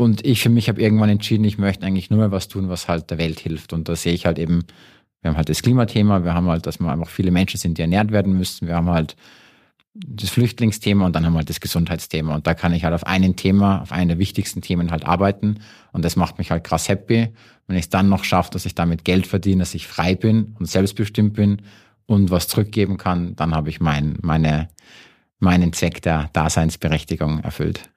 Und 0.00 0.24
ich 0.24 0.40
für 0.42 0.48
mich 0.48 0.68
habe 0.68 0.80
irgendwann 0.80 1.08
entschieden, 1.08 1.42
ich 1.42 1.58
möchte 1.58 1.84
eigentlich 1.84 2.08
nur 2.08 2.20
mal 2.20 2.30
was 2.30 2.46
tun, 2.46 2.68
was 2.68 2.86
halt 2.86 3.10
der 3.10 3.18
Welt 3.18 3.40
hilft. 3.40 3.72
Und 3.72 3.88
da 3.88 3.96
sehe 3.96 4.12
ich 4.12 4.26
halt 4.26 4.38
eben, 4.38 4.62
wir 5.20 5.30
haben 5.30 5.36
halt 5.36 5.48
das 5.48 5.60
Klimathema, 5.60 6.22
wir 6.22 6.34
haben 6.34 6.46
halt, 6.46 6.66
dass 6.66 6.78
wir 6.78 6.88
einfach 6.88 7.08
viele 7.08 7.32
Menschen 7.32 7.58
sind, 7.58 7.78
die 7.78 7.82
ernährt 7.82 8.12
werden 8.12 8.38
müssen, 8.38 8.68
wir 8.68 8.76
haben 8.76 8.88
halt 8.88 9.16
das 9.94 10.30
Flüchtlingsthema 10.30 11.04
und 11.04 11.16
dann 11.16 11.26
haben 11.26 11.32
wir 11.32 11.38
halt 11.38 11.50
das 11.50 11.58
Gesundheitsthema. 11.58 12.32
Und 12.32 12.46
da 12.46 12.54
kann 12.54 12.72
ich 12.72 12.84
halt 12.84 12.94
auf 12.94 13.08
einem 13.08 13.34
Thema, 13.34 13.82
auf 13.82 13.90
einen 13.90 14.08
der 14.10 14.18
wichtigsten 14.20 14.62
Themen 14.62 14.92
halt 14.92 15.04
arbeiten. 15.04 15.58
Und 15.90 16.04
das 16.04 16.14
macht 16.14 16.38
mich 16.38 16.52
halt 16.52 16.62
krass 16.62 16.88
happy. 16.88 17.32
Wenn 17.66 17.76
ich 17.76 17.86
es 17.86 17.88
dann 17.88 18.08
noch 18.08 18.22
schaffe, 18.22 18.52
dass 18.52 18.66
ich 18.66 18.76
damit 18.76 19.04
Geld 19.04 19.26
verdiene, 19.26 19.62
dass 19.62 19.74
ich 19.74 19.88
frei 19.88 20.14
bin 20.14 20.54
und 20.60 20.66
selbstbestimmt 20.66 21.34
bin 21.34 21.62
und 22.06 22.30
was 22.30 22.46
zurückgeben 22.46 22.98
kann, 22.98 23.34
dann 23.34 23.52
habe 23.52 23.68
ich 23.68 23.80
mein, 23.80 24.16
meine, 24.22 24.68
meinen 25.40 25.72
Zweck 25.72 26.02
der 26.02 26.30
Daseinsberechtigung 26.32 27.40
erfüllt. 27.40 27.90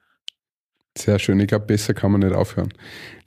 Sehr 0.96 1.18
schön. 1.18 1.40
Ich 1.40 1.46
glaube, 1.46 1.64
besser 1.64 1.94
kann 1.94 2.12
man 2.12 2.20
nicht 2.20 2.34
aufhören. 2.34 2.68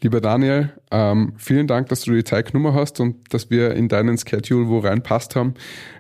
Lieber 0.02 0.22
Daniel, 0.22 0.70
ähm, 0.92 1.34
vielen 1.36 1.66
Dank, 1.66 1.90
dass 1.90 2.02
du 2.02 2.14
die 2.14 2.24
Zeit 2.24 2.52
genommen 2.52 2.76
hast 2.76 3.00
und 3.00 3.34
dass 3.34 3.50
wir 3.50 3.74
in 3.74 3.88
deinen 3.88 4.20
Schedule 4.20 4.68
wo 4.68 4.80
reinpasst 4.80 5.36
haben. 5.36 5.56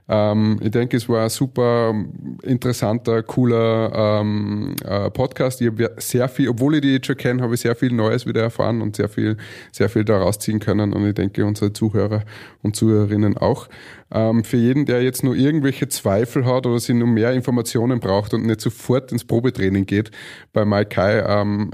Ähm, 0.07 0.59
ich 0.61 0.69
denke, 0.69 0.97
es 0.97 1.09
war 1.09 1.23
ein 1.23 1.29
super 1.29 1.95
interessanter, 2.43 3.23
cooler 3.23 4.19
ähm, 4.21 4.75
äh, 4.83 5.09
Podcast. 5.09 5.59
Ich 5.59 5.67
habe 5.67 5.95
sehr 5.97 6.29
viel, 6.29 6.49
obwohl 6.49 6.75
ich 6.75 6.81
die 6.81 6.93
jetzt 6.93 7.07
schon 7.07 7.17
kenne, 7.17 7.41
habe 7.41 7.55
ich 7.55 7.61
sehr 7.61 7.75
viel 7.75 7.91
Neues 7.91 8.27
wieder 8.27 8.43
erfahren 8.43 8.83
und 8.83 8.95
sehr 8.95 9.09
viel, 9.09 9.37
sehr 9.71 9.89
viel 9.89 10.05
daraus 10.05 10.37
ziehen 10.37 10.59
können. 10.59 10.93
Und 10.93 11.07
ich 11.07 11.15
denke, 11.15 11.43
unsere 11.45 11.73
Zuhörer 11.73 12.25
und 12.61 12.75
Zuhörerinnen 12.75 13.37
auch. 13.37 13.67
Ähm, 14.15 14.45
für 14.45 14.55
jeden, 14.55 14.85
der 14.85 15.03
jetzt 15.03 15.25
nur 15.25 15.35
irgendwelche 15.35 15.89
Zweifel 15.89 16.45
hat 16.45 16.65
oder 16.65 16.79
sich 16.79 16.95
nur 16.95 17.07
mehr 17.07 17.33
Informationen 17.33 17.99
braucht 17.99 18.33
und 18.33 18.45
nicht 18.45 18.61
sofort 18.61 19.11
ins 19.11 19.25
Probetraining 19.25 19.85
geht, 19.85 20.09
bei 20.53 20.63
MyKai, 20.63 21.19
ähm, 21.27 21.71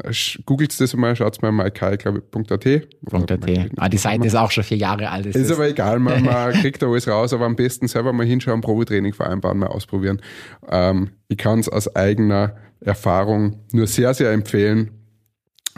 googelt 0.47 0.81
das 0.81 0.95
mal, 0.95 1.15
schaut 1.15 1.39
mal 1.43 1.51
MyKai, 1.51 1.97
glaube 1.97 2.23
ich, 2.33 2.51
.at. 2.51 2.65
.at. 3.31 3.71
Ah, 3.77 3.89
die 3.89 3.97
Seite 3.97 4.25
ist 4.25 4.35
auch 4.35 4.49
schon 4.49 4.63
vier 4.63 4.77
Jahre 4.77 5.11
alt. 5.11 5.27
Ist 5.27 5.51
aber 5.51 5.69
egal, 5.69 5.99
man, 5.99 6.23
man 6.25 6.51
kriegt 6.53 6.81
da 6.81 6.87
alles 6.87 7.07
raus, 7.07 7.31
aber 7.31 7.45
am 7.45 7.55
besten 7.55 7.87
selber 7.87 8.11
mal 8.11 8.25
hinschauen, 8.25 8.61
Probetraining 8.61 9.13
vereinbaren, 9.13 9.59
mal 9.59 9.67
ausprobieren. 9.67 10.19
Ähm, 10.67 11.11
ich 11.27 11.37
kann 11.37 11.59
es 11.59 11.69
aus 11.69 11.95
eigener 11.95 12.55
Erfahrung 12.79 13.59
nur 13.71 13.85
sehr, 13.85 14.15
sehr 14.15 14.31
empfehlen. 14.31 14.89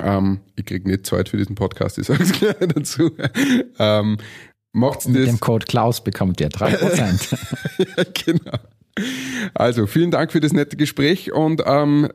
Ähm, 0.01 0.39
ich 0.55 0.63
krieg 0.63 0.87
nicht 0.87 1.05
Zeit 1.05 1.27
für 1.27 1.35
diesen 1.37 1.55
Podcast, 1.55 1.97
ich 1.97 2.07
sage 2.07 2.23
es 2.23 2.31
gleich 2.39 2.55
dazu. 2.73 3.11
Ähm, 3.79 4.17
macht's 4.73 5.07
Mit 5.07 5.21
das. 5.23 5.29
dem 5.29 5.39
Code 5.39 5.65
Klaus 5.65 6.03
bekommt 6.03 6.41
ihr 6.41 6.49
3%. 6.49 7.37
Ja, 7.97 8.03
genau. 8.13 8.57
Also, 9.55 9.87
vielen 9.87 10.11
Dank 10.11 10.31
für 10.31 10.39
das 10.39 10.53
nette 10.53 10.77
Gespräch 10.77 11.31
und 11.31 11.63
ähm, 11.65 12.09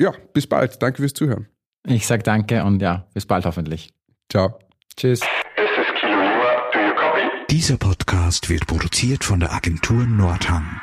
ja, 0.00 0.12
bis 0.32 0.46
bald. 0.46 0.80
Danke 0.82 0.98
fürs 1.02 1.14
Zuhören. 1.14 1.48
ich 1.86 2.06
sag 2.06 2.22
danke 2.24 2.62
und 2.64 2.80
ja, 2.80 3.06
bis 3.14 3.26
bald 3.26 3.44
hoffentlich. 3.46 3.92
Ciao. 4.30 4.58
Tschüss. 4.96 5.20
This 5.20 5.28
is 5.76 6.00
Kilo 6.00 6.12
Lima. 6.12 6.70
Do 6.72 6.78
you 6.78 6.94
copy? 6.94 7.22
Dieser 7.50 7.76
Podcast 7.78 8.48
wird 8.48 8.66
produziert 8.66 9.24
von 9.24 9.40
der 9.40 9.52
Agentur 9.52 10.04
Nordhang. 10.06 10.80